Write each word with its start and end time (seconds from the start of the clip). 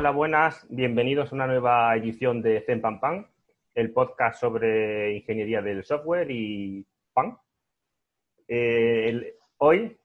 Hola, 0.00 0.12
buenas, 0.12 0.66
bienvenidos 0.70 1.30
a 1.30 1.34
una 1.34 1.46
nueva 1.46 1.94
edición 1.94 2.40
de 2.40 2.62
Zen 2.62 2.80
Pan 2.80 3.00
Pan, 3.00 3.26
el 3.74 3.92
podcast 3.92 4.40
sobre 4.40 5.14
ingeniería 5.14 5.60
del 5.60 5.84
software 5.84 6.30
y 6.30 6.86
pan. 7.12 7.36
Eh, 8.48 9.34
hoy 9.58 10.00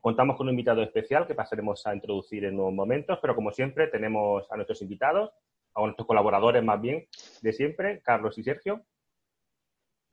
contamos 0.00 0.38
con 0.38 0.46
un 0.46 0.52
invitado 0.52 0.82
especial 0.82 1.26
que 1.26 1.34
pasaremos 1.34 1.86
a 1.86 1.94
introducir 1.94 2.46
en 2.46 2.58
unos 2.58 2.72
momentos, 2.72 3.18
pero 3.20 3.34
como 3.34 3.50
siempre 3.50 3.88
tenemos 3.88 4.50
a 4.50 4.56
nuestros 4.56 4.80
invitados, 4.80 5.30
a 5.74 5.82
nuestros 5.82 6.06
colaboradores 6.06 6.64
más 6.64 6.80
bien 6.80 7.06
de 7.42 7.52
siempre, 7.52 8.00
Carlos 8.00 8.38
y 8.38 8.42
Sergio. 8.42 8.86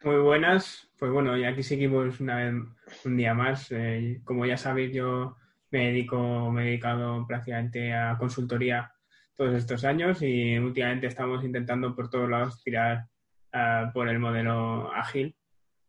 Muy 0.03 0.17
buenas, 0.17 0.91
pues 0.99 1.13
bueno, 1.13 1.37
y 1.37 1.45
aquí 1.45 1.63
seguimos 1.63 2.19
una 2.19 2.35
vez, 2.35 3.05
un 3.05 3.15
día 3.15 3.33
más. 3.33 3.71
Eh, 3.71 4.19
como 4.25 4.45
ya 4.45 4.57
sabéis, 4.57 4.93
yo 4.93 5.37
me 5.71 5.87
dedico, 5.87 6.51
me 6.51 6.63
he 6.63 6.65
dedicado 6.65 7.25
prácticamente 7.25 7.93
a 7.93 8.17
consultoría 8.17 8.92
todos 9.35 9.55
estos 9.55 9.83
años 9.83 10.21
y 10.21 10.57
últimamente 10.57 11.07
estamos 11.07 11.43
intentando 11.43 11.95
por 11.95 12.09
todos 12.09 12.29
lados 12.29 12.63
tirar 12.63 13.05
uh, 13.53 13.91
por 13.91 14.07
el 14.09 14.19
modelo 14.19 14.91
ágil, 14.93 15.35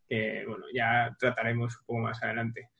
que 0.09 0.45
bueno, 0.47 0.65
ya 0.75 1.15
trataremos 1.19 1.77
un 1.81 1.87
poco 1.87 2.01
más 2.01 2.23
adelante. 2.23 2.71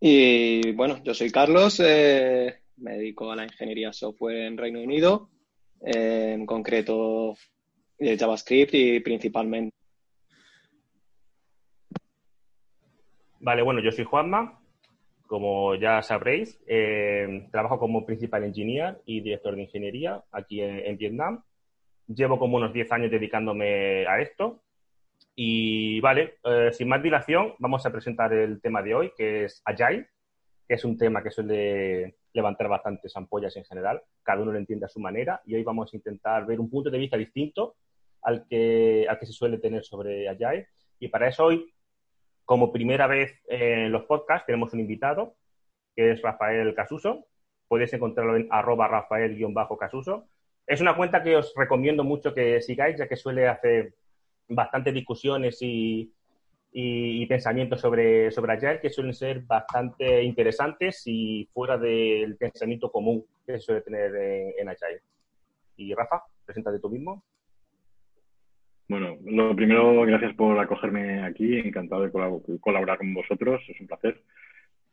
Y 0.00 0.72
bueno, 0.72 1.02
yo 1.02 1.14
soy 1.14 1.30
Carlos, 1.30 1.80
eh, 1.80 2.60
me 2.76 2.92
dedico 2.98 3.32
a 3.32 3.36
la 3.36 3.44
ingeniería 3.44 3.92
software 3.92 4.46
en 4.46 4.58
Reino 4.58 4.80
Unido, 4.82 5.30
eh, 5.84 6.34
en 6.34 6.44
concreto 6.44 7.34
eh, 7.98 8.16
JavaScript 8.18 8.74
y 8.74 9.00
principalmente. 9.00 9.74
Vale, 13.40 13.62
bueno, 13.62 13.80
yo 13.80 13.90
soy 13.92 14.04
Juanma, 14.04 14.55
como 15.26 15.74
ya 15.74 16.02
sabréis, 16.02 16.60
eh, 16.66 17.48
trabajo 17.50 17.78
como 17.78 18.06
principal 18.06 18.44
engineer 18.44 19.00
y 19.04 19.20
director 19.20 19.54
de 19.54 19.62
ingeniería 19.62 20.22
aquí 20.32 20.60
en, 20.60 20.96
Vietnam. 20.96 21.42
Llevo 22.06 22.38
como 22.38 22.56
unos 22.56 22.72
10 22.72 22.92
años 22.92 23.10
dedicándome 23.10 24.06
a 24.06 24.20
esto. 24.20 24.62
Y 25.34 26.00
vale, 26.00 26.34
eh, 26.44 26.70
sin 26.72 26.88
más 26.88 27.02
dilación, 27.02 27.54
vamos 27.58 27.84
a 27.84 27.90
presentar 27.90 28.32
el 28.32 28.60
tema 28.60 28.82
de 28.82 28.94
hoy, 28.94 29.12
que 29.16 29.44
es 29.44 29.60
Agile, 29.64 30.08
que 30.66 30.74
es 30.74 30.84
un 30.84 30.96
tema 30.96 31.22
que 31.22 31.30
suele 31.30 32.16
levantar 32.32 32.68
bastantes 32.68 33.16
ampollas 33.16 33.56
en 33.56 33.64
general. 33.64 34.02
Cada 34.22 34.42
uno 34.42 34.52
lo 34.52 34.58
entiende 34.58 34.86
a 34.86 34.88
su 34.88 35.00
manera. 35.00 35.40
Y 35.44 35.54
hoy 35.54 35.62
vamos 35.62 35.92
a 35.92 35.96
intentar 35.96 36.46
ver 36.46 36.60
un 36.60 36.70
punto 36.70 36.90
de 36.90 36.98
vista 36.98 37.16
distinto 37.16 37.76
al 38.22 38.46
que, 38.48 39.06
al 39.08 39.18
que 39.18 39.26
se 39.26 39.32
suele 39.32 39.58
tener 39.58 39.84
sobre 39.84 40.28
Agile. 40.28 40.68
Y 40.98 41.08
para 41.08 41.28
eso 41.28 41.44
hoy 41.44 41.72
como 42.46 42.72
primera 42.72 43.08
vez 43.08 43.42
en 43.48 43.92
los 43.92 44.04
podcasts 44.04 44.46
tenemos 44.46 44.72
un 44.72 44.80
invitado, 44.80 45.34
que 45.94 46.12
es 46.12 46.22
Rafael 46.22 46.74
Casuso. 46.74 47.26
Podéis 47.68 47.92
encontrarlo 47.92 48.36
en 48.36 48.46
arroba 48.50 48.86
rafael-casuso. 48.86 50.28
Es 50.64 50.80
una 50.80 50.96
cuenta 50.96 51.22
que 51.22 51.36
os 51.36 51.52
recomiendo 51.56 52.04
mucho 52.04 52.32
que 52.32 52.62
sigáis, 52.62 52.96
ya 52.98 53.08
que 53.08 53.16
suele 53.16 53.48
hacer 53.48 53.94
bastantes 54.48 54.94
discusiones 54.94 55.58
y, 55.60 56.12
pensamientos 57.28 57.80
sobre, 57.80 58.30
sobre 58.30 58.52
Agile 58.52 58.80
que 58.80 58.90
suelen 58.90 59.14
ser 59.14 59.40
bastante 59.40 60.22
interesantes 60.22 61.02
y 61.06 61.48
fuera 61.52 61.76
del 61.76 62.36
pensamiento 62.36 62.92
común 62.92 63.24
que 63.44 63.54
se 63.54 63.60
suele 63.60 63.80
tener 63.80 64.14
en, 64.14 64.52
en 64.58 64.68
Agile. 64.68 65.02
Y 65.76 65.92
Rafa, 65.94 66.22
preséntate 66.44 66.78
tú 66.78 66.90
mismo. 66.90 67.24
Bueno, 68.88 69.18
lo 69.24 69.56
primero, 69.56 70.02
gracias 70.02 70.34
por 70.34 70.58
acogerme 70.58 71.22
aquí. 71.22 71.58
Encantado 71.58 72.02
de 72.02 72.10
colaborar 72.60 72.98
con 72.98 73.12
vosotros. 73.14 73.60
Es 73.68 73.80
un 73.80 73.86
placer. 73.88 74.22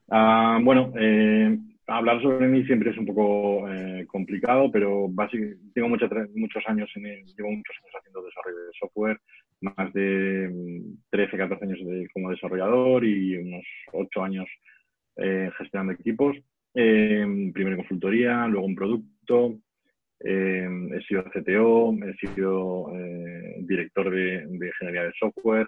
Ah, 0.09 0.59
bueno, 0.61 0.91
eh, 0.97 1.57
hablar 1.87 2.21
sobre 2.21 2.47
mí 2.47 2.63
siempre 2.65 2.91
es 2.91 2.97
un 2.97 3.05
poco 3.05 3.69
eh, 3.69 4.05
complicado, 4.07 4.71
pero 4.71 5.07
básicamente 5.09 5.63
tengo 5.73 5.89
muchos 5.89 6.63
años 6.67 6.89
en 6.95 7.03
llevo 7.03 7.51
muchos 7.51 7.75
años 7.81 7.95
haciendo 7.99 8.23
desarrollo 8.23 8.65
de 8.65 8.73
software, 8.79 9.19
más 9.61 9.93
de 9.93 10.51
13, 11.11 11.35
mm, 11.35 11.39
14 11.39 11.65
años 11.65 11.79
como 12.13 12.31
desarrollador 12.31 13.05
y 13.05 13.37
unos 13.37 13.65
8 13.91 14.23
años 14.23 14.47
eh, 15.17 15.51
gestionando 15.57 15.93
equipos. 15.93 16.35
primero 16.73 17.71
en 17.71 17.77
consultoría, 17.77 18.47
luego 18.47 18.67
en 18.67 18.75
producto, 18.75 19.59
eh, 20.23 20.67
he 20.93 21.01
sido 21.01 21.23
CTO, 21.23 21.93
he 22.05 22.13
sido 22.15 22.95
eh, 22.95 23.55
director 23.59 24.09
de, 24.09 24.43
ingeniería 24.43 25.03
de 25.03 25.13
software, 25.19 25.67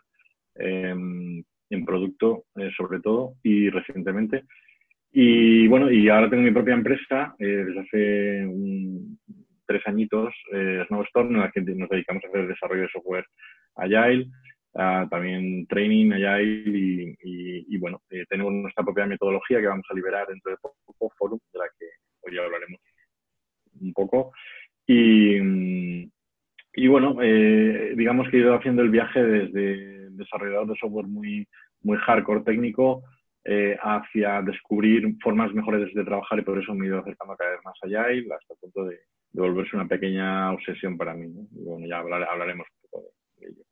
em, 0.56 1.44
en 1.70 1.86
producto 1.86 2.46
eh, 2.56 2.72
sobre 2.78 3.02
todo 3.02 3.34
y 3.44 3.70
recientemente. 3.70 4.46
Y 5.12 5.68
bueno, 5.68 5.92
y 5.92 6.08
ahora 6.10 6.30
tengo 6.30 6.44
mi 6.44 6.52
propia 6.52 6.74
empresa 6.74 7.36
desde 7.38 7.80
hace 7.80 8.50
tres 9.66 9.82
añitos, 9.88 10.34
Snowstorm, 10.88 11.36
en 11.36 11.42
la 11.42 11.52
que 11.52 11.62
nos 11.62 11.90
dedicamos 11.90 12.24
a 12.24 12.28
hacer 12.28 12.48
desarrollo 12.48 12.82
de 12.84 12.90
software 12.90 13.26
Agile, 13.76 14.28
también 14.74 15.66
training 15.68 16.12
Agile 16.12 17.16
y, 17.24 17.78
bueno, 17.78 18.02
tenemos 18.30 18.52
nuestra 18.54 18.84
propia 18.84 19.06
metodología 19.06 19.62
que 19.62 19.68
vamos 19.68 19.86
a 19.90 19.94
liberar 19.94 20.28
dentro 20.28 20.52
de 20.52 20.58
poco, 20.58 21.14
Forum, 21.18 21.40
de 21.54 21.60
la 21.60 21.66
que 21.80 21.86
hoy 22.22 22.38
hablaremos 22.38 22.82
un 23.82 23.94
poco. 23.94 24.34
Y, 24.88 25.40
y 26.74 26.88
bueno, 26.88 27.18
eh, 27.22 27.94
digamos 27.96 28.30
que 28.30 28.38
he 28.38 28.40
ido 28.42 28.56
haciendo 28.56 28.82
el 28.82 28.90
viaje 28.90 29.24
desde 29.24 30.10
desarrollador 30.12 30.68
de 30.68 30.76
software 30.76 31.08
muy, 31.08 31.48
muy 31.82 31.98
hardcore 31.98 32.42
técnico 32.42 33.04
eh, 33.48 33.78
hacia 33.80 34.42
descubrir 34.42 35.16
formas 35.22 35.54
mejores 35.54 35.94
de 35.94 36.04
trabajar 36.04 36.40
y 36.40 36.42
por 36.42 36.60
eso 36.60 36.74
me 36.74 36.86
he 36.86 36.90
ido 36.90 37.00
acercando 37.00 37.38
cada 37.38 37.52
vez 37.52 37.60
más 37.64 37.78
allá 37.84 38.12
y 38.12 38.20
hasta 38.22 38.54
el 38.54 38.60
punto 38.60 38.86
de, 38.86 39.00
volverse 39.34 39.76
una 39.76 39.88
pequeña 39.88 40.52
obsesión 40.52 40.98
para 40.98 41.14
mí. 41.14 41.28
Y 41.28 41.64
bueno, 41.64 41.86
ya 41.86 42.00
hablaremos 42.00 42.66
un 42.68 42.90
poco 42.90 43.04
de, 43.38 43.48
ello. 43.48 43.64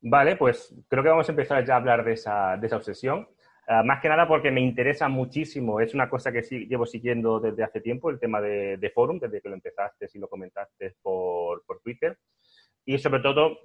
Vale, 0.00 0.36
pues 0.36 0.74
creo 0.88 1.02
que 1.02 1.08
vamos 1.08 1.28
a 1.28 1.32
empezar 1.32 1.64
ya 1.64 1.74
a 1.74 1.76
hablar 1.78 2.04
de 2.04 2.12
esa, 2.12 2.56
de 2.56 2.66
esa 2.66 2.76
obsesión. 2.76 3.26
Ah, 3.70 3.82
más 3.82 4.00
que 4.00 4.08
nada 4.08 4.26
porque 4.26 4.50
me 4.50 4.62
interesa 4.62 5.10
muchísimo, 5.10 5.78
es 5.78 5.92
una 5.92 6.08
cosa 6.08 6.32
que 6.32 6.42
sí, 6.42 6.66
llevo 6.66 6.86
siguiendo 6.86 7.38
desde 7.38 7.62
hace 7.62 7.82
tiempo, 7.82 8.08
el 8.08 8.18
tema 8.18 8.40
de, 8.40 8.78
de 8.78 8.90
Forum, 8.90 9.18
desde 9.20 9.42
que 9.42 9.48
lo 9.50 9.56
empezaste 9.56 10.08
y 10.14 10.18
lo 10.18 10.26
comentaste 10.26 10.94
por, 11.02 11.66
por, 11.66 11.78
Twitter. 11.82 12.16
Y 12.86 12.96
sobre 12.96 13.20
todo 13.20 13.58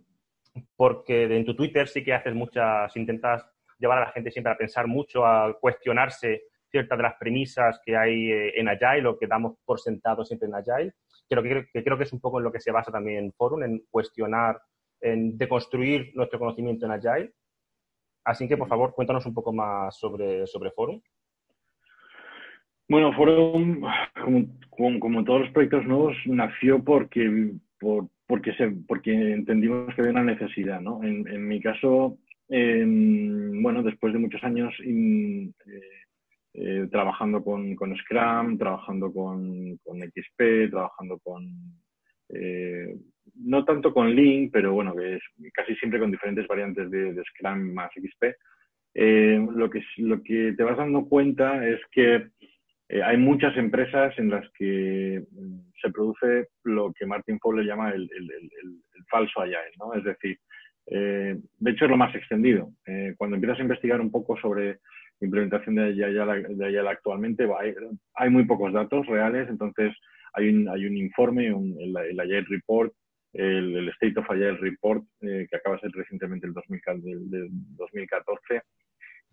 porque 0.75 1.23
en 1.23 1.45
tu 1.45 1.55
Twitter 1.55 1.87
sí 1.87 2.03
que 2.03 2.13
haces 2.13 2.35
muchas, 2.35 2.93
intentas 2.97 3.45
llevar 3.79 3.99
a 3.99 4.05
la 4.07 4.11
gente 4.11 4.29
siempre 4.29 4.51
a 4.51 4.57
pensar 4.57 4.87
mucho, 4.87 5.25
a 5.25 5.57
cuestionarse 5.57 6.47
ciertas 6.69 6.97
de 6.97 7.03
las 7.03 7.15
premisas 7.15 7.79
que 7.85 7.95
hay 7.95 8.29
eh, 8.29 8.59
en 8.59 8.67
Agile 8.67 9.07
o 9.07 9.17
que 9.17 9.27
damos 9.27 9.55
por 9.63 9.79
sentado 9.79 10.25
siempre 10.25 10.49
en 10.49 10.55
Agile. 10.55 10.93
Creo 11.29 11.41
que, 11.41 11.67
que 11.71 11.81
creo 11.81 11.97
que 11.97 12.03
es 12.03 12.11
un 12.11 12.19
poco 12.19 12.39
en 12.39 12.43
lo 12.43 12.51
que 12.51 12.59
se 12.59 12.73
basa 12.73 12.91
también 12.91 13.31
Forum, 13.31 13.63
en 13.63 13.85
cuestionar, 13.89 14.61
en 14.99 15.37
deconstruir 15.37 16.11
nuestro 16.13 16.39
conocimiento 16.39 16.85
en 16.87 16.91
Agile 16.91 17.33
Así 18.25 18.47
que, 18.47 18.57
por 18.57 18.67
favor, 18.67 18.93
cuéntanos 18.93 19.25
un 19.25 19.33
poco 19.33 19.51
más 19.51 19.97
sobre, 19.97 20.47
sobre 20.47 20.71
Forum. 20.71 21.01
Bueno, 22.87 23.13
Forum, 23.13 23.81
como, 24.69 24.99
como, 24.99 25.23
todos 25.23 25.41
los 25.41 25.51
proyectos 25.51 25.85
nuevos, 25.85 26.15
nació 26.25 26.83
porque, 26.83 27.53
porque, 27.79 28.53
porque 28.87 29.33
entendimos 29.33 29.93
que 29.95 30.01
había 30.01 30.11
una 30.11 30.23
necesidad. 30.23 30.81
¿no? 30.81 31.03
En, 31.03 31.47
mi 31.47 31.61
caso, 31.61 32.17
bueno, 32.49 33.83
después 33.83 34.13
de 34.13 34.19
muchos 34.19 34.43
años 34.43 34.73
eh, 34.85 35.49
eh, 36.53 36.87
trabajando 36.91 37.43
con, 37.43 37.75
Scrum, 37.97 38.57
trabajando 38.57 39.11
con, 39.11 39.77
con 39.77 39.99
XP, 39.99 40.69
trabajando 40.69 41.19
con 41.19 41.45
eh, 42.29 42.95
no 43.35 43.65
tanto 43.65 43.93
con 43.93 44.13
Link, 44.13 44.51
pero 44.51 44.73
bueno, 44.73 44.95
que 44.95 45.15
es 45.15 45.23
casi 45.53 45.75
siempre 45.75 45.99
con 45.99 46.11
diferentes 46.11 46.47
variantes 46.47 46.89
de, 46.91 47.21
Scrum 47.23 47.73
más 47.73 47.91
XP, 47.91 48.35
eh, 48.95 49.47
lo, 49.55 49.69
que, 49.69 49.83
lo 49.97 50.21
que 50.21 50.53
te 50.55 50.63
vas 50.63 50.77
dando 50.77 51.05
cuenta 51.05 51.67
es 51.67 51.79
que 51.91 52.27
eh, 52.89 53.01
hay 53.01 53.17
muchas 53.17 53.57
empresas 53.57 54.13
en 54.19 54.29
las 54.29 54.47
que 54.51 55.23
mm, 55.31 55.59
se 55.81 55.89
produce 55.89 56.49
lo 56.63 56.93
que 56.93 57.05
Martin 57.05 57.39
Fowler 57.39 57.65
llama 57.65 57.89
el, 57.91 58.07
falso 59.09 59.41
Agile, 59.41 59.71
¿no? 59.79 59.93
Es 59.93 60.03
decir, 60.03 60.37
eh, 60.87 61.37
de 61.59 61.71
hecho 61.71 61.85
es 61.85 61.91
lo 61.91 61.97
más 61.97 62.13
extendido. 62.15 62.69
Eh, 62.85 63.15
cuando 63.17 63.35
empiezas 63.35 63.59
a 63.59 63.63
investigar 63.63 63.99
un 63.99 64.11
poco 64.11 64.37
sobre 64.37 64.79
implementación 65.21 65.75
de 65.75 66.05
Agile, 66.05 66.89
actualmente, 66.89 67.47
hay, 68.15 68.29
muy 68.29 68.45
pocos 68.45 68.73
datos 68.73 69.07
reales, 69.07 69.49
entonces 69.49 69.93
hay 70.33 70.49
un, 70.49 70.69
hay 70.69 70.85
un 70.85 70.97
informe, 70.97 71.47
el, 71.47 72.19
Agile 72.19 72.45
Report, 72.49 72.93
el, 73.33 73.89
State 73.89 74.19
of 74.19 74.29
Agile 74.29 74.57
Report, 74.57 75.03
que 75.19 75.55
acaba 75.55 75.75
de 75.75 75.81
ser 75.81 75.91
recientemente 75.91 76.47
el 76.47 76.53
2014, 76.53 78.61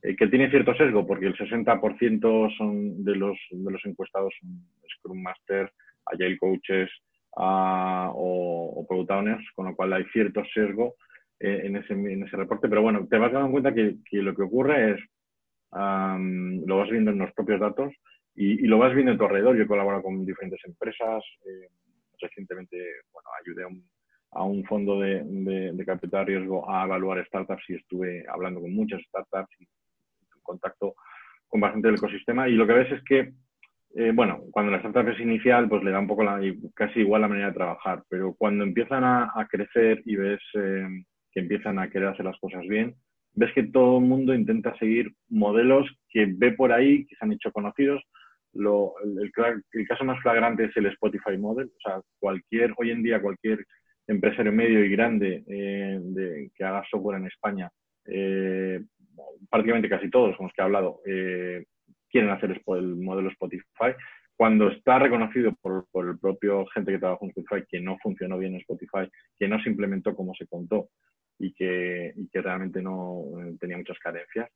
eh, 0.03 0.17
que 0.17 0.27
tiene 0.29 0.51
cierto 0.51 0.75
sesgo, 0.75 1.07
porque 1.07 1.27
el 1.27 1.37
60% 1.37 2.57
son 2.57 3.05
de 3.05 3.17
los, 3.17 3.39
de 3.51 3.71
los 3.71 3.85
encuestados 3.85 4.33
son 4.41 4.65
Scrum 4.97 5.21
Master, 5.21 5.71
Agile 6.07 6.39
Coaches 6.39 6.91
uh, 7.37 8.11
o, 8.15 8.87
Product 8.89 9.11
Owners, 9.11 9.47
con 9.55 9.67
lo 9.67 9.77
cual 9.77 9.93
hay 9.93 10.05
cierto 10.13 10.43
sesgo 10.55 10.95
eh, 11.39 11.63
en, 11.65 11.77
ese, 11.77 11.93
en 11.93 12.23
ese 12.23 12.37
reporte. 12.37 12.69
Pero 12.69 12.83
bueno, 12.83 13.07
te 13.09 13.19
vas 13.19 13.33
dando 13.33 13.51
cuenta 13.51 13.75
que, 13.75 13.97
que 14.09 14.23
lo 14.23 14.35
que 14.35 14.43
ocurre 14.43 14.93
es, 14.93 15.01
um, 15.73 16.65
lo 16.67 16.79
vas 16.79 16.91
viendo 16.91 17.11
en 17.11 17.19
los 17.19 17.33
propios 17.33 17.61
datos 17.61 17.93
y, 18.35 18.65
y, 18.65 18.67
lo 18.67 18.79
vas 18.79 18.95
viendo 18.95 19.13
en 19.13 19.19
tu 19.19 19.25
alrededor. 19.25 19.57
Yo 19.57 19.65
he 19.65 19.69
colaborado 19.69 20.03
con 20.03 20.25
diferentes 20.25 20.61
empresas. 20.65 21.23
Eh, 21.47 21.69
recientemente, 22.21 22.77
bueno, 23.13 23.29
ayudé 23.41 23.65
a 24.33 24.45
un, 24.45 24.65
fondo 24.65 25.01
de, 25.01 25.23
de, 25.25 25.85
capital 25.85 26.27
riesgo 26.27 26.71
a 26.71 26.85
evaluar 26.85 27.25
startups 27.27 27.65
y 27.69 27.75
estuve 27.75 28.25
hablando 28.29 28.61
con 28.61 28.73
muchas 28.73 29.03
startups 29.03 29.51
y 29.61 29.67
contacto 30.43 30.95
con 31.49 31.61
bastante 31.61 31.89
del 31.89 31.97
ecosistema 31.97 32.49
y 32.49 32.53
lo 32.53 32.67
que 32.67 32.73
ves 32.73 32.93
es 32.93 33.03
que, 33.05 33.33
eh, 33.97 34.13
bueno, 34.15 34.43
cuando 34.53 34.71
la 34.71 34.79
startup 34.79 35.09
es 35.09 35.21
inicial, 35.21 35.69
pues 35.69 35.83
le 35.83 35.91
da 35.91 35.99
un 35.99 36.07
poco 36.07 36.23
la, 36.23 36.41
casi 36.75 37.01
igual 37.01 37.23
la 37.23 37.29
manera 37.29 37.49
de 37.49 37.55
trabajar, 37.55 38.05
pero 38.09 38.35
cuando 38.39 38.65
empiezan 38.65 39.03
a, 39.05 39.49
crecer 39.51 40.03
y 40.07 40.17
ves 40.17 40.41
eh, 40.55 40.87
que 41.33 41.41
empiezan 41.41 41.79
a 41.79 41.91
querer 41.91 42.09
hacer 42.09 42.25
las 42.25 42.39
cosas 42.39 42.63
bien, 42.69 42.95
ves 43.35 43.53
que 43.53 43.65
todo 43.65 43.99
el 43.99 44.05
mundo 44.05 44.35
intenta 44.35 44.77
seguir 44.79 45.13
modelos 45.29 45.89
que 46.09 46.27
ve 46.29 46.53
por 46.53 46.73
ahí, 46.73 47.07
que 47.07 47.17
se 47.17 47.25
han 47.25 47.33
hecho 47.33 47.53
conocidos. 47.53 48.03
Lo, 48.53 48.95
el, 49.05 49.31
el, 49.73 49.89
caso 49.89 50.05
más 50.05 50.21
flagrante 50.23 50.65
es 50.65 50.77
el 50.77 50.87
Spotify 50.87 51.37
Model. 51.39 51.69
O 51.69 51.81
sea, 51.81 52.01
cualquier, 52.19 52.75
hoy 52.77 52.91
en 52.91 53.03
día, 53.03 53.23
cualquier 53.23 53.65
empresario 54.07 54.53
medio 54.53 54.85
y 54.85 54.91
grande 54.91 55.45
eh, 55.47 56.51
que 56.55 56.65
haga 56.65 56.85
software 56.91 57.19
en 57.19 57.27
España 57.27 57.71
eh, 58.07 58.83
prácticamente 59.49 59.89
casi 59.89 60.11
todos 60.11 60.37
con 60.37 60.47
los 60.47 60.53
que 60.53 60.63
he 60.63 60.65
hablado 60.65 61.01
eh, 61.07 61.65
quieren 62.11 62.31
hacer 62.31 62.51
el 62.51 62.97
modelo 62.97 63.31
Spotify. 63.31 63.95
Cuando 64.37 64.69
está 64.69 64.99
reconocido 64.99 65.55
por, 65.61 65.87
el 66.09 66.19
propio 66.19 66.67
gente 66.67 66.93
que 66.93 66.99
trabaja 66.99 67.25
en 67.25 67.31
Spotify 67.31 67.67
que 67.69 67.81
no 67.81 67.99
funcionó 68.03 68.39
bien 68.39 68.55
en 68.55 68.61
Spotify, 68.61 69.09
que 69.39 69.47
no 69.47 69.63
se 69.63 69.69
implementó 69.69 70.17
como 70.17 70.35
se 70.35 70.47
contó 70.47 70.89
y 71.39 71.53
que, 71.53 72.15
realmente 72.33 72.83
no 72.83 73.25
tenía 73.61 73.77
muchas 73.77 73.99
carencias. 73.99 74.51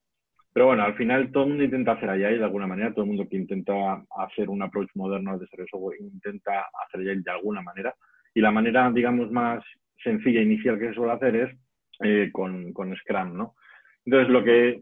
Pero 0.54 0.66
bueno, 0.66 0.84
al 0.84 0.94
final 0.94 1.32
todo 1.32 1.42
el 1.42 1.48
mundo 1.48 1.64
intenta 1.64 1.92
hacer 1.92 2.08
Agile 2.08 2.38
de 2.38 2.44
alguna 2.44 2.68
manera, 2.68 2.92
todo 2.92 3.02
el 3.02 3.08
mundo 3.08 3.28
que 3.28 3.36
intenta 3.36 4.04
hacer 4.16 4.48
un 4.48 4.62
approach 4.62 4.88
moderno 4.94 5.32
al 5.32 5.40
desarrollo 5.40 5.64
de 5.64 5.68
software 5.68 6.00
intenta 6.00 6.66
hacer 6.86 7.00
Agile 7.00 7.22
de 7.24 7.30
alguna 7.32 7.60
manera. 7.60 7.92
Y 8.32 8.40
la 8.40 8.52
manera, 8.52 8.88
digamos, 8.92 9.32
más 9.32 9.64
sencilla 10.02 10.40
inicial 10.40 10.78
que 10.78 10.88
se 10.88 10.94
suele 10.94 11.12
hacer 11.12 11.34
es 11.34 11.56
eh, 12.04 12.30
con, 12.32 12.72
Scrum, 12.72 13.36
¿no? 13.36 13.56
Entonces, 14.04 14.28
lo 14.28 14.44
que, 14.44 14.80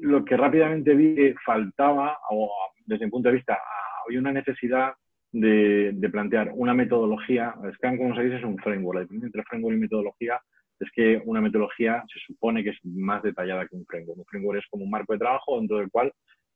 lo 0.00 0.24
que 0.24 0.36
rápidamente 0.36 0.94
vi 0.94 1.14
que 1.14 1.34
faltaba, 1.44 2.16
o 2.30 2.50
desde 2.86 3.04
mi 3.04 3.10
punto 3.10 3.28
de 3.28 3.34
vista, 3.34 3.58
había 4.06 4.20
una 4.20 4.32
necesidad 4.32 4.94
de, 5.30 5.94
plantear 6.10 6.52
una 6.54 6.72
metodología. 6.72 7.54
Scrum, 7.74 7.98
como 7.98 8.16
se 8.16 8.22
dice, 8.22 8.36
es 8.36 8.44
un 8.44 8.56
framework. 8.56 9.10
Entre 9.10 9.42
framework 9.42 9.76
y 9.76 9.80
metodología 9.80 10.40
es 10.80 10.90
que 10.92 11.22
una 11.24 11.40
metodología 11.40 12.04
se 12.12 12.20
supone 12.26 12.62
que 12.62 12.70
es 12.70 12.78
más 12.84 13.22
detallada 13.22 13.66
que 13.66 13.76
un 13.76 13.86
framework. 13.86 14.18
Un 14.18 14.24
framework 14.26 14.58
es 14.60 14.66
como 14.68 14.84
un 14.84 14.90
marco 14.90 15.12
de 15.12 15.18
trabajo 15.18 15.58
dentro 15.58 15.78
del 15.78 15.90
cual, 15.90 16.12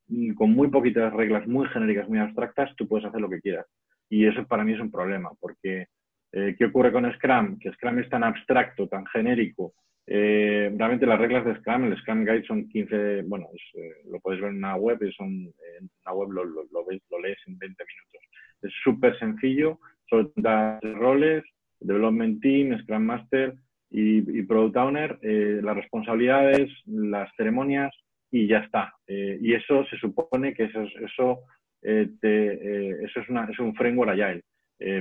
mm, 0.08 0.34
con 0.34 0.50
muy 0.50 0.69
poquitas 0.69 1.12
reglas 1.12 1.46
muy 1.46 1.67
genéricas, 1.69 2.08
muy 2.08 2.19
abstractas, 2.19 2.75
tú 2.76 2.87
puedes 2.87 3.06
hacer 3.06 3.20
lo 3.20 3.31
que 3.31 3.40
quieras. 3.40 3.67
Y 4.08 4.26
eso 4.26 4.46
para 4.46 4.64
mí 4.64 4.72
es 4.72 4.81
un 4.81 4.90
problema, 4.90 5.31
porque 5.40 5.87
eh, 6.32 6.55
¿qué 6.58 6.64
ocurre 6.67 6.93
con 6.93 7.11
Scrum? 7.14 7.58
Que 7.58 7.72
Scrum 7.72 7.99
es 7.99 8.08
tan 8.08 8.25
abstracto, 8.25 8.88
tan 8.88 9.06
genérico, 9.06 9.75
eh, 10.12 10.75
realmente 10.76 11.06
las 11.06 11.20
reglas 11.20 11.44
de 11.44 11.55
Scrum, 11.56 11.84
el 11.84 11.96
Scrum 11.99 12.25
Guide 12.25 12.44
son 12.44 12.69
15, 12.69 13.22
bueno, 13.22 13.46
eh, 13.75 13.93
lo 14.11 14.19
podéis 14.19 14.43
ver 14.43 14.50
en 14.50 14.56
una 14.56 14.75
web, 14.75 15.00
y 15.02 15.12
son, 15.12 15.28
en 15.28 15.90
una 16.05 16.14
web 16.14 16.31
lo, 16.32 16.44
lo, 16.44 16.64
lo, 16.72 17.19
lees 17.20 17.38
en 17.46 17.56
20 17.56 17.84
minutos. 17.84 18.20
Es 18.62 18.72
súper 18.82 19.17
sencillo, 19.20 19.78
son 20.08 20.32
roles, 20.96 21.44
Development 21.78 22.43
Team, 22.43 22.76
Scrum 22.81 23.05
Master 23.05 23.55
y, 23.90 24.42
Product 24.42 24.76
Owner, 24.76 25.19
eh, 25.22 25.60
las 25.62 25.76
responsabilidades, 25.76 26.70
las 26.87 27.31
ceremonias 27.37 27.92
y 28.31 28.46
ya 28.46 28.58
está. 28.58 28.94
Eh, 29.06 29.38
y 29.40 29.54
eso 29.54 29.84
se 29.87 29.96
supone 29.96 30.54
que 30.54 30.64
eso, 30.64 30.82
eso, 31.04 31.40
te, 31.81 33.04
eso 33.04 33.20
es, 33.20 33.28
una, 33.28 33.46
es 33.50 33.58
un 33.58 33.75
framework 33.75 34.10
Agile, 34.10 34.42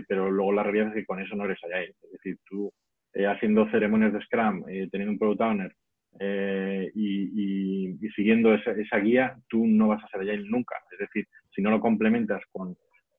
pero 0.07 0.31
luego 0.31 0.53
la 0.53 0.63
realidad 0.63 0.88
es 0.88 0.94
que 0.95 1.06
con 1.06 1.19
eso 1.19 1.36
no 1.36 1.45
eres 1.45 1.59
Agile. 1.63 1.94
Es 2.01 2.12
decir, 2.12 2.38
tú 2.50 2.71
eh, 3.13 3.25
haciendo 3.25 3.69
ceremonias 3.71 4.13
de 4.13 4.21
Scrum, 4.21 4.63
eh, 4.69 4.88
teniendo 4.92 5.13
un 5.13 5.19
Product 5.19 5.42
Owner 5.42 5.75
eh, 6.19 6.92
y, 6.94 7.97
siguiendo 8.15 8.53
esa, 8.53 8.71
esa, 8.71 8.97
guía, 9.00 9.35
tú 9.47 9.65
no 9.65 9.88
vas 9.88 10.03
a 10.03 10.07
ser 10.09 10.21
Agile 10.21 10.47
nunca. 10.47 10.75
Es 10.92 11.00
decir, 11.00 11.25
si 11.50 11.62
no 11.62 11.71
lo 11.71 11.80
complementas 11.80 12.42
con, 12.51 12.75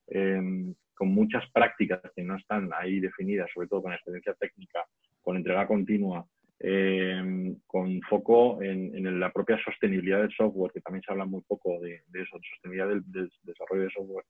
em, 0.08 0.72
con 1.00 1.08
muchas 1.08 1.42
prácticas 1.50 2.02
que 2.14 2.22
no 2.22 2.36
están 2.36 2.68
ahí 2.78 3.00
definidas, 3.00 3.48
sobre 3.54 3.68
todo 3.68 3.82
con 3.82 3.94
experiencia 3.94 4.34
técnica, 4.34 4.84
con 5.22 5.38
entrega 5.38 5.66
continua, 5.66 6.26
em, 6.58 7.56
con 7.66 8.02
foco 8.02 8.62
en, 8.62 9.18
la 9.18 9.32
propia 9.32 9.58
sostenibilidad 9.64 10.20
del 10.20 10.32
software, 10.32 10.72
que 10.72 10.82
también 10.82 11.02
se 11.02 11.10
habla 11.10 11.24
muy 11.24 11.40
poco 11.48 11.80
de, 11.80 12.02
eso, 12.12 12.38
sostenibilidad 12.52 12.88
del, 12.88 13.30
desarrollo 13.44 13.84
de 13.84 13.90
software, 13.90 14.26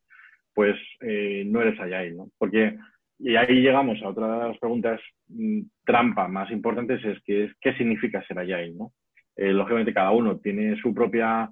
pues 0.54 0.76
no 1.46 1.60
eres 1.60 1.80
Agile, 1.80 2.12
¿no? 2.12 2.30
Porque 2.38 2.78
y 3.18 3.34
ahí 3.36 3.60
llegamos 3.60 4.00
a 4.02 4.08
otra 4.08 4.32
de 4.32 4.48
las 4.48 4.58
preguntas 4.58 5.00
mm, 5.28 5.62
trampa 5.84 6.28
más 6.28 6.50
importantes, 6.52 7.04
es 7.04 7.20
qué 7.60 7.74
significa 7.74 8.24
ser 8.26 8.38
Agile, 8.38 8.74
¿no? 8.74 8.92
Eh, 9.36 9.52
lógicamente 9.52 9.92
cada 9.92 10.12
uno 10.12 10.38
tiene 10.38 10.76
su 10.80 10.94
propia 10.94 11.50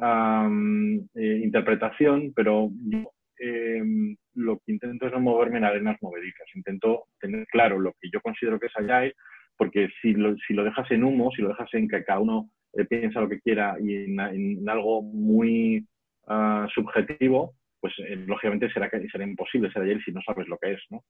eh, 0.00 1.40
interpretación, 1.42 2.32
pero 2.34 2.70
yo 2.88 3.10
em, 3.40 4.16
lo 4.34 4.58
que 4.58 4.72
intento 4.72 5.06
es 5.06 5.12
no 5.12 5.20
moverme 5.20 5.58
en 5.58 5.64
arenas 5.64 5.96
movedizas. 6.00 6.46
Intento 6.54 7.04
tener 7.20 7.46
claro 7.46 7.78
lo 7.78 7.92
que 8.00 8.10
yo 8.12 8.20
considero 8.20 8.58
que 8.58 8.66
es 8.66 8.76
Agile, 8.76 9.14
porque 9.56 9.88
si 10.00 10.12
lo, 10.14 10.36
si 10.36 10.54
lo 10.54 10.64
dejas 10.64 10.90
en 10.90 11.04
humo, 11.04 11.30
si 11.32 11.42
lo 11.42 11.48
dejas 11.48 11.72
en 11.74 11.88
que 11.88 12.04
cada 12.04 12.20
uno 12.20 12.50
eh, 12.74 12.84
piensa 12.84 13.20
lo 13.20 13.28
que 13.28 13.40
quiera 13.40 13.76
y 13.80 13.94
en, 13.94 14.68
algo 14.68 15.02
muy 15.02 15.86
ah, 16.26 16.68
subjetivo, 16.74 17.54
pues 17.80 17.94
eh, 17.98 18.16
lógicamente 18.26 18.70
será, 18.70 18.90
será 18.90 19.24
imposible 19.24 19.70
ser 19.72 19.82
Agile 19.82 20.02
si 20.04 20.12
no 20.12 20.20
sabes 20.22 20.48
lo 20.48 20.58
que 20.58 20.72
es, 20.72 20.82
¿no? 20.90 21.02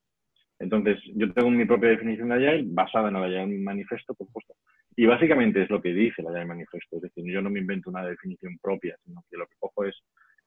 Entonces, 0.61 0.99
yo 1.15 1.33
tengo 1.33 1.51
mi 1.51 1.65
propia 1.65 1.91
definición 1.91 2.29
de 2.29 2.35
Agile 2.35 2.65
basada 2.73 3.09
en 3.09 3.17
el 3.17 3.25
Agile 3.25 3.59
Manifesto, 3.59 4.15
por 4.15 4.27
supuesto. 4.27 4.55
Y 4.97 5.07
básicamente 5.07 5.63
es 5.63 5.71
lo 5.71 5.81
que 5.81 5.93
dice 5.93 6.21
el 6.21 6.29
Agile 6.29 6.47
Manifesto. 6.47 6.97
Es 6.97 7.03
decir, 7.03 7.25
yo 7.33 7.41
no 7.41 7.51
me 7.51 7.61
invento 7.61 7.91
una 7.91 8.05
definición 8.05 8.59
propia, 8.61 8.97
sino 9.05 9.23
que 9.31 9.37
lo 9.37 9.47
que 9.47 9.55
cojo 9.61 9.85
es 9.85 9.97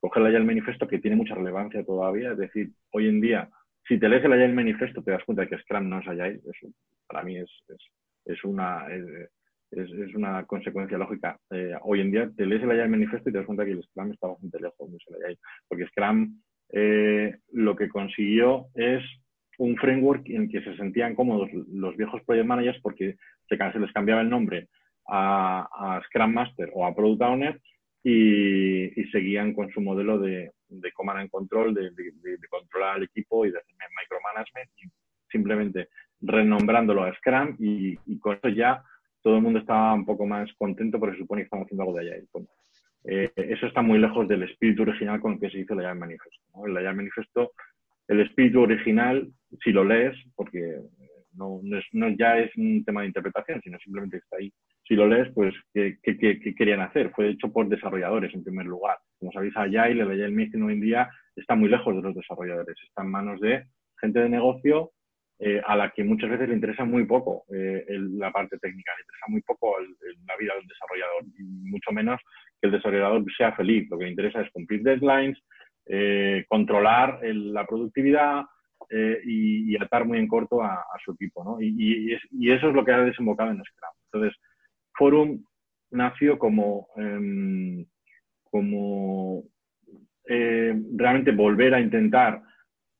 coger 0.01 0.21
el 0.23 0.27
Agile 0.27 0.45
Manifesto 0.45 0.87
que 0.87 0.99
tiene 0.99 1.15
mucha 1.15 1.35
relevancia 1.35 1.85
todavía. 1.85 2.31
Es 2.31 2.37
decir, 2.37 2.71
hoy 2.91 3.07
en 3.07 3.21
día, 3.21 3.49
si 3.87 3.99
te 3.99 4.09
lees 4.09 4.25
el 4.25 4.33
Agile 4.33 4.53
Manifesto, 4.53 5.01
te 5.03 5.11
das 5.11 5.23
cuenta 5.23 5.43
de 5.43 5.49
que 5.49 5.57
Scrum 5.59 5.87
no 5.87 5.99
es 5.99 6.07
Agile. 6.07 6.41
Para 7.07 7.23
mí 7.23 7.37
es, 7.37 7.49
es, 8.25 8.43
una 8.43 8.87
es, 8.89 10.15
una 10.15 10.43
consecuencia 10.45 10.97
lógica. 10.97 11.37
Eh, 11.51 11.75
hoy 11.83 12.01
en 12.01 12.11
día 12.11 12.29
te 12.35 12.45
lees 12.45 12.63
el 12.63 12.71
Agile 12.71 12.89
Manifesto 12.89 13.29
y 13.29 13.31
te 13.31 13.37
das 13.37 13.47
cuenta 13.47 13.63
que 13.63 13.71
el 13.71 13.83
Scrum 13.83 14.11
está 14.11 14.27
bastante 14.27 14.59
lejos 14.59 14.91
de 14.91 14.97
el 15.07 15.23
Agile, 15.23 15.39
porque 15.67 15.87
Scrum 15.87 16.41
eh, 16.73 17.37
lo 17.51 17.75
que 17.75 17.89
consiguió 17.89 18.67
es 18.73 19.03
un 19.57 19.75
framework 19.77 20.27
en 20.29 20.49
que 20.49 20.61
se 20.63 20.75
sentían 20.77 21.13
cómodos 21.13 21.49
los 21.53 21.95
viejos 21.95 22.23
project 22.23 22.47
managers 22.47 22.79
porque 22.81 23.17
se, 23.47 23.57
se 23.57 23.79
les 23.79 23.91
cambiaba 23.91 24.21
el 24.21 24.29
nombre 24.29 24.69
a, 25.07 25.67
a, 25.71 26.01
Scrum 26.05 26.33
Master 26.33 26.71
o 26.73 26.85
a 26.85 26.95
Product 26.95 27.21
Owner 27.21 27.61
y, 28.03 28.99
y 28.99 29.11
seguían 29.11 29.53
con 29.53 29.69
su 29.71 29.81
modelo 29.81 30.19
de, 30.19 30.51
de 30.69 30.91
command 30.91 31.19
and 31.19 31.29
control, 31.29 31.73
de, 31.73 31.91
de, 31.91 32.11
de, 32.37 32.47
controlar 32.49 32.95
al 32.95 33.03
equipo 33.03 33.45
y 33.45 33.51
de 33.51 33.59
hacer 33.59 33.75
micromanagement 34.01 34.69
y 34.77 34.89
simplemente 35.29 35.89
renombrándolo 36.21 37.03
a 37.03 37.13
Scrum 37.15 37.55
y, 37.59 37.97
y 38.05 38.19
con 38.19 38.35
eso 38.35 38.49
ya 38.49 38.83
todo 39.21 39.37
el 39.37 39.43
mundo 39.43 39.59
estaba 39.59 39.93
un 39.93 40.05
poco 40.05 40.25
más 40.25 40.51
contento 40.53 40.99
porque 40.99 41.15
se 41.15 41.21
supone 41.21 41.41
que 41.41 41.45
estamos 41.45 41.65
haciendo 41.65 41.83
algo 41.83 41.95
de 41.95 42.11
Agile. 42.11 42.27
Eh, 43.03 43.31
eso 43.35 43.67
está 43.67 43.81
muy 43.81 43.99
lejos 43.99 44.27
del 44.27 44.43
espíritu 44.43 44.83
original 44.83 45.19
con 45.19 45.33
el 45.33 45.39
que 45.39 45.49
se 45.49 45.59
hizo 45.59 45.73
el 45.73 45.85
Agile 45.85 45.99
Manifesto. 45.99 46.43
¿no? 46.55 46.65
El 46.65 46.77
Agile 46.77 46.93
Manifesto, 46.93 47.51
el 48.07 48.21
espíritu 48.21 48.61
original, 48.61 49.27
si 49.63 49.71
lo 49.71 49.83
lees, 49.83 50.15
porque 50.35 50.79
no, 51.33 51.59
no, 51.63 51.77
es, 51.77 51.85
no, 51.93 52.09
ya 52.09 52.39
es 52.39 52.55
un 52.57 52.83
tema 52.83 53.01
de 53.01 53.07
interpretación, 53.07 53.61
sino 53.61 53.77
simplemente 53.79 54.17
está 54.17 54.37
ahí, 54.37 54.51
si 54.87 54.95
lo 54.95 55.07
lees, 55.07 55.29
pues, 55.33 55.53
¿qué, 55.73 55.97
querían 56.57 56.81
hacer? 56.81 57.11
Fue 57.11 57.29
hecho 57.29 57.51
por 57.51 57.69
desarrolladores, 57.69 58.33
en 58.33 58.43
primer 58.43 58.65
lugar. 58.65 58.97
Como 59.19 59.31
sabéis, 59.31 59.55
Agile, 59.55 60.01
el 60.01 60.11
Agile 60.11 60.63
hoy 60.63 60.73
en 60.73 60.81
día 60.81 61.09
está 61.35 61.55
muy 61.55 61.69
lejos 61.69 61.95
de 61.95 62.01
los 62.01 62.15
desarrolladores. 62.15 62.75
Está 62.83 63.03
en 63.03 63.11
manos 63.11 63.39
de 63.39 63.65
gente 63.99 64.19
de 64.19 64.29
negocio 64.29 64.91
eh, 65.39 65.61
a 65.65 65.75
la 65.75 65.91
que 65.91 66.03
muchas 66.03 66.29
veces 66.29 66.49
le 66.49 66.55
interesa 66.55 66.83
muy 66.83 67.05
poco 67.05 67.45
eh, 67.53 67.85
la 67.89 68.31
parte 68.31 68.57
técnica, 68.57 68.91
le 68.95 69.01
interesa 69.01 69.25
muy 69.27 69.41
poco 69.41 69.75
la 70.27 70.37
vida 70.37 70.53
del 70.55 70.67
desarrollador, 70.67 71.23
mucho 71.39 71.91
menos 71.91 72.19
que 72.59 72.67
el 72.67 72.73
desarrollador 72.73 73.23
sea 73.37 73.53
feliz. 73.53 73.89
Lo 73.89 73.97
que 73.97 74.05
le 74.05 74.11
interesa 74.11 74.41
es 74.41 74.51
cumplir 74.51 74.83
deadlines, 74.83 75.39
eh, 75.85 76.45
controlar 76.47 77.21
la 77.23 77.65
productividad 77.65 78.43
y, 79.25 79.75
atar 79.77 80.05
muy 80.05 80.17
en 80.19 80.27
corto 80.27 80.61
a, 80.61 80.83
su 81.03 81.13
equipo. 81.13 81.43
¿no? 81.43 81.61
Y, 81.61 82.13
eso 82.13 82.69
es 82.69 82.75
lo 82.75 82.83
que 82.83 82.91
ha 82.91 82.99
desembocado 82.99 83.51
en 83.51 83.63
Scrum. 83.63 83.93
Entonces, 84.11 84.39
Forum 84.93 85.43
nació 85.91 86.37
como, 86.37 86.87
em, 86.97 87.85
como 88.43 89.43
eh, 90.27 90.73
realmente 90.95 91.31
volver 91.31 91.73
a 91.73 91.81
intentar 91.81 92.41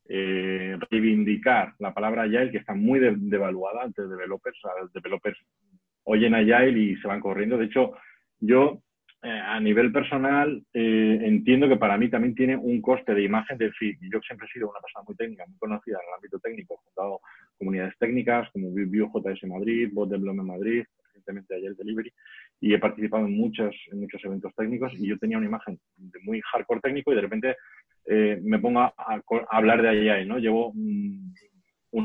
eh, 0.08 0.78
reivindicar 0.90 1.74
la 1.80 1.94
palabra 1.94 2.24
Agile, 2.24 2.52
que 2.52 2.58
está 2.58 2.74
muy 2.74 3.00
devaluada 3.00 3.84
ante 3.84 4.08
developers. 4.08 4.58
los 4.82 4.92
developers 4.92 5.40
oyen 6.04 6.36
Agile 6.36 6.78
y 6.78 6.96
se 6.98 7.08
van 7.08 7.22
corriendo. 7.22 7.58
De 7.58 7.66
hecho, 7.66 7.94
yo 8.40 8.82
eh, 9.24 9.30
a 9.30 9.60
nivel 9.60 9.92
personal 9.92 10.64
entiendo 10.74 11.70
que 11.70 11.78
para 11.78 11.98
mí 11.98 12.10
también 12.10 12.34
tiene 12.34 12.56
un 12.56 12.82
coste 12.82 13.14
de 13.14 13.24
imagen 13.24 13.58
del 13.58 13.74
feed. 13.74 13.98
Yo 14.12 14.20
siempre 14.22 14.48
he 14.48 14.54
sido 14.54 14.70
una 14.70 14.80
persona 14.80 15.04
muy 15.08 15.16
técnica, 15.16 15.46
muy 15.46 15.58
conocida 15.58 15.98
en 15.98 16.10
el 16.10 16.16
ámbito 16.16 16.40
técnico. 16.40 16.74
He 16.74 16.86
fundado 16.86 17.22
comunidades 17.58 17.98
técnicas 18.00 18.50
como 18.52 18.72
Vue.js 18.72 19.44
Madrid, 19.44 19.90
Bot 19.94 20.10
Development 20.10 20.48
Madrid, 20.48 20.84
recientemente 21.06 21.56
Agile 21.56 21.76
Delivery, 21.78 22.12
y 22.60 22.74
he 22.74 22.80
participado 22.80 23.26
en 23.26 23.38
muchos, 23.38 23.76
en 23.92 24.00
muchos 24.00 24.24
eventos 24.24 24.54
técnicos 24.56 24.94
y 24.94 25.08
yo 25.08 25.18
tenía 25.18 25.38
una 25.38 25.48
imagen 25.48 25.80
de 25.98 26.20
muy 26.24 26.42
hardcore 26.42 26.82
técnico 26.82 27.12
y 27.12 27.16
de 27.16 27.22
repente 27.22 27.56
eh, 28.06 28.40
me 28.44 28.60
pongo 28.60 28.82
a, 28.82 28.94
hablar 29.50 29.82
de 29.82 29.90
Agile, 29.90 30.26
¿no? 30.26 30.38
Llevo 30.38 30.72
un, 30.72 31.34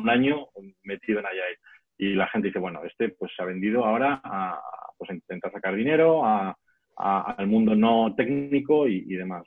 año 0.08 0.48
metido 0.82 1.20
en 1.20 1.26
Agile 1.26 1.58
y 1.98 2.14
la 2.14 2.28
gente 2.28 2.48
dice, 2.48 2.58
bueno, 2.58 2.82
este 2.84 3.10
pues 3.10 3.32
se 3.34 3.42
ha 3.42 3.46
vendido 3.46 3.84
ahora 3.84 4.20
a, 4.22 4.60
pues, 4.98 5.10
intentar 5.10 5.52
sacar 5.52 5.74
dinero, 5.74 6.22
al 6.96 7.46
mundo 7.46 7.74
no 7.74 8.14
técnico 8.16 8.88
y, 8.88 9.14
demás, 9.14 9.44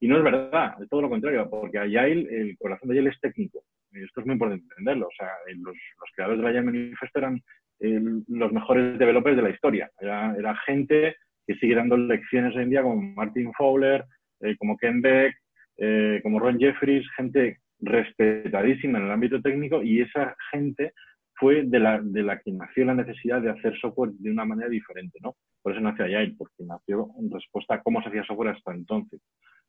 Y 0.00 0.08
no 0.08 0.18
es 0.18 0.24
verdad, 0.24 0.80
es 0.82 0.88
todo 0.88 1.02
lo 1.02 1.10
contrario, 1.10 1.48
porque 1.48 1.78
Agile, 1.78 2.26
el 2.30 2.56
corazón 2.58 2.88
de 2.88 2.96
Agile 2.96 3.10
es 3.10 3.20
técnico. 3.20 3.62
Esto 3.92 4.20
es 4.20 4.26
muy 4.26 4.34
importante 4.34 4.64
entenderlo. 4.70 5.06
O 5.06 5.16
sea, 5.16 5.30
los, 5.48 5.74
los 5.74 6.10
creadores 6.14 6.40
de 6.42 6.48
Agile 6.48 6.62
Manifesto 6.62 7.18
eran 7.18 7.42
los 7.80 8.52
mejores 8.52 8.98
developers 8.98 9.36
de 9.36 9.42
la 9.42 9.50
historia. 9.50 9.90
Era, 10.00 10.56
gente 10.66 11.16
que 11.46 11.54
sigue 11.54 11.74
dando 11.74 11.96
lecciones 11.96 12.54
hoy 12.56 12.64
en 12.64 12.70
día 12.70 12.82
como 12.82 13.00
Martin 13.00 13.52
Fowler, 13.54 14.04
eh, 14.40 14.56
como 14.58 14.76
Ken 14.76 15.00
Beck, 15.00 15.34
eh, 15.78 16.20
como 16.22 16.38
Ron 16.38 16.58
Jeffries, 16.58 17.06
gente 17.16 17.58
respetadísima 17.80 18.98
en 18.98 19.04
el 19.04 19.10
ámbito 19.12 19.40
técnico 19.40 19.82
y 19.82 20.00
esa 20.00 20.36
gente 20.50 20.92
fue 21.38 21.62
de 21.64 21.78
la, 21.78 22.00
de 22.02 22.22
la 22.22 22.40
que 22.40 22.52
nació 22.52 22.84
la 22.84 22.94
necesidad 22.94 23.40
de 23.40 23.50
hacer 23.50 23.78
software 23.78 24.10
de 24.12 24.30
una 24.30 24.44
manera 24.44 24.68
diferente, 24.68 25.18
¿no? 25.22 25.36
Por 25.62 25.72
eso 25.72 25.80
nació 25.80 26.04
Agile, 26.04 26.34
porque 26.36 26.64
nació 26.64 27.10
en 27.18 27.30
respuesta 27.30 27.74
a 27.74 27.82
cómo 27.82 28.02
se 28.02 28.08
hacía 28.08 28.24
software 28.24 28.50
hasta 28.56 28.74
entonces, 28.74 29.20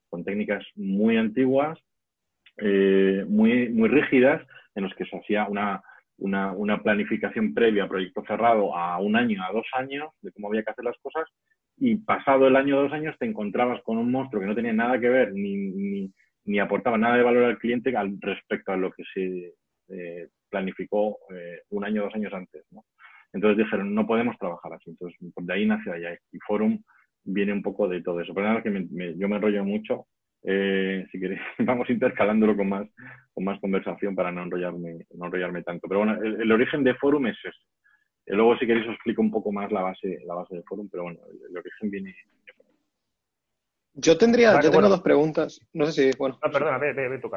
con 0.09 0.23
técnicas 0.23 0.65
muy 0.75 1.17
antiguas, 1.17 1.79
eh, 2.57 3.25
muy, 3.27 3.69
muy 3.69 3.89
rígidas, 3.89 4.45
en 4.75 4.83
los 4.83 4.93
que 4.95 5.05
se 5.05 5.17
hacía 5.17 5.47
una, 5.47 5.81
una, 6.17 6.51
una, 6.53 6.81
planificación 6.81 7.53
previa, 7.53 7.87
proyecto 7.87 8.23
cerrado, 8.25 8.75
a 8.75 8.99
un 8.99 9.15
año, 9.15 9.43
a 9.43 9.51
dos 9.51 9.67
años, 9.73 10.09
de 10.21 10.31
cómo 10.31 10.47
había 10.47 10.63
que 10.63 10.71
hacer 10.71 10.85
las 10.85 10.97
cosas, 11.01 11.27
y 11.77 11.95
pasado 11.95 12.47
el 12.47 12.55
año 12.55 12.77
o 12.77 12.83
dos 12.83 12.93
años 12.93 13.15
te 13.17 13.25
encontrabas 13.25 13.81
con 13.83 13.97
un 13.97 14.11
monstruo 14.11 14.41
que 14.41 14.47
no 14.47 14.55
tenía 14.55 14.73
nada 14.73 14.99
que 14.99 15.09
ver 15.09 15.33
ni, 15.33 16.11
ni, 16.43 16.59
aportaba 16.59 16.97
nada 16.97 17.15
de 17.15 17.23
valor 17.23 17.43
al 17.43 17.57
cliente 17.57 17.95
al 17.95 18.17
respecto 18.19 18.71
a 18.71 18.77
lo 18.77 18.91
que 18.91 19.03
se 19.13 19.53
eh, 19.89 20.27
planificó 20.49 21.17
eh, 21.33 21.61
un 21.69 21.85
año 21.85 22.03
dos 22.03 22.15
años 22.15 22.33
antes. 22.33 22.65
¿no? 22.71 22.85
Entonces 23.33 23.57
dijeron, 23.57 23.93
no 23.93 24.07
podemos 24.07 24.37
trabajar 24.37 24.73
así. 24.73 24.89
Entonces, 24.89 25.17
de 25.19 25.53
ahí 25.53 25.65
nació 25.65 25.93
allá. 25.93 26.17
Y 26.31 26.39
Forum 26.39 26.81
viene 27.23 27.53
un 27.53 27.61
poco 27.61 27.87
de 27.87 28.01
todo 28.01 28.21
eso. 28.21 28.33
Pero 28.33 28.47
nada, 28.47 28.63
que 28.63 28.71
yo 29.17 29.29
me 29.29 29.35
enrollo 29.35 29.63
mucho 29.63 30.07
eh, 30.43 31.05
si 31.11 31.19
queréis, 31.19 31.41
vamos 31.59 31.89
intercalándolo 31.89 32.55
con 32.55 32.69
más, 32.69 32.87
con 33.33 33.43
más 33.43 33.59
conversación 33.59 34.15
para 34.15 34.31
no 34.31 34.43
enrollarme, 34.43 35.05
no 35.15 35.25
enrollarme 35.25 35.63
tanto. 35.63 35.87
Pero 35.87 35.99
bueno, 35.99 36.21
el, 36.21 36.51
origen 36.51 36.83
de 36.83 36.95
Forum 36.95 37.27
es. 37.27 37.37
Eh, 37.45 38.35
luego, 38.35 38.57
si 38.57 38.65
queréis, 38.65 38.87
os 38.87 38.93
explico 38.93 39.21
un 39.21 39.31
poco 39.31 39.51
más 39.51 39.71
la 39.71 39.81
base, 39.81 40.19
la 40.25 40.35
base 40.35 40.55
de 40.55 40.63
Forum, 40.63 40.87
pero 40.89 41.03
bueno, 41.03 41.19
el, 41.49 41.57
origen 41.57 41.89
viene. 41.89 42.15
Yo 43.93 44.17
tendría, 44.17 44.61
yo 44.61 44.71
tengo 44.71 44.87
dos 44.87 45.01
preguntas. 45.01 45.59
No 45.73 45.85
sé 45.87 45.91
si, 45.91 46.17
bueno. 46.17 46.39
Perdona, 46.39 46.77
ve, 46.77 46.93
ve, 46.93 47.09
ve 47.09 47.19
tu 47.19 47.29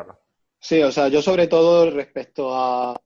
Sí, 0.62 0.80
o 0.80 0.92
sea, 0.92 1.08
yo 1.08 1.20
sobre 1.20 1.48
todo 1.48 1.90
respecto 1.90 2.54
a 2.54 2.96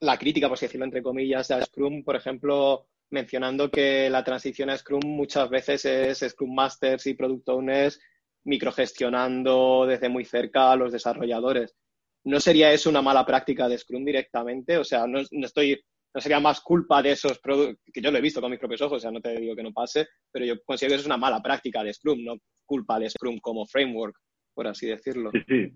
la 0.00 0.18
crítica, 0.18 0.48
por 0.48 0.54
así 0.54 0.64
decirlo, 0.64 0.86
entre 0.86 1.02
comillas, 1.02 1.50
a 1.50 1.62
Scrum, 1.62 2.02
por 2.02 2.16
ejemplo, 2.16 2.88
mencionando 3.10 3.70
que 3.70 4.08
la 4.08 4.24
transición 4.24 4.70
a 4.70 4.78
Scrum 4.78 5.02
muchas 5.04 5.50
veces 5.50 5.84
es 5.84 6.20
Scrum 6.30 6.54
Masters 6.54 7.06
y 7.06 7.14
Product 7.14 7.46
Owners 7.50 8.00
microgestionando 8.44 9.84
desde 9.86 10.08
muy 10.08 10.24
cerca 10.24 10.72
a 10.72 10.76
los 10.76 10.92
desarrolladores. 10.92 11.76
¿No 12.24 12.40
sería 12.40 12.72
eso 12.72 12.88
una 12.88 13.02
mala 13.02 13.26
práctica 13.26 13.68
de 13.68 13.76
Scrum 13.76 14.02
directamente? 14.02 14.78
O 14.78 14.84
sea, 14.84 15.06
no, 15.06 15.20
estoy, 15.20 15.78
no 16.14 16.20
sería 16.22 16.40
más 16.40 16.62
culpa 16.62 17.02
de 17.02 17.12
esos 17.12 17.38
productos, 17.38 17.84
que 17.92 18.00
yo 18.00 18.10
lo 18.10 18.16
he 18.16 18.22
visto 18.22 18.40
con 18.40 18.50
mis 18.50 18.58
propios 18.58 18.80
ojos, 18.80 18.96
o 18.96 19.00
sea, 19.00 19.10
no 19.10 19.20
te 19.20 19.38
digo 19.38 19.54
que 19.54 19.62
no 19.62 19.74
pase, 19.74 20.08
pero 20.32 20.46
yo 20.46 20.54
considero 20.64 20.92
que 20.92 20.94
eso 20.94 21.02
es 21.02 21.06
una 21.06 21.18
mala 21.18 21.42
práctica 21.42 21.84
de 21.84 21.92
Scrum, 21.92 22.24
no 22.24 22.36
culpa 22.64 22.98
de 22.98 23.10
Scrum 23.10 23.38
como 23.40 23.66
framework, 23.66 24.16
por 24.54 24.66
así 24.66 24.86
decirlo. 24.86 25.30
Sí, 25.32 25.40
sí. 25.46 25.72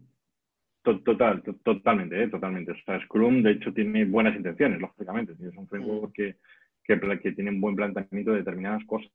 Total, 0.95 1.43
totalmente, 1.65 2.23
¿eh? 2.23 2.29
totalmente. 2.29 2.71
O 2.71 2.77
sea, 2.85 3.01
Scrum, 3.01 3.43
de 3.43 3.53
hecho, 3.53 3.73
tiene 3.73 4.05
buenas 4.05 4.37
intenciones, 4.37 4.81
lógicamente. 4.81 5.33
Es 5.33 5.57
un 5.57 5.67
framework 5.67 6.13
que, 6.15 6.37
que, 6.85 7.19
que 7.21 7.33
tiene 7.33 7.51
un 7.51 7.61
buen 7.61 7.75
planteamiento 7.75 8.31
de 8.31 8.39
determinadas 8.39 8.85
cosas 8.85 9.11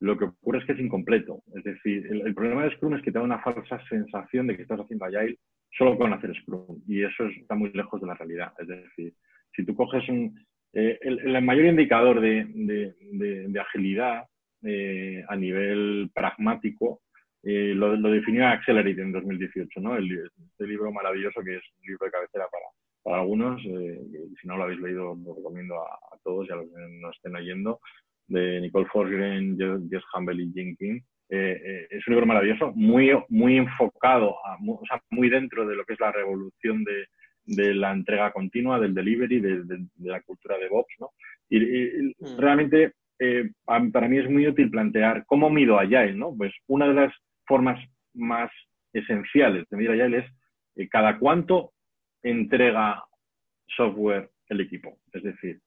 lo 0.00 0.18
que 0.18 0.24
ocurre 0.24 0.58
es 0.58 0.64
que 0.64 0.72
es 0.72 0.80
incompleto. 0.80 1.42
Es 1.54 1.64
decir, 1.64 2.06
el, 2.10 2.34
problema 2.34 2.64
de 2.64 2.70
Scrum 2.72 2.94
es 2.94 3.02
que 3.02 3.10
te 3.10 3.18
da 3.18 3.24
una 3.24 3.40
falsa 3.40 3.80
sensación 3.88 4.46
de 4.46 4.56
que 4.56 4.62
estás 4.62 4.80
haciendo 4.80 5.06
Agile 5.06 5.38
solo 5.70 5.96
con 5.96 6.12
hacer 6.12 6.34
Scrum. 6.36 6.82
Y 6.86 7.02
eso 7.02 7.26
está 7.26 7.54
muy 7.54 7.72
lejos 7.72 8.00
de 8.00 8.06
la 8.06 8.14
realidad. 8.14 8.52
Es 8.58 8.68
decir, 8.68 9.14
si 9.54 9.64
tú 9.64 9.74
coges 9.74 10.08
un... 10.08 10.38
Eh, 10.72 10.98
el, 11.00 11.42
mayor 11.42 11.66
indicador 11.66 12.20
de, 12.20 13.58
agilidad 13.58 14.24
eh, 14.62 15.24
a 15.26 15.36
nivel 15.36 16.10
pragmático 16.12 17.00
eh, 17.46 17.74
lo, 17.74 17.96
definió 18.10 18.46
Accelerate 18.46 19.00
en 19.00 19.12
2018, 19.12 19.80
¿no? 19.80 19.96
El, 19.96 20.30
este 20.50 20.66
libro 20.66 20.92
maravilloso 20.92 21.42
que 21.42 21.56
es 21.56 21.62
un 21.80 21.86
libro 21.86 22.04
de 22.06 22.10
cabecera 22.10 22.46
para, 22.50 22.64
para 23.02 23.20
algunos. 23.22 23.62
si 23.62 24.46
no 24.46 24.56
lo 24.56 24.64
habéis 24.64 24.80
leído, 24.80 25.14
lo 25.14 25.34
recomiendo 25.34 25.76
a, 25.80 25.94
a 25.94 26.18
todos 26.22 26.48
y 26.48 26.52
a 26.52 26.56
los 26.56 26.66
que 26.66 27.00
nos 27.00 27.16
estén 27.16 27.36
oyendo 27.36 27.80
de 28.28 28.60
Nicole 28.60 28.86
Forsgren, 28.86 29.56
Jess 29.90 30.02
Humble 30.14 30.42
y 30.42 30.52
Jenkins. 30.52 31.04
Eh, 31.28 31.60
eh, 31.64 31.86
es 31.90 32.06
un 32.06 32.14
libro 32.14 32.26
maravilloso, 32.26 32.72
muy, 32.74 33.10
muy 33.28 33.56
enfocado, 33.56 34.30
o 34.30 34.82
sea, 34.86 35.02
muy 35.10 35.28
dentro 35.28 35.66
de 35.66 35.74
lo 35.74 35.84
que 35.84 35.94
es 35.94 36.00
la 36.00 36.12
revolución 36.12 36.84
de, 36.84 37.06
de 37.44 37.74
la 37.74 37.92
entrega 37.92 38.32
continua, 38.32 38.78
del 38.78 38.94
delivery, 38.94 39.40
de, 39.40 39.64
de, 39.64 39.86
la 39.98 40.20
cultura 40.22 40.56
de 40.58 40.68
Box, 40.68 40.94
¿no? 41.00 41.10
Y, 41.48 41.60
mm. 41.60 42.38
realmente 42.38 42.92
eh, 43.18 43.50
para 43.64 44.08
mí 44.08 44.18
es 44.18 44.30
muy 44.30 44.46
útil 44.46 44.70
plantear 44.70 45.24
cómo 45.26 45.50
mido 45.50 45.78
Agile, 45.78 46.14
¿no? 46.14 46.34
Pues 46.36 46.52
una 46.68 46.86
de 46.86 46.94
las 46.94 47.12
formas 47.46 47.78
más 48.14 48.50
esenciales 48.92 49.68
de 49.68 49.76
medir 49.76 49.90
Agile 49.90 50.18
es 50.74 50.88
cada 50.90 51.18
cuánto 51.18 51.72
entrega 52.22 53.04
software 53.66 54.30
el 54.48 54.60
equipo. 54.60 54.98
Es 55.12 55.22
decir, 55.22 55.60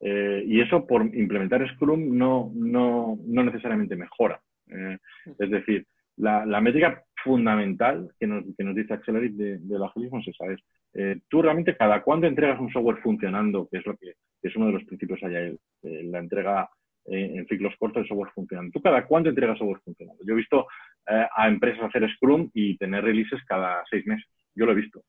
eh, 0.00 0.42
y 0.46 0.60
eso 0.60 0.86
por 0.86 1.02
implementar 1.02 1.66
Scrum 1.74 2.16
no, 2.16 2.50
no, 2.54 3.18
no 3.24 3.44
necesariamente 3.44 3.96
mejora. 3.96 4.40
Eh, 4.68 4.98
es 5.38 5.50
decir, 5.50 5.86
la, 6.16 6.44
la, 6.44 6.60
métrica 6.60 7.04
fundamental 7.22 8.10
que 8.18 8.26
nos, 8.26 8.44
que 8.56 8.64
nos 8.64 8.74
dice 8.74 8.94
Accelerate 8.94 9.34
de, 9.34 9.58
del 9.58 9.82
agilismo 9.82 10.18
es 10.20 10.28
esa, 10.28 10.52
es 10.52 10.60
eh, 10.94 11.20
tú 11.28 11.42
realmente 11.42 11.76
cada 11.76 12.02
cuándo 12.02 12.26
entregas 12.26 12.58
un 12.58 12.72
software 12.72 13.02
funcionando, 13.02 13.68
que 13.70 13.78
es 13.78 13.86
lo 13.86 13.96
que, 13.96 14.14
es 14.42 14.56
uno 14.56 14.66
de 14.66 14.72
los 14.72 14.84
principios 14.84 15.22
allá, 15.22 15.52
la 15.82 16.18
entrega 16.18 16.68
en 17.08 17.46
ciclos 17.46 17.74
cortos 17.78 18.02
de 18.02 18.08
software 18.08 18.32
funcionando. 18.34 18.72
¿Tú 18.72 18.80
cada 18.80 19.06
cuándo 19.06 19.28
entregas 19.28 19.58
software 19.58 19.80
funcionando? 19.84 20.24
Yo 20.24 20.34
he 20.34 20.36
visto 20.36 20.66
a 21.08 21.48
empresas 21.48 21.84
hacer 21.84 22.08
Scrum 22.14 22.50
y 22.52 22.76
tener 22.78 23.04
releases 23.04 23.44
cada 23.44 23.84
seis 23.88 24.06
meses. 24.06 24.26
Yo 24.54 24.66
lo 24.66 24.72
he 24.72 24.76
visto. 24.76 25.02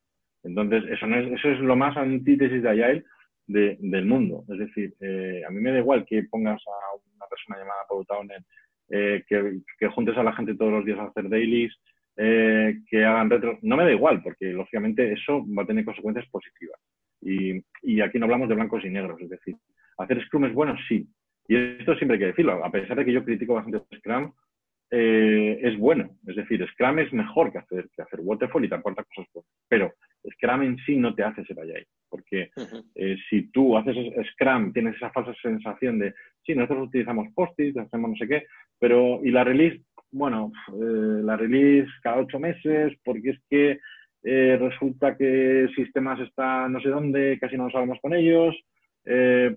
Entonces, 0.43 0.83
eso, 0.89 1.07
no 1.07 1.17
es, 1.17 1.31
eso 1.31 1.49
es 1.49 1.59
lo 1.59 1.75
más 1.75 1.97
antítesis 1.97 2.61
de 2.61 2.69
Agile 2.69 3.03
del 3.47 4.05
mundo. 4.05 4.43
Es 4.49 4.59
decir, 4.59 4.93
eh, 4.99 5.41
a 5.47 5.51
mí 5.51 5.61
me 5.61 5.71
da 5.71 5.79
igual 5.79 6.05
que 6.05 6.23
pongas 6.23 6.61
a 6.67 6.95
una 7.15 7.25
persona 7.27 7.57
llamada 7.57 7.85
Paul 7.87 8.05
Towner, 8.05 8.41
eh, 8.89 9.23
que, 9.27 9.87
juntes 9.87 10.17
a 10.17 10.23
la 10.23 10.33
gente 10.33 10.55
todos 10.55 10.71
los 10.71 10.85
días 10.85 10.99
a 10.99 11.05
hacer 11.05 11.29
dailies, 11.29 11.73
eh, 12.17 12.79
que 12.89 13.05
hagan 13.05 13.29
retro. 13.29 13.57
No 13.61 13.77
me 13.77 13.83
da 13.83 13.91
igual, 13.91 14.21
porque 14.21 14.51
lógicamente 14.51 15.13
eso 15.13 15.45
va 15.57 15.63
a 15.63 15.67
tener 15.67 15.85
consecuencias 15.85 16.27
positivas. 16.29 16.79
Y, 17.21 18.01
aquí 18.01 18.19
no 18.19 18.25
hablamos 18.25 18.47
de 18.47 18.55
blancos 18.55 18.85
y 18.85 18.89
negros, 18.89 19.19
es 19.21 19.29
decir, 19.29 19.55
hacer 19.97 20.23
Scrum 20.25 20.45
es 20.45 20.53
bueno, 20.53 20.75
sí, 20.87 21.07
Y 21.47 21.55
esto 21.55 21.95
siempre 21.95 22.15
hay 22.15 22.19
que 22.19 22.27
decirlo, 22.27 22.63
a 22.63 22.71
pesar 22.71 22.97
de 22.97 23.05
que 23.05 23.13
yo 23.13 23.23
critico 23.23 23.55
bastante 23.55 23.81
Scrum, 23.97 24.31
eh, 24.89 25.59
es 25.61 25.77
bueno. 25.77 26.09
Es 26.25 26.35
decir, 26.35 26.65
Scrum 26.71 26.99
es 26.99 27.11
mejor 27.11 27.51
que 27.51 27.59
hacer, 27.59 27.89
que 27.95 28.01
hacer 28.01 28.19
Waterfall 28.21 28.65
y 28.65 28.69
te 28.69 28.75
aporta 28.75 29.03
cosas 29.03 29.29
buenas. 29.33 29.51
Pero 29.67 29.93
Scrum 30.33 30.63
en 30.63 30.77
sí 30.85 30.95
no 30.95 31.13
te 31.13 31.23
hace 31.23 31.43
ser 31.45 31.59
agile. 31.59 31.87
Porque 32.09 32.51
eh, 32.95 33.17
si 33.29 33.51
tú 33.51 33.77
haces 33.77 33.95
Scrum, 34.31 34.71
tienes 34.71 34.95
esa 34.95 35.11
falsa 35.11 35.33
sensación 35.41 35.99
de, 35.99 36.13
sí, 36.45 36.55
nosotros 36.55 36.87
utilizamos 36.87 37.27
post-it, 37.35 37.77
hacemos 37.77 38.11
no 38.11 38.15
sé 38.15 38.27
qué, 38.27 38.45
pero, 38.79 39.19
y 39.23 39.31
la 39.31 39.43
release, 39.43 39.81
bueno, 40.11 40.51
eh, 40.69 41.21
la 41.23 41.35
release 41.35 41.89
cada 42.01 42.17
ocho 42.17 42.39
meses, 42.39 42.93
porque 43.03 43.31
es 43.31 43.39
que 43.49 43.79
resulta 44.23 45.15
que 45.15 45.69
sistemas 45.73 46.19
están 46.19 46.73
no 46.73 46.81
sé 46.81 46.89
dónde, 46.89 47.37
casi 47.39 47.55
no 47.55 47.65
lo 47.65 47.71
sabemos 47.71 47.97
con 48.01 48.13
ellos, 48.13 48.53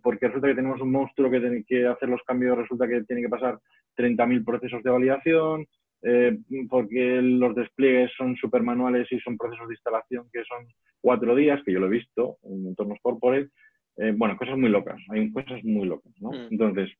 porque 0.00 0.28
resulta 0.28 0.46
que 0.46 0.54
tenemos 0.54 0.80
un 0.80 0.92
monstruo 0.92 1.28
que 1.28 1.40
tiene 1.40 1.64
que 1.66 1.88
hacer 1.88 2.08
los 2.08 2.22
cambios, 2.22 2.56
resulta 2.56 2.86
que 2.86 3.02
tiene 3.02 3.22
que 3.22 3.28
pasar 3.28 3.58
30.000 3.96 4.44
procesos 4.44 4.82
de 4.82 4.90
validación, 4.90 5.66
eh, 6.02 6.38
porque 6.68 7.20
los 7.20 7.54
despliegues 7.54 8.10
son 8.16 8.34
super 8.36 8.62
manuales 8.62 9.06
y 9.10 9.20
son 9.20 9.36
procesos 9.36 9.68
de 9.68 9.74
instalación 9.74 10.28
que 10.32 10.42
son 10.44 10.66
cuatro 11.00 11.34
días, 11.34 11.60
que 11.64 11.72
yo 11.72 11.80
lo 11.80 11.86
he 11.86 11.90
visto 11.90 12.38
en 12.44 12.68
entornos 12.68 12.98
corporate. 13.02 13.50
Eh, 13.98 14.14
bueno, 14.16 14.36
cosas 14.36 14.56
muy 14.56 14.70
locas, 14.70 15.00
hay 15.10 15.30
cosas 15.30 15.62
muy 15.62 15.86
locas, 15.86 16.12
¿no? 16.20 16.30
Mm. 16.30 16.48
Entonces, 16.52 16.90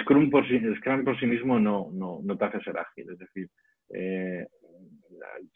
Scrum, 0.00 0.30
por 0.30 0.48
sí, 0.48 0.58
Scrum 0.78 1.04
por 1.04 1.18
sí 1.20 1.26
mismo 1.26 1.60
no, 1.60 1.88
no, 1.92 2.20
no, 2.24 2.36
te 2.36 2.44
hace 2.46 2.60
ser 2.62 2.78
ágil, 2.78 3.10
es 3.10 3.18
decir, 3.18 3.48
eh, 3.94 4.46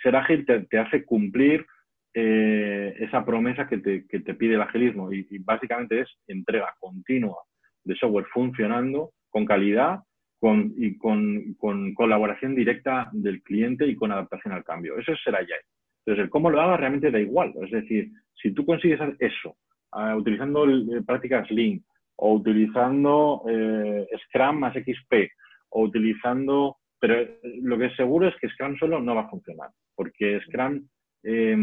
ser 0.00 0.14
ágil 0.14 0.46
te, 0.46 0.78
hace 0.78 1.04
cumplir 1.04 1.66
esa 2.12 3.24
promesa 3.24 3.68
que 3.68 3.78
te, 3.78 4.06
que 4.06 4.20
te, 4.20 4.34
pide 4.34 4.54
el 4.54 4.62
agilismo 4.62 5.12
y, 5.12 5.26
y 5.30 5.38
básicamente 5.38 6.00
es 6.00 6.08
entrega 6.26 6.74
continua 6.80 7.38
de 7.84 7.94
software 7.94 8.26
funcionando 8.32 9.12
con 9.30 9.44
calidad 9.44 10.00
con, 10.38 10.72
y 10.76 10.96
con, 10.96 11.54
con, 11.54 11.94
colaboración 11.94 12.54
directa 12.54 13.08
del 13.12 13.42
cliente 13.42 13.86
y 13.86 13.96
con 13.96 14.12
adaptación 14.12 14.54
al 14.54 14.64
cambio. 14.64 14.96
Eso 14.98 15.12
es 15.12 15.22
ser 15.22 15.34
agile. 15.34 15.60
Entonces, 16.04 16.24
el 16.24 16.30
cómo 16.30 16.50
lo 16.50 16.60
haga 16.60 16.76
realmente 16.76 17.10
da 17.10 17.20
igual. 17.20 17.52
Es 17.62 17.70
decir, 17.70 18.10
si 18.40 18.52
tú 18.52 18.64
consigues 18.64 19.00
eso 19.18 19.56
uh, 19.92 20.14
utilizando 20.16 20.68
eh, 20.68 21.02
prácticas 21.04 21.50
Lean 21.50 21.82
o 22.16 22.34
utilizando 22.34 23.42
eh, 23.48 24.06
Scrum 24.26 24.58
más 24.58 24.74
XP 24.74 25.30
o 25.70 25.82
utilizando... 25.82 26.76
Pero 27.00 27.14
eh, 27.14 27.38
lo 27.62 27.78
que 27.78 27.86
es 27.86 27.96
seguro 27.96 28.28
es 28.28 28.34
que 28.40 28.48
Scrum 28.48 28.76
solo 28.76 29.00
no 29.00 29.14
va 29.14 29.22
a 29.22 29.30
funcionar, 29.30 29.70
porque 29.94 30.40
Scrum, 30.46 30.88
eh, 31.22 31.56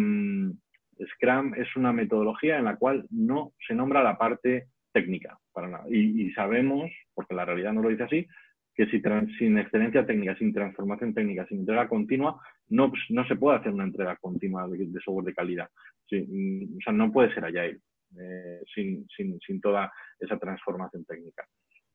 Scrum 1.13 1.53
es 1.55 1.75
una 1.75 1.91
metodología 1.91 2.57
en 2.57 2.65
la 2.65 2.77
cual 2.77 3.05
no 3.09 3.51
se 3.67 3.73
nombra 3.73 4.03
la 4.03 4.17
parte 4.17 4.67
técnica 4.95 5.37
para 5.51 5.67
nada. 5.67 5.83
Y, 5.89 6.31
sabemos, 6.31 6.89
porque 7.13 7.35
la 7.35 7.43
realidad 7.43 7.73
no 7.73 7.81
lo 7.81 7.89
dice 7.89 8.03
así, 8.03 8.27
que 8.73 8.85
si 8.87 9.01
sin 9.37 9.57
excelencia 9.57 10.05
técnica, 10.05 10.37
sin 10.37 10.53
transformación 10.53 11.13
técnica, 11.13 11.45
sin 11.47 11.59
entrega 11.59 11.89
continua, 11.89 12.41
no, 12.69 12.89
pues, 12.89 13.01
no 13.09 13.27
se 13.27 13.35
puede 13.35 13.57
hacer 13.57 13.73
una 13.73 13.83
entrega 13.83 14.15
continua 14.15 14.67
de, 14.69 14.87
software 15.03 15.25
de 15.25 15.33
calidad. 15.33 15.69
Mm, 16.11 16.77
o 16.77 16.81
sea, 16.81 16.93
no 16.93 17.11
puede 17.11 17.33
ser 17.33 17.43
Agile 17.43 17.79
eh, 18.19 18.61
sin, 18.73 19.05
sin, 19.15 19.37
sin, 19.45 19.59
toda 19.59 19.91
esa 20.17 20.37
transformación 20.37 21.03
técnica. 21.03 21.45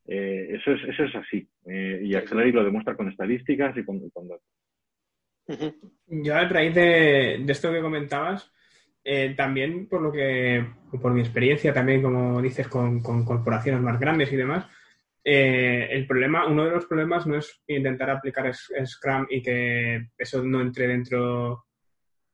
Eh, 0.07 0.57
eso, 0.57 0.73
es, 0.73 0.83
eso 0.89 1.05
es 1.05 1.15
así. 1.15 1.49
Eh, 1.67 2.03
y 2.05 2.15
Accelerate 2.15 2.53
lo 2.53 2.65
demuestra 2.65 2.97
con 2.97 3.09
estadísticas 3.09 3.77
y 3.79 3.85
con, 3.85 4.01
datos. 4.29 4.47
Yo 6.07 6.35
a 6.35 6.49
raíz 6.49 6.75
de, 6.75 7.43
de 7.45 7.53
esto 7.53 7.73
que 7.73 7.81
comentabas, 7.81 8.53
eh, 9.13 9.35
también 9.37 9.89
por 9.89 10.03
lo 10.03 10.13
que, 10.13 10.65
por 11.03 11.13
mi 11.13 11.21
experiencia 11.21 11.75
también, 11.75 12.01
como 12.01 12.41
dices, 12.41 12.69
con, 12.69 13.03
corporaciones 13.03 13.83
más 13.83 13.99
grandes 13.99 14.33
y 14.33 14.37
demás, 14.37 14.69
eh, 15.25 15.89
el 15.91 16.07
problema, 16.07 16.47
uno 16.47 16.65
de 16.65 16.71
los 16.71 16.87
problemas 16.87 17.27
no 17.27 17.37
es 17.37 17.61
intentar 17.67 18.09
aplicar 18.09 18.55
Scrum 18.55 19.27
y 19.29 19.43
que 19.43 20.11
eso 20.17 20.45
no 20.45 20.61
entre 20.61 20.87
dentro 20.87 21.67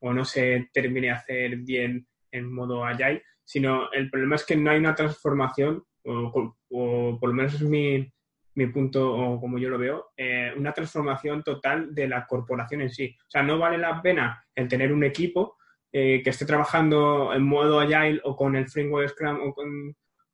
o 0.00 0.12
no 0.12 0.22
se 0.26 0.68
termine 0.70 1.10
a 1.10 1.14
hacer 1.14 1.56
bien 1.56 2.06
en 2.30 2.52
modo 2.52 2.84
Agile, 2.84 3.22
sino 3.42 3.90
el 3.92 4.10
problema 4.10 4.36
es 4.36 4.44
que 4.44 4.56
no 4.56 4.70
hay 4.70 4.78
una 4.78 4.94
transformación, 4.94 5.82
o, 6.04 6.30
por 6.68 7.28
lo 7.30 7.32
menos 7.32 7.54
es 7.54 7.62
mi, 7.62 8.06
mi, 8.54 8.66
punto, 8.66 9.14
o 9.14 9.40
como 9.40 9.56
yo 9.56 9.70
lo 9.70 9.78
veo, 9.78 10.10
eh, 10.14 10.52
una 10.54 10.74
transformación 10.74 11.42
total 11.42 11.94
de 11.94 12.06
la 12.06 12.26
corporación 12.26 12.82
en 12.82 12.90
sí. 12.90 13.16
O 13.18 13.30
sea, 13.30 13.42
no 13.42 13.56
vale 13.58 13.78
la 13.78 14.02
pena 14.02 14.44
el 14.54 14.68
tener 14.68 14.92
un 14.92 15.04
equipo 15.04 15.56
eh, 15.98 16.20
que 16.22 16.28
esté 16.28 16.44
trabajando 16.44 17.32
en 17.32 17.42
modo 17.42 17.80
agile 17.80 18.20
o 18.24 18.36
con 18.36 18.54
el 18.54 18.68
framework 18.68 19.08
Scrum 19.08 19.40
o, 19.40 19.54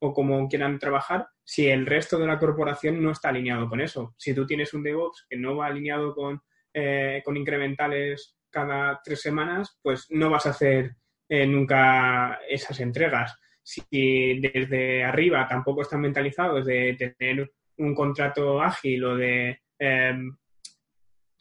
o 0.01 0.13
como 0.13 0.49
quieran 0.49 0.77
trabajar, 0.77 1.29
si 1.45 1.69
el 1.69 1.87
resto 1.87 2.19
de 2.19 2.27
la 2.27 2.37
corporación 2.37 3.01
no 3.01 3.13
está 3.13 3.29
alineado 3.29 3.69
con 3.69 3.81
eso. 3.81 4.13
Si 4.19 4.35
tú 4.35 4.45
tienes 4.45 4.75
un 4.75 4.83
DevOps 4.83 5.25
que 5.31 5.37
no 5.37 5.55
va 5.55 5.67
alineado 5.67 6.17
con, 6.17 6.43
eh, 6.75 7.23
con 7.25 7.37
incrementales 7.37 8.37
cada 8.51 9.01
tres 9.05 9.21
semanas, 9.21 9.79
pues 9.81 10.09
no 10.11 10.31
vas 10.31 10.47
a 10.47 10.51
hacer 10.51 10.97
eh, 11.29 11.47
nunca 11.47 12.41
esas 12.49 12.81
entregas. 12.81 13.39
Si 13.63 14.41
desde 14.41 15.05
arriba 15.05 15.47
tampoco 15.47 15.83
están 15.83 16.01
mentalizados 16.01 16.67
de 16.67 17.15
tener 17.17 17.53
un 17.77 17.95
contrato 17.95 18.61
ágil 18.61 19.05
o 19.05 19.17
de 19.17 19.61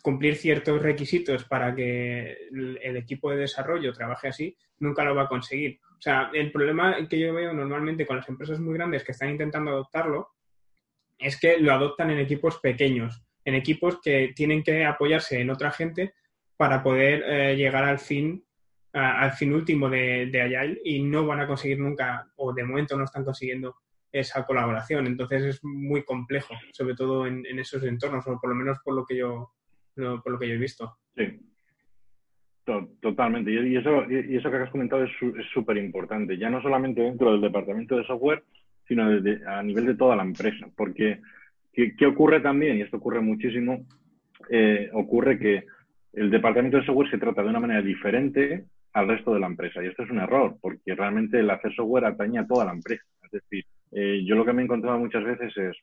cumplir 0.02 0.36
ciertos 0.36 0.82
requisitos 0.82 1.44
para 1.46 1.74
que 1.76 2.48
el, 2.52 2.98
equipo 2.98 3.32
de 3.32 3.38
desarrollo 3.38 3.94
trabaje 3.94 4.30
así, 4.30 4.58
nunca 4.80 5.04
lo 5.04 5.16
va 5.16 5.24
a 5.24 5.28
conseguir. 5.28 5.80
O 5.98 6.02
sea, 6.02 6.32
el 6.34 6.52
problema 6.52 7.08
que 7.08 7.20
yo 7.20 7.34
veo 7.34 7.54
normalmente 7.54 8.06
con 8.06 8.18
las 8.18 8.28
empresas 8.30 8.60
muy 8.60 8.74
grandes 8.74 9.04
que 9.04 9.12
están 9.12 9.30
intentando 9.30 9.72
adoptarlo 9.72 10.30
es 11.18 11.40
que 11.40 11.60
lo 11.60 11.74
adoptan 11.74 12.10
en 12.10 12.20
equipos 12.20 12.58
pequeños, 12.58 13.24
en 13.46 13.56
equipos 13.56 14.00
que 14.02 14.34
tienen 14.36 14.64
que 14.64 14.86
apoyarse 14.86 15.40
en 15.40 15.52
otra 15.52 15.72
gente 15.72 16.14
para 16.58 16.82
poder 16.82 17.24
eh, 17.26 17.56
llegar 17.56 17.84
al 17.84 18.00
fin 18.00 18.44
al 18.94 19.32
fin 19.32 19.54
último 19.54 19.90
de, 19.90 20.26
de 20.26 20.42
Agile 20.42 20.82
y 20.84 21.02
no 21.02 21.26
van 21.26 21.40
a 21.40 21.48
conseguir 21.48 21.80
nunca, 21.80 22.30
o 22.36 22.52
de 22.54 22.66
momento 22.66 22.98
no 22.98 23.06
están 23.06 23.24
consiguiendo 23.24 23.78
esa 24.12 24.46
colaboración. 24.46 25.08
Entonces 25.08 25.44
es 25.44 25.64
muy 25.64 26.04
complejo, 26.04 26.56
sobre 26.74 26.96
todo 26.96 27.26
en, 27.26 27.46
en 27.46 27.60
esos 27.60 27.84
entornos, 27.84 28.28
o 28.28 28.38
por 28.38 28.50
lo 28.50 28.56
menos 28.56 28.80
por 28.84 28.94
lo 28.94 29.06
que 29.06 29.16
yo 29.16 29.54
por 29.96 30.32
lo 30.32 30.40
que 30.40 30.48
yo 30.48 30.56
he 30.56 30.58
visto. 30.58 30.98
Sí, 31.16 31.40
Totalmente. 33.02 33.52
Y 33.52 33.76
eso, 33.76 34.04
y 34.10 34.38
eso 34.38 34.50
que 34.50 34.58
has 34.58 34.70
comentado 34.70 35.04
es 35.04 35.12
súper 35.54 35.78
importante, 35.78 36.38
ya 36.38 36.50
no 36.50 36.62
solamente 36.62 37.02
dentro 37.02 37.32
del 37.32 37.42
departamento 37.42 37.98
de 37.98 38.06
software, 38.06 38.44
sino 38.88 39.04
a 39.04 39.64
nivel 39.64 39.86
de 39.88 39.96
toda 39.96 40.16
la 40.16 40.24
empresa. 40.24 40.68
Porque, 40.76 41.22
¿qué, 41.74 42.06
ocurre 42.06 42.40
también? 42.40 42.78
Y 42.78 42.82
esto 42.82 42.98
ocurre 42.98 43.20
muchísimo, 43.20 43.86
eh, 44.50 44.90
ocurre 44.94 45.40
que 45.40 45.66
el 46.14 46.30
departamento 46.30 46.78
de 46.78 46.86
software 46.86 47.10
se 47.10 47.18
trata 47.18 47.42
de 47.42 47.50
una 47.50 47.60
manera 47.60 47.82
diferente 47.82 48.66
al 48.94 49.08
resto 49.08 49.34
de 49.34 49.40
la 49.40 49.48
empresa. 49.48 49.84
Y 49.84 49.88
esto 49.88 50.04
es 50.04 50.10
un 50.12 50.20
error, 50.20 50.58
porque 50.62 50.94
realmente 50.94 51.40
el 51.40 51.50
hacer 51.50 51.74
software 51.74 52.06
atañe 52.06 52.40
a 52.40 52.48
toda 52.48 52.66
la 52.66 52.74
empresa. 52.74 53.04
Es 53.24 53.32
decir, 53.32 53.66
eh, 53.92 54.24
yo 54.26 54.36
lo 54.36 54.46
que 54.46 54.54
me 54.54 54.62
he 54.62 54.66
encontrado 54.66 55.00
muchas 55.00 55.24
veces 55.24 55.56
es, 55.58 55.78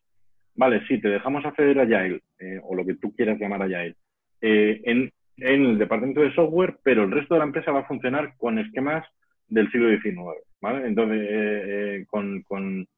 vale, 0.59 0.85
sí, 0.89 1.01
te 1.01 1.09
dejamos 1.09 1.45
hacer 1.47 1.79
Agile, 1.79 2.21
eh, 2.41 2.61
o 2.63 2.75
lo 2.75 2.85
que 2.85 2.97
tú 2.97 3.15
quieras 3.15 3.39
llamar 3.39 3.63
Agile, 3.63 3.95
eh, 4.43 4.83
en, 4.85 5.11
el 5.37 5.79
departamento 5.79 6.21
de 6.21 6.35
software, 6.35 6.79
pero 6.83 7.05
el 7.05 7.13
resto 7.13 7.35
de 7.35 7.39
la 7.39 7.47
empresa 7.47 7.71
va 7.71 7.81
a 7.81 7.87
funcionar 7.87 8.35
con 8.39 8.59
esquemas 8.59 9.07
del 9.47 9.71
siglo 9.71 9.89
XIX, 9.89 10.17
¿vale? 10.61 10.85
Entonces, 10.85 11.27
eh, 11.31 12.05
con, 12.11 12.43
con, 12.43 12.89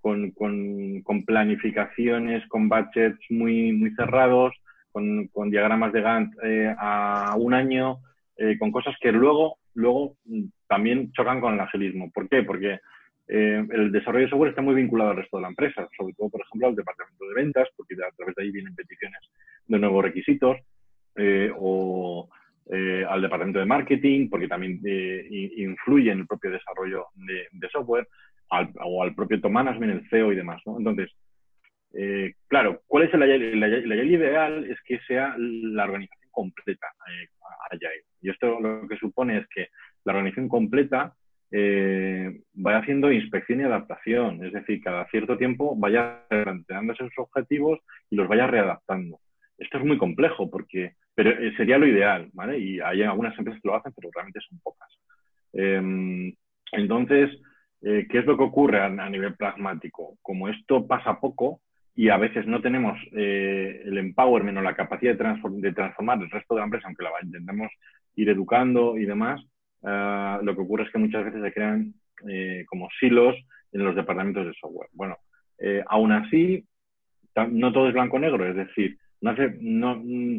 con, 0.00 0.30
con, 1.02 1.24
planificaciones, 1.26 2.48
con 2.48 2.70
budgets 2.70 3.20
muy, 3.28 3.72
muy 3.72 3.90
cerrados, 3.96 4.54
con, 4.90 5.28
diagramas 5.50 5.92
de 5.92 6.00
Gantt 6.00 6.32
a 6.78 7.36
un 7.38 7.52
año, 7.52 7.98
con 8.58 8.72
cosas 8.72 8.96
que 8.98 9.12
luego, 9.12 9.58
luego 9.74 10.16
mm, 10.24 10.44
también 10.68 11.12
chocan 11.12 11.42
con 11.42 11.52
el 11.52 11.60
agilismo. 11.60 12.10
¿Por 12.14 12.30
qué? 12.30 12.42
Porque 12.44 12.80
eh, 13.32 13.64
el 13.70 13.92
desarrollo 13.92 14.24
de 14.24 14.30
software 14.30 14.50
está 14.50 14.60
muy 14.60 14.74
vinculado 14.74 15.10
al 15.10 15.18
resto 15.18 15.36
de 15.36 15.42
la 15.42 15.50
empresa, 15.50 15.88
sobre 15.96 16.14
todo, 16.14 16.30
por 16.30 16.40
ejemplo, 16.40 16.66
al 16.66 16.74
departamento 16.74 17.28
de 17.28 17.34
ventas, 17.34 17.68
porque 17.76 17.94
a 17.94 18.10
través 18.16 18.34
de 18.34 18.42
ahí 18.42 18.50
vienen 18.50 18.74
peticiones 18.74 19.20
de 19.68 19.78
nuevos 19.78 20.02
requisitos, 20.02 20.56
eh, 21.14 21.48
o 21.56 22.28
eh, 22.72 23.04
al 23.08 23.22
departamento 23.22 23.60
de 23.60 23.66
marketing, 23.66 24.28
porque 24.28 24.48
también 24.48 24.80
influye 25.56 26.10
en 26.10 26.20
el 26.20 26.26
propio 26.26 26.50
desarrollo 26.50 27.06
de, 27.14 27.68
software, 27.70 28.08
o 28.82 29.02
al 29.04 29.14
propio 29.14 29.40
top 29.40 29.52
management, 29.52 29.92
el 29.92 30.08
CEO 30.08 30.32
y 30.32 30.36
demás. 30.36 30.60
Entonces, 30.66 31.12
claro, 32.48 32.82
¿cuál 32.88 33.04
es 33.04 33.14
el 33.14 33.22
Agile? 33.22 33.52
El 33.52 34.10
ideal 34.10 34.64
es 34.64 34.78
que 34.84 34.98
sea 35.06 35.36
la 35.38 35.84
organización 35.84 36.30
completa 36.32 36.88
Agile. 37.70 38.06
Y 38.22 38.30
esto 38.30 38.58
lo 38.58 38.88
que 38.88 38.96
supone 38.96 39.38
es 39.38 39.46
que 39.54 39.68
la 40.04 40.14
organización 40.14 40.48
completa 40.48 41.14
eh, 41.52 42.42
vaya 42.54 42.78
haciendo 42.78 43.10
inspección 43.10 43.60
y 43.60 43.64
adaptación, 43.64 44.44
es 44.44 44.52
decir, 44.52 44.82
cada 44.82 45.06
cierto 45.08 45.36
tiempo 45.36 45.74
vaya 45.76 46.24
planteándose 46.28 47.04
sus 47.04 47.18
objetivos 47.18 47.80
y 48.08 48.16
los 48.16 48.28
vaya 48.28 48.46
readaptando. 48.46 49.18
Esto 49.58 49.78
es 49.78 49.84
muy 49.84 49.98
complejo 49.98 50.50
porque 50.50 50.94
pero 51.14 51.30
eh, 51.30 51.52
sería 51.56 51.76
lo 51.76 51.86
ideal, 51.86 52.30
¿vale? 52.32 52.58
Y 52.58 52.80
hay 52.80 53.02
algunas 53.02 53.36
empresas 53.36 53.60
que 53.60 53.68
lo 53.68 53.76
hacen, 53.76 53.92
pero 53.94 54.10
realmente 54.14 54.40
son 54.48 54.58
pocas. 54.60 54.88
Em, 55.52 56.32
entonces, 56.72 57.30
eh, 57.82 58.06
¿qué 58.08 58.18
es 58.20 58.26
lo 58.26 58.36
que 58.36 58.44
ocurre 58.44 58.80
a, 58.80 58.88
nivel 59.10 59.34
pragmático? 59.34 60.16
Como 60.22 60.48
esto 60.48 60.86
pasa 60.86 61.20
poco 61.20 61.60
y 61.94 62.08
a 62.08 62.16
veces 62.16 62.46
no 62.46 62.62
tenemos 62.62 62.98
el 63.12 63.98
empowerment 63.98 64.56
o 64.58 64.62
la 64.62 64.76
capacidad 64.76 65.12
de, 65.14 65.72
transformar 65.72 66.22
el 66.22 66.30
resto 66.30 66.54
de 66.54 66.60
la 66.60 66.64
empresa, 66.64 66.86
aunque 66.86 67.02
la 67.02 67.10
intentemos 67.22 67.70
ir 68.14 68.30
educando 68.30 68.96
y 68.96 69.04
demás, 69.04 69.42
eh, 69.82 70.38
lo 70.42 70.54
que 70.54 70.60
ocurre 70.60 70.84
es 70.84 70.90
que 70.90 70.98
muchas 70.98 71.24
veces 71.24 71.42
se 71.42 71.52
crean 71.52 71.94
como 72.68 72.88
silos 73.00 73.34
en 73.72 73.82
los 73.82 73.96
departamentos 73.96 74.44
de 74.44 74.52
software. 74.52 74.90
Bueno, 74.92 75.16
aún 75.86 76.12
así, 76.12 76.66
no 77.50 77.72
todo 77.72 77.88
es 77.88 77.94
blanco-negro, 77.94 78.46
es 78.46 78.56
decir, 78.56 78.98
mm, 79.22 80.38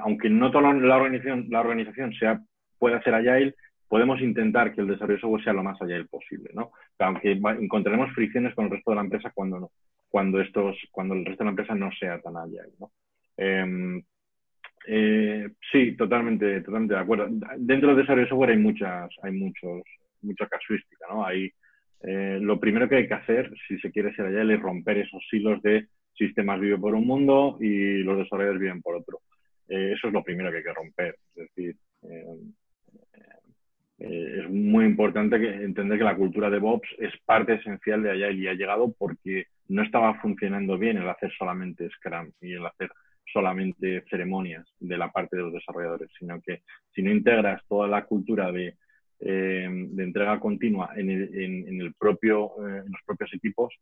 aunque 0.00 0.28
no 0.28 0.50
toda 0.50 0.72
la 0.72 0.96
organización, 0.96 2.12
sea, 2.14 2.40
pueda 2.80 3.00
ser 3.02 3.14
agile, 3.14 3.54
podemos 3.86 4.20
intentar 4.20 4.74
que 4.74 4.80
el 4.80 4.88
desarrollo 4.88 5.14
de 5.14 5.20
software 5.20 5.44
sea 5.44 5.52
lo 5.52 5.62
más 5.62 5.80
agile 5.80 6.06
posible. 6.06 6.50
Aunque 6.98 7.30
encontraremos 7.30 8.12
fricciones 8.12 8.52
con 8.56 8.64
el 8.64 8.72
resto 8.72 8.90
de 8.90 8.96
la 8.96 9.02
empresa 9.02 9.30
cuando 9.32 9.70
cuando 10.08 10.40
estos, 10.40 10.76
cuando 10.90 11.14
el 11.14 11.24
resto 11.24 11.44
de 11.44 11.46
la 11.46 11.50
empresa 11.50 11.74
no 11.74 11.90
sea 11.92 12.20
tan 12.20 12.36
agile, 12.36 12.72
¿no? 12.78 12.90
Eh, 14.90 15.50
sí, 15.70 15.94
totalmente, 15.96 16.62
totalmente 16.62 16.94
de 16.94 17.00
acuerdo. 17.00 17.26
Dentro 17.58 17.88
del 17.90 17.98
desarrollo 17.98 18.24
de 18.24 18.28
software 18.30 18.50
hay 18.50 18.56
muchas, 18.56 19.10
hay 19.22 19.32
muchos, 19.32 19.82
mucha 20.22 20.46
casuística, 20.46 21.04
¿no? 21.10 21.26
Hay, 21.26 21.52
eh, 22.02 22.38
lo 22.40 22.58
primero 22.58 22.88
que 22.88 22.96
hay 22.96 23.06
que 23.06 23.12
hacer, 23.12 23.52
si 23.66 23.78
se 23.80 23.92
quiere 23.92 24.14
ser 24.14 24.26
agile, 24.26 24.54
es 24.54 24.60
romper 24.60 24.96
esos 24.96 25.22
hilos 25.30 25.60
de 25.60 25.88
sistemas 26.14 26.58
viven 26.58 26.80
por 26.80 26.94
un 26.94 27.06
mundo 27.06 27.58
y 27.60 27.98
los 27.98 28.16
desarrolladores 28.16 28.62
viven 28.62 28.80
por 28.80 28.96
otro. 28.96 29.20
Eh, 29.68 29.92
eso 29.94 30.08
es 30.08 30.14
lo 30.14 30.24
primero 30.24 30.50
que 30.50 30.56
hay 30.56 30.62
que 30.62 30.72
romper. 30.72 31.16
Es 31.36 31.48
decir, 31.54 31.76
em, 32.04 32.54
eh, 33.98 34.40
es 34.40 34.50
muy 34.50 34.86
importante 34.86 35.36
entender 35.36 35.98
que 35.98 36.04
la 36.04 36.16
cultura 36.16 36.48
de 36.48 36.56
DevOps 36.56 36.88
es 36.98 37.12
parte 37.26 37.54
esencial 37.54 38.02
de 38.02 38.12
Agile 38.12 38.42
y 38.42 38.48
ha 38.48 38.54
llegado 38.54 38.94
porque 38.98 39.48
no 39.68 39.82
estaba 39.82 40.18
funcionando 40.22 40.78
bien 40.78 40.96
el 40.96 41.08
hacer 41.10 41.30
solamente 41.36 41.90
Scrum 41.90 42.30
y 42.40 42.54
el 42.54 42.64
hacer 42.64 42.90
solamente 43.32 44.04
ceremonias 44.08 44.66
de 44.80 44.96
la 44.96 45.10
parte 45.10 45.36
de 45.36 45.42
los 45.42 45.52
desarrolladores, 45.52 46.10
sino 46.18 46.40
que 46.40 46.62
si 46.94 47.02
no 47.02 47.10
integras 47.10 47.62
toda 47.68 47.88
la 47.88 48.04
cultura 48.04 48.50
de, 48.52 48.76
eh, 49.20 49.64
entrega 49.98 50.38
continua 50.38 50.90
en, 50.96 51.10
el, 51.10 51.94
propio, 51.98 52.52
eh, 52.58 52.82
en 52.86 52.92
los 52.92 53.02
propios 53.04 53.32
equipos, 53.34 53.74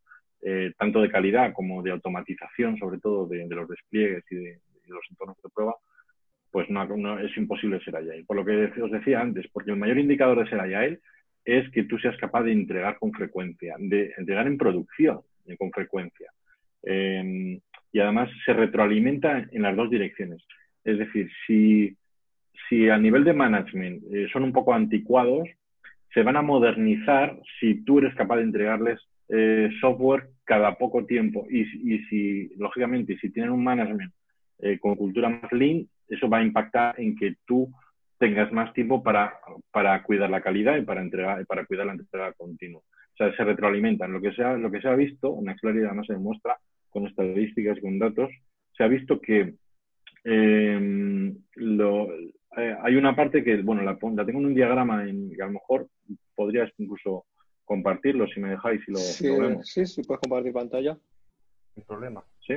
tanto 0.77 1.01
de 1.01 1.09
calidad 1.09 1.51
como 1.51 1.81
de 1.81 1.91
automatización, 1.91 2.77
sobre 2.77 2.99
todo 2.99 3.25
de, 3.27 3.45
los 3.49 3.67
despliegues 3.67 4.23
y 4.31 4.35
de, 4.35 4.59
los 4.87 5.05
entornos 5.09 5.35
de 5.43 5.49
prueba, 5.49 5.75
pues 6.51 6.69
no, 6.69 7.19
es 7.19 7.35
imposible 7.35 7.81
ser 7.81 7.97
agile. 7.97 8.23
Por 8.25 8.37
lo 8.37 8.45
que 8.45 8.81
os 8.81 8.91
decía 8.91 9.19
antes, 9.19 9.47
porque 9.51 9.71
el 9.71 9.77
mayor 9.77 9.97
indicador 9.97 10.39
de 10.39 10.49
ser 10.49 10.59
agile 10.61 10.99
es 11.43 11.69
que 11.71 11.83
tú 11.83 11.97
seas 11.97 12.15
capaz 12.17 12.43
de 12.43 12.53
entregar 12.53 12.97
con 12.97 13.11
frecuencia, 13.11 13.75
de 13.79 14.13
entregar 14.17 14.47
en 14.47 14.57
producción 14.57 15.21
con 15.57 15.71
frecuencia. 15.71 16.31
Y 17.91 17.99
además 17.99 18.29
se 18.45 18.53
retroalimenta 18.53 19.47
en 19.51 19.61
las 19.61 19.75
dos 19.75 19.89
direcciones. 19.89 20.45
Es 20.83 20.97
decir, 20.97 21.29
si, 21.45 21.97
si 22.69 22.89
a 22.89 22.97
nivel 22.97 23.23
de 23.23 23.33
management 23.33 24.03
eh, 24.11 24.27
son 24.31 24.43
un 24.43 24.53
poco 24.53 24.73
anticuados, 24.73 25.47
se 26.13 26.23
van 26.23 26.37
a 26.37 26.41
modernizar 26.41 27.37
si 27.59 27.83
tú 27.83 27.99
eres 27.99 28.15
capaz 28.15 28.37
de 28.37 28.43
entregarles 28.43 28.99
eh, 29.29 29.69
software 29.81 30.29
cada 30.45 30.75
poco 30.75 31.05
tiempo. 31.05 31.45
Y, 31.49 31.61
y 31.93 31.99
si, 32.05 32.49
lógicamente, 32.57 33.17
si 33.17 33.29
tienen 33.31 33.51
un 33.51 33.63
management 33.63 34.13
eh, 34.59 34.79
con 34.79 34.95
cultura 34.95 35.29
más 35.29 35.51
lean, 35.51 35.85
eso 36.07 36.29
va 36.29 36.37
a 36.37 36.43
impactar 36.43 36.95
en 36.99 37.15
que 37.15 37.35
tú 37.45 37.69
tengas 38.17 38.51
más 38.51 38.73
tiempo 38.73 39.03
para, 39.03 39.33
para 39.71 40.01
cuidar 40.03 40.29
la 40.29 40.41
calidad 40.41 40.77
y 40.77 40.81
para, 40.81 41.01
entregar, 41.01 41.45
para 41.45 41.65
cuidar 41.65 41.85
la 41.85 41.93
entrega 41.93 42.33
continua. 42.33 42.79
O 42.79 43.15
sea, 43.17 43.35
se 43.35 43.43
retroalimentan. 43.43 44.11
Lo 44.11 44.21
que 44.21 44.31
se 44.31 44.43
ha, 44.43 44.53
lo 44.53 44.71
que 44.71 44.81
se 44.81 44.87
ha 44.87 44.95
visto, 44.95 45.29
una 45.31 45.55
claridad 45.55 45.93
más 45.93 46.07
se 46.07 46.13
demuestra 46.13 46.57
con 46.97 47.07
estadísticas 47.07 47.77
y 47.77 47.81
con 47.81 47.99
datos, 47.99 48.31
se 48.75 48.83
ha 48.83 48.87
visto 48.87 49.21
que 49.21 49.53
eh, 50.23 51.33
lo, 51.55 52.11
eh, 52.57 52.75
hay 52.81 52.95
una 52.95 53.15
parte 53.15 53.43
que, 53.43 53.61
bueno, 53.61 53.83
la, 53.83 53.97
tengo 53.97 54.39
en 54.39 54.45
un 54.47 54.55
diagrama 54.55 55.07
en, 55.07 55.29
que 55.29 55.43
a 55.43 55.45
lo 55.45 55.53
mejor 55.53 55.87
podrías 56.33 56.71
incluso 56.79 57.25
compartirlo 57.63 58.27
si 58.27 58.39
me 58.39 58.49
dejáis 58.49 58.81
y 58.87 58.91
lo, 58.91 58.97
sí, 58.97 59.29
vemos. 59.29 59.67
Sí, 59.67 59.85
sí, 59.85 60.01
puedes 60.01 60.21
compartir 60.21 60.53
pantalla. 60.53 60.97
Sin 61.75 61.83
problema. 61.83 62.23
Sí. 62.47 62.55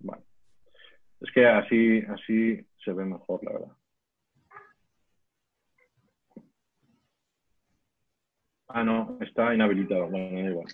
Vale. 0.00 0.22
Es 1.22 1.32
que 1.32 1.46
así, 1.46 2.00
así 2.00 2.60
se 2.84 2.92
ve 2.92 3.06
mejor, 3.06 3.42
la 3.44 3.52
verdad. 3.52 3.76
Ah, 8.68 8.84
no, 8.84 9.16
está 9.22 9.54
inhabilitado. 9.54 10.10
Bueno, 10.10 10.42
da 10.42 10.50
igual. 10.50 10.66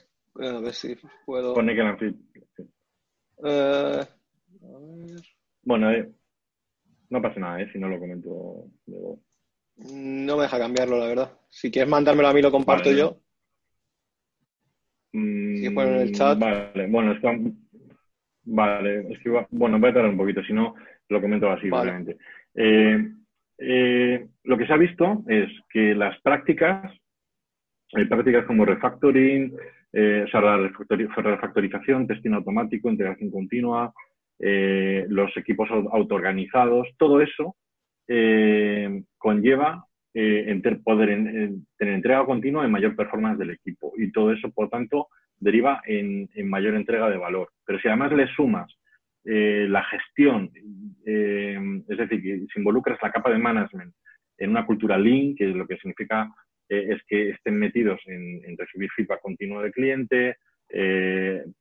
a 0.56 0.60
ver 0.60 0.72
si 0.72 0.96
puedo. 1.24 1.54
Pone 1.54 1.74
que 1.76 1.82
la 1.82 1.96
eh, 3.44 4.04
Bueno, 5.62 5.90
eh, 5.90 6.10
no 7.10 7.22
pasa 7.22 7.40
nada, 7.40 7.62
¿eh? 7.62 7.70
Si 7.72 7.78
no 7.78 7.88
lo 7.88 7.98
comento 7.98 8.66
luego. 8.86 9.20
No 9.76 10.36
me 10.36 10.42
deja 10.42 10.58
cambiarlo, 10.58 10.98
la 10.98 11.06
verdad. 11.06 11.32
Si 11.48 11.70
quieres 11.70 11.90
mandármelo 11.90 12.28
a 12.28 12.34
mí, 12.34 12.42
lo 12.42 12.50
comparto 12.50 12.90
yo. 12.92 13.16
Mm, 15.12 15.64
en 15.64 15.78
el 15.78 16.12
chat. 16.12 16.38
Vale, 16.38 16.86
bueno, 16.86 17.12
es 17.12 17.20
que 17.20 17.52
Vale, 18.44 19.12
es 19.12 19.18
que 19.20 19.30
bueno, 19.50 19.78
voy 19.78 19.90
a 19.90 19.92
tardar 19.92 20.10
un 20.10 20.16
poquito, 20.16 20.42
si 20.42 20.52
no 20.52 20.74
lo 21.08 21.20
comento 21.20 21.50
así. 21.50 21.68
Eh, 22.54 23.12
eh, 23.58 24.26
lo 24.44 24.58
que 24.58 24.66
se 24.66 24.72
ha 24.72 24.76
visto 24.76 25.22
es 25.28 25.48
que 25.68 25.94
las 25.94 26.20
prácticas, 26.22 26.92
hay 27.92 28.06
prácticas 28.06 28.46
como 28.46 28.64
refactoring, 28.64 29.56
eh, 29.92 30.24
o 30.26 30.28
sea, 30.28 30.40
la 30.40 30.56
refactorización, 30.56 32.06
testing 32.06 32.32
automático, 32.32 32.90
integración 32.90 33.30
continua, 33.30 33.92
los 34.42 35.36
equipos 35.36 35.68
autoorganizados, 35.70 36.88
todo 36.96 37.20
eso 37.20 37.56
conlleva 39.18 39.84
poder 40.82 41.08
tener 41.76 41.94
entrega 41.94 42.24
continua 42.24 42.64
y 42.64 42.70
mayor 42.70 42.96
performance 42.96 43.38
del 43.38 43.50
equipo. 43.50 43.92
Y 43.98 44.10
todo 44.10 44.32
eso, 44.32 44.50
por 44.50 44.70
tanto, 44.70 45.08
deriva 45.40 45.80
en, 45.84 46.28
mayor 46.44 46.74
entrega 46.74 47.08
de 47.10 47.16
valor. 47.16 47.50
Pero 47.64 47.80
si 47.80 47.88
además 47.88 48.12
le 48.12 48.28
sumas 48.28 48.72
eh, 49.24 49.66
la 49.68 49.82
gestión, 49.84 50.50
eh, 51.04 51.58
es 51.88 51.98
decir, 51.98 52.46
si 52.52 52.58
involucras 52.58 52.98
la 53.02 53.10
capa 53.10 53.30
de 53.30 53.38
management 53.38 53.94
en 54.38 54.50
una 54.50 54.64
cultura 54.64 54.96
lean, 54.96 55.34
que 55.34 55.46
lo 55.48 55.66
que 55.66 55.76
significa 55.76 56.30
eh, 56.70 56.86
es 56.94 57.02
que 57.06 57.30
estén 57.30 57.56
metidos 57.56 58.00
en, 58.06 58.56
recibir 58.56 58.88
feedback 58.96 59.20
continuo 59.20 59.60
del 59.60 59.72
cliente, 59.72 60.36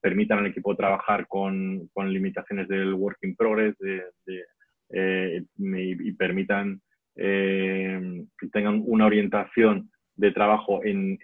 permitan 0.01 0.39
al 0.39 0.45
equipo 0.45 0.75
trabajar 0.75 1.25
con, 1.27 1.89
limitaciones 1.95 2.67
del 2.67 2.93
work 2.93 3.17
in 3.23 3.35
progress 3.35 3.75
y, 4.87 6.11
permitan 6.13 6.79
que 7.15 8.47
tengan 8.53 8.83
una 8.85 9.07
orientación 9.07 9.89
de 10.19 10.31
trabajo 10.31 10.81
en, 10.83 11.17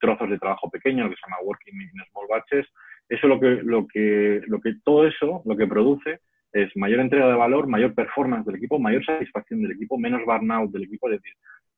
trozos 0.00 0.28
de 0.30 0.38
trabajo 0.38 0.70
pequeños, 0.70 1.10
que 1.10 1.16
se 1.16 1.20
llama 1.26 1.42
Working 1.44 1.80
in 1.80 2.04
Small 2.10 2.26
Batches. 2.28 2.66
Eso 3.08 3.28
lo 3.28 3.38
que, 3.38 3.60
lo 3.62 3.86
que, 3.86 4.40
lo 4.46 4.60
que, 4.60 4.74
todo 4.82 5.06
eso 5.06 5.42
lo 5.44 5.56
que 5.56 5.66
produce 5.66 6.20
es 6.52 6.74
mayor 6.76 7.00
entrega 7.00 7.28
de 7.28 7.34
valor, 7.34 7.66
mayor 7.66 7.94
performance 7.94 8.46
del 8.46 8.56
equipo, 8.56 8.78
mayor 8.78 9.04
satisfacción 9.04 9.60
del 9.60 9.72
equipo, 9.72 9.98
menos 9.98 10.24
burnout 10.24 10.70
del 10.70 10.84
equipo, 10.84 11.10
es 11.10 11.20
decir, 11.20 11.34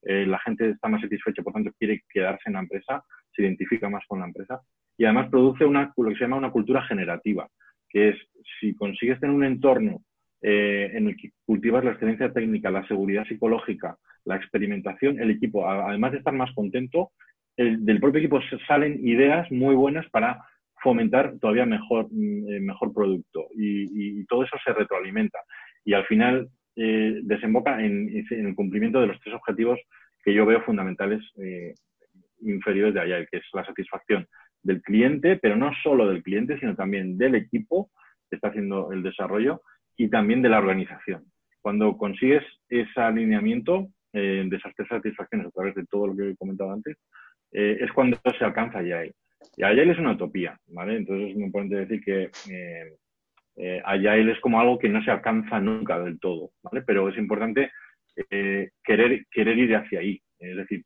eh, 0.07 0.27
la 0.27 0.39
gente 0.41 0.71
está 0.71 0.89
más 0.89 1.01
satisfecha, 1.01 1.43
por 1.43 1.53
tanto 1.53 1.73
quiere 1.79 2.03
quedarse 2.09 2.45
en 2.47 2.55
la 2.55 2.61
empresa, 2.61 3.03
se 3.35 3.43
identifica 3.43 3.89
más 3.89 4.05
con 4.07 4.21
la 4.21 4.27
empresa 4.27 4.61
y 4.97 5.05
además 5.05 5.29
produce 5.31 5.65
una, 5.65 5.93
lo 5.97 6.09
que 6.09 6.15
se 6.15 6.21
llama 6.23 6.37
una 6.37 6.51
cultura 6.51 6.83
generativa, 6.83 7.49
que 7.89 8.11
es 8.11 8.17
si 8.61 8.75
consigues 8.75 9.21
tener 9.21 9.35
un 9.35 9.45
entorno 9.45 10.03
eh, 10.43 10.91
en 10.95 11.09
el 11.09 11.17
que 11.17 11.31
cultivas 11.45 11.85
la 11.85 11.93
excelencia 11.93 12.33
técnica, 12.33 12.71
la 12.71 12.87
seguridad 12.87 13.27
psicológica, 13.27 13.97
la 14.25 14.37
experimentación, 14.37 15.21
el 15.21 15.31
equipo, 15.31 15.69
además 15.69 16.13
de 16.13 16.19
estar 16.19 16.35
más 16.35 16.53
contento, 16.55 17.13
del 17.57 18.01
propio 18.01 18.21
equipo 18.21 18.39
salen 18.67 19.01
ideas 19.07 19.51
muy 19.51 19.75
buenas 19.75 20.07
para 20.11 20.45
fomentar 20.83 21.39
todavía 21.41 21.67
mejor, 21.67 22.07
mm, 22.11 22.53
eh, 22.53 22.61
mejor 22.61 22.93
producto 22.93 23.49
y, 23.55 24.25
todo 24.27 24.43
eso 24.45 24.57
se 24.65 24.73
retroalimenta. 24.73 25.39
Y 25.85 25.95
al 25.95 26.05
final 26.07 26.49
eh, 26.77 27.21
desemboca 27.23 27.83
en, 27.83 28.25
el 28.31 28.55
cumplimiento 28.55 29.01
de 29.01 29.09
los 29.09 29.21
tres 29.21 29.35
objetivos 29.35 29.81
que 30.23 30.35
yo 30.35 30.45
veo 30.45 30.63
fundamentales 30.63 31.23
inferiores 32.41 32.95
de 32.95 33.01
allá, 33.01 33.27
que 33.27 33.39
es 33.39 33.45
la 33.53 33.65
satisfacción 33.65 34.27
del 34.63 34.83
cliente, 34.83 35.37
pero 35.37 35.57
no 35.57 35.71
solo 35.83 36.09
del 36.09 36.23
cliente, 36.23 36.59
sino 36.59 36.75
también 36.75 37.17
del 37.17 37.37
equipo 37.37 37.91
que 38.29 38.37
está 38.37 38.49
haciendo 38.49 38.93
el 38.93 39.03
desarrollo 39.03 39.63
y 39.97 40.09
también 40.09 40.43
de 40.43 40.49
la 40.49 40.59
organización. 40.59 41.25
Cuando 41.61 41.97
consigues 41.97 42.45
ese 42.69 43.01
alineamiento 43.01 43.89
eh, 44.13 44.45
de 44.47 44.57
esas 44.57 44.75
tres 44.75 44.89
satisfacciones 44.89 45.49
a 45.49 45.51
través 45.51 45.75
de 45.75 45.85
todo 45.87 46.09
lo 46.09 46.17
que 46.17 46.31
he 46.31 46.37
comentado 46.37 46.73
antes, 46.73 46.97
eh, 47.53 47.79
es 47.81 47.93
cuando 47.93 48.19
se 48.39 48.45
alcanza 48.45 48.79
Agile. 48.79 49.15
Y 49.57 49.63
Agile 49.63 49.93
es 49.93 49.99
una 49.99 50.13
utopía, 50.13 50.59
¿vale? 50.69 50.97
Entonces 50.97 51.31
es 51.31 51.37
muy 51.37 51.45
importante 51.45 51.77
decir 51.77 52.05
que 52.05 52.31
eh, 52.51 52.95
eh 53.57 53.81
Agile 53.85 54.33
es 54.33 54.41
como 54.41 54.61
algo 54.61 54.79
que 54.79 54.89
no 54.89 55.03
se 55.03 55.11
alcanza 55.11 55.61
nunca 55.61 55.99
del 55.99 56.19
todo, 56.19 56.51
¿vale? 56.63 56.83
Pero 56.87 57.09
es 57.09 57.17
importante 57.19 57.71
querer, 58.83 59.27
querer 59.31 59.59
ir 59.59 59.77
hacia 59.77 60.01
ahí, 60.01 60.21
es 60.39 60.57
decir, 60.57 60.85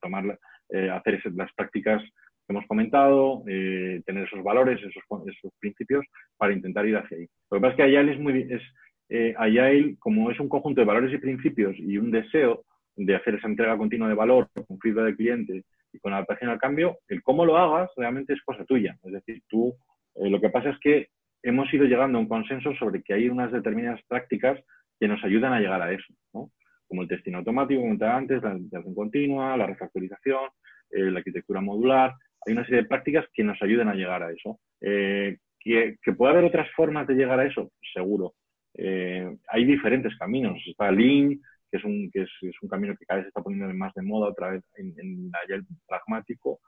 tomar 0.00 0.38
eh, 0.70 0.90
hacer 0.90 1.20
las 1.34 1.52
prácticas 1.54 2.02
que 2.02 2.52
hemos 2.52 2.66
comentado, 2.66 3.42
eh, 3.48 4.02
tener 4.06 4.24
esos 4.24 4.42
valores, 4.42 4.80
esos, 4.80 5.02
esos, 5.26 5.52
principios 5.58 6.04
para 6.36 6.52
intentar 6.52 6.86
ir 6.86 6.96
hacia 6.96 7.18
ahí. 7.18 7.26
Lo 7.50 7.58
que 7.58 7.60
pasa 7.60 7.70
es 7.72 7.76
que 7.76 7.82
Agile 7.82 8.12
es 8.12 8.20
muy, 8.20 8.42
es, 8.50 8.62
eh, 9.08 9.96
como 9.98 10.30
es 10.30 10.40
un 10.40 10.48
conjunto 10.48 10.80
de 10.80 10.86
valores 10.86 11.12
y 11.12 11.18
principios 11.18 11.76
y 11.78 11.98
un 11.98 12.10
deseo 12.10 12.64
de 12.96 13.14
hacer 13.14 13.34
esa 13.34 13.48
entrega 13.48 13.76
continua 13.76 14.08
de 14.08 14.14
valor 14.14 14.48
con 14.66 14.78
feedback 14.78 15.04
del 15.04 15.16
cliente 15.16 15.64
y 15.92 15.98
con 15.98 16.12
adaptación 16.12 16.50
al 16.50 16.58
cambio, 16.58 16.98
el 17.08 17.22
cómo 17.22 17.44
lo 17.44 17.56
hagas 17.56 17.90
realmente 17.96 18.32
es 18.32 18.42
cosa 18.42 18.64
tuya. 18.64 18.96
Es 19.04 19.12
decir, 19.12 19.42
tú, 19.48 19.74
eh, 20.14 20.30
lo 20.30 20.40
que 20.40 20.50
pasa 20.50 20.70
es 20.70 20.78
que 20.80 21.08
hemos 21.46 21.72
ido 21.72 21.84
llegando 21.84 22.18
a 22.18 22.20
un 22.20 22.28
consenso 22.28 22.74
sobre 22.74 23.02
que 23.02 23.14
hay 23.14 23.28
unas 23.28 23.52
determinadas 23.52 24.00
prácticas 24.08 24.58
que 24.98 25.06
nos 25.06 25.22
ayudan 25.22 25.52
a 25.52 25.60
llegar 25.60 25.80
a 25.80 25.92
eso, 25.92 26.12
como 26.32 27.02
el 27.02 27.08
testing 27.08 27.34
automático, 27.34 27.80
como 27.80 27.90
comentaba 27.90 28.16
antes, 28.16 28.42
la 28.42 28.56
integración 28.56 28.94
continua, 28.94 29.56
la 29.56 29.66
refactorización, 29.66 30.48
eh, 30.90 31.10
la 31.10 31.18
arquitectura 31.18 31.60
modular. 31.60 32.14
Hay 32.44 32.52
una 32.52 32.64
serie 32.64 32.82
de 32.82 32.88
prácticas 32.88 33.26
que 33.32 33.44
nos 33.44 33.60
ayudan 33.62 33.88
a 33.88 33.94
llegar 33.94 34.24
a 34.24 34.32
eso. 34.32 34.58
Eh, 34.80 35.36
¿que, 35.60 35.96
puede 36.16 36.32
haber 36.32 36.44
otras 36.44 36.68
formas 36.74 37.06
de 37.06 37.14
llegar 37.14 37.38
a 37.38 37.46
eso? 37.46 37.70
Seguro. 37.94 38.34
Eh, 38.74 39.36
hay 39.48 39.64
diferentes 39.64 40.16
caminos. 40.18 40.60
Está 40.66 40.90
Lean, 40.90 41.40
que 41.70 41.78
es 41.78 41.84
un, 41.84 42.10
que 42.10 42.22
es, 42.22 42.62
un 42.62 42.68
camino 42.68 42.96
que 42.96 43.06
cada 43.06 43.18
vez 43.18 43.26
se 43.26 43.28
está 43.28 43.42
poniendo 43.42 43.72
más 43.72 43.94
de 43.94 44.02
moda 44.02 44.30
otra 44.30 44.50
vez 44.50 44.64
en 44.76 44.94
el 44.98 45.64
pragmático. 45.86 46.58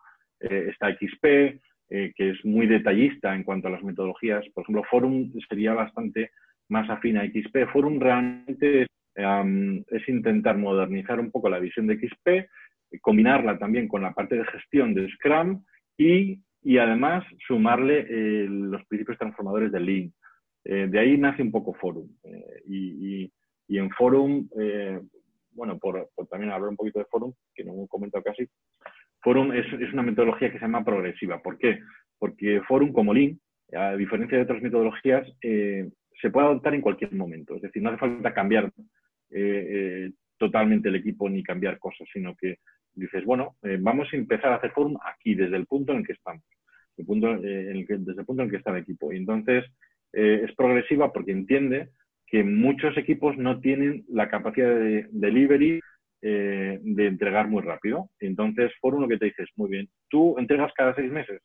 está 0.41 0.93
XP, 0.93 1.61
que 1.89 2.31
es 2.31 2.45
muy 2.45 2.67
detallista 2.67 3.35
en 3.35 3.45
cuanto 3.45 3.69
a 3.69 3.71
las 3.71 3.83
metodologías. 3.83 4.45
Por 4.55 4.63
ejemplo, 4.63 4.85
Forum 4.91 5.33
sería 5.49 5.73
bastante 5.73 6.31
más 6.69 6.89
afín 6.91 7.17
a 7.17 7.25
XP. 7.25 7.71
Forum 7.73 7.99
realmente 7.99 8.87
es 9.91 10.09
intentar 10.09 10.57
modernizar 10.57 11.19
un 11.19 11.31
poco 11.31 11.49
la 11.49 11.59
visión 11.59 11.87
de 11.87 11.99
XP, 11.99 12.49
combinarla 13.01 13.59
también 13.59 13.89
con 13.89 14.03
la 14.03 14.13
parte 14.13 14.37
de 14.37 14.45
gestión 14.45 14.95
de 14.95 15.09
Scrum 15.11 15.65
y, 15.97 16.41
además 16.79 17.25
sumarle 17.47 18.07
eh, 18.09 18.47
los 18.49 18.85
principios 18.87 19.19
transformadores 19.19 19.73
de 19.73 19.81
Lean. 19.81 20.13
Eh, 20.65 20.87
de 20.89 20.99
ahí 20.99 21.19
nace 21.19 21.43
un 21.43 21.51
poco 21.51 21.75
Forum. 21.75 22.09
Eh, 22.25 22.63
y, 22.67 23.33
en 23.77 23.91
Forum, 23.91 24.49
bueno, 25.53 25.79
por, 25.79 26.09
también 26.31 26.53
hablar 26.53 26.71
un 26.71 26.77
poquito 26.77 27.01
de 27.01 27.05
Forum, 27.07 27.33
que 27.55 27.65
no 27.65 27.85
he 27.85 27.89
comentado 27.89 28.23
casi, 28.25 28.49
Forum 29.29 29.53
es, 29.53 29.67
es, 29.75 29.93
una 29.93 30.03
metodología 30.03 30.51
que 30.51 30.59
se 30.59 30.65
llama 30.65 30.83
progresiva. 30.83 31.43
¿Por 31.43 31.59
qué? 31.59 31.81
Porque 32.19 32.63
Forum, 32.67 32.93
como 32.95 33.13
Lean, 33.13 33.39
a 33.77 33.95
diferencia 33.95 34.39
de 34.39 34.45
otras 34.45 34.63
metodologías, 34.63 35.29
se 35.43 36.31
puede 36.31 36.47
adoptar 36.47 36.75
en 36.75 36.81
cualquier 36.81 37.13
momento. 37.13 37.57
Es 37.57 37.61
decir, 37.61 37.83
no 37.83 37.91
hace 37.91 37.99
falta 37.99 38.33
cambiar 38.33 38.73
eh, 39.31 39.67
eh, 39.71 40.13
totalmente 40.39 40.89
el 40.89 40.97
equipo 40.97 41.29
ni 41.29 41.43
cambiar 41.43 41.79
cosas, 41.79 42.09
sino 42.11 42.35
que 42.37 42.57
dices, 42.95 43.23
bueno, 43.27 43.57
eh, 43.65 43.77
vamos 43.79 44.09
a 44.11 44.17
empezar 44.17 44.51
a 44.51 44.57
hacer 44.57 44.71
forum 44.71 44.97
aquí, 45.05 45.35
desde 45.35 45.57
el 45.57 45.67
punto 45.67 45.93
en 45.93 46.05
que 46.05 46.15
estamos, 46.15 46.45
el 46.97 47.05
punto, 47.05 47.31
en 47.35 47.77
el 47.77 47.87
que, 47.87 47.99
desde 47.99 48.21
el 48.23 48.27
punto 48.27 48.45
en 48.45 48.49
que 48.49 48.57
está 48.57 48.71
el 48.71 48.79
equipo. 48.79 49.13
Y 49.13 49.19
entonces 49.19 49.63
es 50.11 50.51
progresiva 50.55 51.13
porque 51.13 51.33
entiende 51.33 51.91
que 52.27 52.43
muchos 52.45 52.97
equipos 52.97 53.37
no 53.37 53.61
tienen 53.61 54.07
la 54.09 54.31
capacidad 54.31 54.75
de 54.75 55.07
delivery 55.11 55.81
de 56.21 57.07
entregar 57.07 57.49
muy 57.49 57.63
rápido. 57.63 58.11
Entonces, 58.19 58.73
Forum 58.81 59.03
lo 59.03 59.09
que 59.09 59.19
te 59.19 59.27
dices, 59.27 59.49
muy 59.57 59.71
bien, 59.71 59.89
tú 60.09 60.37
entregas 60.39 60.73
cada 60.75 60.95
seis 60.95 61.11
meses, 61.13 61.41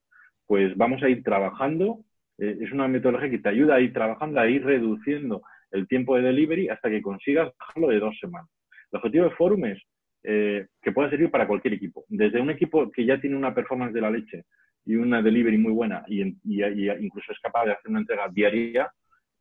pues 0.48 0.76
vamos 0.76 1.04
a 1.04 1.10
ir 1.10 1.24
trabajando. 1.24 2.00
es 2.38 2.72
una 2.72 2.88
metodología 2.88 3.30
que 3.30 3.40
te 3.40 3.50
ayuda 3.50 3.76
a 3.76 3.82
ir 3.82 3.94
trabajando, 3.94 4.40
a 4.40 4.48
ir 4.48 4.66
reduciendo 4.66 5.44
el 5.72 5.88
tiempo 5.88 6.16
de 6.16 6.24
delivery 6.24 6.70
hasta 6.70 6.90
que 6.90 7.02
consigas 7.02 7.52
bajarlo 7.60 7.90
de 7.90 8.00
dos 8.00 8.18
semanas. 8.20 8.50
El 8.92 8.98
objetivo 8.98 9.26
de 9.26 9.32
Forum 9.32 9.66
es 9.66 9.82
eh, 10.24 10.68
que 10.82 10.92
pueda 10.92 11.10
servir 11.10 11.30
para 11.30 11.48
cualquier 11.48 11.74
equipo. 11.74 12.06
Desde 12.08 12.40
un 12.40 12.50
equipo 12.50 12.90
que 12.92 13.06
ya 13.06 13.20
tiene 13.20 13.36
una 13.36 13.54
performance 13.54 13.94
de 13.94 14.02
la 14.02 14.12
leche 14.12 14.46
y 14.86 14.96
una 14.96 15.22
delivery 15.22 15.58
muy 15.58 15.74
buena 15.74 16.06
y, 16.08 16.22
incluso 16.22 17.32
es 17.32 17.40
capaz 17.42 17.66
de 17.66 17.72
hacer 17.74 17.90
una 17.90 18.00
entrega 18.00 18.30
diaria 18.30 18.92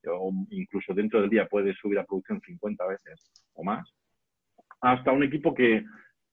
o 0.08 0.32
incluso 0.50 0.92
dentro 0.94 1.20
del 1.20 1.30
día 1.30 1.46
puede 1.46 1.74
subir 1.74 1.98
a 1.98 2.04
producción 2.04 2.40
50 2.40 2.86
veces 2.86 3.30
o 3.54 3.62
más, 3.62 3.88
hasta 4.82 5.12
un 5.12 5.22
equipo 5.22 5.54
que, 5.54 5.84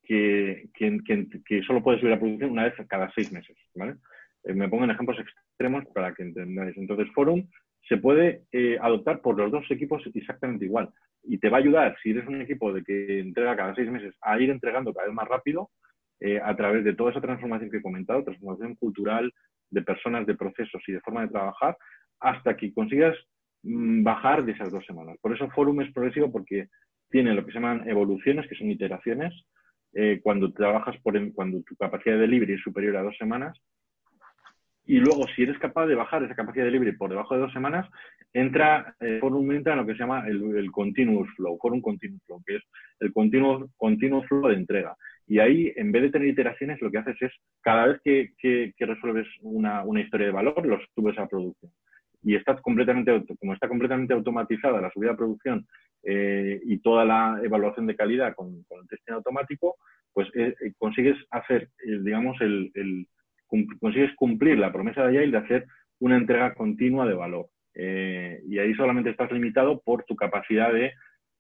que, 0.04 0.70
que, 0.74 1.64
solo 1.64 1.84
puede 1.84 2.00
subir 2.00 2.14
a 2.14 2.20
producción 2.20 2.52
una 2.52 2.64
vez 2.64 2.74
cada 2.88 3.12
seis 3.12 3.32
meses. 3.32 3.56
Eh, 4.44 4.54
me 4.54 4.68
pongo 4.68 4.84
en 4.84 4.92
ejemplos 4.92 5.20
extremos 5.20 5.86
para 5.94 6.14
que 6.14 6.24
entendáis. 6.24 6.76
Entonces, 6.78 7.08
Forum 7.14 7.48
se 7.88 7.98
puede 7.98 8.44
eh, 8.52 8.78
adoptar 8.82 9.22
por 9.22 9.38
los 9.38 9.52
dos 9.52 9.66
equipos 9.70 10.04
exactamente 10.14 10.66
igual. 10.66 10.90
Y 11.24 11.38
te 11.38 11.50
va 11.50 11.58
a 11.58 11.62
ayudar, 11.62 11.98
si 12.02 12.12
eres 12.12 12.28
un 12.28 12.42
equipo 12.42 12.74
de 12.74 12.84
que 12.84 13.20
entrega 13.20 13.56
cada 13.56 13.76
seis 13.76 13.90
meses, 13.90 14.16
a 14.22 14.40
ir 14.40 14.50
entregando 14.50 14.94
cada 14.94 15.08
vez 15.08 15.16
más 15.16 15.28
rápido 15.28 15.70
eh, 16.20 16.40
a 16.44 16.56
través 16.56 16.84
de 16.84 16.94
toda 16.96 17.12
esa 17.12 17.22
transformación 17.22 17.70
que 17.70 17.78
he 17.78 17.82
comentado, 17.82 18.24
transformación 18.24 18.76
cultural 18.76 19.32
de 19.70 19.82
personas, 19.84 20.26
de 20.26 20.36
procesos 20.36 20.82
y 20.88 20.94
de 20.94 21.02
forma 21.02 21.22
de 21.22 21.30
trabajar, 21.30 21.78
hasta 22.20 22.58
que 22.58 22.74
consigas 22.74 23.16
mm, 23.64 24.04
bajar 24.04 24.44
de 24.44 24.54
esas 24.54 24.72
dos 24.72 24.86
semanas. 24.86 25.18
Por 25.22 25.36
eso 25.36 25.50
Forum 25.52 25.82
es 25.82 25.94
progresivo 25.94 26.32
porque 26.32 26.68
tiene 27.10 27.34
lo 27.34 27.46
que 27.46 27.52
se 27.52 27.60
llaman 27.60 27.88
evoluciones, 27.88 28.48
que 28.48 28.56
son 28.56 28.70
iteraciones. 28.70 29.34
Eh, 29.94 30.20
cuando 30.22 30.54
trabajas 30.54 30.96
por 31.02 31.16
cuando 31.34 31.64
tu 31.64 31.76
capacidad 31.76 32.16
de 32.16 32.22
delivery 32.22 32.54
es 32.54 32.62
superior 32.62 32.98
a 32.98 33.04
dos 33.04 33.18
semanas, 33.18 33.58
y 34.90 34.98
luego, 34.98 35.28
si 35.36 35.44
eres 35.44 35.60
capaz 35.60 35.86
de 35.86 35.94
bajar 35.94 36.24
esa 36.24 36.34
capacidad 36.34 36.66
de 36.66 36.72
libre 36.72 36.94
por 36.94 37.12
debajo 37.12 37.36
de 37.36 37.42
dos 37.42 37.54
semanas, 37.54 37.88
entra 38.34 38.96
eh, 39.00 39.20
por 39.22 39.32
un 39.34 39.46
momento 39.46 39.70
en 39.70 39.78
lo 39.78 39.86
que 39.86 39.94
se 39.94 40.00
llama 40.00 40.28
el, 40.28 40.72
continuous 40.72 41.30
flow, 41.36 41.60
por 41.60 41.74
un 41.74 41.80
continuous 41.80 42.24
flow, 42.26 42.42
que 42.44 42.56
es 42.56 42.64
el 43.00 43.14
continuo, 43.14 43.70
continuous 43.78 44.26
flow 44.28 44.48
de 44.48 44.56
entrega. 44.56 44.96
Y 45.28 45.38
ahí, 45.38 45.72
en 45.76 45.92
vez 45.92 46.02
de 46.02 46.10
tener 46.10 46.30
iteraciones, 46.30 46.82
lo 46.82 46.90
que 46.90 46.98
haces 46.98 47.22
es, 47.22 47.32
cada 47.62 47.86
vez 47.86 48.02
que, 48.04 48.32
que, 48.40 48.86
resuelves 48.88 49.28
una, 49.42 49.84
una, 49.84 50.02
historia 50.02 50.26
de 50.26 50.34
valor, 50.34 50.66
los 50.66 50.82
subes 50.96 51.20
a 51.20 51.28
producción. 51.28 51.72
Y 52.22 52.36
estás 52.36 52.62
completamente, 52.62 53.24
como 53.40 53.54
está 53.54 53.68
completamente 53.68 54.14
automatizada 54.14 54.82
la 54.82 54.92
subida 54.92 55.12
a 55.12 55.18
producción 55.18 55.66
eh, 56.04 56.60
y 56.64 56.80
toda 56.80 57.06
la 57.06 57.40
evaluación 57.44 57.88
de 57.88 57.96
calidad 57.96 58.36
con, 58.36 58.66
el 58.70 58.88
testing 58.88 59.14
automático, 59.14 59.76
pues 60.14 60.28
eh, 60.36 60.56
eh 60.62 60.74
consigues 60.78 61.18
hacer, 61.32 61.70
eh, 61.86 62.00
digamos, 62.02 62.40
el, 62.42 63.08
consigues 63.80 64.16
cumplir 64.16 64.58
la 64.58 64.72
promesa 64.72 65.02
de 65.02 65.18
Agile 65.18 65.32
de 65.32 65.46
hacer 65.46 65.66
una 66.00 66.18
entrega 66.18 66.54
continua 66.54 67.08
de 67.08 67.14
valor. 67.14 67.48
Y 67.76 68.58
ahí 68.60 68.74
solamente 68.76 69.10
estás 69.10 69.32
limitado 69.32 69.82
por 69.82 70.04
tu 70.04 70.16
capacidad 70.16 70.74
de, 70.74 70.92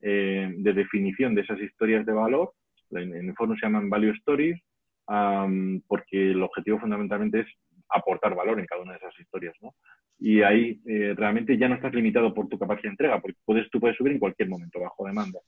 eh, 0.01 0.53
definición 0.57 1.35
de 1.35 1.41
esas 1.41 1.59
historias 1.59 2.05
de 2.05 2.13
valor. 2.13 2.53
En, 2.91 3.13
el 3.13 3.35
foro 3.35 3.55
se 3.55 3.65
llaman 3.65 3.89
Value 3.89 4.13
Stories, 4.13 4.59
porque 5.05 6.31
el 6.31 6.41
objetivo 6.41 6.79
fundamentalmente 6.79 7.41
es 7.41 7.47
aportar 7.89 8.35
valor 8.35 8.59
en 8.59 8.65
cada 8.65 8.81
una 8.81 8.93
de 8.93 8.99
esas 8.99 9.19
historias. 9.19 9.55
¿no? 9.61 9.73
Y 10.19 10.41
ahí 10.41 10.81
eh, 10.85 11.13
realmente 11.15 11.57
ya 11.57 11.69
no 11.69 11.75
estás 11.75 11.93
limitado 11.93 12.33
por 12.33 12.49
tu 12.49 12.59
capacidad 12.59 12.83
de 12.83 12.89
entrega, 12.89 13.21
porque 13.21 13.37
puedes, 13.45 13.69
tú 13.69 13.79
puedes 13.79 13.95
subir 13.95 14.13
en 14.13 14.19
cualquier 14.19 14.49
momento 14.49 14.79
bajo 14.79 15.05
demanda, 15.05 15.39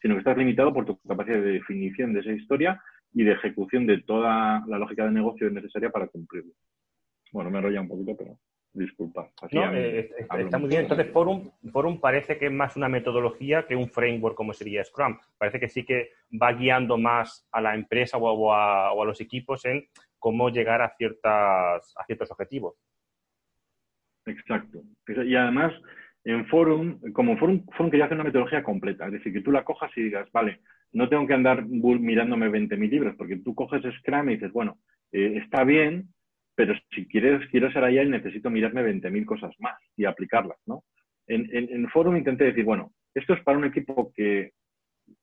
sino 0.00 0.14
que 0.14 0.18
estás 0.18 0.36
limitado 0.36 0.72
por 0.72 0.84
tu 0.84 0.98
capacidad 1.00 1.40
de 1.40 1.52
definición 1.52 2.12
de 2.12 2.20
esa 2.20 2.32
historia 2.32 2.82
y 3.14 3.24
de 3.24 3.32
ejecución 3.32 3.86
de 3.86 4.02
toda 4.02 4.62
la 4.66 4.78
lógica 4.78 5.04
de 5.04 5.12
negocio 5.12 5.50
necesaria 5.50 5.90
para 5.90 6.08
cumplirlo. 6.08 6.52
Bueno, 7.32 7.50
me 7.50 7.58
enrolla 7.58 7.80
un 7.80 7.88
poquito, 7.88 8.16
pero 8.16 8.38
disculpa. 8.72 9.30
Eh, 9.50 10.10
está 10.38 10.58
muy 10.58 10.68
bien. 10.68 10.82
Entonces, 10.82 11.10
Forum, 11.10 11.50
Forum 11.72 12.00
parece 12.00 12.38
que 12.38 12.46
es 12.46 12.52
más 12.52 12.76
una 12.76 12.88
metodología 12.88 13.66
que 13.66 13.76
un 13.76 13.88
framework 13.88 14.36
como 14.36 14.52
sería 14.52 14.84
Scrum. 14.84 15.18
Parece 15.36 15.60
que 15.60 15.68
sí 15.68 15.84
que 15.84 16.10
va 16.30 16.52
guiando 16.52 16.96
más 16.96 17.46
a 17.50 17.60
la 17.60 17.74
empresa 17.74 18.18
o 18.18 18.52
a, 18.52 19.04
los 19.04 19.20
equipos 19.20 19.64
en 19.64 19.86
cómo 20.18 20.50
llegar 20.50 20.82
a, 20.82 20.94
ciertas, 20.96 21.94
a 21.96 22.04
ciertos 22.06 22.30
objetivos. 22.30 22.74
Exacto. 24.28 24.82
Y 25.06 25.34
además, 25.34 25.72
en 26.24 26.46
Forum, 26.46 27.00
como 27.12 27.36
Forum, 27.38 27.64
Forum 27.76 27.90
quería 27.90 28.06
hacer 28.06 28.16
una 28.16 28.24
metodología 28.24 28.62
completa. 28.62 29.06
Es 29.06 29.12
decir, 29.12 29.32
que 29.32 29.40
tú 29.40 29.50
la 29.50 29.64
cojas 29.64 29.90
y 29.96 30.02
digas, 30.02 30.30
vale, 30.32 30.60
no 30.92 31.08
tengo 31.08 31.26
que 31.26 31.34
andar 31.34 31.66
mirándome 31.66 32.48
20.000 32.48 32.90
libros, 32.90 33.14
porque 33.16 33.36
tú 33.36 33.54
coges 33.54 33.82
Scrum 34.00 34.30
y 34.30 34.34
dices, 34.34 34.52
bueno, 34.52 34.78
eh, 35.12 35.40
está 35.42 35.64
bien, 35.64 36.08
pero 36.54 36.74
si 36.94 37.06
quieres, 37.06 37.48
quiero 37.50 37.70
ser 37.70 37.84
allá 37.84 38.04
necesito 38.04 38.50
mirarme 38.50 38.82
20.000 38.82 39.24
cosas 39.24 39.54
más 39.58 39.78
y 39.96 40.04
aplicarlas, 40.04 40.58
¿no? 40.66 40.82
En, 41.26 41.46
en, 41.52 41.88
Forum 41.90 42.16
intenté 42.16 42.44
decir, 42.44 42.64
bueno, 42.64 42.92
esto 43.14 43.34
es 43.34 43.42
para 43.42 43.58
un 43.58 43.66
equipo 43.66 44.12
que 44.14 44.52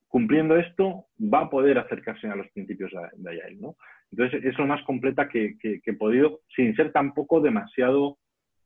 cumpliendo 0.07 0.55
esto 0.55 1.07
va 1.19 1.41
a 1.41 1.49
poder 1.49 1.79
acercarse 1.79 2.27
a 2.27 2.35
los 2.35 2.47
principios 2.51 2.91
de 3.17 3.29
Agile, 3.29 3.59
¿no? 3.59 3.75
Entonces 4.11 4.45
es 4.45 4.57
lo 4.57 4.67
más 4.67 4.81
completa 4.83 5.27
que, 5.27 5.57
he 5.61 5.93
podido, 5.93 6.41
sin 6.55 6.75
ser 6.75 6.91
tampoco 6.91 7.41
demasiado, 7.41 8.17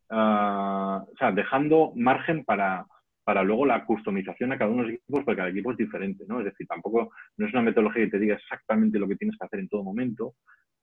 ah, 0.10 1.04
o 1.12 1.18
sea, 1.18 1.32
dejando 1.32 1.94
margen 1.96 2.44
para, 2.46 2.86
para 3.24 3.44
luego 3.44 3.66
la 3.66 3.86
customización 3.86 4.52
a 4.52 4.58
cada 4.58 4.72
uno 4.72 4.84
de 4.84 4.90
los 4.90 4.98
equipos, 4.98 5.24
porque 5.24 5.38
cada 5.38 5.50
equipo 5.50 5.72
es 5.72 5.78
diferente, 5.78 6.26
¿no? 6.28 6.40
Es 6.40 6.46
decir, 6.46 6.66
tampoco 6.68 7.12
no 7.38 7.46
es 7.46 7.54
una 7.54 7.62
metodología 7.62 8.06
que 8.06 8.12
te 8.12 8.20
diga 8.20 8.36
exactamente 8.36 9.00
lo 9.00 9.08
que 9.08 9.18
tienes 9.18 9.38
que 9.38 9.46
hacer 9.46 9.60
en 9.60 9.70
todo 9.70 9.84
momento, 9.84 10.34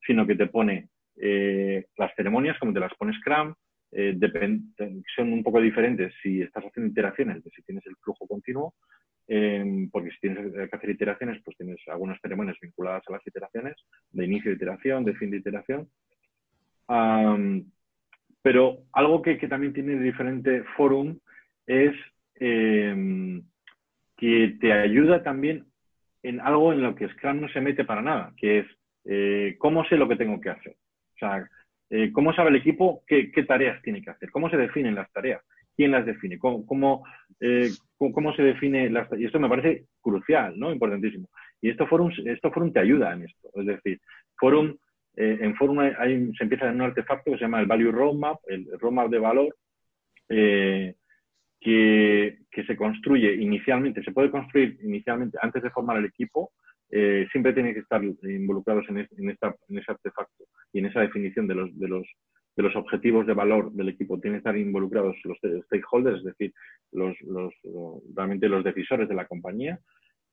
sino 0.07 0.27
que 0.27 0.37
te 0.37 0.47
pone 0.47 0.89
eh, 1.17 1.87
las 1.97 2.15
ceremonias 2.15 2.59
como 2.59 2.73
te 2.73 2.81
las 2.81 2.95
pone 2.95 3.15
Scrum, 3.15 3.55
eh, 3.93 4.19
son 5.17 5.33
un 5.33 5.43
poco 5.43 5.61
diferentes 5.61 6.13
si 6.23 6.43
estás 6.43 6.65
haciendo 6.65 6.91
iteraciones 6.91 7.43
de 7.43 7.51
si 7.51 7.63
tienes 7.63 7.87
el 7.87 7.97
flujo 7.97 8.27
continuo, 8.27 8.75
em, 9.27 9.89
porque 9.91 10.11
si 10.11 10.21
tienes 10.21 10.53
que 10.53 10.77
hacer 10.77 10.91
iteraciones, 10.91 11.43
pues 11.45 11.57
tienes 11.57 11.81
algunas 11.89 12.21
ceremonias 12.21 12.59
vinculadas 12.61 13.03
a 13.09 13.13
las 13.13 13.27
iteraciones, 13.27 13.75
de 14.11 14.25
inicio 14.25 14.51
de 14.51 14.57
iteración, 14.57 15.05
de 15.05 15.15
fin 15.15 15.31
de 15.31 15.39
iteración. 15.39 15.89
Pero 18.47 18.85
algo 18.93 19.23
que, 19.23 19.35
también 19.49 19.73
tiene 19.73 19.99
diferente 19.99 20.63
Forum 20.77 21.19
es 21.67 21.93
em, 22.37 23.43
que 24.17 24.57
te 24.61 24.73
ayuda 24.73 25.25
también 25.25 25.65
en 26.23 26.41
algo 26.41 26.73
en 26.73 26.81
lo 26.81 26.95
que 26.95 27.09
Scrum 27.09 27.41
no 27.41 27.49
se 27.49 27.61
mete 27.61 27.85
para 27.85 28.03
nada, 28.03 28.33
que 28.37 28.61
es 28.61 28.67
eh, 29.05 29.57
cómo 29.59 29.85
sé 29.87 29.97
lo 29.97 30.07
que 30.07 30.15
tengo 30.15 30.41
que 30.41 30.51
hacer. 30.51 30.77
O 31.17 31.19
sea, 31.19 31.45
eh, 31.91 32.13
cómo 32.13 32.33
sabe 32.35 32.51
el 32.51 32.57
equipo 32.63 33.03
qué, 33.09 33.33
tareas 33.49 33.83
tiene 33.83 34.01
que 34.01 34.11
hacer, 34.11 34.31
cómo 34.31 34.49
se 34.49 34.59
definen 34.59 34.95
las 34.95 35.11
tareas, 35.11 35.43
quién 35.75 35.91
las 35.91 36.07
define, 36.07 36.39
cómo, 36.39 37.05
eh, 37.41 37.71
cómo, 37.99 38.33
se 38.37 38.45
define 38.45 38.89
las 38.91 39.09
Y 39.19 39.25
esto 39.25 39.41
me 39.41 39.49
parece 39.49 39.87
crucial, 40.01 40.57
¿no? 40.57 40.71
Importantísimo. 40.71 41.29
Y 41.61 41.71
esto 41.71 41.89
Forum, 41.89 42.13
esto 42.25 42.53
Forum 42.53 42.73
te 42.73 42.79
ayuda 42.79 43.13
en 43.13 43.25
esto. 43.25 43.49
Es 43.57 43.67
decir, 43.67 44.01
Forum, 44.39 44.77
en 45.17 45.55
Forum 45.57 45.79
hay, 45.81 46.33
se 46.37 46.45
empieza 46.45 46.69
en 46.69 46.77
un 46.77 46.83
artefacto 46.83 47.31
que 47.31 47.39
se 47.39 47.45
llama 47.45 47.61
el 47.61 47.67
Value 47.67 47.91
Roadmap, 47.91 48.39
el 48.49 48.67
Roadmap 48.79 49.11
de 49.11 49.19
valor, 49.19 49.57
que, 51.61 52.65
se 52.67 52.77
construye 52.77 53.35
inicialmente, 53.35 54.03
se 54.03 54.13
puede 54.13 54.31
construir 54.31 54.79
inicialmente 54.83 55.39
antes 55.41 55.63
de 55.63 55.71
formar 55.71 55.99
el 55.99 56.05
equipo, 56.05 56.53
eh, 56.91 57.27
siempre 57.33 57.53
tienen 57.53 57.75
que 57.75 57.81
estar 57.81 58.03
involucrados 58.05 58.85
en, 58.89 58.99
en, 58.99 59.31
ese 59.31 59.91
artefacto 59.91 60.45
y 60.73 60.79
en 60.79 60.87
esa 60.87 61.01
definición 61.01 61.49
de 61.49 61.55
los, 61.55 61.79
de, 61.79 61.89
los, 61.89 62.07
de 62.55 62.63
los 62.63 62.77
objetivos 62.77 63.27
de 63.27 63.35
valor 63.35 63.73
del 63.73 63.89
equipo. 63.89 64.21
Tienen 64.21 64.39
que 64.39 64.49
estar 64.49 64.57
involucrados 64.57 65.17
los 65.25 65.39
stakeholders, 65.65 66.19
es 66.19 66.25
decir, 66.25 66.53
los, 66.93 67.21
los, 67.23 67.53
realmente 68.15 68.49
los 68.49 68.63
decisores 68.63 69.09
de 69.09 69.15
la 69.15 69.27
compañía. 69.27 69.79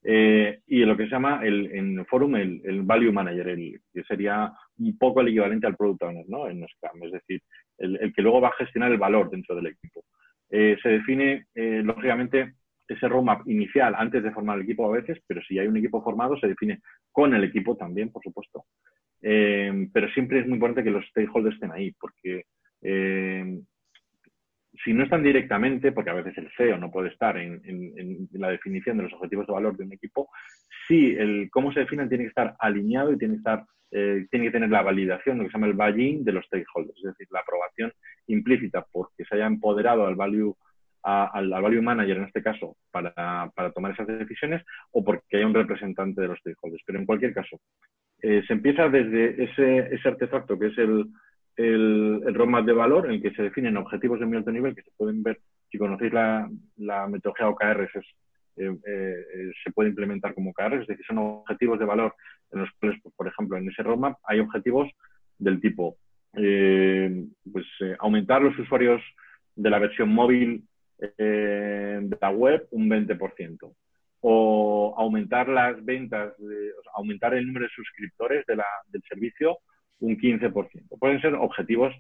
Eh, 0.06 0.60
y 0.68 0.84
lo 0.84 0.98
que 0.98 1.06
se 1.06 1.12
llama 1.12 1.40
el, 1.44 1.72
en 1.74 2.06
Forum 2.06 2.36
el, 2.36 2.62
el 2.66 2.82
Value 2.82 3.14
Manager, 3.14 3.48
el, 3.48 3.80
que 3.94 4.04
sería 4.04 4.52
un 4.78 4.98
poco 4.98 5.22
el 5.22 5.30
equivalente 5.30 5.66
al 5.66 5.78
Product 5.78 6.04
Owner 6.04 6.26
¿no? 6.28 6.50
en 6.50 6.66
Scrum, 6.68 7.04
es 7.04 7.12
decir, 7.14 7.42
el, 7.78 7.98
el 8.02 8.14
que 8.14 8.22
luego 8.22 8.42
va 8.42 8.50
a 8.50 8.58
gestionar 8.58 8.92
el 8.92 8.98
valor 8.98 9.30
dentro 9.30 9.56
del 9.56 9.68
equipo. 9.68 10.04
Eh, 10.50 10.78
se 10.84 10.90
define, 10.90 11.48
eh, 11.56 11.82
lógicamente, 11.84 12.54
ese 12.88 13.08
roadmap 13.08 13.48
inicial 13.48 13.96
antes 13.98 14.22
de 14.22 14.32
formar 14.32 14.58
el 14.58 14.66
equipo 14.66 14.88
a 14.88 14.98
veces, 14.98 15.20
pero 15.26 15.42
si 15.42 15.58
hay 15.58 15.68
un 15.68 15.78
equipo 15.78 16.04
formado 16.04 16.38
se 16.38 16.48
define 16.48 16.82
con 17.12 17.34
el 17.34 17.44
equipo 17.46 17.76
también, 17.76 18.12
por 18.12 18.22
supuesto. 18.22 18.66
Eh, 19.22 19.88
pero 19.92 20.10
siempre 20.10 20.42
es 20.42 20.46
muy 20.46 20.56
importante 20.56 20.84
que 20.84 20.92
los 20.92 21.06
stakeholders 21.08 21.56
estén 21.56 21.72
ahí, 21.72 21.92
porque 22.00 22.44
si 24.84 24.94
no 24.94 25.04
están 25.04 25.24
directamente, 25.24 25.92
porque 25.92 26.10
a 26.10 26.16
veces 26.16 26.38
el 26.38 26.50
CEO 26.58 26.78
no 26.78 26.92
puede 26.92 27.10
estar 27.10 27.38
en, 27.38 28.28
la 28.32 28.50
definición 28.50 28.98
de 28.98 29.04
los 29.04 29.14
objetivos 29.14 29.48
de 29.48 29.54
valor 29.54 29.78
de 29.78 29.86
un 29.86 29.94
equipo, 29.94 30.30
sí, 30.88 31.16
el 31.18 31.50
cómo 31.52 31.72
se 31.72 31.82
definen 31.82 32.10
tiene 32.10 32.26
que 32.26 32.30
estar 32.30 32.56
alineado 32.60 33.14
y 33.14 33.18
tiene 33.18 33.36
que 33.36 33.40
estar 33.40 33.66
eh, 33.96 34.26
tiene 34.32 34.48
que 34.48 34.52
tener 34.52 34.72
la 34.72 34.82
validación, 34.82 35.38
lo 35.38 35.44
que 35.44 35.52
se 35.52 35.54
llama 35.54 35.68
el 35.68 35.74
buy-in 35.74 36.24
de 36.24 36.32
los 36.32 36.46
stakeholders, 36.46 36.98
es 36.98 37.04
decir, 37.04 37.28
la 37.30 37.42
aprobación 37.42 37.94
implícita 38.26 38.84
porque 38.92 39.24
se 39.24 39.36
haya 39.36 39.46
empoderado 39.46 40.08
al 40.08 40.16
value, 40.16 40.56
al, 41.04 41.50
value 41.50 41.82
manager 41.82 42.18
en 42.18 42.24
este 42.24 42.42
caso 42.42 42.76
para, 42.90 43.52
tomar 43.76 43.92
esas 43.92 44.08
decisiones 44.08 44.64
o 44.92 45.04
porque 45.04 45.38
haya 45.38 45.46
un 45.46 45.54
representante 45.54 46.22
de 46.22 46.28
los 46.28 46.40
stakeholders. 46.40 46.82
Pero 46.88 46.98
en 46.98 47.06
cualquier 47.06 47.36
caso, 47.36 47.60
eh, 48.24 48.42
se 48.48 48.54
empieza 48.54 48.90
desde 48.90 49.44
ese, 49.44 49.94
ese, 49.94 50.10
artefacto 50.10 50.58
que 50.58 50.68
es 50.68 50.78
el, 50.80 51.06
el, 51.56 52.34
roadmap 52.34 52.66
de 52.66 52.74
valor 52.74 53.06
en 53.06 53.14
el 53.14 53.22
que 53.22 53.32
se 53.32 53.44
definen 53.44 53.78
objetivos 53.78 54.20
de 54.20 54.26
muy 54.26 54.38
alto 54.38 54.52
nivel 54.52 54.76
que 54.76 54.82
se 54.82 54.92
pueden 54.98 55.22
ver, 55.24 55.40
si 55.70 55.78
conocéis 55.78 56.14
la, 56.14 56.50
la 56.78 57.08
metodología 57.08 57.50
OKR, 57.50 57.84
es 57.84 58.06
eh, 58.56 58.72
eh, 58.86 59.52
se 59.64 59.72
puede 59.72 59.90
implementar 59.90 60.34
como 60.36 60.52
OKR, 60.52 60.76
es 60.76 60.88
decir, 60.88 61.06
son 61.06 61.18
objetivos 61.18 61.80
de 61.80 61.86
valor 61.86 62.14
en 62.52 62.62
los 62.62 62.70
cuales, 62.80 63.02
por 63.16 63.28
ejemplo, 63.28 63.58
en 63.58 63.68
ese 63.68 63.82
roadmap 63.82 64.18
hay 64.26 64.40
objetivos 64.40 64.90
del 65.40 65.60
tipo 65.60 65.98
eh, 66.36 67.26
pues, 67.52 67.66
aumentar 68.00 68.42
los 68.42 68.58
usuarios 68.60 69.02
de 69.56 69.70
la 69.70 69.80
versión 69.80 70.10
móvil 70.10 70.64
de 71.18 72.18
la 72.22 72.30
web 72.30 72.66
un 72.72 72.90
20% 72.90 73.74
o 74.22 74.96
aumentar 74.98 75.50
las 75.50 75.84
ventas, 75.84 76.34
aumentar 76.96 77.34
el 77.34 77.46
número 77.46 77.66
de 77.66 77.72
suscriptores 77.76 78.46
de 78.46 78.56
la, 78.56 78.66
del 78.88 79.02
servicio 79.10 79.58
un 80.00 80.18
15%. 80.18 81.00
Pueden 81.00 81.22
ser 81.22 81.36
objetivos, 81.36 81.94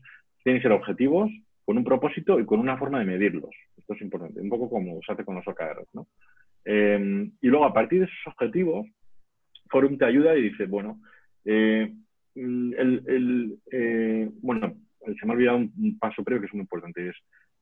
tienen 0.43 0.61
que 0.61 0.67
ser 0.67 0.71
objetivos 0.71 1.31
con 1.65 1.77
un 1.77 1.83
propósito 1.83 2.39
y 2.39 2.45
con 2.45 2.59
una 2.59 2.77
forma 2.77 2.99
de 2.99 3.05
medirlos. 3.05 3.51
Esto 3.77 3.93
es 3.93 4.01
importante, 4.01 4.41
un 4.41 4.49
poco 4.49 4.69
como 4.69 4.99
se 5.05 5.11
hace 5.11 5.23
con 5.23 5.35
los 5.35 5.47
OKRs, 5.47 5.87
¿no? 5.93 6.07
Em, 6.65 7.31
y 7.41 7.47
luego, 7.47 7.65
a 7.65 7.73
partir 7.73 7.99
de 7.99 8.05
esos 8.05 8.27
objetivos, 8.27 8.87
Forum 9.69 9.97
te 9.97 10.05
ayuda 10.05 10.35
y 10.35 10.49
dice, 10.49 10.65
bueno, 10.65 10.99
eh, 11.45 11.93
mm, 12.35 12.73
el, 12.77 13.59
eh, 13.71 14.29
bueno, 14.41 14.75
se 15.19 15.25
me 15.25 15.31
ha 15.31 15.35
olvidado 15.35 15.57
un, 15.57 15.97
paso 15.99 16.23
previo 16.23 16.41
que 16.41 16.47
es 16.47 16.53
muy 16.53 16.61
importante, 16.61 17.09
es 17.09 17.15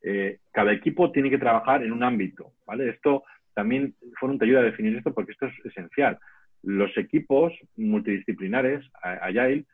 eh, 0.03 0.39
cada 0.51 0.73
equipo 0.73 1.11
tiene 1.11 1.29
que 1.29 1.37
trabajar 1.37 1.83
en 1.83 1.91
un 1.91 2.03
ámbito, 2.03 2.53
¿vale? 2.65 2.89
Esto 2.89 3.23
también, 3.53 3.95
Forum 4.19 4.37
te 4.37 4.45
ayuda 4.45 4.61
a 4.61 4.63
definir 4.63 4.95
esto 4.95 5.13
porque 5.13 5.31
esto 5.31 5.47
es 5.47 5.65
esencial. 5.65 6.17
Los 6.63 6.95
equipos 6.97 7.53
multidisciplinares, 7.75 8.85
Agile, 9.01 9.65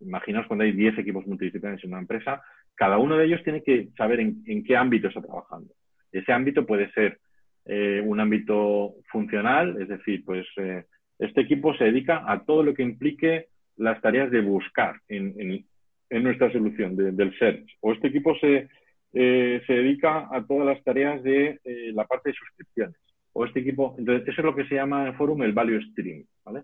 imaginaos 0.00 0.46
cuando 0.46 0.64
hay 0.64 0.72
10 0.72 0.98
equipos 0.98 1.26
multidisciplinares 1.26 1.84
en 1.84 1.90
una 1.90 2.00
empresa, 2.00 2.42
cada 2.80 2.96
uno 2.96 3.18
de 3.18 3.26
ellos 3.26 3.42
tiene 3.44 3.62
que 3.62 3.88
saber 3.96 4.20
en, 4.20 4.64
qué 4.64 4.74
ámbito 4.74 5.08
está 5.08 5.20
trabajando. 5.20 5.74
Ese 6.10 6.32
ámbito 6.32 6.64
puede 6.64 6.90
ser 6.92 7.18
eh, 7.66 8.02
un 8.02 8.18
ámbito 8.20 8.94
funcional, 9.12 9.80
es 9.80 9.88
decir, 9.88 10.24
pues 10.24 10.46
eh, 10.56 10.84
este 11.18 11.42
equipo 11.42 11.74
se 11.74 11.84
dedica 11.84 12.24
a 12.26 12.42
todo 12.44 12.62
lo 12.62 12.72
que 12.72 12.82
implique 12.82 13.48
las 13.76 14.00
tareas 14.00 14.30
de 14.30 14.40
buscar 14.40 14.96
en, 15.08 15.66
nuestra 16.10 16.50
solución 16.50 16.96
del 16.96 17.38
search. 17.38 17.70
O 17.80 17.92
este 17.92 18.08
equipo 18.08 18.34
se, 18.38 18.68
eh, 19.12 19.62
se 19.66 19.72
dedica 19.72 20.28
a 20.32 20.44
todas 20.44 20.66
las 20.66 20.82
tareas 20.82 21.22
de 21.22 21.60
la 21.92 22.06
parte 22.06 22.30
de 22.30 22.34
suscripciones. 22.34 22.96
O 23.34 23.44
este 23.44 23.60
equipo, 23.60 23.94
entonces 23.98 24.26
eso 24.26 24.40
es 24.40 24.44
lo 24.44 24.56
que 24.56 24.64
se 24.64 24.76
llama 24.76 25.06
en 25.06 25.14
Forum 25.14 25.42
el 25.42 25.52
value 25.52 25.82
stream, 25.92 26.24
¿vale? 26.44 26.62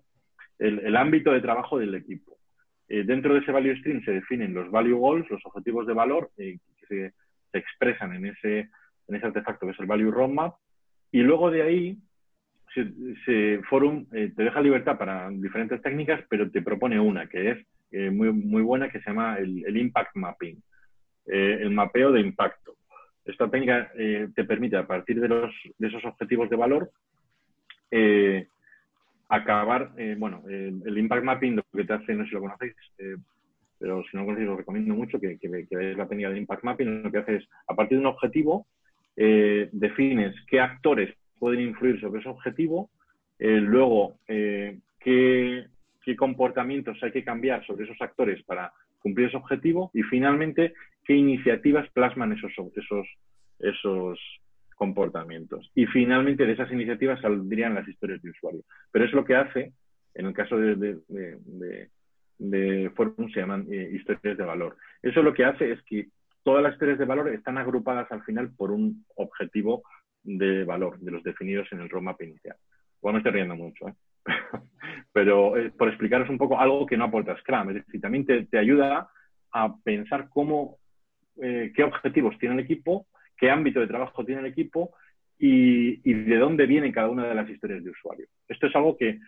El, 0.59 0.95
ámbito 0.95 1.31
de 1.31 1.41
trabajo 1.41 1.77
del 1.77 1.95
equipo. 1.95 2.37
dentro 2.87 3.33
de 3.33 3.41
ese 3.41 3.51
value 3.51 3.77
stream 3.77 4.03
se 4.03 4.11
definen 4.11 4.53
los 4.53 4.71
value 4.71 4.97
goals, 4.97 5.29
los 5.29 5.45
objetivos 5.45 5.85
de 5.85 5.93
valor 5.93 6.31
que 6.35 6.59
se, 6.87 7.13
expresan 7.53 8.13
en 8.13 8.25
ese, 8.27 8.69
en 9.07 9.15
ese 9.15 9.27
artefacto 9.27 9.65
que 9.65 9.71
es 9.73 9.79
el 9.79 9.85
value 9.85 10.11
roadmap, 10.11 10.55
y 11.11 11.21
luego 11.21 11.49
de 11.51 11.61
ahí, 11.61 11.97
se, 13.25 13.61
Forum 13.69 14.05
eh, 14.13 14.31
te 14.35 14.43
deja 14.43 14.61
libertad 14.61 14.97
para 14.97 15.29
diferentes 15.29 15.81
técnicas, 15.81 16.21
pero 16.29 16.49
te 16.51 16.61
propone 16.61 16.99
una 16.99 17.27
que 17.27 17.51
es 17.51 17.67
eh, 17.91 18.11
muy, 18.11 18.31
muy 18.31 18.61
buena, 18.61 18.89
que 18.89 18.99
se 18.99 19.09
llama 19.09 19.37
el, 19.37 19.75
Impact 19.75 20.15
Mapping, 20.15 20.61
eh, 21.25 21.59
el 21.61 21.71
mapeo 21.71 22.11
de 22.11 22.21
impacto. 22.21 22.75
Esta 23.25 23.49
técnica 23.49 23.91
te 23.93 24.43
permite, 24.45 24.77
a 24.77 24.87
partir 24.87 25.19
de, 25.19 25.27
los, 25.27 25.53
de 25.77 25.87
esos 25.87 26.05
objetivos 26.05 26.49
de 26.49 26.55
valor, 26.55 26.89
acabar, 29.29 29.91
bueno, 30.17 30.43
el 30.47 30.97
Impact 30.97 31.23
Mapping 31.23 31.55
lo 31.57 31.63
que 31.73 31.83
te 31.83 31.93
hace, 31.93 32.13
no 32.13 32.23
sé 32.23 32.29
si 32.29 32.35
lo 32.35 32.41
conocéis, 32.41 32.73
pero 33.79 34.03
si 34.03 34.09
no 34.13 34.21
lo 34.21 34.25
conocéis, 34.27 34.49
os 34.49 34.57
recomiendo 34.57 34.95
mucho 34.95 35.19
que, 35.19 35.37
que, 35.37 35.47
veáis 35.47 35.97
la 35.97 36.07
técnica 36.07 36.29
de 36.29 36.37
Impact 36.37 36.63
Mapping. 36.63 37.03
Lo 37.03 37.11
que 37.11 37.17
hace 37.19 37.35
es, 37.37 37.49
a 37.67 37.75
partir 37.75 37.97
de 37.97 38.01
un 38.01 38.07
objetivo, 38.07 38.67
eh, 39.15 39.69
defines 39.71 40.35
qué 40.47 40.59
actores 40.59 41.13
pueden 41.39 41.61
influir 41.61 41.99
sobre 41.99 42.19
ese 42.19 42.29
objetivo, 42.29 42.89
eh, 43.39 43.59
luego 43.59 44.19
eh, 44.27 44.77
qué, 44.99 45.65
comportamientos 46.15 46.97
hay 47.03 47.11
que 47.11 47.25
cambiar 47.25 47.65
sobre 47.65 47.83
esos 47.83 48.01
actores 48.01 48.41
para 48.43 48.71
cumplir 48.99 49.27
ese 49.27 49.35
objetivo 49.35 49.91
y 49.93 50.03
finalmente 50.03 50.73
qué 51.03 51.15
iniciativas 51.15 51.89
plasman 51.89 52.31
esos, 52.31 52.53
esos, 52.77 53.07
esos 53.59 54.17
comportamientos. 54.77 55.69
Y 55.75 55.87
finalmente 55.87 56.45
de 56.45 56.53
esas 56.53 56.71
iniciativas 56.71 57.19
saldrían 57.19 57.75
las 57.75 57.87
historias 57.87 58.21
de 58.21 58.29
usuario. 58.29 58.61
Pero 58.91 59.05
es 59.05 59.11
lo 59.11 59.25
que 59.25 59.35
hace, 59.35 59.73
en 60.13 60.27
el 60.27 60.33
caso 60.33 60.55
de, 60.57 60.75
de, 60.75 61.89
de, 62.37 62.91
Forum, 62.95 63.29
se 63.33 63.41
llaman 63.41 63.67
historias 63.91 64.37
de 64.37 64.45
valor. 64.45 64.77
Eso 65.01 65.21
lo 65.23 65.33
que 65.33 65.45
hace 65.45 65.71
es 65.71 65.81
que 65.83 66.07
todas 66.43 66.63
las 66.63 66.73
historias 66.73 66.99
de 66.99 67.05
valor 67.05 67.27
están 67.29 67.57
agrupadas 67.57 68.09
al 68.11 68.23
final 68.23 68.51
por 68.55 68.71
un 68.71 69.03
objetivo 69.15 69.83
de 70.23 70.63
valor, 70.63 70.99
de 70.99 71.11
los 71.11 71.23
definidos 71.23 71.67
en 71.71 71.81
el 71.81 71.89
roadmap 71.89 72.21
inicial. 72.21 72.55
Igual 72.99 73.13
me 73.13 73.19
estoy 73.19 73.33
riendo 73.33 73.55
mucho, 73.55 73.87
¿eh? 73.87 73.93
pero 75.13 75.57
eh, 75.57 75.71
por 75.71 75.87
explicaros 75.87 76.29
un 76.29 76.37
poco 76.37 76.59
algo 76.59 76.85
que 76.85 76.97
no 76.97 77.05
aporta 77.05 77.37
Scrum, 77.37 77.69
es 77.69 77.85
decir, 77.85 78.01
también 78.01 78.25
te, 78.25 78.57
ayuda 78.57 79.09
a 79.51 79.75
pensar 79.83 80.29
cómo, 80.29 80.77
eh, 81.41 81.71
qué 81.75 81.83
objetivos 81.83 82.37
tiene 82.39 82.55
el 82.55 82.61
equipo, 82.61 83.07
qué 83.37 83.49
ámbito 83.49 83.79
de 83.79 83.87
trabajo 83.87 84.25
tiene 84.25 84.41
el 84.41 84.47
equipo 84.47 84.91
y, 85.39 86.13
de 86.13 86.37
dónde 86.37 86.65
vienen 86.65 86.91
cada 86.91 87.09
una 87.09 87.27
de 87.27 87.35
las 87.35 87.49
historias 87.49 87.83
de 87.83 87.91
usuario. 87.91 88.27
Esto 88.47 88.67
es 88.67 88.75
algo 88.75 88.97
que 88.97 89.19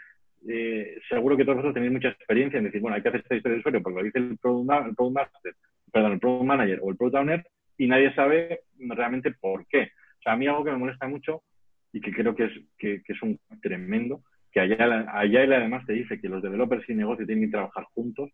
seguro 1.10 1.36
que 1.36 1.44
todos 1.44 1.58
vosotros 1.58 1.74
tenéis 1.74 1.92
mucha 1.92 2.10
experiencia 2.10 2.58
en 2.58 2.64
decir, 2.64 2.82
bueno, 2.82 2.96
hay 2.96 3.02
que 3.02 3.10
hacer 3.10 3.22
esta 3.22 3.36
historia 3.36 3.56
de 3.56 3.60
usuario 3.60 3.84
porque 3.84 4.00
lo 4.00 4.06
dice 4.06 4.20
el 4.20 4.38
Product, 4.38 5.12
Master 5.12 5.56
perdón, 5.92 6.14
el 6.14 6.20
Product 6.20 6.46
Manager 6.46 6.80
o 6.82 6.90
el 6.92 6.98
Product 6.98 7.16
Owner 7.16 7.46
y 7.78 7.88
nadie 7.88 8.14
sabe 8.14 8.62
realmente 8.78 9.32
por 9.32 9.66
qué. 9.68 9.92
O 10.20 10.22
sea, 10.22 10.34
a 10.34 10.38
mí 10.38 10.48
algo 10.48 10.64
que 10.64 10.72
me 10.72 10.78
molesta 10.78 11.08
mucho 11.08 11.44
y 11.92 12.02
que 12.02 12.12
creo 12.12 12.36
que 12.36 12.46
es, 12.46 12.52
que, 12.78 13.02
es 13.06 13.22
un 13.22 13.40
tremendo, 13.62 14.22
que 14.52 14.60
allá, 14.60 14.86
además 15.12 15.86
te 15.86 15.94
dice 15.94 16.20
que 16.20 16.30
los 16.30 16.42
developers 16.42 16.88
y 16.90 16.94
negocio 16.94 17.26
tienen 17.26 17.46
que 17.46 17.52
trabajar 17.52 17.86
juntos. 17.96 18.30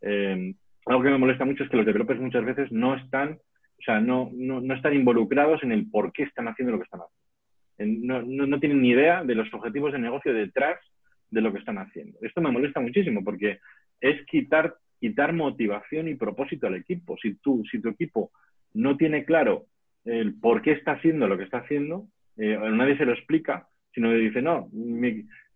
Eh, 0.00 0.54
algo 0.86 1.02
que 1.02 1.10
me 1.10 1.18
molesta 1.18 1.44
mucho 1.44 1.64
es 1.64 1.70
que 1.70 1.76
los 1.76 1.86
developers 1.86 2.20
muchas 2.20 2.44
veces 2.44 2.70
no 2.70 2.94
están, 2.94 3.38
o 3.84 3.92
sea, 3.92 4.00
no, 4.00 4.30
no, 4.32 4.62
no 4.62 4.74
están 4.74 4.94
involucrados 4.94 5.62
en 5.62 5.70
el 5.70 5.90
por 5.90 6.10
qué 6.10 6.22
están 6.22 6.48
haciendo 6.48 6.72
lo 6.72 6.78
que 6.78 6.84
están 6.84 7.00
haciendo. 7.02 8.06
No, 8.06 8.22
no, 8.22 8.46
no, 8.46 8.58
tienen 8.58 8.80
ni 8.80 8.90
idea 8.90 9.22
de 9.22 9.34
los 9.34 9.52
objetivos 9.52 9.92
de 9.92 9.98
negocio 9.98 10.32
detrás 10.32 10.80
de 11.28 11.42
lo 11.42 11.52
que 11.52 11.58
están 11.58 11.76
haciendo. 11.76 12.18
Esto 12.22 12.40
me 12.40 12.50
molesta 12.50 12.80
muchísimo 12.80 13.22
porque 13.22 13.58
es 14.00 14.24
quitar, 14.24 14.74
quitar 14.98 15.34
motivación 15.34 16.08
y 16.08 16.14
propósito 16.14 16.66
al 16.66 16.76
equipo. 16.76 17.18
Si, 17.20 17.34
tú, 17.34 17.62
si 17.70 17.78
tu 17.82 17.90
equipo 17.90 18.30
no 18.72 18.96
tiene 18.96 19.26
claro 19.26 19.66
el 20.06 20.34
por 20.34 20.62
qué 20.62 20.72
está 20.72 20.92
haciendo 20.92 21.28
lo 21.28 21.36
que 21.36 21.44
está 21.44 21.58
haciendo, 21.58 22.06
eh, 22.38 22.56
nadie 22.72 22.96
se 22.96 23.04
lo 23.04 23.12
explica, 23.12 23.68
sino 23.92 24.08
que 24.08 24.16
dice, 24.16 24.40
no, 24.40 24.70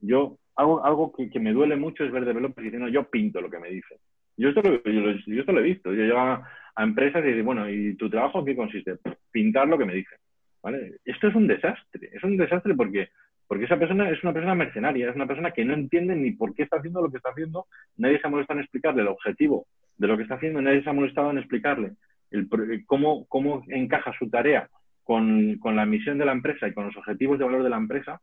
yo 0.00 0.38
algo, 0.54 0.84
algo 0.84 1.12
que, 1.12 1.40
me 1.40 1.54
duele 1.54 1.76
mucho 1.76 2.04
es 2.04 2.12
ver 2.12 2.26
developers 2.26 2.62
diciendo, 2.62 2.88
yo 2.88 3.08
pinto 3.08 3.40
lo 3.40 3.48
que 3.48 3.58
me 3.58 3.70
dicen. 3.70 3.96
Yo 4.36 4.50
esto, 4.50 4.60
lo, 4.60 4.82
yo, 4.84 5.40
esto 5.40 5.52
lo 5.52 5.60
he 5.60 5.62
visto. 5.62 5.94
Yo 5.94 6.02
llevo 6.02 6.42
a, 6.78 6.82
empresas 6.84 7.24
y 7.24 7.32
digo, 7.32 7.46
bueno, 7.46 7.68
¿y 7.68 7.94
tu 7.94 8.08
trabajo 8.08 8.44
qué 8.44 8.56
consiste? 8.56 8.96
Pintar 9.30 9.68
lo 9.68 9.78
que 9.78 9.84
me 9.84 9.94
dicen. 9.94 10.18
¿vale? 10.62 10.96
Esto 11.04 11.28
es 11.28 11.34
un 11.34 11.46
desastre. 11.46 12.10
Es 12.12 12.22
un 12.22 12.36
desastre 12.36 12.74
porque, 12.74 13.08
porque 13.46 13.64
esa 13.64 13.78
persona 13.78 14.10
es 14.10 14.22
una 14.22 14.32
persona 14.32 14.54
mercenaria, 14.54 15.10
es 15.10 15.16
una 15.16 15.26
persona 15.26 15.50
que 15.50 15.64
no 15.64 15.74
entiende 15.74 16.14
ni 16.16 16.32
por 16.32 16.54
qué 16.54 16.62
está 16.64 16.78
haciendo 16.78 17.02
lo 17.02 17.10
que 17.10 17.18
está 17.18 17.30
haciendo. 17.30 17.66
Nadie 17.96 18.20
se 18.20 18.26
ha 18.26 18.30
molestado 18.30 18.58
en 18.58 18.64
explicarle 18.64 19.02
el 19.02 19.08
objetivo 19.08 19.66
de 19.96 20.06
lo 20.06 20.16
que 20.16 20.22
está 20.22 20.36
haciendo, 20.36 20.62
nadie 20.62 20.82
se 20.82 20.90
ha 20.90 20.92
molestado 20.92 21.30
en 21.30 21.38
explicarle 21.38 21.92
el, 22.30 22.48
cómo, 22.86 23.26
cómo 23.26 23.64
encaja 23.68 24.12
su 24.18 24.30
tarea 24.30 24.68
con, 25.02 25.58
con, 25.58 25.74
la 25.76 25.86
misión 25.86 26.18
de 26.18 26.24
la 26.24 26.32
empresa 26.32 26.68
y 26.68 26.72
con 26.72 26.86
los 26.86 26.96
objetivos 26.96 27.38
de 27.38 27.44
valor 27.44 27.62
de 27.62 27.70
la 27.70 27.78
empresa. 27.78 28.20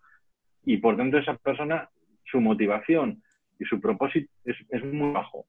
Y 0.63 0.77
por 0.77 0.95
tanto, 0.97 1.17
esa 1.17 1.35
persona, 1.35 1.89
su 2.23 2.39
motivación 2.39 3.21
y 3.59 3.65
su 3.65 3.79
propósito 3.81 4.31
es, 4.45 4.55
es 4.69 4.83
muy 4.83 5.11
bajo. 5.11 5.45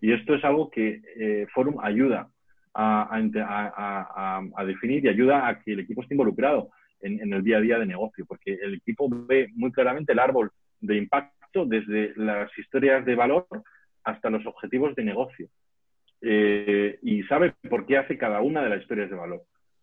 Y 0.00 0.12
esto 0.12 0.34
es 0.34 0.44
algo 0.44 0.70
que 0.70 1.02
eh, 1.16 1.46
Forum 1.52 1.76
ayuda 1.80 2.28
a, 2.74 4.40
definir 4.64 5.04
y 5.04 5.08
ayuda 5.08 5.48
a 5.48 5.60
que 5.60 5.72
el 5.72 5.80
equipo 5.80 6.02
esté 6.02 6.14
involucrado 6.14 6.70
en, 7.00 7.32
el 7.32 7.42
día 7.42 7.58
a 7.58 7.60
día 7.60 7.78
de 7.78 7.86
negocio, 7.86 8.24
porque 8.26 8.54
el 8.62 8.74
equipo 8.74 9.08
ve 9.10 9.48
muy 9.54 9.72
claramente 9.72 10.12
el 10.12 10.18
árbol 10.18 10.50
de 10.80 10.96
impacto 10.96 11.66
desde 11.66 12.12
las 12.16 12.50
historias 12.58 13.04
de 13.04 13.14
valor 13.14 13.46
hasta 14.04 14.30
los 14.30 14.46
objetivos 14.46 14.94
de 14.94 15.04
negocio. 15.04 15.48
Eh, 16.22 16.98
y 17.02 17.22
sabe 17.24 17.54
por 17.68 17.86
qué 17.86 17.96
hace 17.96 18.18
cada 18.18 18.40
una 18.40 18.62
de 18.62 18.68
las 18.70 18.82
historias 18.82 19.10
de 19.10 19.16
valor. 19.16 19.42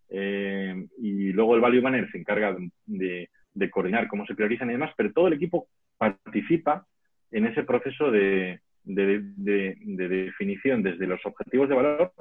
Eh, 0.10 0.88
y 1.00 1.34
luego 1.34 1.56
el 1.56 1.62
Value 1.62 1.82
Manager 1.82 2.10
se 2.12 2.18
encarga 2.20 2.56
de, 2.86 3.30
de, 3.54 3.70
coordinar 3.70 4.08
cómo 4.08 4.26
se 4.26 4.36
priorizan 4.36 4.70
y 4.70 4.74
demás, 4.74 4.94
pero 4.96 5.12
todo 5.12 5.28
el 5.28 5.34
equipo 5.34 5.68
participa 5.98 6.86
en 7.32 7.46
ese 7.46 7.64
proceso 7.64 8.10
de, 8.10 8.62
de, 8.88 9.76
definición 9.86 10.82
desde 10.82 11.08
los 11.08 11.24
objetivos 11.26 11.70
de 11.70 11.76
valor 11.76 12.12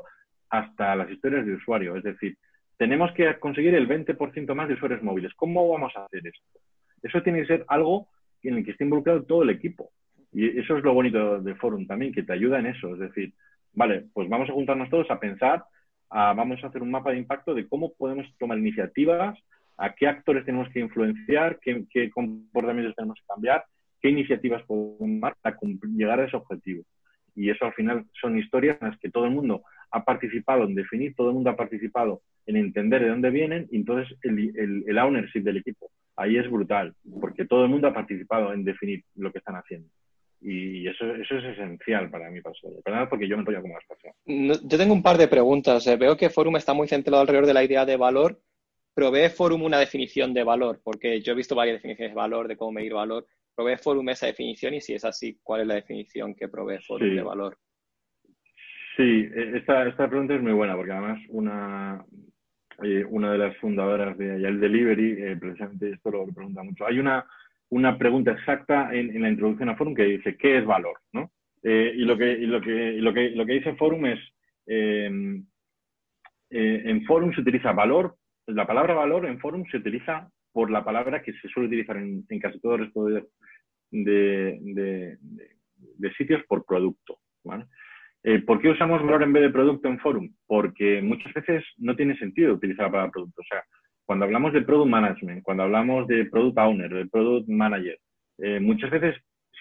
hasta 0.51 0.97
las 0.97 1.11
historias 1.11 1.47
de 1.47 1.55
usuario. 1.55 1.97
Es 1.97 2.05
decir, 2.05 2.37
tenemos 2.77 3.13
que 3.13 3.39
conseguir 3.39 3.75
el 3.75 3.89
20% 3.89 4.55
más 4.55 4.69
de 4.69 4.75
usuarios 4.75 5.03
móviles. 5.03 5.33
¿Cómo 5.35 5.69
vamos 5.69 5.93
a 5.97 6.05
hacer 6.05 6.27
esto? 6.27 6.61
Eso 7.03 7.23
tiene 7.23 7.41
que 7.41 7.47
ser 7.47 7.65
algo 7.69 8.09
en 8.43 8.59
el 8.59 8.65
que 8.65 8.73
esté 8.73 8.85
involucrado 8.85 9.25
todo 9.25 9.43
el 9.43 9.51
equipo. 9.51 9.91
Y 10.33 10.59
eso 10.59 10.77
es 10.77 10.85
lo 10.85 10.93
bonito 10.93 11.41
de 11.41 11.55
Forum 11.55 11.87
también, 11.87 12.13
que 12.13 12.23
te 12.23 12.33
ayuda 12.33 12.59
en 12.59 12.67
eso. 12.67 12.93
Es 12.95 13.01
decir, 13.01 13.33
vale, 13.73 14.07
pues 14.13 14.29
vamos 14.29 14.51
a 14.51 14.53
juntarnos 14.53 14.91
todos 14.91 15.11
a 15.11 15.19
pensar, 15.19 15.65
vamos 16.11 16.63
a 16.63 16.67
hacer 16.67 16.83
un 16.83 16.91
mapa 16.91 17.11
de 17.11 17.19
impacto 17.19 17.55
de 17.55 17.69
cómo 17.69 17.93
podemos 17.95 18.27
tomar 18.39 18.59
iniciativas, 18.59 19.39
a 19.79 19.95
qué 19.95 20.07
actores 20.07 20.45
tenemos 20.45 20.69
que 20.71 20.81
influenciar, 20.81 21.59
qué, 21.61 21.85
qué 21.91 22.11
comportamientos 22.11 22.95
tenemos 22.95 23.19
que 23.19 23.27
cambiar 23.27 23.65
qué 24.01 24.11
iniciativas 24.11 24.63
podemos 24.65 24.99
tomar 24.99 25.37
para 25.41 25.59
llegar 25.97 26.21
a 26.21 26.27
ese 26.27 26.37
objetivo. 26.37 26.83
Y 27.35 27.51
eso 27.51 27.67
al 27.67 27.75
final 27.75 28.05
son 28.21 28.39
historias 28.39 28.79
en 28.81 28.89
las 28.89 28.99
que 28.99 29.11
todo 29.11 29.27
el 29.27 29.33
mundo 29.33 29.63
ha 29.91 30.05
participado 30.05 30.65
en 30.65 30.75
definir, 30.75 31.15
todo 31.15 31.29
el 31.29 31.35
mundo 31.35 31.51
ha 31.51 31.57
participado 31.57 32.23
en 32.47 32.57
entender 32.57 33.03
de 33.03 33.09
dónde 33.09 33.31
vienen 33.31 33.69
y 33.71 33.77
entonces 33.77 34.17
el, 34.23 34.85
el, 34.87 34.99
ownership 34.99 35.43
del 35.43 35.59
equipo 35.59 35.91
ahí 36.17 36.39
es 36.39 36.51
brutal, 36.51 36.95
porque 37.21 37.45
todo 37.45 37.65
el 37.65 37.71
mundo 37.71 37.89
ha 37.89 37.95
participado 37.95 38.53
en 38.53 38.65
definir 38.65 39.05
lo 39.17 39.33
que 39.33 39.39
están 39.39 39.57
haciendo. 39.57 39.89
Y 40.41 40.87
eso, 40.87 41.15
eso 41.15 41.39
es 41.39 41.45
esencial 41.45 42.11
para 42.11 42.31
mí, 42.31 42.41
para 42.41 43.09
porque 43.09 43.27
yo 43.27 43.37
me 43.37 43.41
enrollo 43.41 43.63
como 43.63 43.75
las 43.75 43.85
personas. 43.85 44.63
yo 44.63 44.79
tengo 44.79 44.93
un 44.93 45.03
par 45.03 45.19
de 45.19 45.29
preguntas. 45.29 45.87
Eh, 45.87 45.97
veo 45.97 46.17
que 46.17 46.31
Forum 46.31 46.57
está 46.57 46.73
muy 46.73 46.89
centrado 46.89 47.21
alrededor 47.21 47.47
de 47.47 47.55
la 47.55 47.65
idea 47.65 47.85
de 47.85 47.97
valor. 47.97 48.41
¿Provee 48.95 49.29
Forum 49.29 49.63
una 49.63 49.79
definición 49.79 50.33
de 50.35 50.45
valor? 50.45 50.81
Porque 50.85 51.21
yo 51.21 51.33
he 51.33 51.37
visto 51.37 51.55
varias 51.55 51.77
definiciones 51.77 52.13
de 52.13 52.17
valor, 52.17 52.49
de 52.49 52.57
cómo 52.57 52.73
medir 52.73 52.95
valor. 52.95 53.27
¿Provee 53.57 53.79
Forum 53.79 54.09
esa 54.11 54.27
definición? 54.27 54.75
Y 54.75 54.83
si 54.83 54.93
es 54.93 55.05
así, 55.05 55.39
¿cuál 55.43 55.63
es 55.63 55.67
la 55.67 55.77
definición 55.77 56.35
que 56.35 56.49
provee 56.49 56.83
Forum 56.87 57.15
de 57.15 57.23
valor? 57.23 57.57
Sí, 58.97 59.31
e, 59.35 59.57
esta, 59.57 59.89
esta 59.89 60.09
pregunta 60.09 60.35
es 60.35 60.43
muy 60.43 60.53
buena 60.53 60.77
porque 60.77 60.93
además 60.93 61.19
una, 61.31 62.05
eh, 62.83 63.05
una 63.09 63.33
de 63.33 63.39
las 63.39 63.57
fundadoras 63.57 64.19
de 64.19 64.37
el 64.37 64.61
Delivery, 64.61 65.23
eh, 65.23 65.37
precisamente 65.41 65.91
esto 65.91 66.11
lo 66.11 66.27
pregunta 66.27 66.63
mucho. 66.63 66.87
Hay 66.87 66.99
una, 66.99 67.25
una 67.71 67.97
pregunta 67.97 68.33
exacta 68.33 68.95
en, 68.95 69.23
la 69.23 69.31
introducción 69.31 69.71
a 69.71 69.77
Forum 69.77 69.95
que 69.95 70.05
dice 70.05 70.37
¿qué 70.37 70.59
es 70.59 70.67
valor? 70.67 70.99
¿no? 71.13 71.31
Eh, 71.63 71.95
y, 71.97 72.05
lo 72.05 72.19
que, 72.19 72.33
y 72.33 72.47
lo, 72.47 72.61
que, 72.61 72.93
lo, 73.01 73.15
que, 73.15 73.31
lo 73.31 73.47
que 73.47 73.53
dice 73.55 73.75
Forum 73.77 74.05
es 74.07 74.21
en 74.69 75.47
Forum 77.07 77.33
se 77.35 77.41
utiliza 77.41 77.73
valor, 77.73 78.17
la 78.47 78.67
palabra 78.67 78.95
valor 78.95 79.27
en 79.27 79.41
Forum 79.41 79.65
se 79.71 79.79
utiliza 79.79 80.31
por 80.57 80.71
la 80.71 80.83
palabra 80.83 81.23
que 81.23 81.35
se 81.35 81.49
suele 81.49 81.67
utilizar 81.67 81.99
en, 81.99 82.25
casi 82.41 82.59
todo 82.61 82.77
el 82.77 82.87
resto 82.87 83.05
de, 83.91 85.19
sitios 86.17 86.43
por 86.49 86.65
producto. 86.65 87.19
Eh, 88.25 88.39
¿Por 88.39 88.63
qué 88.63 88.71
usamos 88.71 89.03
valor 89.03 89.23
en 89.23 89.35
vez 89.35 89.43
de 89.43 89.51
producto 89.51 89.87
en 89.87 89.99
Forum? 89.99 90.33
Porque 90.47 91.03
muchas 91.03 91.35
veces 91.35 91.63
no 91.77 91.95
tiene 91.95 92.17
sentido 92.17 92.55
utilizar 92.55 92.87
la 92.87 92.91
palabra 92.91 93.13
producto. 93.13 93.43
O 93.43 93.45
sea, 93.45 93.65
cuando 94.07 94.25
hablamos 94.25 94.55
de 94.55 94.63
product 94.63 94.89
management, 94.89 95.43
cuando 95.43 95.65
hablamos 95.65 96.07
de 96.07 96.25
product 96.25 96.57
owner, 96.57 96.91
de 96.91 97.07
product 97.07 97.49
manager, 97.51 97.99
eh, 98.39 98.59
muchas 98.59 98.91
veces, 98.91 99.15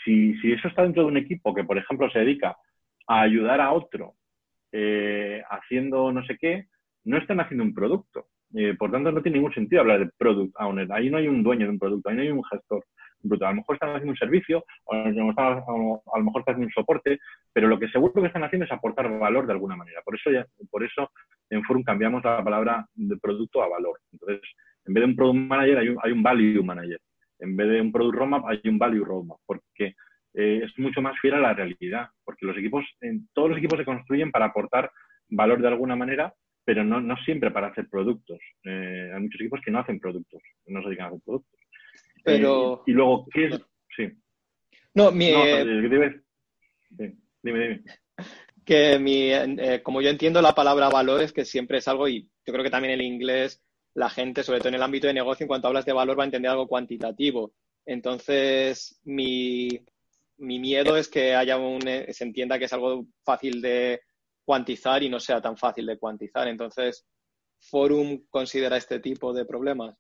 si, 0.06 0.38
si, 0.38 0.54
eso 0.54 0.70
está 0.70 0.84
dentro 0.84 1.04
de 1.04 1.10
un 1.10 1.18
equipo 1.18 1.54
que, 1.54 1.66
por 1.66 1.78
ejemplo, 1.78 2.10
se 2.10 2.20
dedica 2.20 2.56
a 3.06 3.20
ayudar 3.20 3.60
a 3.60 3.74
otro 3.74 4.14
eh, 4.72 5.44
haciendo 5.50 6.14
no 6.14 6.26
sé 6.26 6.38
qué, 6.38 6.68
no 7.04 7.18
están 7.18 7.42
haciendo 7.42 7.66
un 7.66 7.74
producto. 7.74 8.28
Eh, 8.54 8.76
por 8.78 8.92
tanto, 8.92 9.12
no 9.12 9.22
tiene 9.22 9.38
ningún 9.38 9.54
sentido 9.54 9.82
hablar 9.82 10.00
de 10.00 10.12
product 10.18 10.54
owner. 10.60 10.88
Ahí 10.92 11.10
no 11.10 11.18
hay 11.18 11.28
un 11.28 11.44
dueño 11.44 11.66
de 11.66 11.72
un 11.72 11.80
producto, 11.80 12.10
ahí 12.10 12.16
no 12.16 12.22
hay 12.22 12.30
un 12.30 12.44
gestor. 12.44 12.86
A 13.42 13.50
lo 13.50 13.56
mejor 13.56 13.76
están 13.76 13.90
haciendo 13.90 14.12
un 14.12 14.18
servicio, 14.18 14.64
o 14.84 14.94
a 14.94 15.10
lo 15.10 15.26
mejor 15.26 16.42
están 16.42 16.54
haciendo 16.54 16.68
un 16.68 16.72
soporte, 16.72 17.20
pero 17.52 17.68
lo 17.68 17.80
que 17.80 17.90
seguro 17.90 18.14
que 18.14 18.28
están 18.28 18.44
haciendo 18.44 18.66
es 18.66 18.72
aportar 18.72 19.10
valor 19.18 19.48
de 19.48 19.54
alguna 19.54 19.76
manera. 19.76 20.02
Por 20.04 20.16
eso, 20.16 20.30
ya, 20.30 20.46
por 20.70 20.84
eso 20.84 21.10
en 21.50 21.64
Forum 21.64 21.84
cambiamos 21.84 22.24
la 22.24 22.44
palabra 22.44 22.86
de 22.94 23.18
producto 23.18 23.64
a 23.64 23.68
valor. 23.68 24.00
Entonces, 24.12 24.42
en 24.86 24.94
vez 24.94 25.02
de 25.02 25.10
un 25.10 25.16
product 25.16 25.40
manager, 25.40 25.78
hay 25.80 25.90
un, 25.90 25.98
hay 26.04 26.12
un 26.12 26.24
value 26.24 26.64
manager. 26.64 27.00
En 27.40 27.58
vez 27.58 27.68
de 27.68 27.82
un 27.82 27.92
product 27.92 28.16
roadmap, 28.16 28.46
hay 28.46 28.62
un 28.66 28.78
value 28.78 29.04
roadmap, 29.04 29.38
porque 29.46 29.96
eh, 30.36 30.62
es 30.64 30.78
mucho 30.78 31.02
más 31.02 31.20
fiel 31.20 31.34
a 31.34 31.40
la 31.40 31.54
realidad. 31.54 32.10
Porque 32.24 32.46
los 32.46 32.58
equipos, 32.58 32.86
en, 33.02 33.28
todos 33.34 33.50
los 33.50 33.58
equipos 33.58 33.80
se 33.80 33.86
construyen 33.86 34.32
para 34.32 34.46
aportar 34.46 34.92
valor 35.30 35.62
de 35.62 35.68
alguna 35.68 35.96
manera 35.96 36.34
pero 36.66 36.84
no, 36.84 37.00
no 37.00 37.16
siempre 37.24 37.52
para 37.52 37.68
hacer 37.68 37.88
productos. 37.88 38.40
Eh, 38.64 39.12
hay 39.14 39.22
muchos 39.22 39.40
equipos 39.40 39.62
que 39.64 39.72
no 39.72 39.80
hacen 39.80 40.00
productos, 40.00 40.42
no 40.66 40.82
se 40.82 40.88
dedican 40.88 41.06
a 41.06 41.10
hacer 41.10 41.22
productos. 41.24 41.60
Pero... 42.24 42.80
Eh, 42.80 42.84
y 42.88 42.92
luego, 42.92 43.28
¿qué 43.32 43.46
es? 43.46 43.62
Sí. 43.96 44.12
No, 44.96 45.12
mi... 45.12 45.28
dime, 45.28 46.24
dime. 47.44 47.84
Que 48.66 48.98
mi, 48.98 49.32
eh, 49.32 49.82
como 49.84 50.02
yo 50.02 50.10
entiendo 50.10 50.42
la 50.42 50.56
palabra 50.56 50.90
valor 50.90 51.22
es 51.22 51.32
que 51.32 51.46
siempre 51.46 51.78
es 51.78 51.88
algo, 51.88 52.08
y 52.08 52.24
yo 52.46 52.52
creo 52.52 52.64
que 52.64 52.72
también 52.72 52.96
en 52.96 53.00
el 53.00 53.06
inglés 53.06 53.64
la 53.94 54.10
gente, 54.10 54.42
sobre 54.42 54.60
todo 54.60 54.70
en 54.70 54.76
el 54.76 54.84
ámbito 54.84 55.06
de 55.06 55.14
negocio, 55.14 55.44
en 55.44 55.48
cuanto 55.48 55.68
hablas 55.68 55.86
de 55.86 55.94
valor 55.94 56.18
va 56.18 56.24
a 56.24 56.26
entender 56.26 56.50
algo 56.50 56.68
cuantitativo. 56.68 57.54
Entonces, 57.86 59.00
mi, 59.04 59.70
mi 60.38 60.58
miedo 60.58 60.98
es 60.98 61.08
que 61.08 61.36
haya 61.36 61.58
un, 61.58 61.82
se 61.82 62.24
entienda 62.24 62.58
que 62.58 62.66
es 62.66 62.74
algo 62.74 63.06
fácil 63.24 63.62
de, 63.62 64.02
cuantizar 64.46 65.04
y 65.04 65.10
no 65.10 65.20
sea 65.20 65.42
tan 65.42 65.58
fácil 65.58 65.86
de 65.88 65.98
cuantizar. 65.98 66.48
Entonces, 66.48 67.06
¿Forum 67.60 68.26
considera 68.30 68.78
este 68.78 69.00
tipo 69.00 69.34
de 69.34 69.46
problemas? 69.46 69.98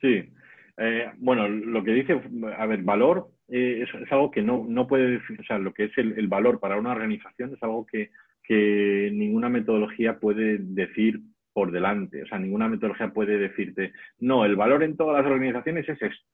Sí. 0.00 0.32
Eh, 0.78 1.10
bueno, 1.18 1.48
lo 1.48 1.84
que 1.84 1.92
dice, 1.92 2.20
a 2.56 2.66
ver, 2.66 2.82
valor 2.82 3.28
eh, 3.48 3.84
es, 3.84 4.12
algo 4.12 4.30
que 4.30 4.42
no, 4.42 4.64
no 4.66 4.86
puede, 4.86 5.18
o 5.18 5.44
sea, 5.46 5.58
lo 5.58 5.74
que 5.74 5.84
es 5.84 5.98
el, 5.98 6.26
valor 6.28 6.58
para 6.58 6.78
una 6.78 6.92
organización 6.92 7.52
es 7.54 7.62
algo 7.62 7.86
que, 7.86 8.10
que 8.42 9.10
ninguna 9.12 9.50
metodología 9.50 10.18
puede 10.18 10.58
decir 10.58 11.20
por 11.52 11.70
delante. 11.70 12.22
O 12.22 12.26
sea, 12.26 12.38
ninguna 12.38 12.68
metodología 12.68 13.12
puede 13.12 13.36
decirte, 13.38 13.92
no, 14.18 14.44
el 14.44 14.56
valor 14.56 14.82
en 14.82 14.96
todas 14.96 15.22
las 15.22 15.30
organizaciones 15.30 15.86
es 15.88 16.00
esto. 16.00 16.26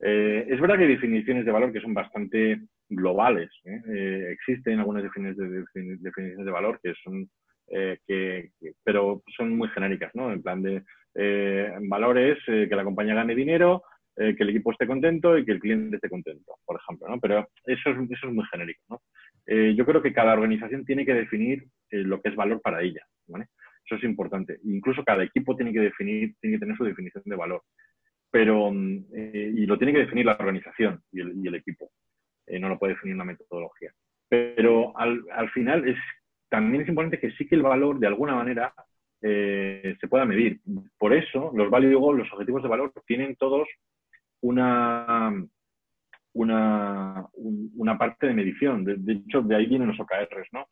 Eh, 0.00 0.46
es 0.48 0.60
verdad 0.60 0.76
que 0.76 0.82
hay 0.82 0.90
definiciones 0.90 1.46
de 1.46 1.52
valor 1.52 1.72
que 1.72 1.80
son 1.80 1.94
bastante 1.94 2.60
globales. 2.94 3.50
¿eh? 3.64 3.80
Eh, 3.88 4.28
existen 4.32 4.78
algunas 4.78 5.02
definiciones 5.02 5.36
de, 5.36 5.64
definiciones 6.00 6.44
de 6.44 6.50
valor 6.50 6.80
que 6.82 6.94
son, 7.02 7.28
que, 8.06 8.50
pero 8.82 9.22
son 9.36 9.56
muy 9.56 9.68
genéricas, 9.68 10.14
¿no? 10.14 10.32
En 10.32 10.42
plan 10.42 10.62
de 10.62 10.82
valores, 11.88 12.38
que 12.46 12.76
la 12.76 12.84
compañía 12.84 13.14
gane 13.14 13.34
dinero, 13.34 13.82
que 14.16 14.36
el 14.38 14.50
equipo 14.50 14.70
esté 14.70 14.86
contento 14.86 15.36
y 15.36 15.44
que 15.44 15.52
el 15.52 15.60
cliente 15.60 15.96
esté 15.96 16.08
contento, 16.08 16.56
por 16.64 16.78
ejemplo, 16.80 17.08
¿no? 17.08 17.18
Pero 17.20 17.48
eso 17.64 17.90
es, 17.90 18.10
eso 18.10 18.28
es 18.28 18.32
muy 18.32 18.44
genérico, 18.50 18.82
¿no? 18.90 19.00
yo 19.46 19.84
creo 19.84 20.00
que 20.00 20.14
cada 20.14 20.32
organización 20.32 20.86
tiene 20.86 21.04
que 21.04 21.12
definir 21.12 21.66
lo 21.90 22.20
que 22.22 22.30
es 22.30 22.36
valor 22.36 22.62
para 22.62 22.80
ella, 22.80 23.04
¿vale? 23.26 23.46
Eso 23.84 23.96
es 23.96 24.04
importante. 24.04 24.58
Incluso 24.64 25.04
cada 25.04 25.24
equipo 25.24 25.54
tiene 25.56 25.72
que 25.72 25.80
definir, 25.80 26.34
tiene 26.40 26.56
que 26.56 26.60
tener 26.60 26.76
su 26.76 26.84
definición 26.84 27.22
de 27.26 27.36
valor. 27.36 27.62
Pero, 28.30 28.70
mm, 28.72 29.04
eh, 29.14 29.52
y 29.56 29.66
lo 29.66 29.78
tiene 29.78 29.92
que 29.92 30.00
definir 30.00 30.26
la 30.26 30.36
organización 30.36 31.02
y 31.12 31.20
el, 31.20 31.54
equipo. 31.54 31.90
Eh, 32.46 32.58
no 32.58 32.68
lo 32.68 32.78
puede 32.78 32.94
definir 32.94 33.14
una 33.14 33.24
metodología. 33.24 33.92
Pero 34.28 34.96
al, 34.98 35.50
final 35.52 35.88
es, 35.88 35.96
también 36.48 36.82
es 36.82 36.88
importante 36.88 37.20
que 37.20 37.30
sí 37.32 37.46
que 37.46 37.54
el 37.54 37.62
valor, 37.62 37.98
de 37.98 38.06
alguna 38.06 38.34
manera, 38.34 38.74
eh, 39.22 39.96
se 40.00 40.08
pueda 40.08 40.24
medir. 40.24 40.60
Por 40.98 41.12
eso, 41.14 41.52
los 41.54 41.70
value 41.70 41.98
goals, 41.98 42.20
los 42.20 42.32
objetivos 42.32 42.62
de 42.62 42.68
valor, 42.68 42.92
tienen 43.06 43.36
todos 43.36 43.68
una, 44.40 45.32
una, 46.32 47.26
una 47.34 47.98
parte 47.98 48.26
de 48.26 48.34
medición. 48.34 48.84
De, 48.84 49.12
hecho, 49.12 49.42
de 49.42 49.56
ahí 49.56 49.66
vienen 49.66 49.88
los 49.88 50.00
OKRs, 50.00 50.48
¿no? 50.52 50.66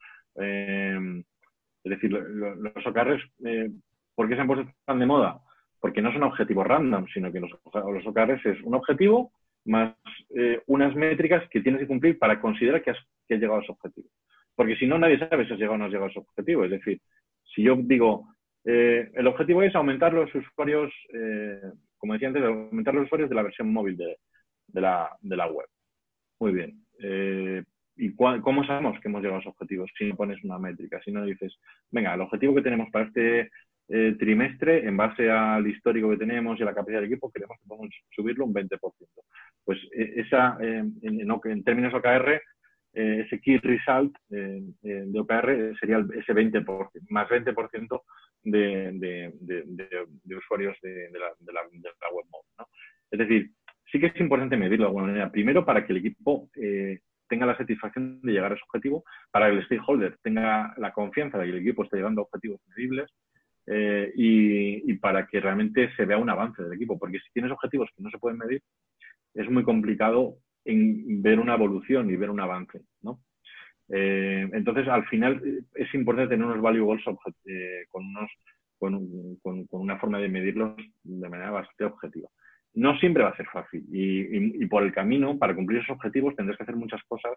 Es 1.85 1.91
decir, 1.91 2.11
los 2.11 2.87
OKRs, 2.87 3.23
eh, 3.45 3.71
¿por 4.15 4.29
qué 4.29 4.35
se 4.35 4.41
han 4.41 4.47
puesto 4.47 4.71
tan 4.85 4.99
de 5.01 5.07
moda? 5.07 5.41
Porque 5.81 6.01
no 6.01 6.13
son 6.13 6.23
objetivos 6.23 6.67
random, 6.67 7.07
sino 7.13 7.33
que 7.33 7.41
los, 7.41 7.51
los 7.51 8.07
OKRs 8.07 8.47
es 8.47 8.63
un 8.63 8.75
objetivo 8.75 9.33
más 9.65 9.95
eh, 10.35 10.61
unas 10.67 10.95
métricas 10.95 11.49
que 11.51 11.61
tienes 11.61 11.81
que 11.81 11.87
cumplir 11.87 12.19
para 12.19 12.41
considerar 12.41 12.83
que 12.83 12.91
has, 12.91 12.99
llegado 13.29 13.61
a 13.61 13.63
ese 13.63 13.73
objetivo. 13.73 14.09
Porque 14.55 14.77
si 14.77 14.87
no, 14.87 14.99
nadie 14.99 15.19
sabe 15.19 15.47
si 15.47 15.53
has 15.53 15.59
llegado 15.59 15.75
o 15.75 15.79
no 15.79 15.85
has 15.87 15.91
llegado 15.91 16.09
a 16.09 16.11
ese 16.11 16.19
objetivo. 16.19 16.65
Es 16.65 16.71
decir, 16.71 17.01
si 17.55 17.63
yo 17.63 17.77
digo, 17.77 18.29
eh, 18.65 19.11
el 19.15 19.27
objetivo 19.27 19.63
es 19.63 19.75
aumentar 19.75 20.13
los 20.13 20.33
usuarios, 20.35 20.93
como 21.97 22.13
decía 22.13 22.29
antes, 22.29 22.45
aumentar 22.45 22.95
los 22.95 23.05
usuarios 23.05 23.31
de 23.31 23.37
la 23.37 23.43
versión 23.43 23.73
móvil 23.73 23.97
de, 23.97 24.19
la, 24.81 25.11
de 25.21 25.37
la, 25.37 25.47
web. 25.47 25.67
Muy 26.41 26.53
bien. 26.53 26.85
¿Y 27.97 28.15
cómo 28.15 28.65
sabemos 28.65 29.01
que 29.01 29.09
hemos 29.09 29.23
llegado 29.23 29.39
a 29.39 29.41
esos 29.41 29.53
objetivos? 29.53 29.91
Si 29.97 30.05
no 30.05 30.17
pones 30.17 30.43
una 30.45 30.59
métrica, 30.59 31.01
si 31.03 31.13
no 31.13 31.25
dices, 31.25 31.57
venga, 31.91 32.15
el 32.15 32.21
objetivo 32.21 32.55
que 32.55 32.63
tenemos 32.63 32.91
para 32.91 33.07
este 33.07 33.51
eh, 33.95 34.17
trimestre, 34.19 34.89
en 34.89 34.97
base 34.97 35.31
al 35.31 35.67
histórico 35.67 36.09
que 36.09 36.17
tenemos 36.17 36.59
y 36.59 36.63
a 36.63 36.65
la 36.65 36.73
capacidad 36.73 37.01
del 37.01 37.13
equipo, 37.13 37.31
queremos 37.31 37.59
que 37.59 37.69
podamos 37.69 37.91
subirlo 38.09 38.47
un 38.47 38.55
20%. 38.55 38.79
Pues 39.67 39.79
eh, 39.95 40.15
esa, 40.17 40.57
eh, 40.63 40.83
en, 41.03 41.65
términos 41.65 41.93
OKR, 41.93 42.41
ese 42.95 43.39
key 43.41 43.59
result 43.59 44.17
de 44.31 45.21
OKR 45.21 45.77
sería 45.79 46.03
ese 46.15 46.33
20%, 46.33 46.89
más 47.11 47.29
20% 47.29 48.03
de, 48.45 49.33
de, 49.41 50.37
usuarios 50.37 50.75
de, 50.81 51.11
la, 51.13 51.63
web 52.13 52.25
móvil. 52.31 52.67
Es 53.11 53.19
decir, 53.19 53.51
sí 53.91 54.01
que 54.01 54.07
es 54.07 54.21
importante 54.21 54.57
medirlo 54.57 54.85
de 54.85 54.89
alguna 54.89 55.07
manera. 55.09 55.31
Primero, 55.31 55.67
para 55.67 55.85
que 55.85 55.93
el 55.93 55.99
equipo 55.99 56.49
tenga 57.29 57.45
la 57.45 57.59
satisfacción 57.59 58.23
de 58.23 58.33
llegar 58.33 58.55
a 58.55 58.57
su 58.57 58.65
objetivo, 58.65 59.05
para 59.31 59.49
que 59.49 59.57
el 59.57 59.65
stakeholder 59.65 60.17
tenga 60.23 60.73
la 60.79 60.93
confianza 60.93 61.37
de 61.37 61.45
que 61.45 61.51
el 61.51 61.59
equipo 61.59 61.85
esté 61.85 61.97
llegando 61.97 62.23
a 62.23 62.25
objetivos 62.25 62.61
medibles 62.69 63.11
eh, 63.67 64.13
y, 64.15 64.95
para 64.95 65.27
que 65.27 65.41
realmente 65.41 65.91
se 65.97 66.05
vea 66.05 66.19
un 66.19 66.31
avance 66.31 66.63
del 66.63 66.73
equipo. 66.73 66.99
Porque 66.99 67.19
si 67.19 67.33
tienes 67.33 67.53
objetivos 67.53 67.89
que 67.97 68.03
no 68.03 68.11
se 68.11 68.19
pueden 68.19 68.39
medir, 68.39 68.63
es 69.35 69.51
muy 69.51 69.65
complicado 69.65 70.37
en 70.65 71.23
ver 71.23 71.41
una 71.41 71.55
evolución 71.55 72.11
y 72.11 72.17
ver 72.17 72.31
un 72.31 72.41
avance. 72.41 72.83
¿no? 73.03 73.21
Eh, 73.89 74.49
entonces, 74.53 74.89
al 74.89 75.07
final, 75.07 75.41
es 75.75 75.95
importante 75.95 76.35
tener 76.35 76.47
unos 76.47 76.63
value 76.63 76.85
goals 76.85 77.05
eh, 77.47 77.85
con, 77.89 78.05
unos, 78.07 78.31
con, 78.79 79.37
con, 79.43 79.67
una 79.71 79.99
forma 79.99 80.19
de 80.19 80.29
medirlos 80.29 80.77
de 81.03 81.29
manera 81.29 81.51
bastante 81.51 81.85
objetiva 81.85 82.29
no 82.75 82.97
siempre 82.99 83.23
va 83.23 83.31
a 83.31 83.37
ser 83.37 83.47
fácil 83.47 83.85
y, 83.93 84.65
por 84.67 84.83
el 84.83 84.93
camino, 84.93 85.39
para 85.39 85.55
cumplir 85.55 85.81
esos 85.81 85.97
objetivos, 85.97 86.35
tendrás 86.35 86.57
que 86.57 86.63
hacer 86.63 86.77
muchas 86.77 87.03
cosas, 87.05 87.33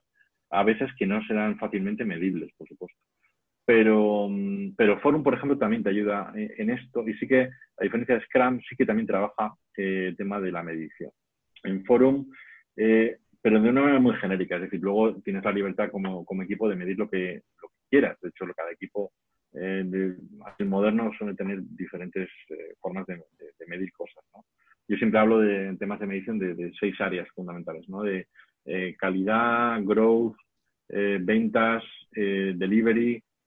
a 0.49 0.63
veces 0.63 0.89
que 0.97 1.05
no 1.05 1.21
serán 1.25 1.57
fácilmente 1.57 2.05
medibles, 2.05 2.51
por 2.57 2.67
supuesto. 2.67 2.97
Pero, 3.65 4.29
pero 4.77 4.99
Forum, 4.99 5.23
por 5.23 5.33
ejemplo, 5.33 5.57
también 5.57 5.81
te 5.81 5.89
ayuda 5.89 6.31
en 6.35 6.69
esto 6.69 7.07
y 7.07 7.15
sí 7.15 7.27
que, 7.27 7.49
a 7.77 7.83
diferencia 7.83 8.15
de 8.15 8.21
Scrum, 8.25 8.61
sí 8.61 8.75
que 8.75 8.85
también 8.85 9.07
trabaja 9.07 9.55
eh, 9.75 10.07
el 10.09 10.15
tema 10.15 10.39
de 10.39 10.51
la 10.51 10.61
medición. 10.61 11.11
En 11.63 11.83
Forum, 11.83 12.31
eh, 12.77 13.17
pero 13.41 13.59
de 13.59 13.69
una 13.69 13.81
manera 13.81 13.99
muy 13.99 14.15
genérica, 14.17 14.55
es 14.55 14.63
decir, 14.63 14.79
luego 14.81 15.19
tienes 15.21 15.43
la 15.43 15.51
libertad 15.51 15.89
como, 15.89 16.23
como 16.25 16.43
equipo 16.43 16.69
de 16.69 16.75
medir 16.75 16.97
lo 16.97 17.09
que, 17.09 17.41
lo 17.61 17.69
quieras. 17.89 18.19
De 18.21 18.29
hecho, 18.29 18.45
cada 18.55 18.71
equipo 18.71 19.11
eh, 19.53 19.83
de, 19.83 20.65
moderno 20.65 21.11
suele 21.17 21.33
tener 21.33 21.59
diferentes 21.61 22.29
formas 22.79 23.07
de, 23.07 23.19
medir 23.67 23.91
cosas. 23.93 24.23
¿no? 24.35 24.45
yo 24.87 24.97
siempre 24.97 25.19
hablo 25.19 25.39
de 25.39 25.75
temas 25.77 25.99
de 25.99 26.07
medición 26.07 26.37
de, 26.37 26.71
seis 26.79 26.99
áreas 27.01 27.27
fundamentales, 27.33 27.87
¿no? 27.89 28.03
De 28.03 28.27
eh, 28.65 28.95
calidad, 28.97 29.81
growth, 29.83 30.35
eh, 30.89 31.19
ventas, 31.21 31.83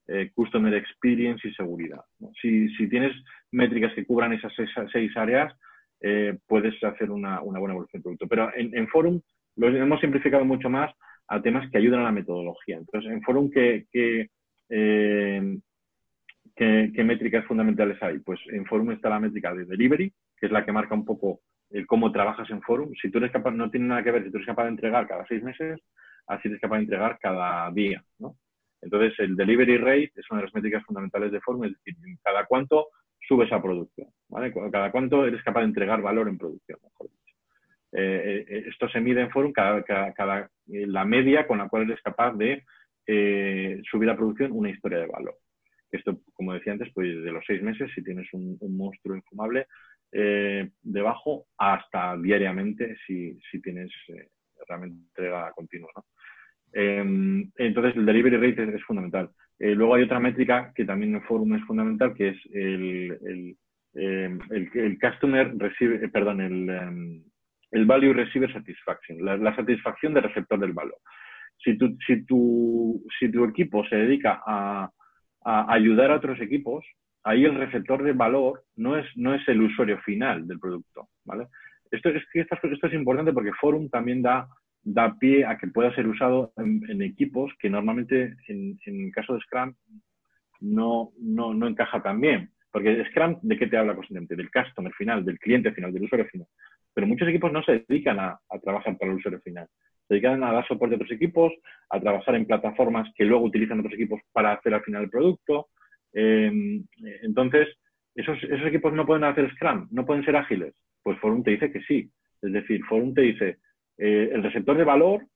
eh, 0.09 0.31
customer 0.35 0.75
experience 0.75 1.47
y 1.47 1.53
seguridad. 1.55 2.01
Si, 2.41 2.69
tienes 2.89 3.13
métricas 3.53 3.93
que 3.95 4.07
cubran 4.07 4.33
esas 4.33 4.53
seis, 4.91 5.17
áreas, 5.17 5.55
puedes 6.47 6.83
hacer 6.83 7.11
una, 7.11 7.41
buena 7.41 7.75
evolución 7.75 8.01
de 8.01 8.03
producto. 8.03 8.27
Pero 8.27 8.51
en, 8.55 8.89
Forum 8.89 9.21
lo 9.57 9.69
hemos 9.69 10.01
simplificado 10.01 10.45
mucho 10.45 10.71
más 10.71 10.93
a 11.27 11.43
temas 11.43 11.71
que 11.71 11.79
ayudan 11.79 12.01
a 12.01 12.05
la 12.05 12.13
metodología. 12.13 12.79
Entonces, 12.79 13.11
en 13.11 13.23
Forum, 13.23 13.51
¿qué, 13.51 13.87
qué, 13.93 14.31
qué 16.57 17.05
métricas 17.05 17.45
fundamentales 17.45 18.03
hay? 18.03 18.19
Pues 18.21 18.41
en 18.47 18.65
Forum 18.65 18.93
está 18.93 19.11
la 19.11 19.21
métrica 19.21 19.53
de 19.53 19.65
delivery, 19.65 20.13
que 20.39 20.47
es 20.47 20.53
la 20.53 20.65
que 20.65 20.73
marca 20.73 20.95
un 20.95 21.05
poco 21.05 21.41
el 21.71 21.87
cómo 21.87 22.11
trabajas 22.13 22.49
en 22.51 22.63
Forum. 22.63 22.93
Si 23.01 23.11
tú 23.11 23.19
eres 23.19 23.31
capaz, 23.31 23.51
no 23.51 23.71
tiene 23.71 23.87
nada 23.87 24.03
que 24.03 24.11
ver 24.11 24.25
si 24.25 24.31
tú 24.31 24.39
eres 24.39 24.47
capaz 24.47 24.65
de 24.65 24.71
entregar 24.71 25.07
cada 25.07 25.27
seis 25.27 25.43
meses, 25.43 25.81
así 26.27 26.49
eres 26.49 26.61
capaz 26.61 26.77
de 26.77 26.83
entregar 26.83 27.19
cada 27.21 27.71
día, 27.73 28.03
¿no? 28.19 28.37
Entonces, 28.81 29.19
el 29.19 29.37
delivery 29.37 29.79
rate 29.79 30.13
es 30.15 30.31
una 30.31 30.41
de 30.41 30.47
las 30.47 30.55
métricas 30.55 30.85
fundamentales 30.85 31.33
de 31.33 31.41
Forum, 31.41 31.65
es 31.65 31.73
decir, 31.73 31.95
cada 32.23 32.47
cuánto 32.47 32.89
subes 33.27 33.53
a 33.53 33.63
producción, 33.63 34.09
¿vale? 34.29 34.53
Cada 34.71 34.91
cuánto 34.91 35.27
eres 35.27 35.43
capaz 35.43 35.61
de 35.61 35.67
entregar 35.67 36.01
valor 36.01 36.29
en 36.29 36.39
producción, 36.39 36.79
mejor 36.83 37.09
dicho. 37.11 37.37
Eh, 37.93 38.45
eh, 38.49 38.65
esto 38.69 38.89
se 38.89 39.01
mide 39.01 39.23
en 39.23 39.31
Forum 39.31 39.53
cada, 39.53 39.83
cada, 39.83 40.51
la 40.67 41.05
media 41.05 41.47
con 41.47 41.59
la 41.59 41.69
cual 41.69 41.83
eres 41.85 42.01
capaz 42.03 42.33
de 42.35 42.65
eh, 43.07 43.81
subir 43.91 44.09
a 44.11 44.17
producción 44.17 44.53
una 44.53 44.71
historia 44.71 44.99
de 44.99 45.07
valor. 45.07 45.37
Esto, 45.91 46.21
como 46.35 46.53
decía 46.53 46.73
antes, 46.73 46.91
pues 46.95 47.23
de 47.23 47.33
los 47.33 47.45
seis 47.47 47.63
meses, 47.63 47.91
si 47.95 48.05
tienes 48.05 48.29
un 48.33 48.59
monstruo 48.77 49.17
infumable, 49.17 49.67
eh, 50.11 50.71
debajo 50.83 51.49
hasta 51.59 52.17
diariamente 52.17 52.97
si, 53.07 53.39
si 53.51 53.61
tienes 53.61 53.91
eh, 54.09 54.29
realmente 54.67 54.97
entrega 55.09 55.53
continua. 55.53 55.91
Em, 55.93 56.07
entonces, 56.73 57.97
el 57.97 58.07
delivery 58.07 58.37
rate 58.37 58.77
es, 58.77 58.85
fundamental. 58.85 59.31
Eh, 59.59 59.75
luego 59.75 59.95
hay 59.95 60.05
otra 60.05 60.21
métrica 60.21 60.73
que 60.75 60.85
también 60.85 61.15
en 61.15 61.23
Forum 61.23 61.55
es 61.55 61.65
fundamental, 61.65 62.15
que 62.15 62.29
es 62.29 62.37
el, 62.53 63.19
el, 63.27 63.57
em, 63.95 64.39
el, 64.51 64.99
customer 64.99 65.53
recibe, 65.57 66.09
perdón, 66.09 66.41
el, 66.41 66.69
em, 66.71 67.23
el 67.73 67.85
value 67.85 68.13
receiver 68.13 68.53
satisfaction, 68.53 69.25
la, 69.25 69.55
satisfacción 69.57 70.15
del 70.15 70.25
receptor 70.25 70.59
del 70.59 70.73
valor. 70.73 70.99
Si 71.63 71.77
tu, 71.77 71.97
si 72.07 72.25
tu, 72.25 73.05
si 73.19 73.31
tu 73.31 73.45
equipo 73.45 73.85
se 73.89 73.97
dedica 73.97 74.41
a, 74.47 74.91
a 75.45 75.73
ayudar 75.73 76.13
a 76.13 76.17
otros 76.17 76.41
equipos, 76.41 76.85
ahí 77.25 77.45
el 77.45 77.57
receptor 77.57 78.03
de 78.03 78.13
valor 78.13 78.65
no 78.77 78.97
es, 78.97 79.07
no 79.17 79.35
es 79.35 79.47
el 79.49 79.61
usuario 79.63 79.99
final 80.01 80.47
del 80.47 80.59
producto, 80.59 81.09
¿vale? 81.25 81.49
Esto 81.91 82.11
es, 82.11 82.23
esto, 82.35 82.87
es 82.87 82.93
importante 82.93 83.33
porque 83.33 83.53
Forum 83.61 83.89
también 83.89 84.23
da, 84.23 84.49
da 84.95 85.15
pie 85.19 85.45
a 85.45 85.57
que 85.59 85.69
pueda 85.69 85.95
ser 85.95 86.07
usado 86.07 86.53
en, 86.57 87.03
equipos 87.03 87.53
que 87.59 87.71
normalmente 87.71 88.37
en, 88.49 88.79
el 88.85 89.13
caso 89.13 89.35
de 89.35 89.41
Scrum 89.41 89.75
no, 90.61 91.11
no, 91.19 91.55
no 91.55 91.67
encaja 91.67 92.03
tan 92.03 92.21
bien. 92.21 92.51
Porque 92.71 93.05
Scrum, 93.07 93.39
¿de 93.43 93.57
qué 93.57 93.67
te 93.67 93.77
habla 93.77 93.95
constantemente? 93.95 94.37
Del 94.37 94.51
customer 94.51 94.93
final, 94.93 95.25
del 95.25 95.39
cliente 95.39 95.73
final, 95.73 95.93
del 95.93 96.05
usuario 96.05 96.27
final. 96.27 96.47
Pero 96.95 97.07
muchos 97.07 97.29
equipos 97.29 97.53
no 97.53 97.63
se 97.63 97.85
dedican 97.87 98.19
a, 98.19 98.39
a, 98.49 98.59
trabajar 98.59 98.97
para 98.99 99.11
el 99.11 99.19
usuario 99.19 99.41
final. 99.41 99.67
Se 100.07 100.15
dedican 100.15 100.43
a 100.45 100.53
dar 100.53 100.67
soporte 100.67 100.95
a 100.95 100.97
otros 100.97 101.13
equipos, 101.13 101.53
a 101.91 102.01
trabajar 102.01 102.35
en 102.35 102.47
plataformas 102.47 103.09
que 103.15 103.25
luego 103.25 103.45
utilizan 103.45 103.81
otros 103.81 103.95
equipos 103.95 104.21
para 104.33 104.53
hacer 104.53 104.75
al 104.75 104.83
final 104.83 105.05
el 105.05 105.11
producto, 105.11 105.69
Em, 106.13 106.85
entonces, 107.23 107.69
esos, 108.15 108.43
esos 108.43 108.67
equipos 108.67 108.93
no 108.93 109.07
pueden 109.07 109.25
hacer 109.25 109.51
Scrum, 109.55 109.89
no 109.91 110.07
pueden 110.07 110.25
ser 110.25 110.37
ágiles. 110.37 110.75
Pues 111.03 111.19
Forum 111.19 111.43
te 111.43 111.53
dice 111.53 111.71
que 111.71 111.81
sí. 111.83 112.11
Es 112.43 112.53
decir, 112.53 112.85
Forum 112.85 113.15
te 113.15 113.23
dice, 113.23 113.59
eh, 113.99 114.31
el 114.33 114.43
receptor 114.43 114.77
de 114.77 114.85
valor 114.85 115.27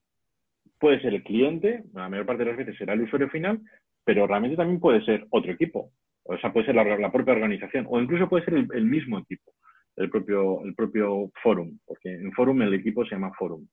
puede 0.79 1.01
ser 1.01 1.13
el 1.13 1.23
cliente, 1.23 1.83
la 1.93 2.09
mayor 2.09 2.25
parte 2.25 2.43
de 2.43 2.49
las 2.49 2.57
veces 2.57 2.77
será 2.77 2.93
el 2.93 3.01
usuario 3.01 3.29
final, 3.29 3.61
pero 4.03 4.25
realmente 4.27 4.57
también 4.57 4.79
puede 4.79 5.03
ser 5.05 5.25
otro 5.29 5.51
equipo. 5.51 5.91
O 6.23 6.37
sea, 6.37 6.53
puede 6.53 6.65
ser 6.65 6.75
la, 6.75 7.11
propia 7.11 7.33
organización, 7.33 7.85
o 7.89 7.99
incluso 7.99 8.29
puede 8.29 8.45
ser 8.45 8.53
el, 8.53 8.85
mismo 8.85 9.19
equipo, 9.19 9.51
el 9.97 10.09
propio, 10.09 10.63
el 10.63 10.73
propio 10.73 11.29
forum, 11.41 11.77
porque 11.85 12.09
en 12.09 12.31
forum 12.31 12.61
el 12.61 12.73
equipo 12.73 13.05
se 13.05 13.11
llama 13.11 13.33
forum. 13.37 13.67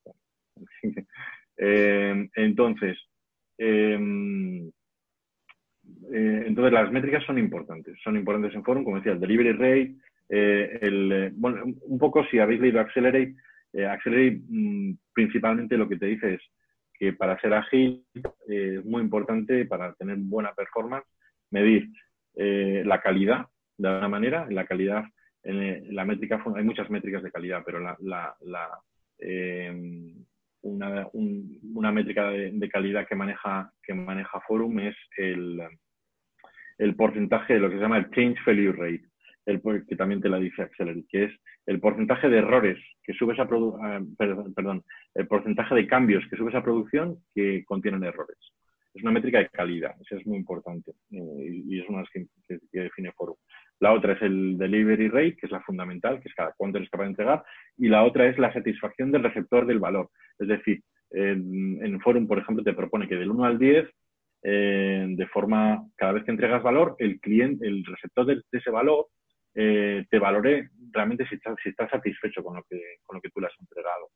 Em, 1.62 2.30
entonces, 2.36 2.96
em, 3.58 4.70
eh, 6.12 6.44
entonces, 6.46 6.72
las 6.72 6.90
métricas 6.90 7.22
son 7.24 7.38
importantes. 7.38 7.98
Son 8.02 8.16
importantes 8.16 8.54
en 8.54 8.64
Forum, 8.64 8.82
como 8.82 8.96
decía, 8.96 9.12
el 9.12 9.20
delivery 9.20 9.52
rate, 9.52 9.94
el, 10.30 11.32
bueno, 11.34 11.64
un 11.64 11.98
poco 11.98 12.24
si 12.26 12.38
habéis 12.38 12.60
leído 12.60 12.80
Accelerate, 12.80 13.34
Accelerate 13.72 14.42
mm, 14.48 14.92
principalmente 15.12 15.76
lo 15.76 15.88
que 15.88 15.96
te 15.96 16.06
dice 16.06 16.34
es 16.34 16.42
que 16.94 17.12
para 17.12 17.40
ser 17.40 17.54
ágil 17.54 18.04
es 18.46 18.84
muy 18.84 19.02
importante, 19.02 19.64
para 19.64 19.94
tener 19.94 20.16
buena 20.18 20.52
performance, 20.52 21.06
medir 21.50 21.88
la 22.36 23.00
calidad 23.00 23.46
de 23.80 23.88
alguna 23.88 24.08
manera, 24.08 24.46
la 24.50 24.66
calidad 24.66 25.04
en 25.42 25.94
la 25.94 26.04
métrica, 26.04 26.42
hay 26.54 26.64
muchas 26.64 26.90
métricas 26.90 27.22
de 27.22 27.32
calidad, 27.32 27.62
pero 27.64 27.80
la, 27.80 27.96
la, 28.40 28.78
eh, 29.18 30.14
una, 30.62 31.08
una, 31.12 31.92
métrica 31.92 32.30
de, 32.30 32.68
calidad 32.68 33.08
que 33.08 33.14
maneja, 33.14 33.72
que 33.82 33.94
maneja 33.94 34.40
Forum 34.46 34.80
es 34.80 34.96
el, 35.16 35.62
el 36.76 36.94
porcentaje 36.94 37.54
de 37.54 37.60
lo 37.60 37.70
que 37.70 37.76
se 37.76 37.82
llama 37.82 37.98
el 37.98 38.10
change 38.10 38.38
failure 38.44 38.76
rate, 38.76 39.08
el, 39.46 39.60
que 39.88 39.96
también 39.96 40.20
te 40.20 40.28
la 40.28 40.38
dice 40.38 40.62
Accelerate, 40.62 41.06
que 41.08 41.24
es 41.24 41.32
el 41.66 41.80
porcentaje 41.80 42.28
de 42.28 42.38
errores 42.38 42.78
que 43.02 43.12
subes 43.14 43.38
a 43.38 43.42
ah, 43.42 44.00
perdón, 44.54 44.84
el 45.14 45.26
porcentaje 45.26 45.74
de 45.74 45.86
cambios 45.86 46.24
que 46.28 46.36
subes 46.36 46.54
a 46.54 46.62
producción 46.62 47.18
que 47.34 47.64
contienen 47.64 48.04
errores. 48.04 48.38
Es 48.92 49.02
una 49.02 49.12
métrica 49.12 49.38
de 49.38 49.48
calidad, 49.48 49.94
eso 50.00 50.16
es 50.16 50.26
muy 50.26 50.36
importante 50.36 50.92
eh, 51.12 51.62
y, 51.64 51.80
es 51.80 51.88
una 51.88 52.04
que, 52.12 52.26
que, 52.48 52.58
que 52.72 52.80
define 52.80 53.12
Forum. 53.12 53.36
La 53.78 53.92
otra 53.92 54.12
es 54.12 54.22
el 54.22 54.58
delivery 54.58 55.08
rate, 55.08 55.36
que 55.36 55.46
es 55.46 55.52
la 55.52 55.62
fundamental, 55.62 56.20
que 56.20 56.28
es 56.28 56.34
cada 56.34 56.52
cuánto 56.56 56.78
eres 56.78 56.90
capaz 56.90 57.04
de 57.04 57.10
entregar. 57.10 57.44
Y 57.78 57.88
la 57.88 58.02
otra 58.04 58.26
es 58.26 58.38
la 58.38 58.52
satisfacción 58.52 59.10
del 59.10 59.22
receptor 59.22 59.64
del 59.64 59.78
valor. 59.78 60.10
Es 60.38 60.48
decir, 60.48 60.82
en, 61.12 61.82
en 61.82 62.00
Forum, 62.00 62.26
por 62.26 62.38
ejemplo, 62.38 62.62
te 62.62 62.74
propone 62.74 63.08
que 63.08 63.16
del 63.16 63.30
1 63.30 63.44
al 63.44 63.58
10, 63.58 63.88
eh, 64.42 65.06
de 65.08 65.26
forma, 65.26 65.86
cada 65.96 66.12
vez 66.12 66.24
que 66.24 66.30
entregas 66.30 66.62
valor, 66.62 66.96
el 66.98 67.20
cliente, 67.20 67.66
el 67.66 67.84
receptor 67.84 68.26
de, 68.26 68.42
ese 68.52 68.70
valor, 68.70 69.06
eh, 69.54 70.04
te 70.10 70.18
valore 70.18 70.70
realmente 70.92 71.26
si 71.28 71.36
estás 71.36 71.56
si 71.62 71.70
está 71.70 71.88
satisfecho 71.88 72.42
con 72.42 72.56
lo, 72.56 72.62
que, 72.68 72.80
con 73.04 73.16
lo 73.16 73.20
que 73.20 73.30
tú 73.30 73.40
le 73.40 73.46
has 73.46 73.60
entregado. 73.60 74.08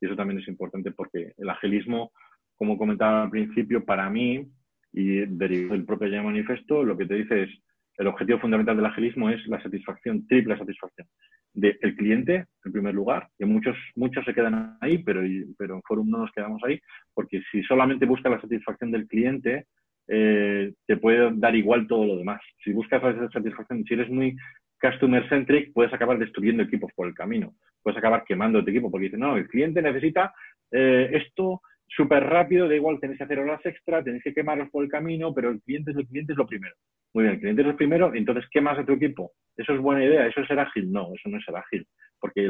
Y 0.00 0.06
eso 0.06 0.16
también 0.16 0.40
es 0.40 0.48
importante 0.48 0.90
porque 0.92 1.32
el 1.36 1.50
agilismo, 1.50 2.12
como 2.56 2.76
comentaba 2.76 3.24
al 3.24 3.30
principio, 3.30 3.84
para 3.84 4.10
mí, 4.10 4.48
y 4.92 5.26
derivado 5.26 5.74
del 5.74 5.86
propio 5.86 6.08
ya 6.08 6.22
manifesto, 6.22 6.82
lo 6.82 6.96
que 6.96 7.06
te 7.06 7.14
dice 7.14 7.44
es 7.44 7.50
el 7.98 8.06
objetivo 8.06 8.38
fundamental 8.40 8.76
del 8.76 8.86
agilismo 8.86 9.28
es 9.30 9.46
la 9.46 9.62
satisfacción, 9.62 10.26
triple 10.26 10.56
satisfacción 10.56 11.06
del 11.54 11.96
cliente, 11.96 12.46
en 12.64 12.72
primer 12.72 12.94
lugar, 12.94 13.28
que 13.38 13.44
muchos, 13.44 13.76
muchos 13.94 14.24
se 14.24 14.32
quedan 14.32 14.78
ahí, 14.80 14.98
pero, 14.98 15.20
pero 15.58 15.74
en 15.76 15.82
Forum 15.82 16.08
no 16.08 16.18
nos 16.18 16.32
quedamos 16.32 16.62
ahí, 16.64 16.80
porque 17.12 17.42
si 17.50 17.62
solamente 17.64 18.06
buscas 18.06 18.32
la 18.32 18.40
satisfacción 18.40 18.90
del 18.90 19.06
cliente, 19.06 19.66
eh, 20.08 20.72
te 20.86 20.96
puede 20.96 21.30
dar 21.34 21.54
igual 21.54 21.86
todo 21.86 22.06
lo 22.06 22.16
demás. 22.16 22.40
Si 22.64 22.72
buscas 22.72 23.02
la 23.02 23.30
satisfacción, 23.30 23.84
si 23.84 23.94
eres 23.94 24.08
muy 24.10 24.34
customer 24.82 25.28
centric, 25.28 25.72
puedes 25.72 25.92
acabar 25.92 26.18
destruyendo 26.18 26.64
equipos 26.64 26.90
por 26.94 27.06
el 27.06 27.14
camino, 27.14 27.54
puedes 27.82 27.96
acabar 27.96 28.24
quemando 28.24 28.62
tu 28.64 28.70
equipo, 28.70 28.90
porque 28.90 29.04
dices, 29.04 29.20
no, 29.20 29.36
el 29.36 29.48
cliente 29.48 29.80
necesita 29.80 30.34
eh, 30.72 31.08
esto 31.12 31.62
súper 31.86 32.24
rápido, 32.24 32.68
da 32.68 32.74
igual, 32.74 32.98
tenéis 32.98 33.18
que 33.18 33.24
hacer 33.24 33.38
horas 33.38 33.64
extra, 33.64 34.02
tenéis 34.02 34.24
que 34.24 34.34
quemarlos 34.34 34.70
por 34.70 34.82
el 34.82 34.90
camino, 34.90 35.32
pero 35.32 35.50
el 35.50 35.60
cliente 35.62 35.92
es, 35.92 35.96
el 35.96 36.06
cliente 36.06 36.32
es 36.32 36.38
lo 36.38 36.46
primero. 36.46 36.74
Muy 37.14 37.24
bien, 37.24 37.34
el 37.34 37.40
cliente 37.40 37.62
es 37.62 37.68
el 37.68 37.76
primero, 37.76 38.14
entonces, 38.14 38.44
¿qué 38.50 38.60
más 38.60 38.76
de 38.78 38.84
tu 38.84 38.92
equipo? 38.92 39.32
¿Eso 39.56 39.74
es 39.74 39.80
buena 39.80 40.04
idea? 40.04 40.26
¿Eso 40.26 40.40
es 40.40 40.48
ser 40.48 40.58
ágil? 40.58 40.90
No, 40.90 41.12
eso 41.14 41.28
no 41.28 41.38
es 41.38 41.44
ser 41.44 41.54
ágil, 41.54 41.86
porque 42.18 42.48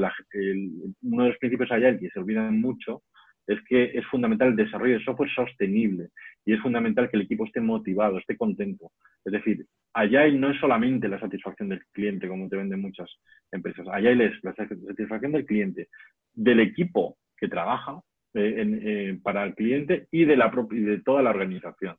uno 1.03 1.23
de 1.25 1.29
los 1.29 1.39
principios 1.39 1.71
allá, 1.71 1.99
que 1.99 2.09
se 2.09 2.19
olvidan 2.19 2.61
mucho, 2.61 3.03
es 3.47 3.59
que 3.69 3.85
es 3.95 4.07
fundamental 4.07 4.49
el 4.49 4.57
desarrollo 4.57 4.99
de 4.99 5.05
software 5.05 5.31
sostenible 5.31 6.09
y 6.45 6.53
es 6.53 6.61
fundamental 6.61 7.11
que 7.11 7.17
el 7.17 7.25
equipo 7.25 7.45
esté 7.45 7.61
motivado, 7.61 8.19
esté 8.19 8.37
contento. 8.37 8.93
Es 9.25 9.33
decir, 9.33 9.67
allá 9.93 10.29
no 10.29 10.51
es 10.51 10.59
solamente 10.59 11.09
la 11.09 11.21
satisfacción 11.21 11.69
del 11.69 11.85
cliente, 11.93 12.29
como 12.29 12.49
te 12.49 12.57
venden 12.57 12.81
muchas 12.81 13.11
empresas. 13.51 13.87
Allá 13.91 14.13
es 14.13 14.43
la 14.43 14.55
satisfacción 14.55 15.33
del 15.33 15.47
cliente, 15.47 15.89
del 16.33 16.61
equipo 16.61 17.17
que 17.37 17.49
trabaja 17.49 18.01
eh, 18.35 18.65
eh, 18.83 19.19
para 19.23 19.45
el 19.45 19.55
cliente 19.55 20.07
y 20.11 20.25
de, 20.25 21.03
toda 21.05 21.23
la 21.23 21.31
organización. 21.31 21.97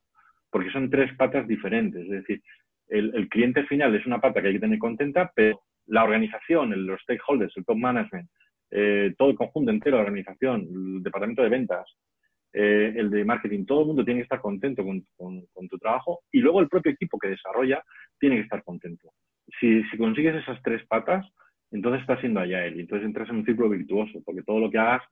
Porque 0.50 0.70
son 0.70 0.90
tres 0.90 1.14
patas 1.16 1.46
diferentes. 1.46 2.02
Es 2.04 2.10
decir, 2.10 2.42
el, 2.88 3.28
cliente 3.28 3.64
final 3.64 3.94
es 3.94 4.06
una 4.06 4.20
pata 4.20 4.40
que 4.40 4.48
hay 4.48 4.54
que 4.54 4.60
tener 4.60 4.78
contenta, 4.78 5.32
pero 5.34 5.62
la 5.86 6.04
organización, 6.04 6.86
los 6.86 7.00
stakeholders, 7.02 7.56
el 7.56 7.64
top 7.64 7.76
management, 7.76 8.28
eh, 8.74 9.14
todo 9.16 9.30
el 9.30 9.36
conjunto 9.36 9.70
entero, 9.70 9.96
la 9.96 10.02
organización, 10.02 10.68
el 10.68 11.02
departamento 11.02 11.42
de 11.42 11.48
ventas, 11.48 11.86
el 12.52 13.10
de 13.10 13.24
marketing, 13.24 13.64
todo 13.64 13.80
el 13.80 13.86
mundo 13.88 14.04
tiene 14.04 14.20
que 14.20 14.24
estar 14.24 14.40
contento 14.40 14.84
con, 14.84 15.68
tu 15.68 15.78
trabajo 15.78 16.20
y 16.30 16.38
luego 16.38 16.60
el 16.60 16.68
propio 16.68 16.92
equipo 16.92 17.18
que 17.18 17.26
desarrolla 17.26 17.82
tiene 18.20 18.36
que 18.36 18.42
estar 18.42 18.62
contento. 18.62 19.10
Si, 19.58 19.82
si 19.84 19.96
consigues 19.96 20.36
esas 20.36 20.62
tres 20.62 20.86
patas, 20.86 21.26
entonces 21.72 22.02
estás 22.02 22.20
siendo 22.20 22.40
allá 22.40 22.64
él. 22.64 22.78
Entonces 22.78 23.06
entras 23.06 23.28
en 23.28 23.36
un 23.36 23.44
círculo 23.44 23.70
virtuoso, 23.70 24.22
porque 24.24 24.42
todo 24.42 24.60
lo 24.60 24.70
que 24.70 24.78
hagas 24.78 25.02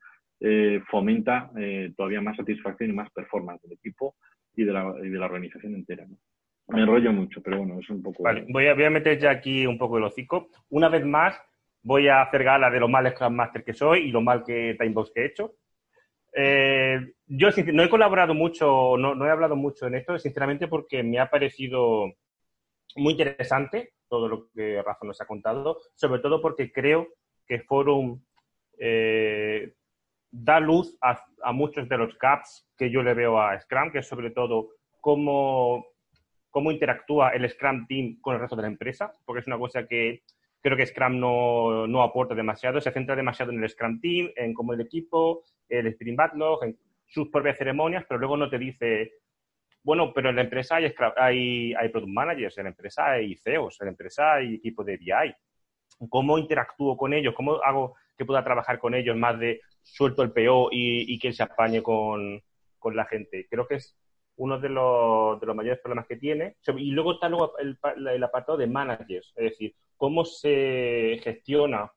eh, 0.41 0.81
fomenta 0.91 1.51
eh, 1.57 1.93
todavía 1.97 2.21
más 2.21 2.37
satisfacción 2.37 2.91
y 2.91 2.93
más 2.93 3.11
performance 3.13 3.63
del 3.63 3.73
equipo 3.73 4.17
y 4.55 4.65
de 4.65 4.73
la, 4.73 4.93
y 5.03 5.09
de 5.09 5.19
organización 5.19 5.75
entera. 5.75 6.07
Me 6.69 6.81
enrollo 6.81 7.13
mucho, 7.13 7.43
pero 7.43 7.59
bueno, 7.59 7.79
es 7.81 7.89
un 7.91 8.03
poco... 8.03 8.25
Voy 8.49 8.67
a, 8.67 8.75
voy 8.75 8.85
a 8.85 8.91
meter 8.91 9.19
ya 9.19 9.31
aquí 9.31 9.67
un 9.67 9.79
poco 9.79 9.99
el 9.99 10.05
hocico. 10.05 10.49
Una 10.71 10.89
vez 10.89 11.05
más, 11.05 11.41
voy 11.83 12.09
a 12.09 12.23
hacer 12.23 12.45
gala 12.45 12.71
de 12.71 12.81
lo 12.81 12.89
mal 12.89 13.11
Scrum 13.11 13.35
Master 13.35 13.65
que 13.65 13.75
soy 13.75 14.09
y 14.09 14.11
lo 14.11 14.21
mal 14.21 14.45
que 14.45 14.77
Timebox 14.79 15.11
que 15.13 15.23
he 15.23 15.27
hecho. 15.27 15.55
Eh, 16.35 17.15
yo 17.27 17.49
no 17.73 17.83
he 17.83 17.91
colaborado 17.91 18.35
mucho, 18.35 18.97
no, 18.97 19.15
no, 19.15 19.27
he 19.27 19.31
hablado 19.31 19.57
mucho 19.57 19.87
en 19.87 19.97
esto, 19.97 20.19
sinceramente 20.19 20.69
porque 20.69 21.03
me 21.03 21.19
ha 21.19 21.29
parecido 21.29 22.13
muy 22.97 23.13
interesante 23.13 23.95
todo 24.09 24.29
lo 24.29 24.51
que 24.51 24.83
Rafa 24.83 25.07
nos 25.07 25.21
ha 25.21 25.27
contado, 25.27 25.81
sobre 25.95 26.21
todo 26.21 26.41
porque 26.41 26.71
creo 26.71 27.09
que 27.47 27.61
Forum 27.61 28.23
eh, 28.79 29.75
da 30.31 30.61
luz 30.61 30.97
a, 31.01 31.53
muchos 31.53 31.89
de 31.89 31.99
los 31.99 32.19
gaps 32.19 32.67
que 32.77 32.91
yo 32.91 33.03
le 33.03 33.15
veo 33.15 33.41
a 33.41 33.59
Scrum, 33.61 33.91
que 33.91 33.99
es 33.99 34.07
sobre 34.07 34.31
todo 34.31 34.71
cómo, 35.01 35.87
cómo 36.51 36.73
interactúa 36.73 37.31
el 37.31 37.49
Scrum 37.49 37.87
Team 37.87 38.19
con 38.21 38.35
el 38.35 38.41
resto 38.41 38.57
de 38.57 38.63
la 38.63 38.69
empresa, 38.69 39.15
porque 39.25 39.41
es 39.41 39.47
una 39.47 39.59
cosa 39.59 39.87
que 39.87 40.23
creo 40.63 40.77
que 40.77 40.87
Scrum 40.87 41.19
no, 41.19 41.87
no 41.87 42.03
aporta 42.03 42.35
demasiado, 42.35 42.81
se 42.81 42.93
centra 42.93 43.17
demasiado 43.17 43.53
en 43.53 43.63
el 43.63 43.69
Scrum 43.69 44.01
Team, 44.01 44.31
en 44.37 44.55
cómo 44.55 44.73
el 44.73 44.81
equipo, 44.81 45.45
el 45.69 45.87
Sprint 45.89 46.17
Backlog, 46.17 46.65
en 46.65 46.79
sus 47.07 47.29
propias 47.29 47.59
ceremonias, 47.59 48.05
pero 48.09 48.19
luego 48.19 48.37
no 48.37 48.49
te 48.49 48.59
dice, 48.59 49.13
bueno, 49.83 50.13
pero 50.15 50.31
en 50.31 50.37
la 50.37 50.43
empresa 50.43 50.77
hay, 50.77 50.93
hay, 51.17 51.75
hay 51.75 51.89
Product 51.91 52.13
Managers, 52.13 52.57
en 52.59 52.65
la 52.65 52.71
empresa 52.71 53.11
hay 53.11 53.35
CEOs, 53.37 53.81
en 53.81 53.87
la 53.87 53.91
empresa 53.91 54.35
hay 54.35 54.55
equipo 54.55 54.85
de 54.85 54.97
BI. 54.97 55.35
¿Cómo 56.09 56.39
interactúo 56.39 56.97
con 56.97 57.13
ellos? 57.13 57.35
¿Cómo 57.35 57.63
hago 57.63 57.95
que 58.17 58.25
pueda 58.25 58.45
trabajar 58.45 58.79
con 58.79 58.95
ellos 58.95 59.17
más 59.17 59.39
de 59.39 59.61
suelto 59.83 60.23
el 60.23 60.33
PO 60.33 60.69
y, 60.71 61.19
que 61.19 61.33
se 61.33 61.43
apañe 61.43 61.83
con, 61.83 62.43
la 62.93 63.05
gente. 63.05 63.47
Creo 63.49 63.67
que 63.67 63.77
es 63.77 63.97
uno 64.43 64.59
de 64.59 64.69
los, 64.69 65.41
de 65.41 65.47
los 65.47 65.55
mayores 65.55 65.81
problemas 65.81 66.07
que 66.07 66.17
tiene. 66.17 66.57
Y 66.77 66.91
luego 66.91 67.13
está 67.13 67.29
luego 67.29 67.57
el, 67.59 67.79
el 68.09 68.25
apartado 68.25 68.59
de 68.59 68.67
managers, 68.67 69.33
es 69.37 69.45
decir, 69.51 69.75
cómo 69.97 70.25
se 70.25 71.21
gestiona 71.23 71.91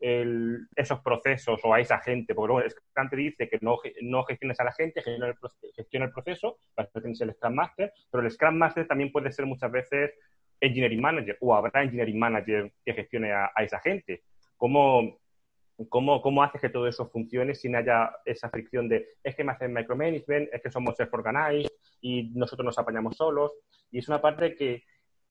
esos 0.00 1.00
procesos 1.00 1.60
o 1.64 1.74
a 1.74 1.80
esa 1.80 1.98
gente, 1.98 2.32
porque 2.32 2.52
luego 2.52 2.70
Scrum 2.70 3.08
te 3.08 3.16
dice 3.16 3.48
que 3.48 3.58
no, 3.62 3.78
no 4.02 4.22
gestiones 4.22 4.60
a 4.60 4.64
la 4.64 4.72
gente, 4.72 5.02
gestiona 5.02 5.26
el, 5.26 5.34
gestiona 5.74 6.06
el 6.06 6.12
proceso, 6.12 6.58
para 6.72 6.86
eso 6.86 7.00
tienes 7.00 7.20
el 7.20 7.34
Scrum 7.34 7.54
Master, 7.54 7.92
pero 8.12 8.22
el 8.22 8.30
Scrum 8.30 8.54
Master 8.54 8.86
también 8.86 9.10
puede 9.10 9.32
ser 9.32 9.46
muchas 9.46 9.72
veces 9.72 10.12
Engineering 10.60 11.00
Manager 11.00 11.36
o 11.40 11.52
habrá 11.52 11.82
Engineering 11.82 12.18
Manager 12.18 12.72
que 12.84 12.94
gestione 12.94 13.32
a, 13.32 13.50
a 13.52 13.64
esa 13.64 13.80
gente. 13.80 14.22
Cómo 14.56 15.18
¿Cómo, 15.88 16.20
¿Cómo 16.20 16.42
haces 16.42 16.60
que 16.60 16.70
todo 16.70 16.88
eso 16.88 17.08
funcione 17.08 17.54
sin 17.54 17.76
haya 17.76 18.10
esa 18.24 18.50
fricción 18.50 18.88
de 18.88 19.10
es 19.22 19.36
que 19.36 19.44
me 19.44 19.52
hacen 19.52 19.72
micromanagement, 19.72 20.48
es 20.52 20.60
que 20.60 20.72
somos 20.72 20.96
self-organized 20.96 21.70
y 22.00 22.30
nosotros 22.34 22.64
nos 22.64 22.78
apañamos 22.78 23.16
solos? 23.16 23.52
Y 23.90 23.98
es 23.98 24.08
una 24.08 24.20
parte 24.20 24.54
que 24.54 24.84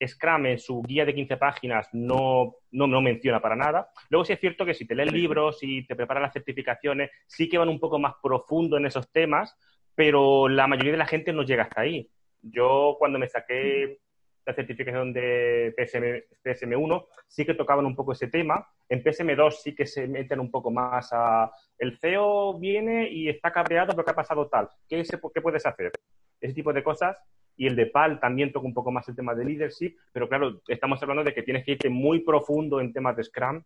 Scrum 0.06 0.46
en 0.46 0.58
su 0.58 0.82
guía 0.82 1.04
de 1.04 1.14
15 1.14 1.36
páginas 1.36 1.88
no, 1.92 2.56
no, 2.70 2.86
no, 2.86 3.00
menciona 3.00 3.40
para 3.40 3.56
nada. 3.56 3.90
Luego 4.10 4.24
sí 4.24 4.32
es 4.32 4.40
cierto 4.40 4.64
que 4.64 4.74
si 4.74 4.86
te 4.86 4.94
lees 4.94 5.12
libros 5.12 5.58
y 5.62 5.86
te 5.86 5.96
preparas 5.96 6.22
las 6.22 6.32
certificaciones, 6.32 7.10
sí 7.26 7.48
que 7.48 7.58
van 7.58 7.68
un 7.68 7.80
poco 7.80 7.98
más 7.98 8.14
profundo 8.22 8.76
en 8.76 8.86
esos 8.86 9.10
temas, 9.10 9.56
pero 9.94 10.48
la 10.48 10.66
mayoría 10.66 10.92
de 10.92 10.98
la 10.98 11.06
gente 11.06 11.32
no 11.32 11.42
llega 11.42 11.64
hasta 11.64 11.80
ahí. 11.80 12.08
Yo 12.42 12.96
cuando 12.98 13.18
me 13.18 13.28
saqué 13.28 13.98
la 14.46 14.54
certificación 14.54 15.12
de 15.12 15.74
PSM, 15.76 16.74
1 16.74 17.06
sí 17.26 17.44
que 17.44 17.54
tocaban 17.54 17.84
un 17.84 17.94
poco 17.94 18.12
ese 18.12 18.28
tema. 18.28 18.66
En 18.88 19.02
PSM2 19.02 19.50
sí 19.50 19.74
que 19.74 19.86
se 19.86 20.06
meten 20.06 20.40
un 20.40 20.50
poco 20.50 20.70
más 20.70 21.10
a... 21.12 21.50
El 21.76 21.98
CEO 21.98 22.58
viene 22.58 23.10
y 23.10 23.28
está 23.28 23.52
cabreado 23.52 23.94
porque 23.94 24.12
ha 24.12 24.14
pasado 24.14 24.48
tal. 24.48 24.68
¿Qué, 24.88 25.02
¿Qué 25.34 25.40
puedes 25.42 25.66
hacer? 25.66 25.92
Ese 26.40 26.54
tipo 26.54 26.72
de 26.72 26.82
cosas. 26.82 27.18
Y 27.56 27.66
el 27.66 27.74
de 27.74 27.86
PAL 27.86 28.20
también 28.20 28.52
toca 28.52 28.66
un 28.66 28.74
poco 28.74 28.92
más 28.92 29.08
el 29.08 29.16
tema 29.16 29.34
de 29.34 29.44
leadership, 29.44 29.96
pero 30.12 30.28
claro, 30.28 30.60
estamos 30.68 31.02
hablando 31.02 31.24
de 31.24 31.34
que 31.34 31.42
tienes 31.42 31.64
que 31.64 31.72
irte 31.72 31.88
muy 31.88 32.20
profundo 32.20 32.80
en 32.80 32.92
temas 32.92 33.16
de 33.16 33.24
Scrum 33.24 33.62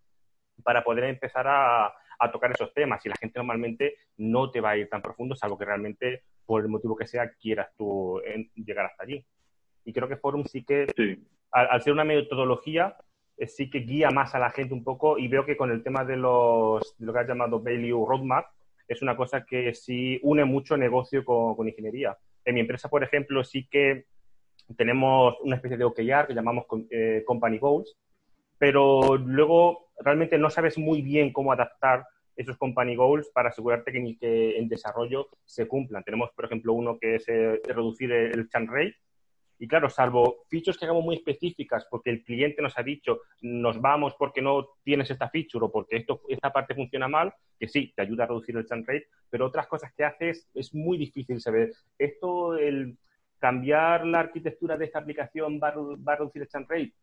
para 0.64 0.82
poder 0.82 1.04
empezar 1.04 1.46
a, 1.46 1.92
a 2.22 2.30
tocar 2.30 2.52
esos 2.52 2.72
temas. 2.72 3.04
Y 3.04 3.08
la 3.08 3.16
gente 3.16 3.38
normalmente 3.38 3.96
no 4.16 4.50
te 4.50 4.60
va 4.60 4.70
a 4.70 4.76
ir 4.76 4.88
tan 4.88 5.02
profundo, 5.02 5.34
salvo 5.34 5.58
que 5.58 5.64
realmente, 5.64 6.22
por 6.46 6.62
el 6.62 6.68
motivo 6.68 6.96
que 6.96 7.06
sea, 7.06 7.32
quieras 7.32 7.68
tú 7.76 8.20
llegar 8.54 8.86
hasta 8.86 9.02
allí. 9.02 9.24
Y 9.84 9.92
creo 9.92 10.08
que 10.08 10.16
Forum 10.16 10.44
sí 10.44 10.64
que, 10.64 10.86
Al, 11.50 11.82
ser 11.82 11.92
una 11.92 12.04
metodología, 12.04 12.96
eh, 13.36 13.46
sí 13.46 13.68
que 13.68 13.80
guía 13.80 14.10
más 14.10 14.34
a 14.34 14.38
la 14.38 14.50
gente 14.50 14.74
un 14.74 14.84
poco 14.84 15.18
y 15.18 15.28
veo 15.28 15.44
que 15.44 15.56
con 15.56 15.70
el 15.70 15.82
tema 15.82 16.04
de, 16.04 16.16
los, 16.16 16.96
de 16.98 17.06
lo 17.06 17.12
que 17.12 17.18
has 17.18 17.28
llamado 17.28 17.60
Value 17.60 18.06
Roadmap 18.06 18.46
es 18.86 19.02
una 19.02 19.16
cosa 19.16 19.44
que 19.44 19.74
sí 19.74 20.20
une 20.22 20.44
mucho 20.44 20.76
negocio 20.76 21.24
con, 21.24 21.66
ingeniería. 21.66 22.16
En 22.44 22.54
mi 22.54 22.60
empresa, 22.60 22.88
por 22.88 23.02
ejemplo, 23.02 23.44
sí 23.44 23.66
que 23.70 24.06
tenemos 24.76 25.34
una 25.42 25.56
especie 25.56 25.76
de 25.76 25.84
OKR 25.84 26.26
que 26.26 26.34
llamamos 26.34 26.66
eh, 26.90 27.22
Company 27.26 27.58
Goals, 27.58 27.96
pero 28.58 29.16
luego 29.16 29.90
realmente 29.98 30.38
no 30.38 30.50
sabes 30.50 30.78
muy 30.78 31.02
bien 31.02 31.32
cómo 31.32 31.52
adaptar 31.52 32.04
esos 32.36 32.56
company 32.56 32.96
goals 32.96 33.30
para 33.34 33.50
asegurarte 33.50 33.92
que, 33.92 34.16
que 34.18 34.58
en 34.58 34.68
desarrollo 34.68 35.28
se 35.44 35.66
cumplan. 35.68 36.02
Tenemos, 36.02 36.30
por 36.30 36.46
ejemplo, 36.46 36.72
uno 36.72 36.98
que 36.98 37.16
es 37.16 37.28
eh, 37.28 37.60
reducir 37.66 38.12
el 38.12 38.48
churn 38.48 38.68
rate, 38.68 38.96
y 39.62 39.68
claro, 39.68 39.88
salvo 39.88 40.42
features 40.48 40.76
que 40.76 40.86
hagamos 40.86 41.04
muy 41.04 41.14
específicas 41.14 41.86
porque 41.88 42.10
el 42.10 42.24
cliente 42.24 42.60
nos 42.60 42.76
ha 42.76 42.82
dicho 42.82 43.20
nos 43.42 43.80
vamos 43.80 44.12
porque 44.18 44.42
no 44.42 44.70
tienes 44.82 45.08
esta 45.08 45.28
feature 45.28 45.66
o 45.66 45.70
porque 45.70 45.98
esto, 45.98 46.22
esta 46.26 46.52
parte 46.52 46.74
funciona 46.74 47.06
mal, 47.06 47.32
que 47.60 47.68
sí, 47.68 47.92
te 47.94 48.02
ayuda 48.02 48.24
a 48.24 48.26
reducir 48.26 48.56
el 48.56 48.66
churn 48.66 48.84
rate, 48.84 49.06
pero 49.30 49.46
otras 49.46 49.68
cosas 49.68 49.92
que 49.96 50.02
haces 50.02 50.48
es 50.52 50.74
muy 50.74 50.98
difícil 50.98 51.40
saber. 51.40 51.72
Esto, 51.96 52.56
el 52.58 52.98
cambiar 53.38 54.04
la 54.04 54.18
arquitectura 54.18 54.76
de 54.76 54.86
esta 54.86 54.98
aplicación 54.98 55.60
va 55.62 55.68
a, 55.68 56.16
reducir 56.16 56.42
el 56.42 56.48
churn 56.48 56.66
rate, 56.68 56.94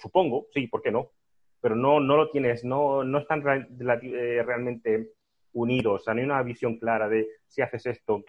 supongo, 0.00 0.46
sí, 0.50 0.68
¿por 0.68 0.80
qué 0.80 0.90
no? 0.90 1.10
Pero 1.60 1.76
no, 1.76 2.00
no 2.00 2.16
lo 2.16 2.30
tienes, 2.30 2.64
no, 2.64 3.04
no 3.04 3.18
están 3.18 3.42
eh, 3.46 4.42
realmente 4.42 5.10
unidos, 5.52 6.00
o 6.00 6.04
sea, 6.04 6.14
no 6.14 6.20
hay 6.20 6.24
una 6.24 6.42
visión 6.42 6.78
clara 6.78 7.06
de 7.10 7.28
si 7.48 7.60
haces 7.60 7.84
esto, 7.84 8.24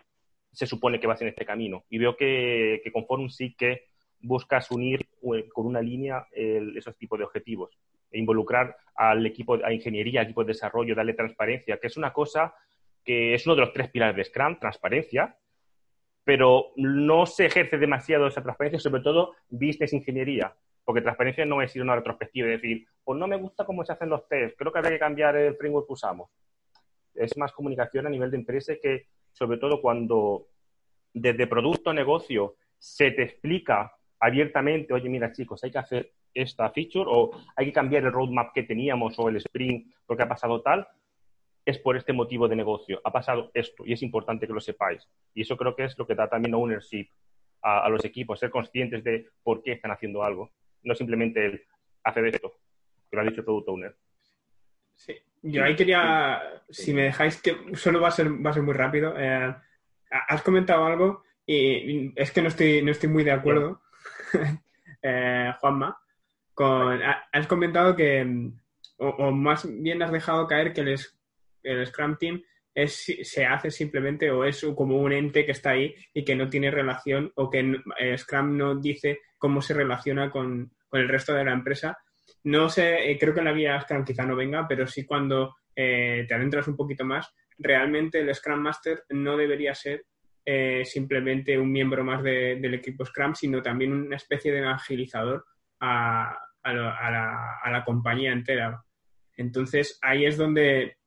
se 0.54 0.68
supone 0.68 1.00
que 1.00 1.08
vas 1.08 1.22
en 1.22 1.28
este 1.28 1.46
camino. 1.46 1.84
Y 1.90 1.98
veo 1.98 2.16
que, 2.16 2.82
que 2.84 2.92
con 2.92 3.06
Forum 3.06 3.30
sí 3.30 3.56
que 3.56 3.86
buscas 4.24 4.72
unir 4.72 5.06
eh, 5.36 5.50
con 5.54 5.66
una 5.66 5.82
línea 5.82 6.26
esos 6.32 6.98
tipos 6.98 7.20
de 7.20 7.26
objetivos 7.26 7.78
e 8.10 8.20
involucrar 8.20 8.78
al 8.96 9.26
equipo, 9.26 9.60
a 9.64 9.74
ingeniería, 9.74 10.22
al 10.22 10.28
equipo 10.28 10.44
de 10.44 10.54
desarrollo, 10.54 10.96
darle 10.96 11.14
transparencia, 11.14 11.78
que 11.78 11.88
es 11.88 11.98
una 11.98 12.14
cosa 12.14 12.54
que 13.04 13.34
es 13.34 13.46
uno 13.46 13.56
de 13.56 13.62
los 13.62 13.74
tres 13.74 13.90
pilares 13.90 14.16
de 14.16 14.24
Scrum, 14.24 14.58
transparencia, 14.60 15.36
pero 16.24 16.72
no 16.78 17.26
se 17.26 17.48
ejerce 17.48 17.78
demasiado 17.78 18.28
esa 18.28 18.42
transparencia, 18.42 18.80
sobre 18.80 19.02
todo 19.02 19.34
business 19.50 19.92
ingeniería, 19.92 20.56
porque 20.86 21.02
transparencia 21.02 21.46
no 21.46 21.62
es 21.62 21.76
ir 21.76 21.82
a 21.82 21.86
una 21.86 21.96
retrospectiva 21.96 22.48
y 22.48 22.52
decir, 22.52 22.88
pues 23.04 23.20
no 23.20 23.28
me 23.28 23.36
gusta 23.36 23.66
cómo 23.66 23.84
se 23.84 23.92
hacen 23.92 24.10
los 24.10 24.28
tests, 24.30 24.56
creo 24.58 24.72
que 24.72 24.80
habría 24.80 24.94
que 24.94 25.00
cambiar 25.00 25.36
el 25.36 25.56
framework 25.56 25.88
que 25.88 25.94
usamos. 25.94 26.30
Es 27.14 27.36
más 27.38 27.52
comunicación 27.52 28.08
a 28.08 28.10
nivel 28.10 28.32
de 28.32 28.38
empresa 28.38 28.74
que 28.82 29.08
sobre 29.34 29.58
todo 29.58 29.82
cuando 29.82 30.48
desde 31.14 31.48
producto 31.48 31.90
a 31.90 31.94
negocio 31.94 32.56
se 32.80 33.12
te 33.12 33.24
explica 33.24 33.94
abiertamente, 34.20 34.94
oye, 34.94 35.10
mira 35.10 35.32
chicos, 35.32 35.64
hay 35.64 35.72
que 35.72 35.78
hacer 35.78 36.14
esta 36.34 36.70
feature 36.72 37.06
o 37.08 37.32
hay 37.56 37.68
que 37.68 37.74
cambiar 37.74 38.04
el 38.04 38.12
roadmap 38.12 38.54
que 38.54 38.64
teníamos 38.64 39.18
o 39.20 39.30
el 39.30 39.38
sprint 39.38 39.94
porque 40.06 40.24
ha 40.24 40.28
pasado 40.30 40.62
tal, 40.62 40.88
es 41.66 41.78
por 41.80 41.96
este 41.96 42.14
motivo 42.14 42.48
de 42.48 42.56
negocio, 42.56 43.00
ha 43.04 43.12
pasado 43.12 43.52
esto 43.54 43.84
y 43.86 43.94
es 43.94 44.02
importante 44.02 44.48
que 44.48 44.54
lo 44.54 44.60
sepáis. 44.60 45.08
Y 45.34 45.42
eso 45.42 45.56
creo 45.56 45.76
que 45.76 45.86
es 45.86 45.98
lo 45.98 46.06
que 46.06 46.16
da 46.16 46.28
también 46.28 46.56
ownership 46.56 47.08
a, 47.62 47.88
los 47.88 48.04
equipos, 48.04 48.40
ser 48.40 48.50
conscientes 48.50 49.04
de 49.04 49.30
por 49.42 49.64
qué 49.64 49.74
están 49.74 49.92
haciendo 49.92 50.24
algo, 50.24 50.52
no 50.84 50.96
simplemente 50.96 51.46
el 51.46 51.62
hacer 52.04 52.26
esto, 52.26 52.54
que 53.10 53.16
lo 53.16 53.22
ha 53.22 53.26
dicho 53.26 53.40
el 53.40 53.46
product 53.46 53.70
owner. 53.70 53.96
Sí, 55.06 55.16
yo 55.42 55.64
ahí 55.64 55.76
quería, 55.76 56.42
si 56.70 56.94
me 56.94 57.04
dejáis 57.04 57.42
que 57.42 57.58
solo 57.74 58.00
va 58.00 58.08
a 58.08 58.12
ser, 58.12 58.30
va 58.46 58.52
a 58.52 58.54
ser 58.54 58.64
muy 58.64 58.74
rápido. 58.74 59.14
Eh, 59.18 59.54
has 60.10 60.42
comentado 60.42 60.86
algo 60.86 61.24
y 61.46 62.14
es 62.20 62.32
que 62.32 62.42
no 62.42 62.48
estoy, 62.48 62.82
no 62.82 62.92
estoy 62.92 63.10
muy 63.10 63.24
de 63.26 63.32
acuerdo, 63.32 63.82
eh, 65.02 65.52
Juanma. 65.60 65.98
Con, 66.54 67.02
has 67.04 67.48
comentado 67.48 67.96
que, 67.96 68.52
o, 68.98 69.32
más 69.32 69.68
bien 69.70 70.02
has 70.02 70.12
dejado 70.12 70.48
caer 70.48 70.72
que 70.72 70.82
el, 70.82 70.96
el 71.64 71.88
Scrum 71.88 72.18
Team 72.18 72.42
es, 72.74 73.06
se 73.24 73.46
hace 73.46 73.70
simplemente 73.70 74.32
o 74.32 74.46
es 74.46 74.66
como 74.76 74.98
un 74.98 75.12
ente 75.12 75.46
que 75.46 75.52
está 75.52 75.72
ahí 75.72 75.94
y 76.14 76.24
que 76.24 76.36
no 76.36 76.50
tiene 76.50 76.72
relación 76.72 77.34
o 77.36 77.50
que 77.50 77.82
eh, 78.00 78.18
Scrum 78.18 78.56
no 78.56 78.76
dice 78.76 79.20
cómo 79.38 79.62
se 79.62 79.74
relaciona 79.74 80.32
con, 80.32 80.72
con 80.88 81.02
el 81.02 81.10
resto 81.10 81.34
de 81.34 81.44
la 81.44 81.52
empresa 81.52 81.98
no 82.44 82.70
sé, 82.70 83.10
eh, 83.10 83.18
creo 83.18 83.34
que 83.34 83.40
en 83.40 83.46
la 83.46 83.54
vía 83.54 83.80
Scrum 83.80 84.04
quizá 84.04 84.26
no 84.26 84.36
venga, 84.36 84.68
pero 84.68 84.86
sí 84.86 85.06
cuando 85.06 85.56
eh, 85.76 86.26
te 86.28 86.34
adentras 86.34 86.68
un 86.68 86.76
poquito 86.76 87.06
más, 87.06 87.34
realmente 87.58 88.20
el 88.20 88.34
Scrum 88.34 88.60
Master 88.60 89.04
no 89.10 89.38
debería 89.38 89.74
ser 89.74 90.06
eh, 90.46 90.84
simplemente 90.86 91.58
un 91.58 91.72
miembro 91.72 92.04
más 92.04 92.22
del 92.22 92.74
equipo 92.74 93.06
Scrum, 93.06 93.34
sino 93.34 93.62
también 93.62 93.94
una 93.94 94.18
especie 94.18 94.52
de 94.52 94.60
evangelizador 94.60 95.46
a, 95.80 96.38
la, 96.66 97.84
compañía 97.86 98.34
entera. 98.34 98.84
Entonces, 99.38 99.98
ahí 100.02 100.26
es 100.26 100.38
donde, 100.38 100.98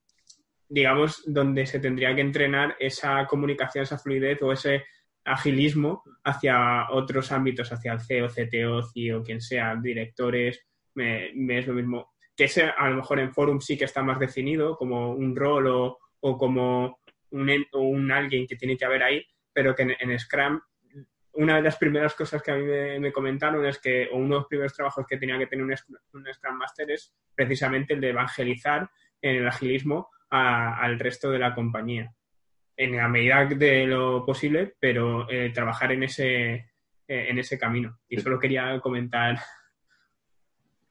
digamos, 0.68 1.22
donde 1.26 1.66
se 1.66 1.80
tendría 1.80 2.14
que 2.14 2.22
entrenar 2.22 2.76
esa 2.78 3.26
comunicación, 3.26 3.82
esa 3.84 3.98
fluidez 3.98 4.40
o 4.42 4.52
ese 4.52 4.84
agilismo 5.24 6.02
hacia 6.24 6.90
otros 6.90 7.30
ámbitos, 7.30 7.72
hacia 7.72 7.92
el 7.92 8.00
CEO, 8.00 8.28
CTO, 8.28 8.82
CIO, 8.90 9.22
quien 9.22 9.40
sea, 9.40 9.76
directores, 9.76 10.66
me, 10.96 11.58
es 11.58 11.66
lo 11.66 11.74
mismo. 11.74 12.12
Que 12.36 12.44
ese 12.44 12.64
a 12.64 12.88
lo 12.88 12.96
mejor 12.96 13.20
en 13.20 13.32
Forum 13.32 13.60
sí 13.60 13.78
que 13.78 13.84
está 13.84 14.02
más 14.02 14.18
definido 14.18 14.76
como 14.76 15.12
un 15.12 15.34
rol 15.36 15.66
o, 15.68 15.98
como 16.20 17.00
un, 17.30 17.66
un, 17.72 18.12
alguien 18.12 18.46
que 18.46 18.56
tiene 18.56 18.76
que 18.76 18.84
haber 18.84 19.02
ahí, 19.02 19.24
pero 19.52 19.74
que 19.74 19.96
en, 19.98 20.18
Scrum 20.18 20.60
una 21.34 21.56
de 21.56 21.62
las 21.62 21.76
primeras 21.76 22.14
cosas 22.14 22.42
que 22.42 22.50
a 22.50 22.56
mí 22.56 22.64
me, 22.64 23.12
comentaron 23.12 23.64
es 23.66 23.78
que 23.78 24.08
uno 24.10 24.26
de 24.26 24.40
los 24.40 24.46
primeros 24.46 24.74
trabajos 24.74 25.06
que 25.06 25.18
tenía 25.18 25.38
que 25.38 25.46
tener 25.46 25.64
un, 25.64 25.76
Scrum 25.76 26.56
Master 26.56 26.90
es 26.90 27.14
precisamente 27.34 27.94
el 27.94 28.00
de 28.00 28.10
evangelizar 28.10 28.88
en 29.20 29.36
el 29.36 29.48
agilismo 29.48 30.08
al 30.30 30.98
resto 30.98 31.30
de 31.30 31.38
la 31.38 31.54
compañía. 31.54 32.12
En 32.76 32.96
la 32.96 33.08
medida 33.08 33.44
de 33.46 33.86
lo 33.86 34.24
posible, 34.24 34.74
pero 34.78 35.30
eh, 35.30 35.50
trabajar 35.54 35.92
en 35.92 36.02
ese, 36.02 36.54
eh, 37.08 37.28
en 37.28 37.38
ese 37.38 37.58
camino. 37.58 38.00
Y 38.08 38.18
solo 38.18 38.38
quería 38.38 38.78
comentar 38.80 39.38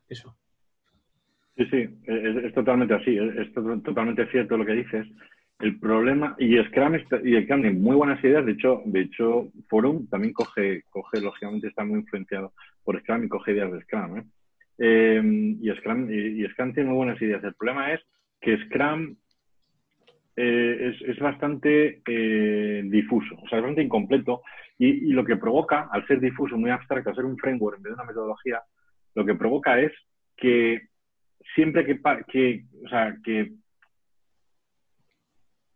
eso. 0.09 0.35
Sí, 1.57 1.65
sí, 1.71 1.87
es, 2.05 2.53
totalmente 2.53 2.93
así, 2.93 3.17
es, 3.17 3.53
totalmente 3.53 4.27
cierto 4.27 4.57
lo 4.57 4.65
que 4.65 4.73
dices. 4.73 5.07
El 5.59 5.79
problema, 5.79 6.35
y 6.37 6.57
Scrum, 6.65 6.95
y 6.95 7.41
Scrum 7.43 7.61
tiene 7.61 7.71
muy 7.71 7.95
buenas 7.95 8.21
ideas, 8.21 8.45
de 8.45 8.51
hecho, 8.51 8.81
de 8.85 9.01
hecho, 9.01 9.47
Forum 9.69 10.05
también 10.09 10.33
coge, 10.33 10.83
coge, 10.89 11.21
lógicamente 11.21 11.67
está 11.67 11.85
muy 11.85 11.99
influenciado 11.99 12.51
por 12.83 12.99
Scrum 12.99 13.23
y 13.23 13.29
coge 13.29 13.53
ideas 13.53 13.71
de 13.71 13.81
Scrum. 13.83 14.17
¿eh? 14.17 14.23
Em, 14.77 15.57
y, 15.61 15.73
Scrum 15.77 16.11
y, 16.11 16.45
Scrum 16.49 16.73
tiene 16.73 16.89
muy 16.89 16.97
buenas 16.97 17.21
ideas. 17.21 17.41
El 17.41 17.53
problema 17.53 17.93
es 17.93 18.01
que 18.41 18.57
Scrum 18.65 19.15
eh, 20.35 20.93
es, 21.07 21.19
bastante 21.19 22.01
eh, 22.05 22.81
difuso, 22.83 23.35
o 23.35 23.47
sea, 23.47 23.59
es 23.59 23.63
bastante 23.63 23.81
incompleto 23.81 24.41
y, 24.77 24.87
y, 24.87 25.13
lo 25.13 25.23
que 25.23 25.37
provoca, 25.37 25.87
al 25.89 26.05
ser 26.05 26.19
difuso, 26.19 26.57
muy 26.57 26.69
abstracto, 26.69 27.11
al 27.11 27.15
ser 27.15 27.23
un 27.23 27.37
framework 27.37 27.77
en 27.77 27.83
vez 27.83 27.91
de 27.91 27.93
una 27.93 28.03
metodología, 28.03 28.61
lo 29.15 29.25
que 29.25 29.35
provoca 29.35 29.79
es 29.79 29.91
que 30.37 30.89
siempre 31.55 31.85
que, 31.85 32.65
o 32.83 32.89
sea, 32.89 33.15
que 33.23 33.53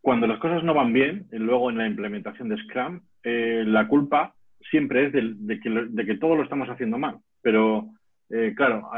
cuando 0.02 0.28
las 0.28 0.40
cosas 0.40 0.64
no 0.64 0.74
van 0.74 0.94
bien, 0.94 1.28
luego 1.32 1.70
en 1.70 1.78
la 1.78 1.88
implementación 1.88 2.50
de 2.50 2.58
Scrum, 2.64 3.02
eh, 3.24 3.64
la 3.66 3.88
culpa 3.88 4.34
siempre 4.70 5.06
es 5.06 5.14
de, 5.14 5.60
que, 5.60 6.18
todo 6.18 6.36
lo 6.36 6.44
estamos 6.44 6.70
haciendo 6.70 6.98
mal. 6.98 7.18
Pero, 7.42 7.90
eh, 8.30 8.54
claro, 8.56 8.90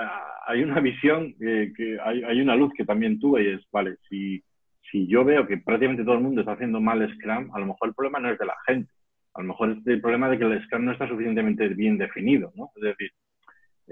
hay 0.47 0.63
una 0.63 0.79
visión, 0.79 1.35
eh, 1.39 1.71
hay, 2.03 2.41
una 2.41 2.55
luz 2.55 2.71
que 2.75 2.85
también 2.85 3.19
tuve 3.19 3.43
y 3.43 3.47
es, 3.53 3.61
vale, 3.71 3.97
si, 4.09 4.43
si 4.89 5.07
yo 5.07 5.23
veo 5.23 5.47
que 5.47 5.57
prácticamente 5.57 6.03
todo 6.03 6.15
el 6.15 6.21
mundo 6.21 6.41
está 6.41 6.53
haciendo 6.53 6.79
mal 6.81 7.07
Scrum, 7.15 7.53
a 7.53 7.59
lo 7.59 7.67
mejor 7.67 7.89
el 7.89 7.95
problema 7.95 8.19
no 8.19 8.29
es 8.29 8.39
de 8.39 8.45
la 8.45 8.55
gente. 8.65 8.91
A 9.33 9.41
lo 9.41 9.47
mejor 9.47 9.71
es 9.71 9.87
el 9.87 10.01
problema 10.01 10.29
de 10.29 10.37
que 10.37 10.45
el 10.45 10.63
Scrum 10.65 10.85
no 10.85 10.91
está 10.91 11.07
suficientemente 11.07 11.67
bien 11.69 11.97
definido, 11.97 12.51
¿no? 12.55 12.69
Es 12.75 12.81
decir, 12.81 13.11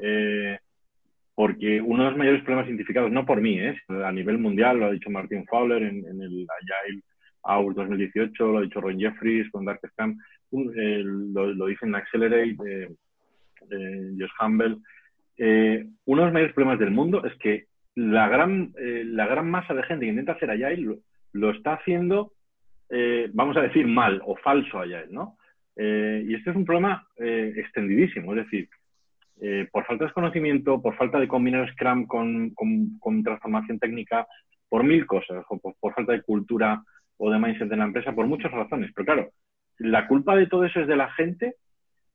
eh, 0.02 0.58
porque 1.40 1.80
uno 1.80 2.04
de 2.04 2.10
los 2.10 2.18
mayores 2.18 2.44
problemas 2.44 2.68
identificados, 2.68 3.10
no 3.14 3.26
por 3.26 3.40
mí, 3.40 3.58
¿eh? 3.58 3.74
a 4.04 4.12
nivel 4.12 4.40
mundial, 4.40 4.78
lo 4.78 4.88
ha 4.88 4.92
dicho 4.92 5.10
Martin 5.10 5.46
Fowler 5.46 5.84
en, 5.84 6.04
el 6.22 6.46
Agile 6.60 7.02
Hour 7.44 7.76
2018, 7.76 8.46
lo 8.46 8.58
ha 8.58 8.62
dicho 8.62 8.82
Ron 8.82 9.00
Jeffries 9.00 9.50
con 9.50 9.64
Dark 9.64 9.80
Scam, 9.90 10.18
lo, 10.52 11.66
dice 11.68 11.86
en 11.86 11.96
Accelerate, 11.96 12.58
eh, 12.68 12.90
eh, 13.72 14.12
Josh 14.20 14.32
Humble. 14.38 14.80
uno 16.04 16.22
de 16.22 16.26
los 16.26 16.34
mayores 16.34 16.54
problemas 16.54 16.80
del 16.80 16.92
mundo 16.92 17.24
es 17.24 17.34
que 17.36 17.68
la 17.96 18.28
gran, 18.28 18.74
la 18.76 19.26
gran 19.26 19.50
masa 19.50 19.74
de 19.74 19.84
gente 19.84 20.08
que 20.08 20.12
intenta 20.12 20.34
hacer 20.34 20.52
Agile 20.52 20.98
lo, 21.32 21.52
está 21.52 21.76
haciendo, 21.76 22.34
vamos 23.32 23.56
a 23.56 23.62
decir, 23.62 23.88
mal 23.88 24.22
o 24.26 24.36
falso 24.36 24.78
Agile, 24.78 25.08
¿no? 25.10 25.38
y 25.78 26.34
este 26.34 26.50
es 26.50 26.56
un 26.58 26.66
problema 26.66 27.08
extendidísimo, 27.16 28.36
es 28.36 28.44
decir, 28.44 28.68
eh, 29.42 29.68
por 29.72 29.86
falta 29.86 30.06
de 30.06 30.12
conocimiento, 30.12 30.82
por 30.82 30.96
falta 30.96 31.20
de 31.20 31.28
combinar 31.28 31.72
Scrum 31.72 32.06
con, 32.06 33.24
transformación 33.24 33.80
técnica, 33.80 34.28
por 34.68 34.84
mil 34.84 35.06
cosas, 35.06 35.46
o 35.50 35.58
por, 35.58 35.94
falta 35.94 36.12
de 36.12 36.22
cultura 36.22 36.84
o 37.18 37.32
de 37.32 37.40
mindset 37.40 37.70
de 37.70 37.78
la 37.78 37.86
empresa, 37.86 38.14
por 38.14 38.28
muchas 38.28 38.52
razones. 38.52 38.92
Pero 38.94 39.06
claro, 39.06 39.30
la 39.78 40.08
culpa 40.08 40.36
de 40.36 40.48
todo 40.48 40.66
eso 40.66 40.82
es 40.82 40.88
de 40.88 40.96
la 40.96 41.12
gente 41.14 41.56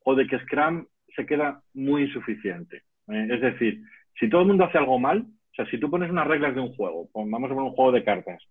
o 0.04 0.14
de 0.14 0.26
que 0.26 0.38
Scrum 0.40 0.86
se 1.14 1.26
queda 1.26 1.62
muy 1.72 2.04
insuficiente. 2.04 2.82
Eh, 3.08 3.28
es 3.30 3.40
decir, 3.40 3.82
si 4.18 4.28
todo 4.28 4.42
el 4.42 4.48
mundo 4.48 4.64
hace 4.64 4.78
algo 4.78 4.98
mal, 4.98 5.20
o 5.20 5.54
sea, 5.54 5.66
si 5.66 5.78
tú 5.78 5.90
pones 5.90 6.10
unas 6.10 6.26
reglas 6.26 6.54
de 6.54 6.60
un 6.60 6.74
juego, 6.74 7.08
vamos 7.14 7.50
a 7.50 7.54
poner 7.54 7.70
un 7.70 7.76
juego 7.76 7.92
de 7.92 8.04
cartas, 8.04 8.42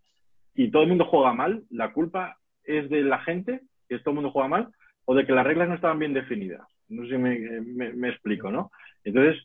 y 0.55 0.71
todo 0.71 0.83
el 0.83 0.89
mundo 0.89 1.05
juega 1.05 1.33
mal, 1.33 1.63
la 1.69 1.91
culpa 1.91 2.37
es 2.63 2.89
de 2.89 3.01
la 3.01 3.19
gente, 3.19 3.61
que 3.89 3.99
todo 3.99 4.11
el 4.11 4.15
mundo 4.15 4.31
juega 4.31 4.47
mal, 4.47 4.69
o 5.05 5.15
de 5.15 5.25
que 5.25 5.33
las 5.33 5.45
reglas 5.45 5.67
no 5.67 5.75
estaban 5.75 5.99
bien 5.99 6.13
definidas. 6.13 6.61
No 6.93 7.03
sé 7.03 7.11
si 7.11 7.17
me, 7.17 8.09
explico, 8.09 8.51
¿no? 8.51 8.71
Entonces, 9.03 9.43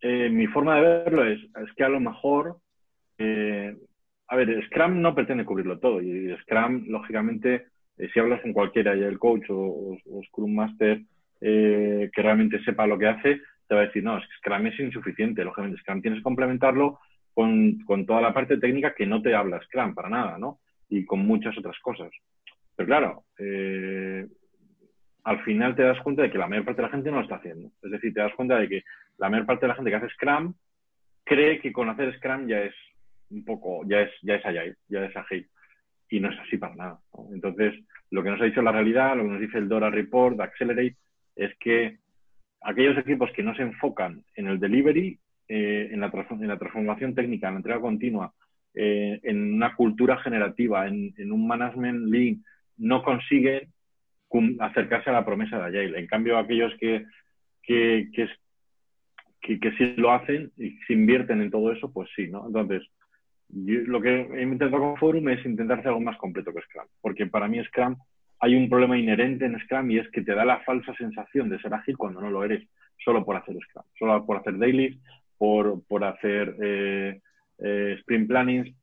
eh, 0.00 0.28
mi 0.28 0.46
forma 0.46 0.76
de 0.76 0.82
verlo 0.82 1.24
es, 1.24 1.40
es 1.42 1.72
que 1.76 1.84
a 1.84 1.88
lo 1.88 2.00
mejor, 2.00 2.56
eh, 3.18 3.76
a 4.28 4.36
ver, 4.36 4.64
Scrum 4.66 5.00
no 5.00 5.14
pretende 5.14 5.44
cubrirlo 5.44 5.78
todo, 5.78 6.00
y 6.02 6.34
Scrum, 6.42 6.86
lógicamente, 6.88 7.66
eh, 7.98 8.08
si 8.12 8.20
hablas 8.20 8.40
con 8.42 8.52
cualquiera, 8.52 8.94
ya 8.94 9.06
el 9.06 9.18
coach 9.18 9.44
o, 9.50 9.96
Scrum 10.28 10.54
Master 10.54 11.00
que 11.38 12.22
realmente 12.22 12.62
sepa 12.64 12.86
lo 12.86 12.98
que 12.98 13.06
hace, 13.06 13.40
te 13.68 13.74
va 13.74 13.82
a 13.82 13.86
decir, 13.86 14.02
no, 14.02 14.18
Scrum 14.38 14.66
es 14.66 14.80
insuficiente, 14.80 15.44
lógicamente, 15.44 15.80
Scrum 15.80 16.00
tienes 16.00 16.20
que 16.20 16.24
complementarlo 16.24 16.98
con, 17.34 17.78
con, 17.80 18.06
toda 18.06 18.20
la 18.20 18.32
parte 18.32 18.56
técnica 18.56 18.94
que 18.94 19.06
no 19.06 19.20
te 19.20 19.34
habla 19.34 19.60
Scrum 19.62 19.94
para 19.94 20.08
nada, 20.08 20.38
¿no? 20.38 20.60
Y 20.88 21.04
con 21.04 21.20
muchas 21.20 21.56
otras 21.58 21.78
cosas. 21.80 22.10
Pero 22.76 22.86
claro, 22.86 23.24
eh, 23.38 24.26
al 25.26 25.42
final 25.42 25.74
te 25.74 25.82
das 25.82 26.00
cuenta 26.02 26.22
de 26.22 26.30
que 26.30 26.38
la 26.38 26.46
mayor 26.46 26.64
parte 26.64 26.82
de 26.82 26.86
la 26.86 26.92
gente 26.92 27.10
no 27.10 27.16
lo 27.16 27.24
está 27.24 27.34
haciendo. 27.34 27.72
Es 27.82 27.90
decir, 27.90 28.14
te 28.14 28.20
das 28.20 28.32
cuenta 28.34 28.58
de 28.60 28.68
que 28.68 28.84
la 29.18 29.28
mayor 29.28 29.44
parte 29.44 29.66
de 29.66 29.68
la 29.68 29.74
gente 29.74 29.90
que 29.90 29.96
hace 29.96 30.08
Scrum 30.10 30.54
cree 31.24 31.60
que 31.60 31.72
con 31.72 31.88
hacer 31.88 32.16
Scrum 32.16 32.46
ya 32.46 32.60
es 32.60 32.74
un 33.30 33.44
poco, 33.44 33.82
ya 33.88 34.02
es, 34.02 34.10
ya 34.22 34.36
es 34.36 34.46
Agile, 34.46 34.76
ya 34.86 35.04
es 35.04 35.16
ágil. 35.16 35.48
Y 36.08 36.20
no 36.20 36.30
es 36.30 36.38
así 36.38 36.58
para 36.58 36.76
nada. 36.76 37.00
Entonces, 37.32 37.74
lo 38.12 38.22
que 38.22 38.30
nos 38.30 38.40
ha 38.40 38.44
dicho 38.44 38.62
la 38.62 38.70
realidad, 38.70 39.16
lo 39.16 39.24
que 39.24 39.30
nos 39.30 39.40
dice 39.40 39.58
el 39.58 39.68
Dora 39.68 39.90
Report, 39.90 40.40
Accelerate, 40.40 40.96
es 41.34 41.52
que 41.58 41.98
aquellos 42.62 42.96
equipos 42.96 43.28
que 43.32 43.42
no 43.42 43.52
se 43.56 43.62
enfocan 43.62 44.22
en 44.36 44.46
el 44.46 44.60
delivery, 44.60 45.18
eh, 45.48 45.88
en, 45.90 45.98
la 45.98 46.06
en, 46.06 46.58
transformación 46.58 47.16
técnica, 47.16 47.48
en 47.48 47.54
la 47.54 47.58
entrega 47.58 47.80
continua, 47.80 48.32
eh, 48.74 49.18
en 49.24 49.54
una 49.54 49.74
cultura 49.74 50.18
generativa, 50.18 50.86
en, 50.86 51.32
un 51.32 51.48
management 51.48 52.12
lean, 52.12 52.44
no 52.76 53.02
consiguen 53.02 53.72
acercarse 54.60 55.10
a 55.10 55.14
la 55.14 55.24
promesa 55.24 55.58
de 55.58 55.80
Agile. 55.80 55.98
En 55.98 56.06
cambio, 56.06 56.38
aquellos 56.38 56.72
que, 56.78 57.06
que, 57.62 58.08
que, 59.40 59.60
que, 59.60 59.72
sí 59.72 59.94
lo 59.96 60.12
hacen 60.12 60.52
y 60.56 60.76
se 60.86 60.92
invierten 60.92 61.40
en 61.40 61.50
todo 61.50 61.72
eso, 61.72 61.92
pues 61.92 62.08
sí, 62.14 62.28
¿no? 62.28 62.46
Entonces, 62.46 62.82
lo 63.48 64.00
que 64.00 64.22
he 64.22 64.42
intentado 64.42 64.82
con 64.82 64.96
Forum 64.96 65.28
es 65.28 65.44
intentar 65.46 65.78
hacer 65.78 65.88
algo 65.88 66.00
más 66.00 66.16
completo 66.18 66.52
que 66.52 66.62
Scrum, 66.62 66.86
porque 67.00 67.26
para 67.26 67.48
mí 67.48 67.62
Scrum 67.64 67.96
hay 68.40 68.54
un 68.54 68.68
problema 68.68 68.98
inherente 68.98 69.46
en 69.46 69.58
Scrum 69.60 69.90
y 69.90 69.98
es 69.98 70.10
que 70.10 70.22
te 70.22 70.34
da 70.34 70.44
la 70.44 70.60
falsa 70.60 70.94
sensación 70.94 71.48
de 71.48 71.60
ser 71.60 71.72
ágil 71.72 71.96
cuando 71.96 72.20
no 72.20 72.30
lo 72.30 72.44
eres, 72.44 72.68
solo 73.04 73.24
por 73.24 73.36
hacer 73.36 73.56
Scrum, 73.68 73.84
solo 73.98 74.26
por 74.26 74.38
hacer 74.38 74.58
dailies, 74.58 74.98
por, 75.38 75.82
por 75.86 76.04
hacer 76.04 76.56
eh, 76.60 77.20
eh, 77.58 77.96
sprint 78.00 78.28
plannings, 78.28 78.74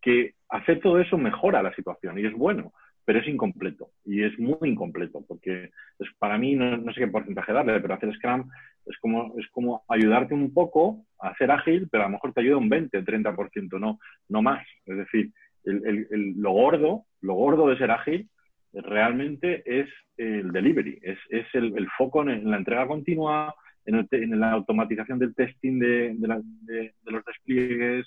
que 0.00 0.34
hacer 0.48 0.80
todo 0.80 1.00
eso 1.00 1.18
mejora 1.18 1.62
la 1.62 1.74
situación 1.74 2.18
y 2.18 2.26
es 2.26 2.32
bueno, 2.32 2.72
pero 3.04 3.20
es 3.20 3.28
incompleto 3.28 3.90
y 4.04 4.22
es 4.22 4.38
muy 4.38 4.70
incompleto 4.70 5.24
porque 5.26 5.70
es, 5.98 6.08
para 6.18 6.38
mí 6.38 6.54
no, 6.54 6.92
sé 6.92 7.00
qué 7.00 7.08
porcentaje 7.08 7.52
darle, 7.52 7.80
pero 7.80 7.94
hacer 7.94 8.14
Scrum 8.14 8.48
es 8.86 8.96
como, 8.98 9.34
es 9.38 9.46
como 9.50 9.84
ayudarte 9.88 10.34
un 10.34 10.52
poco 10.52 11.04
a 11.20 11.34
ser 11.36 11.50
ágil, 11.50 11.88
pero 11.90 12.04
a 12.04 12.06
lo 12.06 12.12
mejor 12.12 12.32
te 12.32 12.40
ayuda 12.40 12.58
un 12.58 12.68
20, 12.68 13.04
30%, 13.04 13.78
no, 13.78 13.98
no 14.28 14.42
más. 14.42 14.66
Es 14.86 14.96
decir, 14.96 15.32
el, 15.64 16.06
el, 16.10 16.34
lo 16.36 16.52
gordo, 16.52 17.04
lo 17.20 17.34
gordo 17.34 17.68
de 17.68 17.78
ser 17.78 17.90
ágil 17.90 18.28
realmente 18.72 19.62
es 19.64 19.88
el 20.16 20.52
delivery, 20.52 20.98
es, 21.02 21.18
es 21.30 21.46
el, 21.54 21.88
foco 21.96 22.22
en, 22.22 22.50
la 22.50 22.56
entrega 22.56 22.86
continua, 22.86 23.54
en, 23.86 24.06
en, 24.10 24.40
la 24.40 24.52
automatización 24.52 25.18
del 25.18 25.34
testing 25.34 25.78
de, 25.78 26.14
de, 26.16 26.94
los 27.04 27.24
despliegues, 27.24 28.06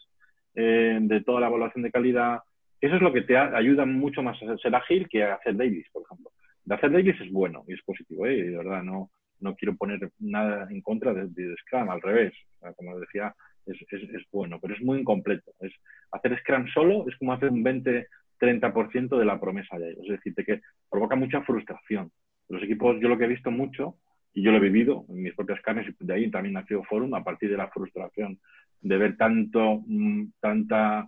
eh, 0.56 0.98
de 1.02 1.22
toda 1.22 1.42
la 1.42 1.48
evaluación 1.48 1.84
de 1.84 1.92
calidad. 1.92 2.40
Eso 2.80 2.96
es 2.96 3.02
lo 3.02 3.12
que 3.12 3.22
te 3.22 3.38
ayuda 3.38 3.86
mucho 3.86 4.22
más 4.22 4.42
a 4.44 4.58
ser 4.58 4.76
ágil 4.76 5.08
que 5.10 5.24
a 5.24 5.36
hacer 5.36 5.56
dailies, 5.56 5.90
por 5.92 6.04
ejemplo. 6.04 6.32
De 6.64 6.76
hacer 6.76 6.92
dailies 6.92 7.20
es 7.22 7.32
bueno 7.32 7.64
y 7.68 7.74
es 7.74 7.82
positivo, 7.84 8.26
¿eh? 8.26 8.44
de 8.44 8.58
verdad, 8.58 8.84
no, 8.84 9.10
no 9.40 9.56
quiero 9.56 9.76
poner 9.76 10.12
nada 10.20 10.68
en 10.70 10.82
contra 10.82 11.14
de, 11.14 11.56
Scrum, 11.62 11.90
al 11.90 12.02
revés. 12.02 12.34
como 12.76 13.00
decía, 13.00 13.34
es, 13.66 13.78
es, 13.90 14.04
es, 14.10 14.24
bueno, 14.32 14.60
pero 14.62 14.76
es 14.76 14.82
muy 14.82 15.00
incompleto. 15.00 15.52
Es, 15.60 15.74
hacer 16.12 16.38
Scrum 16.40 16.68
solo 16.68 17.08
es 17.08 17.16
como 17.18 17.34
hacer 17.34 17.50
un 17.50 17.64
20 17.64 18.08
30% 18.40 19.18
de 19.18 19.26
la 19.26 19.40
promesa 19.40 19.78
de 19.78 19.92
ellos. 19.92 20.06
Es 20.06 20.24
decir, 20.24 20.34
que 20.46 20.62
provoca 20.90 21.16
mucha 21.16 21.42
frustración. 21.42 22.12
Los 22.50 22.64
equipos, 22.64 22.98
yo 23.02 23.10
lo 23.10 23.18
que 23.18 23.26
he 23.26 23.30
visto 23.30 23.52
mucho, 23.52 23.98
y 24.34 24.44
yo 24.44 24.52
lo 24.52 24.58
he 24.58 24.62
vivido 24.62 25.06
en 25.10 25.24
mis 25.24 25.36
propias 25.36 25.62
carnes, 25.62 25.88
y 26.00 26.06
de 26.06 26.14
ahí 26.14 26.32
también 26.32 26.54
nació 26.54 26.84
Forum, 26.84 27.14
a 27.16 27.24
partir 27.24 27.50
de 27.50 27.58
la 27.58 27.70
frustración 27.70 28.40
de 28.82 28.98
ver 28.98 29.18
tanto, 29.18 29.82
mm, 29.86 30.26
tanta, 30.40 31.08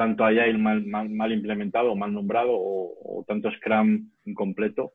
tanto 0.00 0.24
Agile 0.24 0.56
mal, 0.56 0.82
mal, 0.86 1.30
implementado 1.30 1.92
o 1.92 1.94
mal 1.94 2.10
nombrado 2.10 2.52
o, 2.52 3.22
tanto 3.28 3.50
Scrum 3.50 4.08
incompleto, 4.24 4.92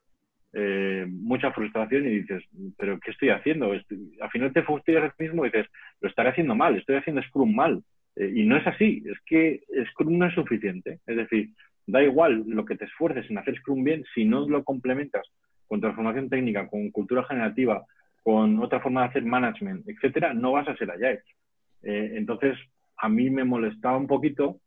eh, 0.52 1.06
mucha 1.08 1.52
frustración 1.52 2.08
y 2.08 2.22
dices, 2.22 2.44
pero 2.76 3.00
¿qué 3.00 3.12
estoy 3.12 3.30
haciendo? 3.30 3.72
al 3.72 4.32
final 4.32 4.52
te 4.52 4.64
frustras 4.64 5.14
mismo 5.20 5.46
y 5.46 5.52
dices, 5.52 5.68
lo 6.02 6.10
estaré 6.10 6.30
haciendo 6.30 6.56
mal, 6.56 6.76
estoy 6.76 6.96
haciendo 6.96 7.22
Scrum 7.22 7.54
mal. 7.54 7.84
Eh, 8.16 8.32
y 8.34 8.46
no 8.48 8.58
es 8.58 8.66
así, 8.66 9.04
es 9.06 9.20
que 9.28 9.62
Scrum 9.92 10.18
no 10.18 10.26
es 10.26 10.34
suficiente. 10.34 11.02
Es 11.06 11.18
decir, 11.18 11.52
da 11.86 12.02
igual 12.02 12.44
lo 12.48 12.66
que 12.66 12.76
te 12.76 12.86
esfuerces 12.86 13.30
en 13.30 13.38
hacer 13.38 13.56
Scrum 13.60 13.84
bien, 13.84 14.06
si 14.16 14.26
no 14.26 14.50
lo 14.50 14.64
complementas 14.64 15.28
con 15.68 15.82
transformación 15.82 16.30
técnica, 16.30 16.68
con 16.68 16.90
cultura 16.90 17.24
generativa, 17.26 17.86
con 18.24 18.60
otra 18.60 18.80
forma 18.80 19.02
de 19.02 19.10
hacer 19.10 19.24
management, 19.24 19.88
etcétera, 19.88 20.34
no 20.34 20.54
vas 20.54 20.68
a 20.68 20.76
ser 20.78 20.90
allá. 20.90 21.12
Eh, 21.12 22.14
entonces, 22.16 22.58
a 22.98 23.08
mí 23.08 23.30
me 23.30 23.44
molestaba 23.44 23.98
un 23.98 24.08
poquito 24.08 24.62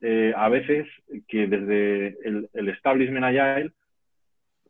eh, 0.00 0.32
a 0.36 0.48
veces 0.48 0.86
que 1.26 1.46
desde 1.46 2.16
el, 2.24 2.68
establishment 2.68 3.24
Agile 3.24 3.72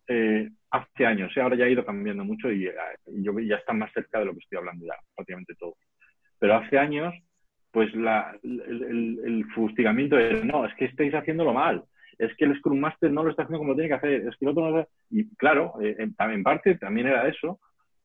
eh, 0.07 0.49
hace 0.71 1.07
años, 1.07 1.37
ahora 1.37 1.57
ya 1.57 1.65
ha 1.67 1.71
ido 1.71 1.85
cambiando 1.85 2.25
mucho 2.25 2.51
y, 2.51 2.71
yo 3.07 3.39
ya 3.41 3.57
está 3.57 3.73
más 3.73 3.93
cerca 3.93 4.19
de 4.19 4.27
lo 4.27 4.33
que 4.33 4.41
estoy 4.41 4.59
hablando 4.59 4.87
ya, 4.87 4.95
prácticamente 5.15 5.55
todo. 5.59 5.77
Pero 6.39 6.55
hace 6.55 6.79
años 6.79 7.15
pues 7.71 7.95
la, 7.95 8.37
el, 8.43 9.21
el, 9.25 9.45
fustigamiento 9.55 10.17
de 10.17 10.43
no, 10.43 10.65
es 10.65 10.75
que 10.75 10.87
estáis 10.87 11.15
haciéndolo 11.15 11.53
mal, 11.53 11.85
es 12.19 12.35
que 12.37 12.45
el 12.45 12.57
Scrum 12.59 12.79
Master 12.79 13.11
no 13.11 13.23
lo 13.23 13.31
está 13.31 13.43
haciendo 13.43 13.59
como 13.59 13.75
tiene 13.75 13.89
que 13.89 13.95
hacer, 13.95 14.13
es 14.27 14.37
que 14.37 14.45
el 14.45 14.51
otro 14.51 14.65
no 14.65 14.77
lo 14.79 14.89
Y 15.11 15.29
claro, 15.37 15.75
eh, 15.81 15.97
en, 15.99 16.43
parte 16.43 16.75
también 16.77 17.07
era 17.07 17.29
eso, 17.29 17.61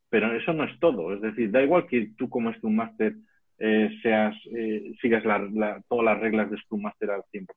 pero 0.09 0.33
eso 0.35 0.53
no 0.53 0.65
es 0.65 0.79
todo. 0.79 1.13
Es 1.13 1.21
decir, 1.21 1.49
da 1.49 1.63
igual 1.63 1.87
que 1.87 2.11
tú 2.17 2.29
como 2.29 2.53
Scrum 2.53 2.75
Master 2.75 3.15
eh, 3.59 3.89
seas, 4.01 4.35
eh, 4.55 4.93
sigas 5.01 5.23
todas 5.87 6.05
las 6.05 6.19
reglas 6.19 6.49
de 6.49 6.57
Scrum 6.57 6.81
Master 6.81 7.11
al 7.11 7.23
100%. 7.31 7.47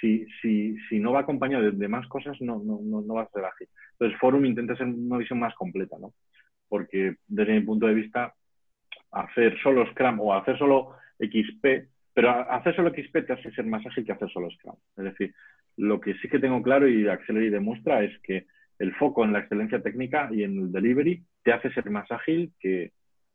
Si, 0.00 0.26
si, 0.42 0.76
si 0.88 0.98
no 0.98 1.12
va 1.12 1.20
acompañado 1.20 1.64
de, 1.64 1.70
de 1.72 1.88
más 1.88 2.06
cosas, 2.08 2.40
no, 2.40 2.62
no, 2.62 2.80
no, 2.82 3.00
no 3.00 3.14
va 3.14 3.22
a 3.22 3.30
ser 3.30 3.44
ágil. 3.44 3.68
Entonces, 3.92 4.18
Forum 4.18 4.44
intenta 4.44 4.76
ser 4.76 4.86
una 4.86 5.16
visión 5.16 5.38
más 5.38 5.54
completa, 5.54 5.96
¿no? 5.98 6.12
Porque 6.68 7.16
desde 7.26 7.54
mi 7.54 7.60
punto 7.60 7.86
de 7.86 7.94
vista, 7.94 8.34
hacer 9.12 9.58
solo 9.62 9.86
Scrum 9.92 10.20
o 10.20 10.34
hacer 10.34 10.58
solo 10.58 10.96
XP, 11.18 11.88
pero 12.12 12.30
hacer 12.30 12.76
solo 12.76 12.90
XP 12.90 13.26
te 13.26 13.32
hace 13.32 13.50
ser 13.52 13.64
más 13.64 13.84
ágil 13.86 14.04
que 14.04 14.12
hacer 14.12 14.30
solo 14.30 14.50
Scrum. 14.50 14.76
Es 14.96 15.04
decir, 15.04 15.34
lo 15.76 16.00
que 16.00 16.14
sí 16.14 16.28
que 16.28 16.38
tengo 16.38 16.62
claro 16.62 16.88
y 16.88 17.08
Accelerate 17.08 17.50
demuestra 17.50 18.02
es 18.02 18.18
que 18.20 18.46
el 18.78 18.94
foco 18.96 19.24
en 19.24 19.32
la 19.32 19.40
excelencia 19.40 19.82
técnica 19.82 20.28
y 20.30 20.42
en 20.42 20.58
el 20.58 20.72
delivery 20.72 21.24
te 21.42 21.52
hace 21.52 21.72
ser 21.72 21.88
más 21.90 22.10
ágil 22.10 22.52
que, 22.60 22.92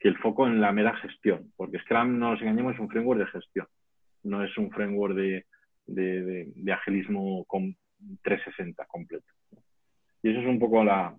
el 0.07 0.17
foco 0.17 0.47
en 0.47 0.61
la 0.61 0.71
mera 0.71 0.95
gestión, 0.97 1.51
porque 1.55 1.79
Scrum, 1.79 2.17
no 2.17 2.31
nos 2.31 2.41
engañemos, 2.41 2.73
es 2.73 2.79
un 2.79 2.89
framework 2.89 3.19
de 3.19 3.27
gestión, 3.27 3.67
no 4.23 4.43
es 4.43 4.57
un 4.57 4.71
framework 4.71 5.15
de, 5.15 5.45
de, 5.85 6.73
agilismo 6.73 7.45
con 7.45 7.75
360 8.23 8.85
completo. 8.85 9.25
Y 10.23 10.31
eso 10.31 10.39
es 10.39 10.47
un 10.47 10.59
poco 10.59 10.83
la, 10.83 11.15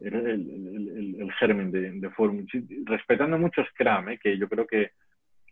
el, 0.00 1.32
germen 1.38 1.70
de, 1.70 1.92
de 1.92 2.10
Forum. 2.10 2.46
Respetando 2.84 3.38
mucho 3.38 3.64
Scrum, 3.64 4.08
¿eh? 4.10 4.18
que 4.20 4.38
yo 4.38 4.48
creo 4.48 4.66
que 4.66 4.90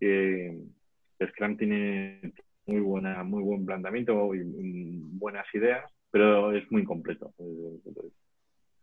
que 0.03 0.59
Scrum 1.29 1.57
tiene 1.57 2.33
muy 2.67 2.81
buena, 2.81 3.23
muy 3.23 3.41
buen 3.41 3.65
planteamiento 3.65 4.35
y 4.35 4.43
buenas 5.13 5.47
ideas, 5.55 5.89
pero 6.11 6.53
es 6.53 6.69
muy 6.73 6.83
incompleto. 6.83 7.33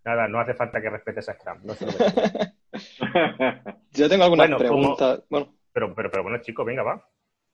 Nada, 0.05 0.29
no 0.29 0.39
hace 0.39 0.53
falta 0.53 0.81
que 0.81 0.89
respetes 0.89 1.27
a 1.27 1.33
Scrum. 1.33 1.59
Yo 3.91 4.09
tengo 4.09 4.23
algunas 4.23 4.55
preguntas. 4.57 5.23
Bueno. 5.29 5.55
Pero, 5.71 5.95
pero, 5.95 6.11
pero 6.11 6.23
bueno, 6.23 6.41
chicos, 6.41 6.65
venga, 6.65 6.83
va. 6.83 7.07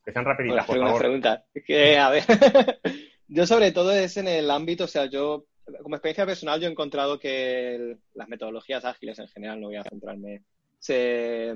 Que 0.03 0.11
sean 0.11 0.26
rapiditas, 0.26 0.66
por 0.66 0.80
favor. 0.80 0.99
Pregunta. 0.99 1.45
Que, 1.66 1.97
a 1.97 2.09
ver, 2.09 2.24
yo 3.28 3.45
sobre 3.47 3.72
todo 3.72 3.91
es 3.91 4.18
en 4.18 4.28
el 4.28 4.51
ámbito, 4.51 4.84
o 4.84 4.88
sea, 4.88 5.05
yo 5.05 5.47
como 5.82 5.95
experiencia 5.95 6.28
personal 6.28 6.61
yo 6.61 6.68
he 6.68 6.72
encontrado 6.72 7.20
que 7.20 7.97
las 8.13 8.28
metodologías 8.28 8.86
ágiles 8.86 9.18
en 9.18 9.28
general, 9.28 9.59
no 9.59 9.68
voy 9.68 9.78
a 9.78 9.84
centrarme, 9.84 10.43
se, 10.78 11.55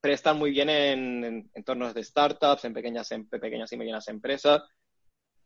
prestan 0.00 0.38
muy 0.38 0.50
bien 0.50 0.70
en, 0.70 1.50
entornos 1.54 1.94
de 1.94 2.02
startups, 2.02 2.64
en 2.64 2.74
pequeñas, 2.74 3.10
en 3.12 3.28
pequeñas 3.28 3.72
y 3.72 3.76
medianas 3.76 4.08
empresas. 4.08 4.62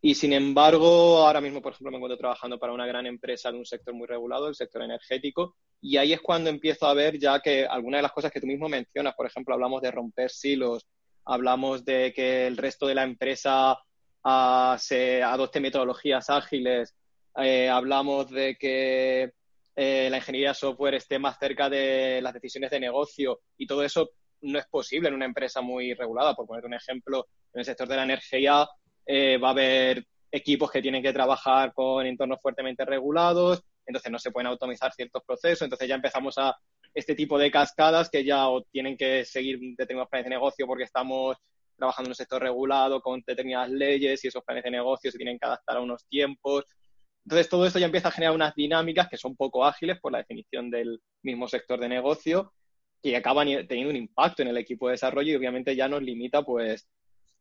Y 0.06 0.14
sin 0.14 0.34
embargo, 0.34 1.24
ahora 1.24 1.40
mismo, 1.40 1.62
por 1.62 1.72
ejemplo, 1.72 1.90
me 1.90 1.96
encuentro 1.96 2.18
trabajando 2.18 2.58
para 2.58 2.74
una 2.74 2.86
gran 2.86 3.06
empresa 3.06 3.50
de 3.50 3.56
un 3.56 3.64
sector 3.64 3.94
muy 3.94 4.06
regulado, 4.06 4.48
el 4.48 4.54
sector 4.54 4.82
energético, 4.82 5.56
Y 5.80 5.96
ahí 5.96 6.12
es 6.12 6.20
cuando 6.20 6.50
empiezo 6.50 6.86
a 6.86 6.92
ver 6.92 7.18
ya 7.18 7.40
que 7.40 7.64
algunas 7.64 8.00
de 8.00 8.02
las 8.02 8.12
cosas 8.12 8.30
que 8.30 8.38
tú 8.38 8.46
mismo 8.46 8.68
mencionas, 8.68 9.14
por 9.14 9.24
ejemplo, 9.24 9.54
hablamos 9.54 9.80
de 9.80 9.90
romper 9.90 10.30
silos, 10.30 10.86
hablamos 11.24 11.86
de 11.86 12.12
que 12.14 12.46
el 12.46 12.58
resto 12.58 12.86
de 12.86 12.94
la 12.96 13.04
empresa 13.04 13.78
uh, 14.24 14.76
se 14.76 15.22
adopte 15.22 15.58
metodologías 15.60 16.28
ágiles, 16.28 16.94
eh, 17.38 17.70
hablamos 17.70 18.28
de 18.28 18.56
que 18.56 19.32
eh, 19.74 20.08
la 20.10 20.18
ingeniería 20.18 20.52
software 20.52 20.96
esté 20.96 21.18
más 21.18 21.38
cerca 21.38 21.70
de 21.70 22.20
las 22.20 22.34
decisiones 22.34 22.70
de 22.70 22.80
negocio 22.80 23.40
y 23.56 23.66
todo 23.66 23.82
eso 23.82 24.10
no 24.42 24.58
es 24.58 24.66
posible 24.66 25.08
en 25.08 25.14
una 25.14 25.24
empresa 25.24 25.62
muy 25.62 25.94
regulada. 25.94 26.34
Por 26.34 26.46
poner 26.46 26.66
un 26.66 26.74
ejemplo, 26.74 27.26
en 27.54 27.60
el 27.60 27.64
sector 27.64 27.88
de 27.88 27.96
la 27.96 28.04
energía 28.04 28.68
eh, 29.06 29.38
va 29.38 29.48
a 29.48 29.52
haber 29.52 30.04
equipos 30.30 30.70
que 30.70 30.82
tienen 30.82 31.02
que 31.02 31.12
trabajar 31.12 31.72
con 31.72 32.04
entornos 32.06 32.40
fuertemente 32.40 32.84
regulados, 32.84 33.62
entonces 33.86 34.10
no 34.10 34.18
se 34.18 34.30
pueden 34.30 34.48
automatizar 34.48 34.92
ciertos 34.92 35.22
procesos, 35.24 35.62
entonces 35.62 35.88
ya 35.88 35.94
empezamos 35.94 36.36
a 36.38 36.56
este 36.92 37.14
tipo 37.14 37.38
de 37.38 37.50
cascadas 37.50 38.08
que 38.10 38.24
ya 38.24 38.48
o 38.48 38.62
tienen 38.62 38.96
que 38.96 39.24
seguir 39.24 39.58
determinados 39.76 40.08
planes 40.08 40.24
de 40.24 40.30
negocio 40.30 40.66
porque 40.66 40.84
estamos 40.84 41.36
trabajando 41.76 42.08
en 42.08 42.12
un 42.12 42.16
sector 42.16 42.40
regulado 42.42 43.00
con 43.00 43.22
determinadas 43.26 43.70
leyes 43.70 44.24
y 44.24 44.28
esos 44.28 44.44
planes 44.44 44.64
de 44.64 44.70
negocio 44.70 45.10
se 45.10 45.18
tienen 45.18 45.38
que 45.38 45.46
adaptar 45.46 45.76
a 45.76 45.80
unos 45.80 46.06
tiempos. 46.08 46.64
Entonces 47.24 47.48
todo 47.48 47.66
esto 47.66 47.78
ya 47.78 47.86
empieza 47.86 48.08
a 48.08 48.12
generar 48.12 48.34
unas 48.34 48.54
dinámicas 48.54 49.08
que 49.08 49.16
son 49.16 49.34
poco 49.34 49.64
ágiles 49.64 49.98
por 50.00 50.12
la 50.12 50.18
definición 50.18 50.70
del 50.70 51.00
mismo 51.22 51.48
sector 51.48 51.80
de 51.80 51.88
negocio 51.88 52.52
y 53.02 53.14
acaban 53.14 53.48
teniendo 53.66 53.90
un 53.90 53.96
impacto 53.96 54.42
en 54.42 54.48
el 54.48 54.56
equipo 54.56 54.86
de 54.86 54.92
desarrollo 54.92 55.32
y 55.32 55.36
obviamente 55.36 55.74
ya 55.74 55.88
nos 55.88 56.02
limita 56.02 56.42
pues 56.42 56.86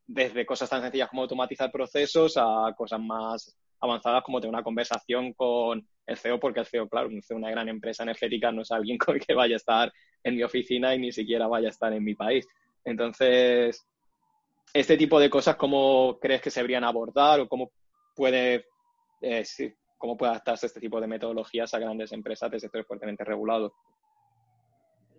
desde 0.05 0.45
cosas 0.45 0.69
tan 0.69 0.81
sencillas 0.81 1.09
como 1.09 1.21
automatizar 1.21 1.71
procesos 1.71 2.35
a 2.37 2.73
cosas 2.75 2.99
más 2.99 3.57
avanzadas 3.79 4.23
como 4.23 4.39
tener 4.39 4.53
una 4.53 4.63
conversación 4.63 5.33
con 5.33 5.85
el 6.05 6.17
CEO, 6.17 6.39
porque 6.39 6.61
el 6.61 6.65
CEO, 6.65 6.87
claro, 6.87 7.09
una 7.31 7.51
gran 7.51 7.67
empresa 7.67 8.03
energética 8.03 8.51
no 8.51 8.61
es 8.61 8.71
alguien 8.71 8.97
con 8.99 9.15
el 9.15 9.25
que 9.25 9.33
vaya 9.33 9.55
a 9.55 9.57
estar 9.57 9.91
en 10.23 10.35
mi 10.35 10.43
oficina 10.43 10.95
y 10.95 10.99
ni 10.99 11.11
siquiera 11.11 11.47
vaya 11.47 11.67
a 11.67 11.71
estar 11.71 11.91
en 11.93 12.03
mi 12.03 12.15
país. 12.15 12.47
Entonces, 12.85 13.85
este 14.73 14.97
tipo 14.97 15.19
de 15.19 15.29
cosas, 15.29 15.55
¿cómo 15.55 16.17
crees 16.21 16.41
que 16.41 16.49
se 16.49 16.61
deberían 16.61 16.83
abordar 16.83 17.39
o 17.41 17.47
cómo 17.47 17.71
puede, 18.15 18.65
eh, 19.21 19.43
cómo 19.97 20.17
puede 20.17 20.31
adaptarse 20.31 20.67
este 20.67 20.79
tipo 20.79 20.99
de 20.99 21.07
metodologías 21.07 21.73
a 21.73 21.79
grandes 21.79 22.11
empresas 22.11 22.51
de 22.51 22.59
sectores 22.59 22.87
fuertemente 22.87 23.23
regulados? 23.23 23.73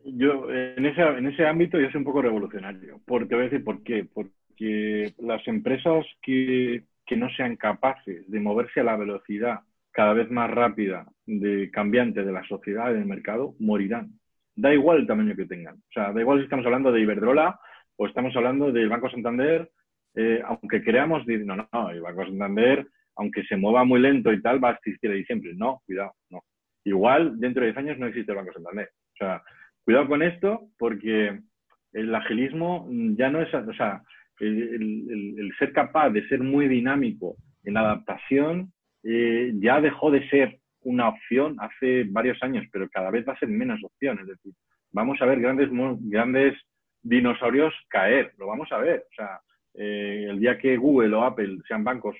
Yo, 0.05 0.51
en 0.51 0.85
ese, 0.85 1.01
en 1.01 1.26
ese 1.28 1.47
ámbito, 1.47 1.78
yo 1.78 1.91
soy 1.91 1.99
un 1.99 2.05
poco 2.05 2.20
revolucionario. 2.22 3.01
Porque 3.07 3.35
voy 3.35 3.43
a 3.43 3.49
decir 3.49 3.64
por 3.64 3.82
qué. 3.82 4.05
Las 5.18 5.46
empresas 5.46 6.05
que, 6.22 6.84
que 7.07 7.16
no 7.16 7.28
sean 7.30 7.57
capaces 7.57 8.30
de 8.30 8.40
moverse 8.40 8.80
a 8.80 8.84
la 8.84 8.96
velocidad 8.96 9.61
cada 9.94 10.12
vez 10.12 10.30
más 10.30 10.50
rápida 10.50 11.07
de 11.24 11.70
cambiante 11.70 12.24
de 12.24 12.32
la 12.32 12.44
sociedad 12.46 12.90
y 12.90 12.94
del 12.94 13.07
mercado, 13.07 13.55
morirán. 13.61 14.11
Da 14.57 14.74
igual 14.74 14.98
el 14.98 15.07
tamaño 15.07 15.36
que 15.36 15.46
tengan. 15.46 15.76
O 15.76 15.92
sea, 15.92 16.12
da 16.12 16.20
igual 16.20 16.38
si 16.38 16.44
estamos 16.44 16.66
hablando 16.66 16.90
de 16.90 17.00
Iberdrola 17.00 17.59
o 17.96 18.07
estamos 18.07 18.34
hablando 18.36 18.72
del 18.72 18.88
Banco 18.88 19.09
Santander, 19.09 19.70
eh, 20.16 20.42
aunque 20.44 20.82
creamos, 20.82 21.26
no, 21.26 21.57
no, 21.57 21.68
no, 21.72 21.90
el 21.90 22.00
Banco 22.00 22.24
Santander, 22.24 22.86
aunque 23.16 23.44
se 23.44 23.57
mueva 23.57 23.84
muy 23.84 24.00
lento 24.00 24.32
y 24.32 24.42
tal, 24.42 24.62
va 24.62 24.70
a 24.70 24.72
existir 24.74 25.11
ahí 25.11 25.24
siempre. 25.24 25.55
No, 25.55 25.82
cuidado, 25.86 26.14
no. 26.30 26.42
Igual 26.84 27.38
dentro 27.38 27.62
de 27.62 27.68
10 27.68 27.78
años 27.78 27.98
no 27.98 28.07
existe 28.07 28.32
el 28.32 28.38
Banco 28.38 28.52
Santander. 28.52 28.90
O 29.12 29.16
sea, 29.16 29.42
cuidado 29.84 30.09
con 30.09 30.22
esto 30.22 30.68
porque 30.76 31.40
el 31.92 32.14
agilismo 32.14 32.88
ya 33.16 33.30
no 33.30 33.40
es, 33.40 33.55
o 33.55 33.74
sea, 33.74 34.02
el 34.41 35.53
ser 35.59 35.72
capaz 35.72 36.11
de 36.11 36.26
ser 36.28 36.41
muy 36.41 36.68
dinámico 36.68 37.37
en 37.64 37.76
adaptación 37.76 38.72
eh, 39.03 39.53
ya 39.57 39.80
dejó 39.80 40.11
de 40.11 40.26
ser 40.28 40.59
una 40.82 41.09
opción 41.09 41.57
hace 41.61 42.05
varios 42.05 42.43
años, 42.43 42.66
pero 42.72 42.89
cada 42.89 43.11
vez 43.11 43.26
va 43.28 43.35
a 43.35 43.39
ser 43.39 43.49
menos 43.49 43.82
opción. 43.82 44.18
Es 44.18 44.26
decir, 44.26 44.53
vamos 44.93 45.20
a 45.20 45.26
ver 45.26 45.41
grandes, 45.41 45.68
grandes 46.03 46.55
dinosaurios 47.03 47.74
caer, 47.89 48.32
lo 48.39 48.47
vamos 48.47 48.70
a 48.72 48.78
ver. 48.78 49.05
O 49.11 49.14
sea, 49.14 49.41
eh, 49.74 50.26
el 50.28 50.41
día 50.41 50.59
que 50.59 50.76
Google 50.76 51.14
o 51.14 51.22
Apple 51.22 51.59
sean 51.68 51.85
bancos 51.85 52.16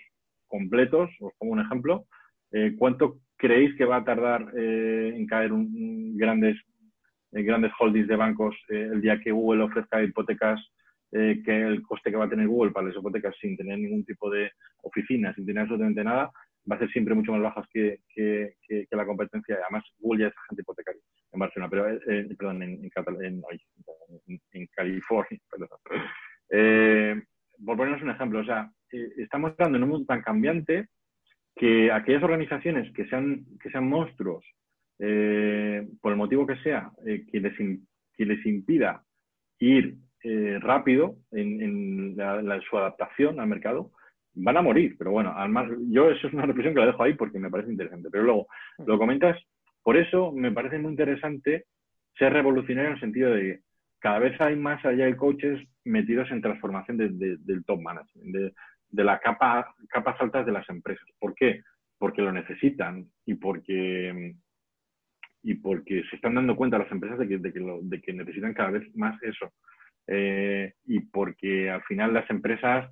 completos, 0.47 1.11
os 1.21 1.33
pongo 1.39 1.55
un 1.55 1.61
ejemplo, 1.61 2.05
eh, 2.53 2.75
¿cuánto 2.79 3.19
creéis 3.37 3.75
que 3.77 3.85
va 3.85 3.97
a 3.97 4.05
tardar 4.05 4.47
en 4.57 5.27
caer 5.27 5.53
un, 5.53 6.17
grandes, 6.17 6.57
grandes 7.33 7.73
holdings 7.79 8.07
de 8.07 8.17
bancos 8.17 8.55
el 8.69 9.01
día 9.01 9.21
que 9.21 9.33
Google 9.33 9.65
ofrezca 9.65 10.03
hipotecas 10.03 10.61
que 11.15 11.62
el 11.62 11.81
coste 11.83 12.11
que 12.11 12.17
va 12.17 12.25
a 12.25 12.29
tener 12.29 12.49
Google 12.49 12.73
para 12.73 12.89
las 12.89 12.97
hipotecas 12.97 13.37
sin 13.41 13.57
tener 13.57 13.79
ningún 13.79 14.05
tipo 14.05 14.29
de 14.29 14.51
oficina, 14.83 15.33
sin 15.35 15.47
tener 15.47 15.62
absolutamente 15.62 16.03
nada, 16.03 16.31
va 16.71 16.77
a 16.77 16.79
ser 16.79 16.91
siempre 16.91 17.15
mucho 17.15 17.33
más 17.33 17.43
bajas 17.43 17.67
que, 17.73 18.01
que, 18.09 18.57
que, 18.67 18.87
la 18.91 19.07
competencia. 19.07 19.57
Además, 19.62 19.85
Google 19.99 20.23
ya 20.23 20.29
es 20.29 20.35
agente 20.37 20.62
hipotecario 20.62 21.01
en 21.33 21.41
Barcelona, 21.41 21.71
pero, 21.71 21.91
eh, 21.91 22.01
eh, 22.09 22.35
perdón, 22.37 22.62
en, 22.62 22.81
en, 22.85 24.41
en, 24.53 24.67
California. 24.75 25.41
Perdón. 25.51 25.69
Eh, 26.51 27.23
por 27.65 27.77
ponernos 27.77 28.03
un 28.03 28.11
ejemplo, 28.11 28.41
o 28.41 28.45
sea, 28.45 28.71
estamos 28.91 29.51
entrando 29.51 29.79
en 29.79 29.85
un 29.85 29.91
mundo 29.91 30.07
tan 30.07 30.23
cambiante 30.23 30.89
que 31.55 31.93
aquellas 31.93 32.23
organizaciones 32.23 32.93
que 32.95 33.07
sean, 33.07 33.45
que 33.61 33.71
sean 33.71 33.89
monstruos, 33.89 34.45
por 34.99 36.12
el 36.12 36.17
motivo 36.17 36.47
que 36.47 36.57
sea, 36.57 36.91
que, 37.05 37.41
les, 37.41 37.57
que 37.57 38.25
les 38.25 38.47
impida 38.47 39.05
ir 39.59 39.97
rápido 40.61 41.16
en, 41.33 42.16
en 42.16 42.61
su 42.68 42.79
adaptación 42.79 43.41
al 43.41 43.47
mercado, 43.47 43.91
van 44.35 44.57
a 44.57 44.62
morir, 44.62 44.97
pero 44.99 45.11
bueno, 45.12 45.33
además, 45.37 45.70
yo 45.89 46.11
eso 46.11 46.27
es 46.27 46.35
una 46.35 46.47
reflexión 46.47 46.75
que 46.75 46.81
la 46.81 46.87
dejo 46.87 47.03
ahí 47.03 47.14
porque 47.14 47.39
me 47.39 47.51
parece 47.51 47.70
interesante. 47.70 48.09
Pero 48.11 48.25
luego, 48.25 48.47
lo 48.87 48.99
comentas, 48.99 49.39
por 49.83 49.97
eso 49.97 50.33
me 50.33 50.53
parece 50.53 50.79
muy 50.79 50.91
interesante 50.91 51.66
ser 52.18 52.33
revolucionario 52.33 52.91
en 52.91 52.95
el 52.95 53.01
sentido 53.01 53.31
de 53.31 53.41
que 53.41 53.61
cada 54.01 54.18
vez 54.18 54.39
hay 54.41 54.57
más 54.57 54.85
allá 54.85 55.07
de 55.07 55.16
coaches 55.16 55.66
metidos 55.85 56.31
en 56.31 56.43
transformación 56.43 56.97
del 56.99 57.64
top 57.64 57.81
management, 57.81 58.35
de, 58.35 58.53
de 58.91 59.05
las 59.05 59.20
capa, 59.20 59.75
capas 59.89 60.20
altas 60.20 60.47
de 60.47 60.53
las 60.53 60.68
empresas. 60.68 61.07
¿Por 61.18 61.35
qué? 61.35 61.62
Porque 61.99 62.22
lo 62.22 62.33
necesitan 62.33 63.07
y 63.25 63.35
porque, 63.35 64.35
y 65.43 65.55
porque 65.55 66.03
se 66.11 66.16
están 66.16 66.35
dando 66.35 66.57
cuenta 66.57 66.79
las 66.79 66.91
empresas 66.91 67.18
de 67.18 67.29
que, 67.29 67.39
de 67.39 67.53
que, 67.53 67.61
de 67.83 68.01
que 68.01 68.12
necesitan 68.12 68.53
cada 68.53 68.70
vez 68.70 68.95
más 68.97 69.20
eso. 69.22 69.53
Eh, 70.07 70.74
y 70.86 71.00
porque 71.00 71.70
al 71.70 71.82
final 71.84 72.12
las 72.12 72.28
empresas 72.28 72.90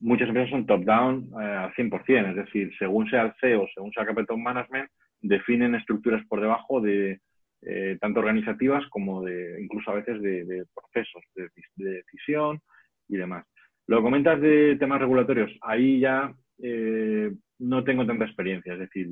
muchas 0.00 0.28
empresas 0.28 0.50
son 0.50 0.66
top-down 0.66 1.30
eh, 1.40 1.44
al 1.44 1.72
100%, 1.74 2.30
es 2.30 2.36
decir, 2.36 2.72
según 2.78 3.08
sea 3.08 3.22
el 3.22 3.32
CEO, 3.40 3.68
según 3.74 3.92
sea 3.92 4.06
Capital 4.06 4.38
Management, 4.38 4.90
definen 5.20 5.74
estructuras 5.74 6.26
por 6.26 6.40
debajo 6.40 6.80
de 6.80 7.20
eh, 7.62 7.98
tanto 8.00 8.20
organizativas 8.20 8.82
como 8.88 9.22
de 9.22 9.62
incluso 9.62 9.90
a 9.90 9.94
veces 9.94 10.20
de, 10.22 10.64
procesos 10.74 11.22
de, 11.34 11.50
decisión 11.76 12.60
y 13.08 13.16
demás. 13.16 13.46
Lo 13.86 14.02
comentas 14.02 14.40
de 14.40 14.76
temas 14.76 15.00
regulatorios, 15.00 15.52
ahí 15.60 16.00
ya 16.00 16.32
eh, 16.62 17.30
no 17.58 17.84
tengo 17.84 18.06
tanta 18.06 18.24
experiencia, 18.24 18.72
es 18.72 18.78
decir, 18.78 19.08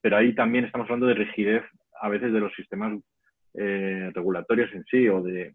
pero 0.00 0.16
ahí 0.16 0.34
también 0.34 0.64
estamos 0.64 0.86
hablando 0.86 1.06
de 1.06 1.14
rigidez 1.14 1.62
a 2.00 2.08
veces 2.08 2.32
de 2.32 2.40
los 2.40 2.54
sistemas 2.54 2.98
regulatorios 3.52 4.70
en 4.74 4.84
sí 4.84 5.08
o 5.08 5.22
de, 5.22 5.52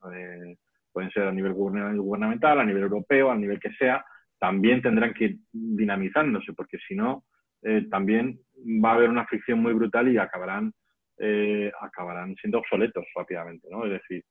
pueden 0.91 1.11
ser 1.11 1.23
a 1.23 1.31
nivel 1.31 1.53
gubernamental, 1.53 2.59
a 2.59 2.65
nivel 2.65 2.83
europeo, 2.83 3.31
a 3.31 3.35
nivel 3.35 3.59
que 3.59 3.71
sea, 3.73 4.03
también 4.39 4.81
tendrán 4.81 5.13
que 5.13 5.25
ir 5.25 5.37
dinamizándose, 5.51 6.53
porque 6.53 6.77
si 6.87 6.95
no, 6.95 7.25
eh, 7.61 7.85
también 7.89 8.39
va 8.83 8.91
a 8.91 8.95
haber 8.95 9.09
una 9.09 9.25
fricción 9.25 9.59
muy 9.59 9.73
brutal 9.73 10.11
y 10.11 10.17
acabarán, 10.17 10.73
eh, 11.19 11.71
acabarán 11.79 12.35
siendo 12.35 12.59
obsoletos 12.59 13.05
rápidamente, 13.15 13.67
¿no? 13.69 13.85
Es 13.85 13.91
decir, 13.91 14.23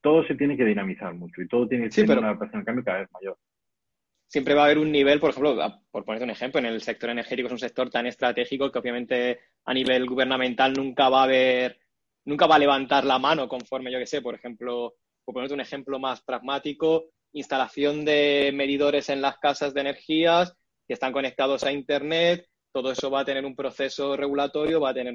todo 0.00 0.26
se 0.26 0.34
tiene 0.34 0.56
que 0.56 0.64
dinamizar 0.64 1.14
mucho 1.14 1.40
y 1.40 1.48
todo 1.48 1.68
tiene 1.68 1.84
que 1.84 1.92
ser 1.92 2.10
una 2.10 2.28
adaptación 2.28 2.60
al 2.60 2.64
cambio 2.66 2.84
cada 2.84 2.98
vez 3.00 3.08
mayor. 3.12 3.38
Siempre 4.26 4.54
va 4.54 4.62
a 4.62 4.64
haber 4.64 4.78
un 4.78 4.90
nivel, 4.90 5.20
por 5.20 5.30
ejemplo, 5.30 5.56
por 5.90 6.04
ponerte 6.04 6.24
un 6.24 6.30
ejemplo, 6.30 6.58
en 6.58 6.66
el 6.66 6.80
sector 6.80 7.10
energético 7.10 7.46
es 7.46 7.52
un 7.52 7.58
sector 7.58 7.90
tan 7.90 8.06
estratégico 8.06 8.72
que 8.72 8.78
obviamente 8.78 9.40
a 9.64 9.74
nivel 9.74 10.06
gubernamental 10.06 10.72
nunca 10.72 11.08
va 11.08 11.20
a 11.20 11.24
haber, 11.24 11.78
nunca 12.24 12.46
va 12.46 12.56
a 12.56 12.58
levantar 12.58 13.04
la 13.04 13.18
mano 13.18 13.46
conforme, 13.46 13.92
yo 13.92 13.98
que 13.98 14.06
sé, 14.06 14.22
por 14.22 14.34
ejemplo, 14.34 14.94
por 15.24 15.34
ponerte 15.34 15.54
un 15.54 15.60
ejemplo 15.60 15.98
más 15.98 16.22
pragmático, 16.22 17.06
instalación 17.32 18.04
de 18.04 18.50
medidores 18.54 19.08
en 19.08 19.22
las 19.22 19.38
casas 19.38 19.74
de 19.74 19.80
energías 19.80 20.54
que 20.86 20.94
están 20.94 21.12
conectados 21.12 21.64
a 21.64 21.72
Internet. 21.72 22.46
Todo 22.72 22.92
eso 22.92 23.10
va 23.10 23.20
a 23.20 23.24
tener 23.24 23.44
un 23.44 23.54
proceso 23.54 24.16
regulatorio, 24.16 24.80
va 24.80 24.90
a 24.90 24.94
tener 24.94 25.14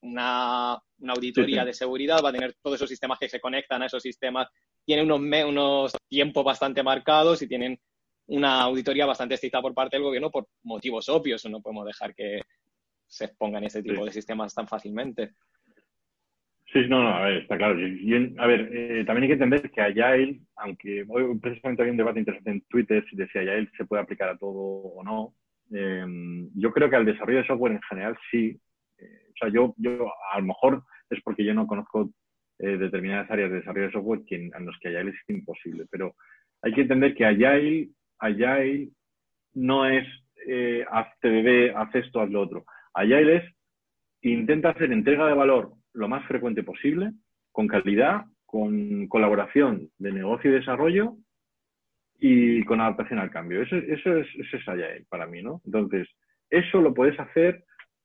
una, 0.00 0.82
auditoría 1.08 1.64
de 1.64 1.72
seguridad, 1.72 2.22
va 2.22 2.28
a 2.28 2.32
tener 2.32 2.54
todos 2.62 2.76
esos 2.76 2.88
sistemas 2.88 3.18
que 3.18 3.28
se 3.28 3.40
conectan 3.40 3.82
a 3.82 3.86
esos 3.86 4.02
sistemas. 4.02 4.48
Tienen 4.84 5.10
unos, 5.10 5.20
unos 5.48 5.92
tiempos 6.08 6.44
bastante 6.44 6.82
marcados 6.82 7.40
y 7.42 7.48
tienen 7.48 7.78
una 8.26 8.62
auditoría 8.62 9.06
bastante 9.06 9.34
estricta 9.34 9.60
por 9.60 9.74
parte 9.74 9.96
del 9.96 10.04
gobierno 10.04 10.30
por 10.30 10.46
motivos 10.62 11.08
obvios. 11.08 11.44
No 11.46 11.60
podemos 11.60 11.86
dejar 11.86 12.14
que 12.14 12.40
se 13.06 13.26
expongan 13.26 13.64
ese 13.64 13.82
tipo 13.82 14.04
de 14.04 14.12
sistemas 14.12 14.54
tan 14.54 14.66
fácilmente. 14.66 15.34
Sí, 16.74 16.88
no, 16.88 17.04
no, 17.04 17.10
a 17.10 17.20
ver, 17.20 17.42
está 17.42 17.56
claro. 17.56 17.74
a 17.76 18.46
ver, 18.48 18.68
eh, 18.72 19.04
también 19.04 19.22
hay 19.22 19.28
que 19.28 19.44
entender 19.44 19.70
que 19.70 19.80
Agile, 19.80 20.40
aunque 20.56 21.04
hoy 21.06 21.38
precisamente 21.38 21.82
había 21.82 21.92
un 21.92 21.98
debate 21.98 22.18
interesante 22.18 22.50
en 22.50 22.62
Twitter 22.62 23.04
si 23.08 23.14
decía 23.14 23.42
Agile 23.42 23.70
se 23.76 23.84
puede 23.84 24.02
aplicar 24.02 24.28
a 24.28 24.36
todo 24.36 24.58
o 24.58 25.04
no, 25.04 25.34
em, 25.70 26.50
yo 26.56 26.72
creo 26.72 26.90
que 26.90 26.96
al 26.96 27.04
desarrollo 27.04 27.38
de 27.38 27.46
software 27.46 27.74
en 27.74 27.82
general 27.82 28.18
sí. 28.28 28.60
Eh, 28.98 29.28
o 29.30 29.36
sea, 29.38 29.48
yo, 29.50 29.72
yo 29.76 30.10
a 30.32 30.40
lo 30.40 30.46
mejor 30.46 30.82
es 31.10 31.22
porque 31.22 31.44
yo 31.44 31.54
no 31.54 31.68
conozco 31.68 32.10
eh, 32.58 32.76
determinadas 32.76 33.30
áreas 33.30 33.50
de 33.50 33.58
desarrollo 33.58 33.86
de 33.86 33.92
software 33.92 34.22
en 34.28 34.66
los 34.66 34.76
que 34.80 34.88
Agile 34.88 35.10
es 35.12 35.28
imposible. 35.28 35.86
Pero 35.92 36.16
hay 36.60 36.72
que 36.72 36.80
entender 36.80 37.14
que 37.14 37.24
Agile, 37.24 37.90
Agile 38.18 38.88
no 39.54 39.86
es 39.86 40.08
eh, 40.48 40.84
haz 40.90 41.06
TDD, 41.20 41.72
haz 41.76 41.94
esto, 41.94 42.20
haz 42.20 42.30
lo 42.30 42.40
otro. 42.40 42.64
Agile 42.94 43.36
es 43.36 43.44
intenta 44.22 44.70
hacer 44.70 44.90
entrega 44.90 45.28
de 45.28 45.34
valor 45.34 45.74
lo 45.94 46.08
más 46.08 46.26
frecuente 46.26 46.62
posible, 46.62 47.12
con 47.52 47.66
calidad, 47.66 48.24
con 48.44 49.06
colaboración 49.08 49.88
de 49.98 50.12
negocio 50.12 50.50
y 50.50 50.54
desarrollo 50.54 51.16
y 52.18 52.62
con 52.64 52.80
adaptación 52.80 53.18
al 53.18 53.30
cambio. 53.30 53.62
Eso, 53.62 53.76
eso, 53.76 54.16
es, 54.18 54.26
eso 54.38 54.56
es 54.56 54.68
Agile 54.68 55.06
para 55.08 55.26
mí, 55.26 55.42
¿no? 55.42 55.60
Entonces, 55.64 56.08
eso 56.50 56.80
lo 56.80 56.94
puedes 56.94 57.18
hacer 57.18 57.64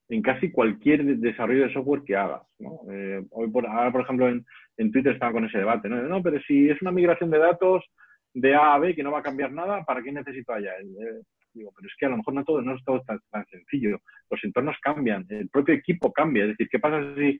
en 0.10 0.22
casi 0.22 0.52
cualquier 0.52 1.06
desarrollo 1.18 1.68
de 1.68 1.74
software 1.74 2.04
que 2.04 2.16
hagas. 2.16 2.42
¿no? 2.58 2.80
Eh, 2.92 3.24
hoy 3.30 3.50
por, 3.50 3.66
ahora, 3.68 3.92
por 3.92 4.02
ejemplo, 4.02 4.28
en, 4.28 4.44
en, 4.78 4.92
Twitter 4.92 5.14
estaba 5.14 5.32
con 5.32 5.46
ese 5.46 5.60
debate. 5.60 5.88
¿no? 5.88 6.02
no, 6.02 6.24
pero 6.24 6.42
si 6.42 6.70
es 6.70 6.82
una 6.82 6.92
migración 6.92 7.30
de 7.30 7.38
datos 7.38 7.86
de 8.34 8.56
A 8.56 8.74
a 8.74 8.80
B 8.80 8.96
que 8.96 9.04
no 9.04 9.12
va 9.12 9.20
a 9.20 9.24
cambiar 9.24 9.52
nada, 9.52 9.84
¿para 9.84 10.02
qué 10.02 10.12
necesito 10.12 10.52
allá? 10.52 10.72
Eh, 10.80 11.22
digo, 11.54 11.72
pero 11.76 11.88
es 11.88 11.94
que 11.98 12.06
a 12.08 12.10
lo 12.10 12.18
mejor 12.18 12.34
no 12.34 12.44
todo, 12.44 12.62
no 12.62 12.76
es 12.76 12.84
todo 12.84 13.02
tan, 13.02 13.20
tan, 13.30 13.46
sencillo. 13.48 14.00
Los 14.30 14.44
entornos 14.44 14.78
cambian, 14.82 15.26
el 15.30 15.50
propio 15.50 15.76
equipo 15.76 16.12
cambia. 16.12 16.44
Es 16.44 16.50
decir, 16.50 16.70
¿qué 16.72 16.80
pasa 16.80 17.16
si 17.16 17.40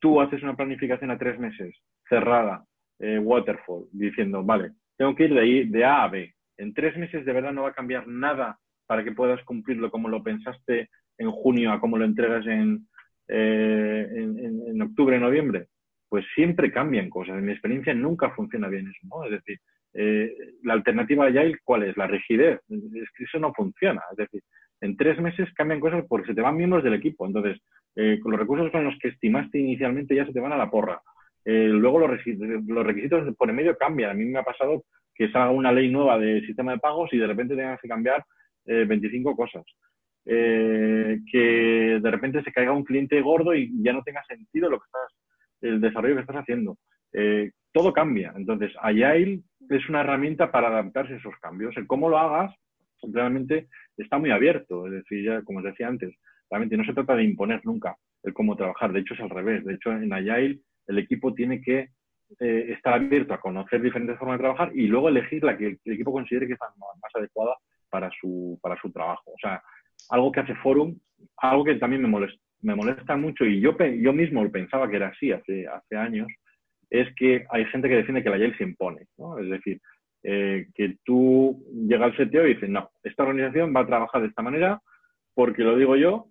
tú 0.00 0.20
haces 0.20 0.42
una 0.42 0.56
planificación 0.56 1.10
a 1.10 1.18
tres 1.18 1.38
meses, 1.38 1.76
cerrada, 2.08 2.64
eh, 2.98 3.18
waterfall, 3.18 3.86
diciendo, 3.92 4.42
vale, 4.42 4.72
tengo 4.96 5.14
que 5.14 5.24
ir 5.24 5.34
de, 5.34 5.40
ahí, 5.40 5.68
de 5.68 5.84
A 5.84 6.04
a 6.04 6.08
B. 6.08 6.34
En 6.58 6.74
tres 6.74 6.96
meses 6.96 7.24
de 7.24 7.32
verdad 7.32 7.52
no 7.52 7.62
va 7.62 7.70
a 7.70 7.74
cambiar 7.74 8.06
nada 8.06 8.58
para 8.86 9.04
que 9.04 9.12
puedas 9.12 9.42
cumplirlo 9.44 9.90
como 9.90 10.08
lo 10.08 10.22
pensaste 10.22 10.90
en 11.16 11.30
junio 11.30 11.72
a 11.72 11.80
cómo 11.80 11.96
lo 11.96 12.04
entregas 12.04 12.46
en, 12.46 12.88
eh, 13.28 14.06
en, 14.10 14.62
en, 14.66 14.82
octubre, 14.82 15.18
noviembre, 15.18 15.68
pues 16.08 16.24
siempre 16.34 16.72
cambian 16.72 17.08
cosas. 17.08 17.38
En 17.38 17.44
mi 17.44 17.52
experiencia 17.52 17.94
nunca 17.94 18.30
funciona 18.30 18.68
bien 18.68 18.88
eso, 18.88 19.06
¿no? 19.08 19.24
Es 19.24 19.30
decir, 19.30 19.58
eh, 19.94 20.34
la 20.62 20.74
alternativa 20.74 21.26
Agile, 21.26 21.58
¿cuál 21.64 21.84
es? 21.84 21.96
La 21.96 22.06
rigidez. 22.06 22.60
Es 22.68 23.10
que 23.16 23.24
eso 23.24 23.38
no 23.38 23.52
funciona. 23.54 24.02
Es 24.10 24.16
decir, 24.16 24.42
en 24.80 24.96
tres 24.96 25.20
meses 25.20 25.52
cambian 25.54 25.80
cosas 25.80 26.04
porque 26.08 26.28
se 26.28 26.34
te 26.34 26.40
van 26.40 26.56
miembros 26.56 26.84
del 26.84 26.94
equipo. 26.94 27.26
Entonces, 27.26 27.60
eh, 27.96 28.18
con 28.20 28.32
los 28.32 28.40
recursos 28.40 28.70
con 28.70 28.84
los 28.84 28.98
que 28.98 29.08
estimaste 29.08 29.58
inicialmente 29.58 30.14
ya 30.14 30.26
se 30.26 30.32
te 30.32 30.40
van 30.40 30.52
a 30.52 30.56
la 30.56 30.70
porra. 30.70 31.00
Eh, 31.44 31.68
luego 31.68 31.98
los, 31.98 32.10
requisitos 32.10 33.34
por 33.36 33.50
en 33.50 33.56
medio 33.56 33.76
cambian. 33.76 34.10
A 34.10 34.14
mí 34.14 34.24
me 34.24 34.38
ha 34.38 34.42
pasado 34.42 34.84
que 35.14 35.30
salga 35.30 35.50
una 35.50 35.72
ley 35.72 35.90
nueva 35.90 36.18
de 36.18 36.40
sistema 36.46 36.72
de 36.72 36.78
pagos 36.78 37.12
y 37.12 37.18
de 37.18 37.26
repente 37.26 37.56
tengas 37.56 37.80
que 37.80 37.88
cambiar 37.88 38.24
25 38.64 39.34
cosas. 39.34 39.64
Eh, 40.26 41.18
que 41.30 41.98
de 42.00 42.10
repente 42.10 42.42
se 42.42 42.52
caiga 42.52 42.72
un 42.72 42.84
cliente 42.84 43.20
gordo 43.22 43.54
y 43.54 43.72
ya 43.82 43.92
no 43.92 44.02
tenga 44.02 44.22
sentido 44.24 44.68
lo 44.68 44.78
que 44.78 44.84
estás, 44.84 45.18
el 45.62 45.80
desarrollo 45.80 46.14
que 46.14 46.20
estás 46.20 46.36
haciendo. 46.36 46.78
Eh, 47.12 47.50
todo 47.72 47.92
cambia. 47.92 48.32
Entonces, 48.36 48.72
Agile 48.80 49.40
es 49.68 49.88
una 49.88 50.02
herramienta 50.02 50.52
para 50.52 50.68
adaptarse 50.68 51.14
a 51.14 51.16
esos 51.16 51.34
cambios. 51.40 51.76
El 51.76 51.86
cómo 51.86 52.08
lo 52.08 52.18
hagas 52.18 52.54
realmente 53.02 53.68
está 53.96 54.18
muy 54.18 54.30
abierto. 54.30 54.86
Es 54.86 54.92
decir, 54.92 55.24
ya 55.24 55.42
como 55.42 55.60
os 55.60 55.64
decía 55.64 55.88
antes, 55.88 56.14
realmente 56.50 56.76
no 56.76 56.84
se 56.84 56.92
trata 56.92 57.14
de 57.16 57.24
imponer 57.24 57.60
nunca 57.64 57.96
el 58.22 58.34
cómo 58.34 58.56
trabajar. 58.56 58.92
De 58.92 59.00
hecho, 59.00 59.14
es 59.14 59.20
al 59.20 59.30
revés. 59.30 59.64
De 59.64 59.74
hecho, 59.74 59.92
en 59.92 60.12
Agile 60.12 60.60
el 60.86 60.98
equipo 60.98 61.32
tiene 61.32 61.60
que 61.60 61.90
eh, 62.38 62.72
estar 62.72 62.94
abierto 62.94 63.34
a 63.34 63.40
conocer 63.40 63.80
diferentes 63.80 64.18
formas 64.18 64.38
de 64.38 64.42
trabajar 64.42 64.70
y 64.74 64.86
luego 64.86 65.08
elegir 65.08 65.42
la 65.42 65.56
que 65.56 65.78
el 65.84 65.92
equipo 65.92 66.12
considere 66.12 66.46
que 66.46 66.54
es 66.54 66.58
más 66.60 67.14
adecuada 67.14 67.56
para 67.88 68.10
su, 68.20 68.58
para 68.62 68.80
su 68.80 68.90
trabajo. 68.92 69.32
O 69.32 69.38
sea, 69.40 69.62
algo 70.10 70.32
que 70.32 70.40
hace 70.40 70.54
Forum, 70.56 70.96
algo 71.38 71.64
que 71.64 71.74
también 71.76 72.02
me 72.02 72.08
molesta, 72.08 72.40
me 72.62 72.74
molesta 72.74 73.16
mucho 73.16 73.44
y 73.44 73.60
yo, 73.60 73.76
yo 73.78 74.12
mismo 74.12 74.48
pensaba 74.50 74.88
que 74.88 74.96
era 74.96 75.08
así 75.08 75.32
hace, 75.32 75.66
hace 75.66 75.96
años, 75.96 76.28
es 76.90 77.12
que 77.14 77.46
hay 77.50 77.64
gente 77.66 77.88
que 77.88 77.96
defiende 77.96 78.22
que 78.22 78.30
la 78.30 78.38
Yale 78.38 78.56
se 78.56 78.64
impone, 78.64 79.06
¿no? 79.16 79.38
Es 79.38 79.48
decir, 79.48 79.80
eh, 80.22 80.66
que 80.74 80.96
tú 81.04 81.64
llegas 81.72 82.18
al 82.18 82.28
CTO 82.28 82.46
y 82.46 82.54
dices, 82.54 82.68
no, 82.68 82.90
esta 83.02 83.22
organización 83.22 83.74
va 83.74 83.80
a 83.80 83.86
trabajar 83.86 84.20
de 84.20 84.28
esta 84.28 84.42
manera 84.42 84.80
porque 85.34 85.62
lo 85.62 85.76
digo 85.76 85.96
yo 85.96 86.26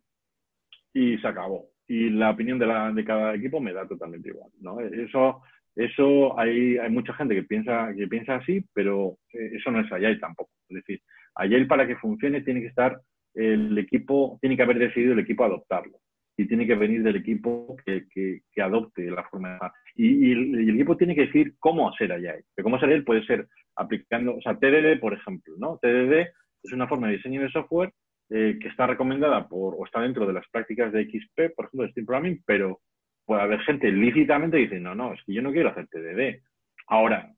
y 0.99 1.17
se 1.19 1.27
acabó. 1.27 1.69
Y 1.87 2.09
la 2.09 2.31
opinión 2.31 2.59
de, 2.59 2.67
la, 2.67 2.91
de 2.91 3.05
cada 3.05 3.33
equipo 3.33 3.61
me 3.61 3.71
da 3.71 3.87
totalmente 3.87 4.29
igual, 4.29 4.51
¿no? 4.59 4.81
Eso, 4.81 5.41
eso 5.75 6.37
hay, 6.37 6.77
hay 6.77 6.89
mucha 6.89 7.13
gente 7.13 7.33
que 7.33 7.43
piensa, 7.43 7.93
que 7.95 8.07
piensa 8.07 8.35
así, 8.35 8.63
pero 8.73 9.17
eh, 9.33 9.51
eso 9.53 9.71
no 9.71 9.79
es 9.79 9.91
Agile 9.91 10.19
tampoco. 10.19 10.51
Es 10.67 10.75
decir, 10.75 11.01
Agile 11.35 11.67
para 11.67 11.87
que 11.87 11.95
funcione 11.95 12.41
tiene 12.41 12.61
que 12.61 12.67
estar 12.67 12.99
el 13.33 13.77
equipo, 13.77 14.37
tiene 14.41 14.57
que 14.57 14.63
haber 14.63 14.77
decidido 14.77 15.13
el 15.13 15.19
equipo 15.19 15.45
adoptarlo. 15.45 15.99
Y 16.37 16.47
tiene 16.47 16.67
que 16.67 16.75
venir 16.75 17.01
del 17.03 17.17
equipo 17.17 17.75
que, 17.85 18.07
que, 18.09 18.61
adopte 18.61 19.09
la 19.09 19.23
forma 19.23 19.53
de 19.53 19.59
y, 19.95 20.29
y, 20.29 20.31
el, 20.31 20.69
equipo 20.69 20.95
tiene 20.95 21.15
que 21.15 21.27
decir 21.27 21.55
cómo 21.59 21.89
hacer. 21.89 22.09
Que 22.55 22.63
cómo 22.63 22.75
hacer 22.75 23.03
puede 23.03 23.25
ser 23.25 23.47
aplicando, 23.75 24.35
o 24.35 24.41
sea, 24.41 24.57
TDD, 24.57 24.99
por 24.99 25.13
ejemplo, 25.13 25.53
¿no? 25.57 25.79
TDD 25.81 26.27
es 26.63 26.71
una 26.73 26.87
forma 26.87 27.07
de 27.07 27.17
diseño 27.17 27.41
de 27.41 27.49
software 27.49 27.91
eh, 28.29 28.57
que 28.61 28.67
está 28.67 28.85
recomendada 28.85 29.47
por, 29.47 29.75
o 29.77 29.85
está 29.85 30.01
dentro 30.01 30.25
de 30.27 30.33
las 30.33 30.47
prácticas 30.49 30.91
de 30.93 31.05
XP, 31.05 31.55
por 31.55 31.65
ejemplo, 31.65 31.83
de 31.83 31.91
Steam 31.91 32.05
Programming, 32.05 32.43
pero 32.45 32.79
puede 33.25 33.41
haber 33.41 33.59
gente 33.61 33.91
lícitamente 33.91 34.57
dice, 34.57 34.79
no, 34.79 34.95
no, 34.95 35.13
es 35.13 35.19
que 35.25 35.33
yo 35.33 35.41
no 35.41 35.51
quiero 35.51 35.69
hacer 35.69 35.87
TDD. 35.87 36.41
Ahora, 36.87 37.31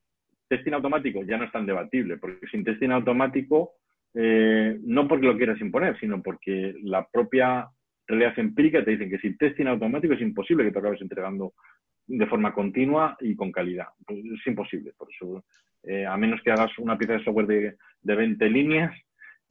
testing 0.47 0.73
automático 0.73 1.23
ya 1.23 1.37
no 1.37 1.45
es 1.45 1.51
tan 1.51 1.65
debatible, 1.65 2.17
porque 2.17 2.47
sin 2.47 2.63
testing 2.63 2.89
automático 2.89 3.71
eh, 4.13 4.77
no 4.83 5.07
porque 5.07 5.27
lo 5.27 5.37
quieras 5.37 5.61
imponer, 5.61 5.97
sino 5.99 6.21
porque 6.21 6.75
la 6.83 7.07
propia 7.07 7.69
realidad 8.07 8.37
empírica 8.37 8.83
te 8.83 8.91
dicen 8.91 9.09
que 9.09 9.19
si 9.19 9.37
testing 9.37 9.67
automático 9.67 10.13
es 10.13 10.21
imposible 10.21 10.65
que 10.65 10.71
te 10.71 10.79
acabes 10.79 11.01
entregando 11.01 11.53
de 12.07 12.27
forma 12.27 12.53
continua 12.53 13.15
y 13.21 13.35
con 13.35 13.51
calidad. 13.51 13.87
Pues 14.05 14.19
es 14.19 14.47
imposible. 14.47 14.91
Por 14.97 15.07
eso, 15.09 15.45
eh, 15.83 16.05
a 16.05 16.17
menos 16.17 16.41
que 16.41 16.51
hagas 16.51 16.77
una 16.79 16.97
pieza 16.97 17.13
de 17.13 17.23
software 17.23 17.47
de, 17.47 17.75
de 18.01 18.15
20 18.15 18.49
líneas 18.49 18.93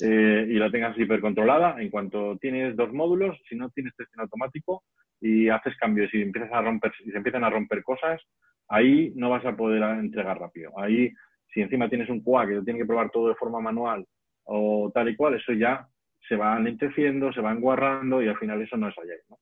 eh, 0.03 0.47
y 0.49 0.55
la 0.55 0.71
tengas 0.71 0.99
hipercontrolada, 0.99 1.81
en 1.81 1.91
cuanto 1.91 2.37
tienes 2.39 2.77
dos 2.77 2.93
módulos, 2.93 3.39
si 3.49 3.57
no 3.57 3.71
tienes 3.71 3.95
testing 3.97 4.21
automático 4.21 4.85
y 5.21 5.49
haces 5.49 5.77
cambios 5.77 6.13
y 6.15 6.23
empiezas 6.23 6.53
a 6.53 6.63
romper, 6.63 6.93
y 7.05 7.11
se 7.11 7.17
empiezan 7.17 7.45
a 7.45 7.51
romper 7.51 7.83
cosas, 7.83 8.21
ahí 8.69 9.13
no 9.17 9.31
vas 9.31 9.45
a 9.45 9.57
poder 9.57 9.83
entregar 9.83 10.39
rápido. 10.39 10.73
Ahí, 10.79 11.13
si 11.53 11.61
encima 11.61 11.89
tienes 11.89 12.09
un 12.09 12.23
QA 12.23 12.47
que 12.47 12.55
lo 12.55 12.65
tiene 12.65 12.81
que 12.81 12.87
probar 12.87 13.11
todo 13.11 13.29
de 13.29 13.35
forma 13.35 13.61
manual 13.61 14.07
o 14.45 14.91
tal 14.95 15.09
y 15.09 15.17
cual, 15.17 15.35
eso 15.35 15.53
ya 15.53 15.87
se 16.29 16.37
va 16.37 16.57
enlenteciendo, 16.57 17.33
se 17.33 17.41
va 17.41 17.53
enguarrando 17.53 18.23
y 18.23 18.29
al 18.29 18.39
final 18.39 18.63
eso 18.63 18.77
no 18.77 18.89
es 18.89 18.99
allá. 18.99 19.15
¿no? 19.29 19.39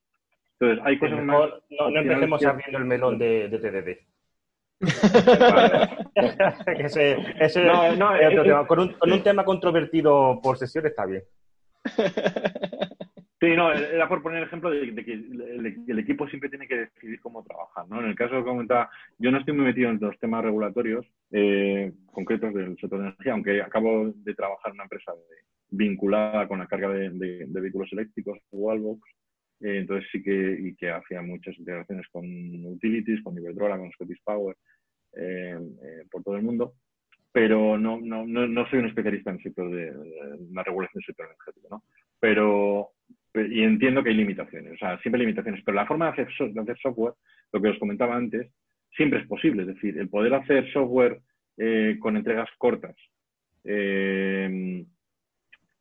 Entonces, 0.58 0.84
hay 0.86 0.98
cosas 0.98 1.22
más... 1.24 1.50
No, 1.70 1.90
no 1.90 2.00
empecemos 2.00 2.44
abriendo 2.44 2.78
el 2.78 2.84
melón 2.84 3.18
de, 3.18 3.48
de 3.48 3.58
TDD. 3.58 4.17
ese, 6.78 7.16
ese 7.40 7.64
no, 7.64 7.96
no, 7.96 8.14
es 8.14 8.28
otro 8.28 8.44
tema. 8.44 8.66
Con, 8.66 8.78
un, 8.80 8.92
con 8.92 9.12
un 9.12 9.22
tema 9.22 9.44
controvertido 9.44 10.40
por 10.42 10.56
sesión 10.58 10.86
está 10.86 11.06
bien. 11.06 11.22
Sí, 13.40 13.46
no, 13.54 13.72
era 13.72 14.08
por 14.08 14.20
poner 14.20 14.38
el 14.38 14.48
ejemplo 14.48 14.68
de, 14.68 14.90
de 14.90 15.04
que 15.04 15.12
el, 15.12 15.84
el, 15.86 15.98
equipo 16.00 16.26
siempre 16.26 16.50
tiene 16.50 16.66
que 16.66 16.76
decidir 16.76 17.20
cómo 17.20 17.44
trabajar, 17.44 17.86
¿no? 17.88 18.00
En 18.00 18.06
el 18.06 18.16
caso 18.16 18.34
que 18.34 18.42
comentaba, 18.42 18.90
yo 19.16 19.30
no 19.30 19.38
estoy 19.38 19.54
muy 19.54 19.66
metido 19.66 19.90
en 19.90 20.00
los 20.00 20.18
temas 20.18 20.42
regulatorios 20.42 21.06
eh, 21.30 21.92
concretos 22.10 22.52
del 22.52 22.76
sector 22.80 22.98
de 22.98 23.06
energía, 23.06 23.32
aunque 23.34 23.62
acabo 23.62 24.10
de 24.12 24.34
trabajar 24.34 24.70
en 24.70 24.74
una 24.74 24.82
empresa 24.84 25.12
de, 25.12 25.36
vinculada 25.70 26.48
con 26.48 26.58
la 26.58 26.66
carga 26.66 26.88
de, 26.88 27.10
de, 27.10 27.46
de 27.46 27.60
vehículos 27.60 27.92
eléctricos, 27.92 28.38
Wallbox, 28.50 29.08
eh, 29.60 29.78
entonces 29.78 30.08
sí 30.12 30.22
que, 30.22 30.58
y 30.60 30.74
que 30.74 30.90
hacía 30.90 31.22
muchas 31.22 31.58
integraciones 31.58 32.06
con 32.08 32.24
utilities, 32.24 33.22
con 33.22 33.36
Iberdrola, 33.36 33.78
con 33.78 33.90
Scottish 33.92 34.22
Power, 34.24 34.56
eh, 35.16 35.58
eh, 35.82 36.04
por 36.10 36.22
todo 36.22 36.36
el 36.36 36.42
mundo, 36.42 36.74
pero 37.32 37.78
no, 37.78 38.00
no, 38.00 38.26
no, 38.26 38.46
no, 38.46 38.68
soy 38.68 38.80
un 38.80 38.86
especialista 38.86 39.30
en 39.30 39.36
el 39.36 39.42
sector 39.42 39.70
de, 39.70 39.92
la 40.52 40.62
regulación 40.62 41.00
del 41.00 41.06
sector 41.06 41.26
energético, 41.26 41.68
¿no? 41.70 41.82
Pero, 42.20 42.90
y 43.34 43.62
entiendo 43.62 44.02
que 44.02 44.10
hay 44.10 44.16
limitaciones, 44.16 44.74
o 44.74 44.76
sea, 44.76 44.98
siempre 44.98 45.20
hay 45.20 45.26
limitaciones, 45.26 45.62
pero 45.64 45.76
la 45.76 45.86
forma 45.86 46.06
de 46.06 46.22
hacer, 46.22 46.52
de 46.52 46.60
hacer 46.60 46.78
software, 46.78 47.14
lo 47.52 47.60
que 47.60 47.68
os 47.68 47.78
comentaba 47.78 48.16
antes, 48.16 48.50
siempre 48.96 49.20
es 49.20 49.26
posible, 49.26 49.62
es 49.62 49.68
decir, 49.68 49.98
el 49.98 50.08
poder 50.08 50.34
hacer 50.34 50.70
software 50.72 51.20
eh, 51.56 51.96
con 52.00 52.16
entregas 52.16 52.48
cortas 52.58 52.96
eh, 53.64 54.84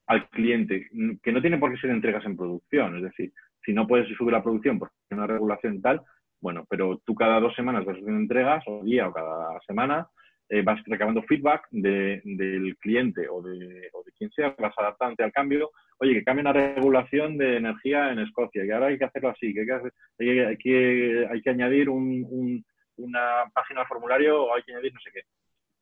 al 0.07 0.29
cliente, 0.29 0.87
que 1.21 1.31
no 1.31 1.41
tiene 1.41 1.57
por 1.57 1.71
qué 1.71 1.79
ser 1.79 1.89
entregas 1.89 2.25
en 2.25 2.37
producción, 2.37 2.97
es 2.97 3.03
decir, 3.03 3.31
si 3.67 3.73
no 3.73 3.85
puedes 3.85 4.07
subir 4.15 4.31
la 4.31 4.41
producción 4.41 4.79
porque 4.79 4.95
una 5.11 5.27
regulación 5.27 5.81
tal, 5.81 6.01
bueno, 6.39 6.65
pero 6.69 7.01
tú 7.05 7.13
cada 7.13 7.41
dos 7.41 7.53
semanas 7.53 7.83
vas 7.83 7.97
haciendo 7.97 8.17
entregas, 8.17 8.63
o 8.65 8.81
día 8.81 9.09
o 9.09 9.13
cada 9.13 9.59
semana, 9.67 10.07
eh, 10.47 10.61
vas 10.61 10.81
recabando 10.85 11.21
feedback 11.23 11.67
de, 11.71 12.21
del 12.23 12.77
cliente 12.77 13.27
o 13.27 13.41
de, 13.41 13.89
o 13.91 14.03
de 14.05 14.11
quien 14.17 14.31
sea, 14.31 14.55
vas 14.57 14.73
adaptándote 14.77 15.23
al 15.23 15.33
cambio. 15.33 15.71
Oye, 15.99 16.13
que 16.13 16.23
cambie 16.23 16.43
una 16.43 16.53
regulación 16.53 17.37
de 17.37 17.57
energía 17.57 18.09
en 18.13 18.19
Escocia, 18.19 18.63
que 18.63 18.71
ahora 18.71 18.87
hay 18.87 18.97
que 18.97 19.03
hacerlo 19.03 19.29
así, 19.31 19.53
que 19.53 19.61
hay 19.61 19.65
que, 19.65 19.73
hacer, 19.73 19.93
hay, 20.19 20.39
hay 20.39 20.57
que, 20.57 21.27
hay 21.29 21.41
que 21.41 21.49
añadir 21.49 21.89
un, 21.89 22.25
un, 22.29 22.65
una 22.95 23.51
página 23.53 23.81
de 23.81 23.87
formulario 23.87 24.43
o 24.43 24.55
hay 24.55 24.63
que 24.63 24.71
añadir 24.71 24.93
no 24.93 24.99
sé 25.01 25.11
qué. 25.13 25.21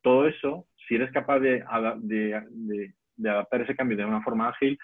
Todo 0.02 0.26
eso, 0.26 0.66
si 0.88 0.96
eres 0.96 1.12
capaz 1.12 1.38
de 1.38 1.62
adaptar 3.24 3.60
ese 3.60 3.76
cambio 3.76 3.96
de 3.96 4.04
una 4.04 4.22
forma 4.22 4.48
ágil 4.48 4.76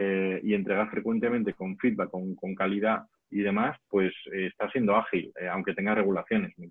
eh, 0.00 0.40
y 0.44 0.54
entregar 0.54 0.88
frecuentemente 0.90 1.54
con 1.54 1.76
feedback, 1.76 2.10
con, 2.10 2.54
calidad 2.54 3.02
y 3.30 3.40
demás, 3.40 3.76
pues 3.88 4.12
eh, 4.32 4.46
está 4.46 4.70
siendo 4.70 4.94
ágil, 4.94 5.32
eh, 5.40 5.48
aunque 5.48 5.74
tenga 5.74 5.92
regulaciones, 5.92 6.56
me, 6.56 6.66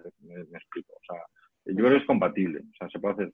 explico. 0.57 0.93
O 0.93 1.01
sea, 1.05 1.21
yo 1.65 1.75
creo 1.75 1.89
que 1.89 1.97
es 1.97 2.05
compatible, 2.05 2.59
o 2.59 2.77
sea, 2.77 2.87
se 2.87 2.99
puede 2.99 3.15
hacer. 3.15 3.33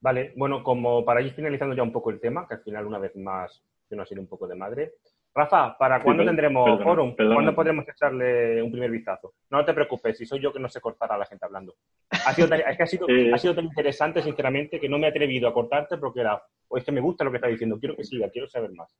Vale, 0.00 0.32
bueno, 0.36 0.62
como 0.62 1.04
para 1.04 1.20
ir 1.20 1.34
finalizando 1.34 1.76
ya 1.76 1.82
un 1.82 1.92
poco 1.92 2.08
el 2.08 2.18
tema, 2.18 2.48
que 2.48 2.54
al 2.54 2.62
final 2.62 2.86
una 2.86 2.98
vez 2.98 3.14
más 3.16 3.62
yo 3.90 3.96
no 3.98 4.04
ha 4.04 4.06
sido 4.06 4.22
un 4.22 4.28
poco 4.28 4.48
de 4.48 4.54
madre, 4.54 4.94
Rafa, 5.36 5.76
¿para 5.76 6.00
cuándo 6.00 6.24
tendremos 6.24 6.80
forum? 6.80 7.16
¿Cuándo 7.16 7.54
podremos 7.54 7.88
echarle 7.88 8.62
un 8.62 8.70
primer 8.70 8.90
vistazo? 8.90 9.34
No 9.50 9.64
te 9.64 9.74
preocupes, 9.74 10.16
si 10.16 10.26
soy 10.26 10.40
yo 10.40 10.52
que 10.52 10.60
no 10.60 10.68
sé 10.68 10.80
cortar 10.80 11.10
a 11.10 11.18
la 11.18 11.26
gente 11.26 11.44
hablando. 11.44 11.74
Ha 12.10 12.32
sido 12.32 12.48
tan, 12.48 12.60
es 12.60 12.76
que 12.76 12.82
ha 12.84 12.86
sido, 12.86 13.06
eh. 13.10 13.32
ha 13.34 13.38
sido 13.38 13.54
tan 13.54 13.64
interesante, 13.64 14.22
sinceramente, 14.22 14.78
que 14.78 14.88
no 14.88 14.96
me 14.96 15.06
he 15.06 15.10
atrevido 15.10 15.48
a 15.48 15.52
cortarte 15.52 15.98
porque 15.98 16.20
era, 16.20 16.40
o 16.68 16.78
es 16.78 16.84
que 16.84 16.92
me 16.92 17.00
gusta 17.00 17.24
lo 17.24 17.32
que 17.32 17.38
está 17.38 17.48
diciendo, 17.48 17.80
quiero 17.80 17.96
que 17.96 18.04
siga, 18.04 18.30
quiero 18.30 18.46
saber 18.46 18.70
más. 18.74 18.96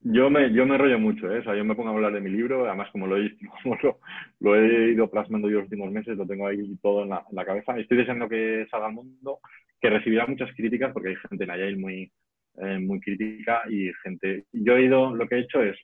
Yo 0.00 0.30
me, 0.30 0.50
yo 0.52 0.64
me 0.64 0.78
rollo 0.78 0.98
mucho, 0.98 1.30
¿eh? 1.30 1.40
o 1.40 1.44
sea, 1.44 1.54
yo 1.54 1.64
me 1.64 1.74
pongo 1.74 1.90
a 1.90 1.92
hablar 1.92 2.12
de 2.12 2.20
mi 2.20 2.30
libro, 2.30 2.66
además 2.66 2.90
como 2.90 3.06
lo 3.06 3.18
he, 3.18 3.36
lo, 4.40 4.56
he 4.56 4.92
ido 4.92 5.10
plasmando 5.10 5.50
yo 5.50 5.56
los 5.56 5.64
últimos 5.64 5.90
meses, 5.90 6.16
lo 6.16 6.26
tengo 6.26 6.46
ahí 6.46 6.74
todo 6.82 7.02
en 7.02 7.10
la, 7.10 7.22
en 7.28 7.36
la 7.36 7.44
cabeza. 7.44 7.78
Estoy 7.78 7.98
deseando 7.98 8.30
que 8.30 8.66
salga 8.70 8.86
al 8.86 8.94
mundo, 8.94 9.40
que 9.78 9.90
recibirá 9.90 10.26
muchas 10.26 10.54
críticas, 10.54 10.92
porque 10.94 11.10
hay 11.10 11.16
gente 11.16 11.44
en 11.44 11.50
Agile 11.50 11.76
muy, 11.76 12.12
eh, 12.58 12.78
muy 12.78 13.00
crítica 13.00 13.62
y 13.68 13.90
gente. 14.02 14.44
Yo 14.52 14.76
he 14.76 14.84
ido, 14.84 15.14
lo 15.14 15.26
que 15.26 15.36
he 15.36 15.40
hecho 15.40 15.62
es, 15.62 15.76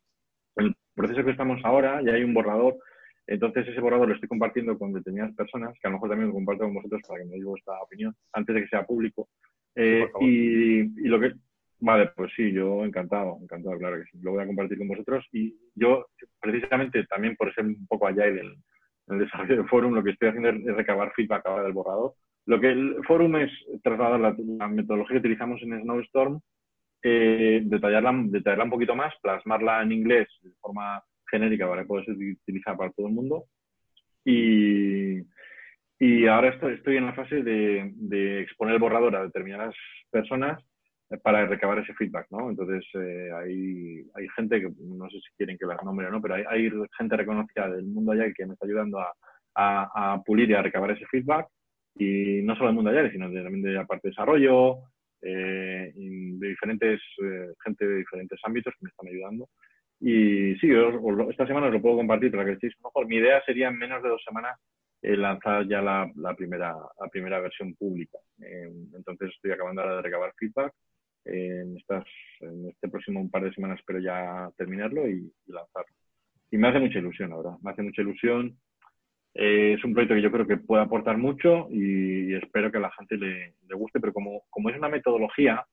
en 0.56 0.66
el 0.66 0.74
proceso 0.94 1.24
que 1.24 1.32
estamos 1.32 1.60
ahora, 1.64 2.02
ya 2.02 2.12
hay 2.12 2.22
un 2.22 2.34
borrador, 2.34 2.76
entonces 3.26 3.68
ese 3.68 3.80
borrador 3.80 4.08
lo 4.08 4.14
estoy 4.14 4.28
compartiendo 4.28 4.76
con 4.78 4.92
determinadas 4.92 5.34
personas, 5.34 5.76
que 5.80 5.86
a 5.86 5.90
lo 5.90 5.96
mejor 5.96 6.10
también 6.10 6.28
lo 6.28 6.34
comparto 6.34 6.64
con 6.64 6.74
vosotros 6.74 7.02
para 7.06 7.20
que 7.20 7.28
me 7.28 7.36
diga 7.36 7.48
vuestra 7.48 7.80
opinión, 7.80 8.14
antes 8.32 8.54
de 8.54 8.62
que 8.62 8.68
sea 8.68 8.84
público. 8.84 9.28
Eh, 9.76 10.08
y, 10.20 10.80
y, 10.80 11.08
lo 11.08 11.20
que. 11.20 11.32
Vale, 11.78 12.10
pues 12.14 12.32
sí, 12.36 12.52
yo 12.52 12.84
encantado, 12.84 13.38
encantado, 13.40 13.78
claro 13.78 13.96
que 13.96 14.04
sí. 14.10 14.18
Lo 14.20 14.32
voy 14.32 14.42
a 14.42 14.46
compartir 14.46 14.78
con 14.78 14.88
vosotros. 14.88 15.24
Y 15.32 15.54
yo, 15.74 16.06
precisamente, 16.40 17.04
también 17.06 17.36
por 17.36 17.54
ser 17.54 17.64
un 17.64 17.86
poco 17.86 18.06
allá 18.06 18.24
del, 18.24 18.54
el 19.08 19.18
desarrollo 19.18 19.56
del 19.56 19.68
forum, 19.68 19.94
lo 19.94 20.02
que 20.02 20.10
estoy 20.10 20.28
haciendo 20.28 20.50
es 20.50 20.76
recabar 20.76 21.12
feedback 21.14 21.46
ahora 21.46 21.62
del 21.62 21.72
borrador. 21.72 22.14
Lo 22.46 22.60
que 22.60 22.68
el 22.68 22.96
forum 23.06 23.36
es 23.36 23.50
trasladar 23.82 24.20
la 24.20 24.68
metodología 24.68 25.14
que 25.14 25.28
utilizamos 25.28 25.62
en 25.62 25.80
Snowstorm 25.82 26.40
eh, 27.02 27.62
detallarla, 27.64 28.12
detallarla 28.26 28.64
un 28.64 28.70
poquito 28.70 28.94
más, 28.94 29.14
plasmarla 29.22 29.82
en 29.82 29.92
inglés 29.92 30.28
de 30.42 30.50
forma 30.60 31.02
genérica 31.30 31.68
para 31.68 31.82
que 31.82 31.88
pueda 31.88 32.04
ser 32.04 32.14
utilizada 32.14 32.76
para 32.76 32.92
todo 32.92 33.06
el 33.06 33.14
mundo. 33.14 33.44
Y, 34.24 35.20
y 35.98 36.26
ahora 36.26 36.48
estoy, 36.50 36.74
estoy 36.74 36.96
en 36.96 37.06
la 37.06 37.14
fase 37.14 37.42
de, 37.42 37.92
de, 37.94 38.40
exponer 38.42 38.74
el 38.74 38.80
borrador 38.80 39.16
a 39.16 39.24
determinadas 39.24 39.74
personas 40.10 40.62
para 41.22 41.46
recabar 41.46 41.78
ese 41.78 41.94
feedback, 41.94 42.26
¿no? 42.30 42.50
Entonces, 42.50 42.84
eh, 42.94 43.30
hay, 43.34 44.04
hay 44.14 44.28
gente 44.36 44.60
que, 44.60 44.68
no 44.78 45.08
sé 45.10 45.18
si 45.18 45.36
quieren 45.36 45.58
que 45.58 45.66
las 45.66 45.82
nombre 45.82 46.06
o 46.06 46.10
no, 46.10 46.20
pero 46.20 46.34
hay, 46.34 46.44
hay 46.48 46.70
gente 46.96 47.16
reconocida 47.16 47.68
del 47.68 47.86
mundo 47.86 48.12
allá 48.12 48.32
que 48.32 48.46
me 48.46 48.52
está 48.52 48.66
ayudando 48.66 49.00
a, 49.00 49.12
a, 49.54 50.12
a, 50.12 50.22
pulir 50.22 50.48
y 50.50 50.54
a 50.54 50.62
recabar 50.62 50.90
ese 50.92 51.06
feedback. 51.06 51.48
Y 51.96 52.42
no 52.42 52.54
solo 52.54 52.68
del 52.68 52.76
mundo 52.76 52.90
allá, 52.90 53.10
sino 53.10 53.26
también 53.26 53.62
de 53.62 53.72
la 53.72 53.86
parte 53.86 54.08
de 54.08 54.10
desarrollo, 54.10 54.78
eh, 55.22 55.92
de 55.94 56.48
diferentes, 56.48 57.00
eh, 57.22 57.52
gente 57.64 57.86
de 57.86 57.96
diferentes 57.98 58.38
ámbitos 58.42 58.74
que 58.74 58.84
me 58.84 58.90
están 58.90 59.08
ayudando. 59.08 59.48
Y 60.00 60.54
sí, 60.56 60.68
esta 61.28 61.46
semana 61.46 61.66
os 61.66 61.72
lo 61.72 61.82
puedo 61.82 61.96
compartir 61.96 62.30
para 62.30 62.44
que 62.44 62.52
estéis 62.52 62.74
mejor. 62.82 63.06
Mi 63.06 63.16
idea 63.16 63.42
sería 63.44 63.68
en 63.68 63.76
menos 63.76 64.02
de 64.02 64.08
dos 64.08 64.22
semanas 64.24 64.58
eh, 65.02 65.16
lanzar 65.16 65.66
ya 65.68 65.82
la, 65.82 66.10
la, 66.16 66.34
primera, 66.34 66.74
la 66.98 67.08
primera 67.08 67.40
versión 67.40 67.74
pública. 67.74 68.18
entonces 68.38 69.30
estoy 69.34 69.52
acabando 69.52 69.82
ahora 69.82 69.96
de 69.96 70.02
recabar 70.02 70.32
feedback. 70.38 70.72
en, 71.26 71.76
estas, 71.76 72.04
en 72.40 72.70
este 72.70 72.88
próximo 72.88 73.20
un 73.20 73.30
par 73.30 73.44
de 73.44 73.52
semanas 73.52 73.78
espero 73.78 73.98
ya 73.98 74.50
terminarlo 74.56 75.06
y, 75.06 75.30
y 75.46 75.52
lanzarlo. 75.52 75.94
Y 76.50 76.56
me 76.56 76.68
hace 76.68 76.80
mucha 76.80 76.98
ilusión 76.98 77.32
ahora, 77.32 77.56
me 77.62 77.70
hace 77.70 77.82
mucha 77.82 78.02
ilusión 78.02 78.56
eh, 79.34 79.74
es 79.78 79.84
un 79.84 79.92
proyecto 79.92 80.14
que 80.14 80.22
yo 80.22 80.32
creo 80.32 80.46
que 80.46 80.56
puede 80.56 80.82
aportar 80.82 81.16
mucho 81.16 81.68
y 81.70 82.34
espero 82.34 82.70
que 82.70 82.78
a 82.78 82.82
la 82.82 82.92
gente 82.92 83.16
le, 83.16 83.54
guste, 83.74 84.00
pero 84.00 84.12
como, 84.12 84.42
como, 84.50 84.70
es 84.70 84.76
una 84.76 84.88
metodología, 84.88 85.64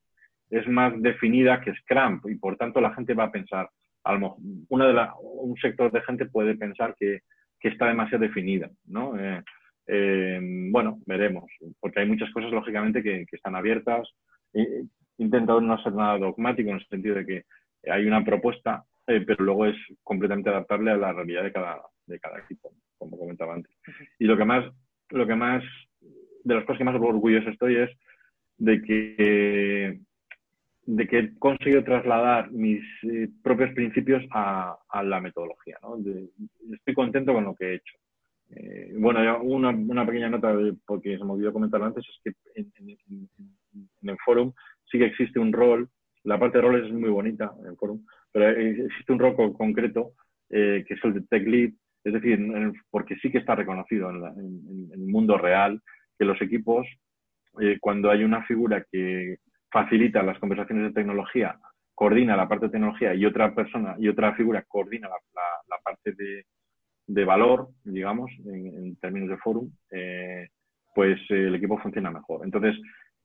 es 0.49 0.67
más 0.67 0.93
definida 1.01 1.59
que 1.61 1.73
Scrum 1.73 2.21
y 2.25 2.35
por 2.35 2.55
tanto 2.57 2.79
la 2.79 2.93
gente 2.93 3.13
va 3.13 3.25
a 3.25 3.31
pensar, 3.31 3.69
a 4.03 4.13
lo 4.13 4.37
una 4.69 4.87
de 4.87 5.07
un 5.23 5.57
sector 5.57 5.91
de 5.91 6.01
gente 6.01 6.27
puede 6.27 6.55
pensar 6.55 6.95
que, 6.99 7.21
que 7.59 7.69
está 7.69 7.87
demasiado 7.87 8.23
definida, 8.23 8.69
¿no? 8.85 9.19
Eh, 9.19 9.43
eh, 9.87 10.39
bueno, 10.71 10.99
veremos, 11.05 11.45
porque 11.79 12.01
hay 12.01 12.07
muchas 12.07 12.31
cosas 12.31 12.51
lógicamente 12.51 13.01
que, 13.01 13.25
que 13.25 13.35
están 13.35 13.55
abiertas. 13.55 14.07
He 14.53 14.83
intentado 15.17 15.61
no 15.61 15.81
ser 15.81 15.93
nada 15.93 16.17
dogmático 16.19 16.69
en 16.69 16.75
el 16.75 16.87
sentido 16.87 17.15
de 17.15 17.25
que 17.25 17.43
hay 17.89 18.05
una 18.05 18.23
propuesta, 18.23 18.83
pero 19.05 19.43
luego 19.43 19.65
es 19.65 19.75
completamente 20.03 20.49
adaptable 20.49 20.91
a 20.91 20.97
la 20.97 21.13
realidad 21.13 21.43
de 21.43 21.51
cada, 21.51 21.81
de 22.05 22.19
cada 22.19 22.39
equipo 22.39 22.71
como 22.97 23.17
comentaba 23.17 23.53
antes. 23.53 23.71
Y 24.19 24.25
lo 24.25 24.37
que 24.37 24.45
más, 24.45 24.65
lo 25.09 25.27
que 25.27 25.35
más, 25.35 25.63
de 26.43 26.55
las 26.55 26.63
cosas 26.65 26.79
que 26.79 26.83
más 26.83 26.95
orgulloso 26.95 27.49
estoy 27.49 27.77
es 27.77 27.89
de 28.57 28.81
que, 28.81 29.99
de 30.85 31.07
que 31.07 31.19
he 31.19 31.39
conseguido 31.39 31.83
trasladar 31.83 32.51
mis 32.51 32.83
eh, 33.03 33.29
propios 33.43 33.73
principios 33.73 34.23
a, 34.31 34.77
a 34.89 35.03
la 35.03 35.19
metodología. 35.19 35.77
¿no? 35.81 35.97
estoy 36.73 36.93
contento 36.93 37.33
con 37.33 37.43
lo 37.43 37.55
que 37.55 37.65
he 37.65 37.75
hecho. 37.75 37.97
Eh, 38.49 38.93
bueno, 38.97 39.19
una, 39.41 39.69
una, 39.69 40.05
pequeña 40.05 40.29
nota, 40.29 40.55
porque 40.85 41.17
se 41.17 41.23
me 41.23 41.31
olvidó 41.31 41.51
comentarlo 41.51 41.85
antes, 41.87 42.05
es 42.07 42.19
que 42.23 42.61
en, 42.61 42.71
en, 42.79 44.09
el 44.09 44.17
forum 44.23 44.53
sí 44.89 44.97
que 44.97 45.05
existe 45.05 45.37
un 45.37 45.51
rol, 45.51 45.89
la 46.23 46.39
parte 46.39 46.57
de 46.57 46.61
roles 46.61 46.85
es 46.85 46.93
muy 46.93 47.09
bonita 47.09 47.53
en 47.59 47.67
el 47.67 47.75
forum, 47.75 48.05
pero 48.31 48.49
existe 48.49 49.11
un 49.11 49.19
rol 49.19 49.35
concreto 49.53 50.13
eh, 50.49 50.85
que 50.87 50.93
es 50.93 51.03
el 51.03 51.13
de 51.13 51.21
Tech 51.21 51.45
Lead, 51.45 51.71
es 52.07 52.13
decir, 52.13 52.39
porque 52.89 53.17
sí 53.17 53.29
que 53.29 53.39
está 53.39 53.53
reconocido 53.55 54.09
en, 54.09 54.89
el 54.93 54.99
mundo 54.99 55.37
real 55.37 55.81
que 56.17 56.25
los 56.25 56.41
equipos, 56.41 56.87
eh, 57.59 57.77
cuando 57.81 58.09
hay 58.09 58.23
una 58.23 58.43
figura 58.45 58.85
que 58.89 59.37
facilita 59.69 60.23
las 60.23 60.39
conversaciones 60.39 60.85
de 60.85 60.93
tecnología, 60.93 61.59
coordina 61.93 62.37
la 62.37 62.47
parte 62.47 62.67
de 62.67 62.71
tecnología 62.71 63.13
y 63.13 63.25
otra 63.25 63.53
persona 63.53 63.95
y 63.99 64.07
otra 64.07 64.33
figura 64.35 64.63
coordina 64.67 65.09
la, 65.09 65.77
parte 65.83 66.13
de, 67.07 67.25
valor, 67.25 67.69
digamos, 67.83 68.31
en, 68.45 68.95
términos 68.97 69.29
de 69.29 69.37
forum, 69.37 69.69
eh, 69.91 70.47
pues 70.95 71.19
el 71.29 71.55
equipo 71.55 71.77
funciona 71.79 72.09
mejor. 72.09 72.45
Entonces, 72.45 72.75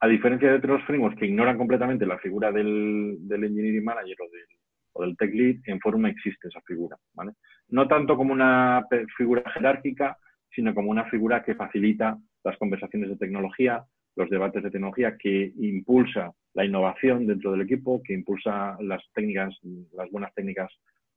a 0.00 0.08
diferencia 0.08 0.48
de 0.48 0.56
otros 0.56 0.82
frameworks 0.84 1.18
que 1.18 1.26
ignoran 1.26 1.56
completamente 1.56 2.04
la 2.04 2.18
figura 2.18 2.50
del, 2.50 3.16
del 3.20 3.44
engineering 3.44 3.84
manager 3.84 4.16
o 4.20 4.30
del 4.30 4.61
o 4.92 5.02
del 5.02 5.16
tech 5.16 5.32
lead, 5.32 5.56
en 5.66 5.80
Forum 5.80 6.06
existe 6.06 6.48
esa 6.48 6.60
figura, 6.62 6.96
¿vale? 7.14 7.32
No 7.68 7.88
tanto 7.88 8.16
como 8.16 8.32
una 8.32 8.86
figura 9.16 9.42
jerárquica, 9.52 10.16
sino 10.54 10.74
como 10.74 10.90
una 10.90 11.08
figura 11.08 11.42
que 11.42 11.54
facilita 11.54 12.18
las 12.44 12.56
conversaciones 12.58 13.08
de 13.08 13.16
tecnología, 13.16 13.84
los 14.16 14.28
debates 14.28 14.62
de 14.62 14.70
tecnología, 14.70 15.16
que 15.18 15.52
impulsa 15.56 16.32
la 16.54 16.64
innovación 16.64 17.26
dentro 17.26 17.52
del 17.52 17.62
equipo, 17.62 18.02
que 18.02 18.12
impulsa 18.12 18.76
las 18.80 19.02
técnicas, 19.14 19.54
las 19.92 20.10
buenas 20.10 20.34
técnicas, 20.34 20.70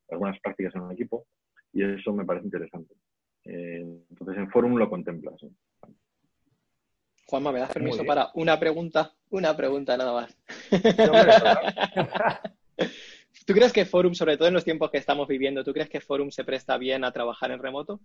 las 0.09 0.19
buenas 0.19 0.39
prácticas 0.39 0.73
en 0.75 0.81
un 0.81 0.93
equipo, 0.93 1.25
y 1.73 1.83
eso 1.83 2.13
me 2.13 2.25
parece 2.25 2.45
interesante. 2.45 2.95
Eh, 3.43 3.85
entonces, 4.09 4.37
en 4.37 4.49
Forum 4.49 4.77
lo 4.77 4.89
contempla. 4.89 5.31
Juanma, 7.27 7.51
¿me 7.51 7.59
das 7.59 7.73
permiso 7.73 8.05
para 8.05 8.29
una 8.35 8.59
pregunta? 8.59 9.13
Una 9.29 9.57
pregunta 9.57 9.97
nada 9.97 10.13
más. 10.13 10.37
¿Tú 13.45 13.53
crees 13.53 13.71
que 13.71 13.85
Forum, 13.85 14.15
sobre 14.15 14.37
todo 14.37 14.47
en 14.47 14.55
los 14.55 14.65
tiempos 14.65 14.89
que 14.89 14.97
estamos 14.97 15.27
viviendo, 15.27 15.63
¿tú 15.63 15.71
crees 15.71 15.87
que 15.89 16.01
Forum 16.01 16.31
se 16.31 16.43
presta 16.43 16.79
bien 16.79 17.03
a 17.03 17.11
trabajar 17.11 17.51
en 17.51 17.61
remoto? 17.61 17.99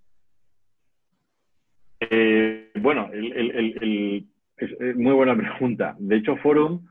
Eh, 1.98 2.70
bueno, 2.74 3.10
es, 3.12 4.96
muy 4.96 5.12
buena 5.12 5.34
pregunta. 5.36 5.96
De 5.98 6.16
hecho, 6.16 6.36
Forum, 6.36 6.86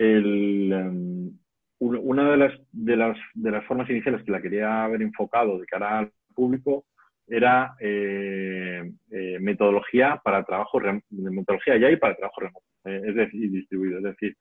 um, 0.00 1.38
una 1.78 2.30
de 2.32 2.36
las, 2.36 2.52
de, 2.72 2.96
las, 2.96 3.64
formas 3.66 3.88
iniciales 3.88 4.24
que 4.24 4.32
la 4.32 4.42
quería 4.42 4.82
haber 4.82 5.02
enfocado 5.02 5.58
de 5.58 5.66
cara 5.66 6.00
al 6.00 6.12
público 6.34 6.86
era 7.28 7.76
eh, 7.78 8.82
eh, 9.12 9.38
metodología 9.40 10.20
para 10.24 10.44
trabajo, 10.44 10.80
metodología 11.10 11.76
ya 11.76 11.88
y 11.88 11.96
para 11.96 12.16
trabajo 12.16 12.40
remoto, 12.40 12.66
es 12.84 13.14
decir, 13.14 13.48
distribuido. 13.48 13.98
Es 13.98 14.04
decir, 14.04 14.36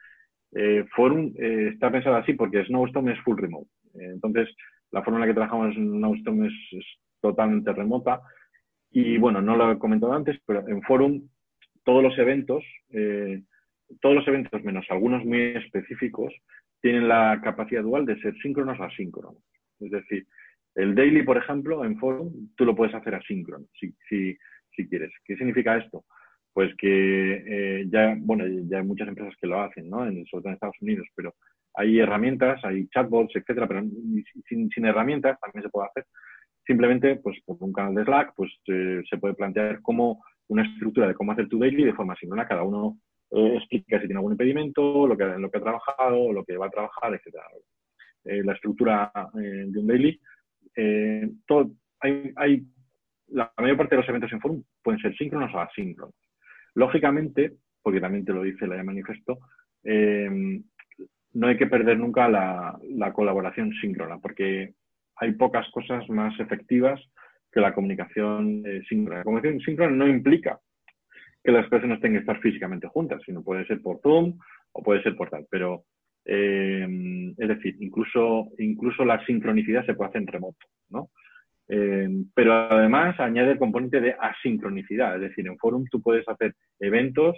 eh, 0.53 0.85
Forum 0.95 1.33
eh, 1.37 1.69
está 1.73 1.91
pensado 1.91 2.15
así 2.17 2.33
porque 2.33 2.65
Snowstorm 2.65 3.09
es 3.09 3.19
full 3.21 3.37
remote. 3.37 3.69
Eh, 3.95 4.09
entonces, 4.13 4.49
la 4.91 5.03
forma 5.03 5.17
en 5.17 5.21
la 5.21 5.27
que 5.27 5.33
trabajamos 5.33 5.75
en 5.75 5.89
Snowstorm 5.89 6.45
es, 6.45 6.53
totalmente 7.21 7.71
remota. 7.71 8.19
Y 8.89 9.19
bueno, 9.19 9.41
no 9.41 9.55
lo 9.55 9.71
he 9.71 9.77
comentado 9.77 10.11
antes, 10.13 10.39
pero 10.45 10.67
en 10.67 10.81
Forum 10.81 11.29
todos 11.83 12.01
los 12.01 12.17
eventos, 12.17 12.63
todos 14.01 14.15
los 14.15 14.27
eventos 14.27 14.63
menos 14.63 14.85
algunos 14.89 15.23
muy 15.23 15.39
específicos, 15.55 16.33
tienen 16.81 17.07
la 17.07 17.39
capacidad 17.43 17.83
dual 17.83 18.07
de 18.07 18.19
ser 18.21 18.35
síncronos 18.41 18.79
o 18.79 18.83
asíncronos. 18.83 19.37
Es 19.79 19.91
decir, 19.91 20.25
el 20.73 20.95
daily, 20.95 21.21
por 21.21 21.37
ejemplo, 21.37 21.85
en 21.85 21.99
Forum, 21.99 22.49
tú 22.55 22.65
lo 22.65 22.75
puedes 22.75 22.95
hacer 22.95 23.13
asíncrono, 23.13 23.67
si, 23.79 23.93
si, 24.09 24.35
si 24.75 24.89
quieres. 24.89 25.11
¿Qué 25.23 25.37
significa 25.37 25.77
esto? 25.77 26.03
Pues 26.53 26.75
que 26.77 27.43
eh, 27.47 27.85
ya, 27.89 28.15
bueno, 28.19 28.45
ya 28.67 28.79
hay 28.79 28.85
muchas 28.85 29.07
empresas 29.07 29.33
que 29.39 29.47
lo 29.47 29.61
hacen, 29.61 29.89
¿no? 29.89 30.05
En, 30.05 30.25
sobre 30.25 30.43
todo 30.43 30.49
en 30.49 30.53
Estados 30.55 30.81
Unidos, 30.81 31.07
pero 31.15 31.33
hay 31.73 31.99
herramientas, 31.99 32.59
hay 32.63 32.87
chatbots, 32.87 33.35
etcétera, 33.35 33.67
pero 33.67 33.83
sin, 34.47 34.69
sin 34.69 34.85
herramientas 34.85 35.39
también 35.39 35.63
se 35.63 35.69
puede 35.69 35.87
hacer. 35.87 36.05
Simplemente, 36.65 37.15
pues 37.17 37.37
por 37.45 37.57
un 37.59 37.73
canal 37.73 37.95
de 37.95 38.03
Slack, 38.03 38.33
pues 38.35 38.51
eh, 38.67 39.01
se 39.09 39.17
puede 39.17 39.33
plantear 39.33 39.81
como 39.81 40.23
una 40.47 40.63
estructura 40.63 41.07
de 41.07 41.15
cómo 41.15 41.31
hacer 41.31 41.47
tu 41.47 41.59
daily 41.59 41.85
de 41.85 41.93
forma 41.93 42.15
síncrona. 42.15 42.47
Cada 42.47 42.63
uno 42.63 42.97
eh, 43.31 43.55
explica 43.57 43.99
si 43.99 44.05
tiene 44.05 44.19
algún 44.19 44.33
impedimento, 44.33 45.07
lo 45.07 45.17
que, 45.17 45.25
lo 45.25 45.49
que 45.49 45.57
ha 45.57 45.61
trabajado, 45.61 46.31
lo 46.31 46.43
que 46.43 46.57
va 46.57 46.67
a 46.67 46.71
trabajar, 46.71 47.13
etcétera. 47.13 47.43
Eh, 48.25 48.43
la 48.43 48.53
estructura 48.53 49.11
de 49.33 49.79
un 49.79 49.87
daily. 49.87 50.19
todo, 51.47 51.71
hay, 51.99 52.31
hay, 52.35 52.63
la 53.29 53.51
mayor 53.57 53.77
parte 53.77 53.95
de 53.95 54.01
los 54.01 54.09
eventos 54.09 54.31
en 54.31 54.41
forum 54.41 54.63
pueden 54.83 55.01
ser 55.01 55.15
síncronos 55.17 55.53
o 55.55 55.59
asíncronos. 55.59 56.15
Lógicamente, 56.75 57.53
porque 57.81 57.99
también 57.99 58.25
te 58.25 58.33
lo 58.33 58.43
dice 58.43 58.67
la 58.67 58.83
manifiesto, 58.83 59.39
no 59.83 61.47
hay 61.47 61.57
que 61.57 61.67
perder 61.67 61.97
nunca 61.97 62.27
la, 62.27 62.77
la 62.89 63.13
colaboración 63.13 63.73
síncrona, 63.81 64.19
porque 64.19 64.73
hay 65.15 65.33
pocas 65.33 65.69
cosas 65.71 66.07
más 66.09 66.37
efectivas 66.39 66.99
que 67.51 67.59
la 67.59 67.73
comunicación 67.73 68.63
eh, 68.65 68.81
síncrona. 68.87 69.19
La 69.19 69.23
comunicación 69.23 69.61
síncrona 69.61 69.95
no 69.95 70.07
implica 70.07 70.59
que 71.43 71.51
las 71.51 71.67
personas 71.69 71.99
tengan 71.99 72.17
que 72.17 72.31
estar 72.31 72.39
físicamente 72.39 72.87
juntas, 72.87 73.21
sino 73.25 73.43
puede 73.43 73.65
ser 73.65 73.81
por 73.81 73.99
Zoom 74.01 74.37
o 74.71 74.83
puede 74.83 75.03
ser 75.03 75.15
por 75.15 75.29
tal. 75.29 75.45
Pero, 75.49 75.83
eh, 76.25 76.87
es 77.37 77.47
decir, 77.47 77.75
incluso, 77.79 78.49
incluso 78.57 79.03
la 79.03 79.23
sincronicidad 79.25 79.85
se 79.85 79.95
puede 79.95 80.09
hacer 80.09 80.21
en 80.21 80.27
remoto, 80.27 80.67
¿no? 80.89 81.09
Eh, 81.73 82.09
pero 82.35 82.53
además 82.53 83.17
añade 83.19 83.53
el 83.53 83.57
componente 83.57 84.01
de 84.01 84.15
asincronicidad, 84.19 85.15
es 85.15 85.21
decir, 85.21 85.47
en 85.47 85.57
Forum 85.57 85.85
tú 85.89 86.01
puedes 86.01 86.27
hacer 86.27 86.53
eventos 86.79 87.37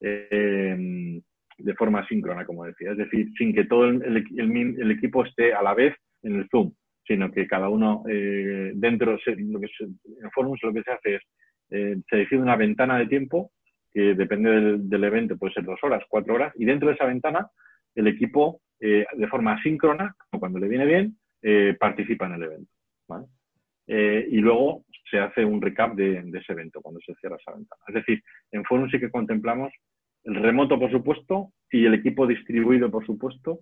de 0.00 1.74
forma 1.76 2.06
síncrona, 2.08 2.46
como 2.46 2.64
decía, 2.64 2.92
es 2.92 2.96
decir, 2.96 3.28
sin 3.36 3.54
que 3.54 3.64
todo 3.64 3.84
el, 3.84 4.24
el, 4.34 4.90
equipo 4.90 5.26
esté 5.26 5.52
a 5.52 5.62
la 5.62 5.74
vez 5.74 5.94
en 6.22 6.36
el 6.36 6.48
Zoom 6.48 6.72
sino 7.10 7.32
que 7.32 7.48
cada 7.48 7.68
uno 7.68 8.04
eh, 8.08 8.70
dentro, 8.74 9.18
lo 9.26 9.60
que 9.60 9.66
en 9.80 10.30
Forums 10.32 10.60
lo 10.62 10.72
que 10.72 10.82
se 10.84 10.92
hace 10.92 11.14
es, 11.16 11.22
eh, 11.70 11.96
se 12.08 12.16
decide 12.16 12.40
una 12.40 12.54
ventana 12.54 12.98
de 12.98 13.06
tiempo 13.06 13.50
que 13.92 14.14
depende 14.14 14.78
del, 14.78 15.04
evento, 15.04 15.36
puede 15.36 15.54
ser 15.54 15.64
dos 15.64 15.80
horas, 15.82 16.04
cuatro 16.08 16.34
horas, 16.34 16.52
y 16.56 16.64
dentro 16.64 16.88
de 16.88 16.94
esa 16.94 17.06
ventana 17.06 17.48
el 17.96 18.06
equipo 18.06 18.60
eh, 18.78 19.04
de 19.12 19.26
forma 19.26 19.60
síncrona, 19.60 20.14
cuando 20.38 20.60
le 20.60 20.68
viene 20.68 20.86
bien, 20.86 21.16
participa 21.80 22.26
en 22.26 22.34
el 22.34 22.42
evento. 22.44 22.70
Y 23.92 24.36
luego 24.36 24.84
se 25.10 25.18
hace 25.18 25.44
un 25.44 25.60
recap 25.60 25.94
de, 25.94 26.18
ese 26.18 26.52
evento 26.52 26.80
cuando 26.80 27.00
se 27.00 27.14
cierra 27.16 27.36
esa 27.36 27.52
ventana. 27.52 27.82
Es 27.88 27.94
decir, 27.94 28.22
en 28.52 28.64
Forum 28.64 28.88
sí 28.90 29.00
que 29.00 29.10
contemplamos 29.10 29.72
el 30.24 30.36
remoto, 30.36 30.78
por 30.78 30.90
supuesto, 30.90 31.52
y 31.70 31.84
el 31.86 31.94
equipo 31.94 32.26
distribuido, 32.26 32.90
por 32.90 33.04
supuesto, 33.04 33.60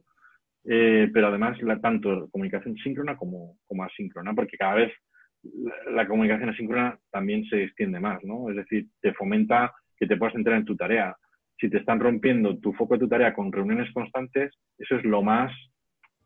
eh, 0.65 1.09
pero 1.13 1.29
además 1.29 1.61
la, 1.63 1.81
tanto 1.81 2.29
comunicación 2.31 2.77
síncrona 2.77 3.17
como, 3.17 3.57
como 3.67 3.85
asíncrona, 3.85 4.35
porque 4.35 4.57
cada 4.57 4.75
vez 4.75 4.93
la, 5.91 6.07
comunicación 6.07 6.51
asíncrona 6.51 6.99
también 7.11 7.45
se 7.45 7.63
extiende 7.65 8.01
más, 8.01 8.23
¿no? 8.25 8.51
Es 8.51 8.57
decir, 8.57 8.87
te 9.01 9.15
fomenta 9.15 9.73
que 9.97 10.07
te 10.07 10.17
puedas 10.17 10.35
entrar 10.35 10.57
en 10.59 10.65
tu 10.65 10.77
tarea. 10.77 11.17
Si 11.59 11.71
te 11.71 11.79
están 11.79 12.01
rompiendo 12.01 12.59
tu 12.59 12.73
foco 12.73 12.95
de 12.95 13.01
tu 13.01 13.09
tarea 13.09 13.35
con 13.35 13.53
reuniones 13.53 13.93
constantes, 13.93 14.53
eso 14.79 14.97
es 14.97 15.05
lo 15.05 15.23
más 15.23 15.53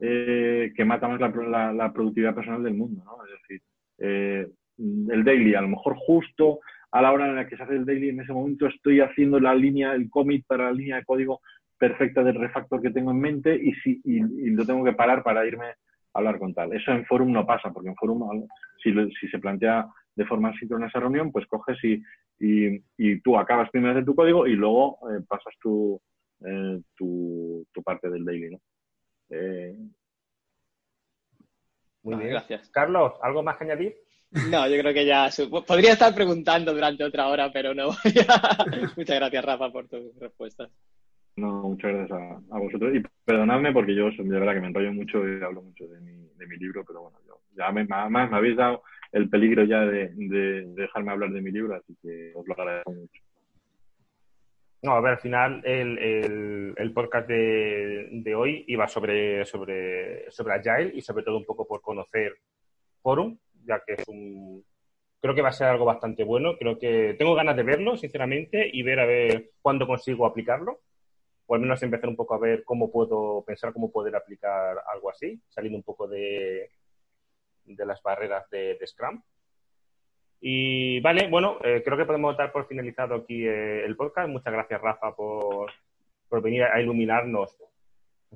eh, 0.01 0.73
que 0.75 0.85
mata 0.85 1.09
más 1.09 1.21
la, 1.21 1.73
la, 1.73 1.93
productividad 1.93 2.35
personal 2.35 2.63
del 2.63 2.75
mundo, 2.75 3.05
¿no? 3.05 3.25
Es 3.25 3.31
decir, 3.43 3.63
eh, 4.03 4.49
el 4.79 5.25
daily, 5.25 5.55
a 5.55 5.61
lo 5.61 5.69
mejor 5.69 5.97
justo 5.97 6.61
a 6.91 7.01
la 7.01 7.13
hora 7.13 7.27
en 7.27 7.37
la 7.37 7.49
que 7.49 7.57
se 7.57 7.63
hace 7.63 7.77
el 7.77 7.87
daily, 7.87 8.11
en 8.11 8.21
ese 8.21 8.33
momento 8.33 8.67
estoy 8.67 9.01
haciendo 9.01 9.41
la 9.41 9.55
línea, 9.55 9.95
el 9.95 10.11
commit 10.11 10.45
para 10.47 10.65
la 10.65 10.73
línea 10.73 10.97
de 10.97 11.05
código 11.05 11.41
perfecta 11.79 12.23
del 12.23 12.35
refactor 12.35 12.83
que 12.83 12.91
tengo 12.91 13.13
en 13.13 13.21
mente 13.21 13.55
y, 13.55 13.73
si, 13.77 14.01
y, 14.05 14.21
lo 14.51 14.67
tengo 14.67 14.85
que 14.85 14.93
parar 14.93 15.23
para 15.23 15.47
irme 15.47 15.67
a 15.67 15.75
hablar 16.15 16.39
con 16.39 16.53
tal. 16.53 16.73
Eso 16.75 16.93
en 16.93 17.07
Forum 17.07 17.33
no 17.33 17.47
pasa, 17.47 17.73
porque 17.73 17.89
en 17.89 17.97
Forum, 17.97 18.47
si, 18.83 18.93
si 19.21 19.29
se 19.29 19.39
plantea 19.39 19.87
de 20.15 20.27
forma 20.27 20.57
síncrona 20.59 20.89
esa 20.89 21.01
reunión, 21.01 21.33
pues 21.33 21.47
coges 21.47 21.79
y, 21.83 22.03
y, 22.39 23.21
tú 23.21 23.39
acabas 23.39 23.71
primero 23.71 23.95
de 23.95 24.05
tu 24.05 24.15
código 24.15 24.47
y 24.47 24.55
luego 24.55 24.99
eh, 25.11 25.23
pasas 25.27 25.55
tu, 25.61 26.01
eh, 26.45 26.81
tu, 26.95 27.67
tu, 27.73 27.83
parte 27.83 28.11
del 28.11 28.25
daily. 28.25 28.51
¿no? 28.51 28.61
Eh... 29.31 29.77
Muy 32.03 32.17
bien. 32.17 32.31
Gracias. 32.31 32.69
Carlos, 32.71 33.13
¿algo 33.23 33.43
más 33.43 33.57
que 33.57 33.65
añadir? 33.65 33.97
No, 34.51 34.67
yo 34.67 34.81
creo 34.81 34.95
que 34.95 35.05
ya 35.05 35.29
podría 35.67 35.93
estar 35.93 36.15
preguntando 36.15 36.73
durante 36.73 37.05
otra 37.05 37.29
hora, 37.29 37.53
pero 37.53 37.75
no. 37.75 37.89
Muchas 38.97 39.17
gracias, 39.17 39.45
Rafa, 39.45 39.71
por 39.71 39.89
tus 39.89 40.19
respuestas. 40.19 40.71
No, 41.37 41.63
muchas 41.63 41.93
gracias 41.93 42.19
a, 42.51 42.59
vosotros. 42.59 42.95
Y 42.95 43.03
perdonadme 43.25 43.73
porque 43.73 43.95
yo, 43.95 44.11
de 44.11 44.39
verdad, 44.39 44.55
que 44.55 44.61
me 44.61 44.69
enrollo 44.69 44.93
mucho 44.93 45.19
y 45.27 45.43
hablo 45.43 45.63
mucho 45.63 45.87
de 45.87 46.01
mi, 46.01 46.29
de 46.37 46.47
mi 46.47 46.57
libro, 46.57 46.85
pero 46.87 47.03
bueno, 47.03 47.19
yo, 47.27 47.41
ya 47.57 47.71
me, 47.73 47.85
más 47.85 48.11
me 48.11 48.37
habéis 48.37 48.57
dado 48.57 48.83
el 49.13 49.29
peligro 49.29 49.65
ya 49.65 49.81
de, 49.81 50.11
de, 50.15 50.67
dejarme 50.75 51.13
hablar 51.13 51.31
de 51.31 51.43
mi 51.43 51.51
libro, 51.51 51.75
así 51.75 51.97
que 52.03 52.33
os 52.35 52.47
lo 52.47 52.55
agradezco 52.55 52.93
mucho. 52.93 53.22
No, 54.83 54.93
a 54.93 55.01
ver, 55.01 55.13
al 55.13 55.21
final 55.21 55.63
el, 55.65 55.99
el, 55.99 56.75
el 56.77 56.93
podcast 56.93 57.29
de, 57.29 58.09
de, 58.11 58.35
hoy 58.35 58.65
iba 58.67 58.89
sobre, 58.89 59.45
sobre, 59.45 60.29
sobre 60.31 60.55
Agile 60.55 60.93
y 60.95 61.01
sobre 61.03 61.23
todo 61.23 61.37
un 61.37 61.45
poco 61.45 61.67
por 61.67 61.81
conocer 61.81 62.35
Forum, 63.01 63.39
ya 63.65 63.81
que 63.87 63.95
es 63.95 64.09
un... 64.09 64.65
Creo 65.21 65.35
que 65.37 65.43
va 65.43 65.51
a 65.51 65.53
ser 65.53 65.69
algo 65.69 65.85
bastante 65.85 66.25
bueno. 66.25 66.57
Creo 66.59 66.79
que 66.81 67.15
tengo 67.17 67.37
ganas 67.37 67.57
de 67.57 67.63
verlo, 67.63 67.97
sinceramente, 67.97 68.69
y 68.73 68.83
ver 68.83 68.99
a 68.99 69.07
ver 69.07 69.53
cuándo 69.63 69.87
consigo 69.87 70.27
aplicarlo 70.27 70.81
o 71.47 71.55
al 71.55 71.61
menos 71.61 71.83
empezar 71.83 72.09
un 72.09 72.17
poco 72.17 72.35
a 72.35 72.39
ver 72.39 72.65
cómo 72.65 72.91
puedo 72.91 73.45
pensar 73.45 73.73
cómo 73.73 73.91
poder 73.91 74.17
aplicar 74.17 74.83
algo 74.93 75.11
así, 75.11 75.41
saliendo 75.49 75.77
un 75.77 75.83
poco 75.83 76.09
de, 76.09 76.71
de 77.65 77.87
las 77.87 78.03
barreras 78.03 78.49
de, 78.51 78.79
Scrum. 78.87 79.23
Y 80.45 81.01
vale, 81.01 81.29
bueno, 81.29 81.59
eh, 81.63 81.83
creo 81.85 81.97
que 81.97 82.05
podemos 82.05 82.37
dar 82.37 82.51
por 82.51 82.67
finalizado 82.67 83.15
aquí 83.15 83.47
eh, 83.47 83.85
el 83.85 83.95
podcast. 83.97 84.29
Muchas 84.29 84.53
gracias, 84.53 84.81
Rafa, 84.81 85.15
por, 85.15 85.71
por 86.29 86.43
venir 86.43 86.65
a 86.65 86.81
iluminarnos 86.81 87.57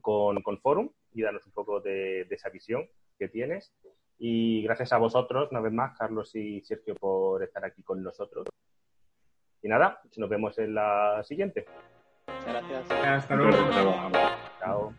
con, 0.00 0.40
con, 0.40 0.58
Forum 0.58 0.88
y 1.12 1.22
darnos 1.22 1.44
un 1.46 1.52
poco 1.52 1.80
de, 1.80 2.24
de, 2.24 2.34
esa 2.36 2.48
visión 2.48 2.88
que 3.18 3.28
tienes. 3.28 3.74
Y 4.18 4.62
gracias 4.62 4.92
a 4.92 4.98
vosotros, 4.98 5.50
una 5.50 5.60
vez 5.60 5.72
más, 5.72 5.98
Carlos 5.98 6.32
y 6.36 6.60
Sergio, 6.62 6.94
por 6.94 7.42
estar 7.42 7.64
aquí 7.64 7.82
con 7.82 8.00
nosotros. 8.00 8.46
Y 9.60 9.68
nada, 9.68 10.00
nos 10.16 10.30
vemos 10.30 10.56
en 10.58 10.74
la 10.76 11.24
siguiente. 11.24 11.66
Gracias. 12.46 12.88
Hasta 12.88 13.34
luego. 13.34 13.70
Chao. 14.60 14.94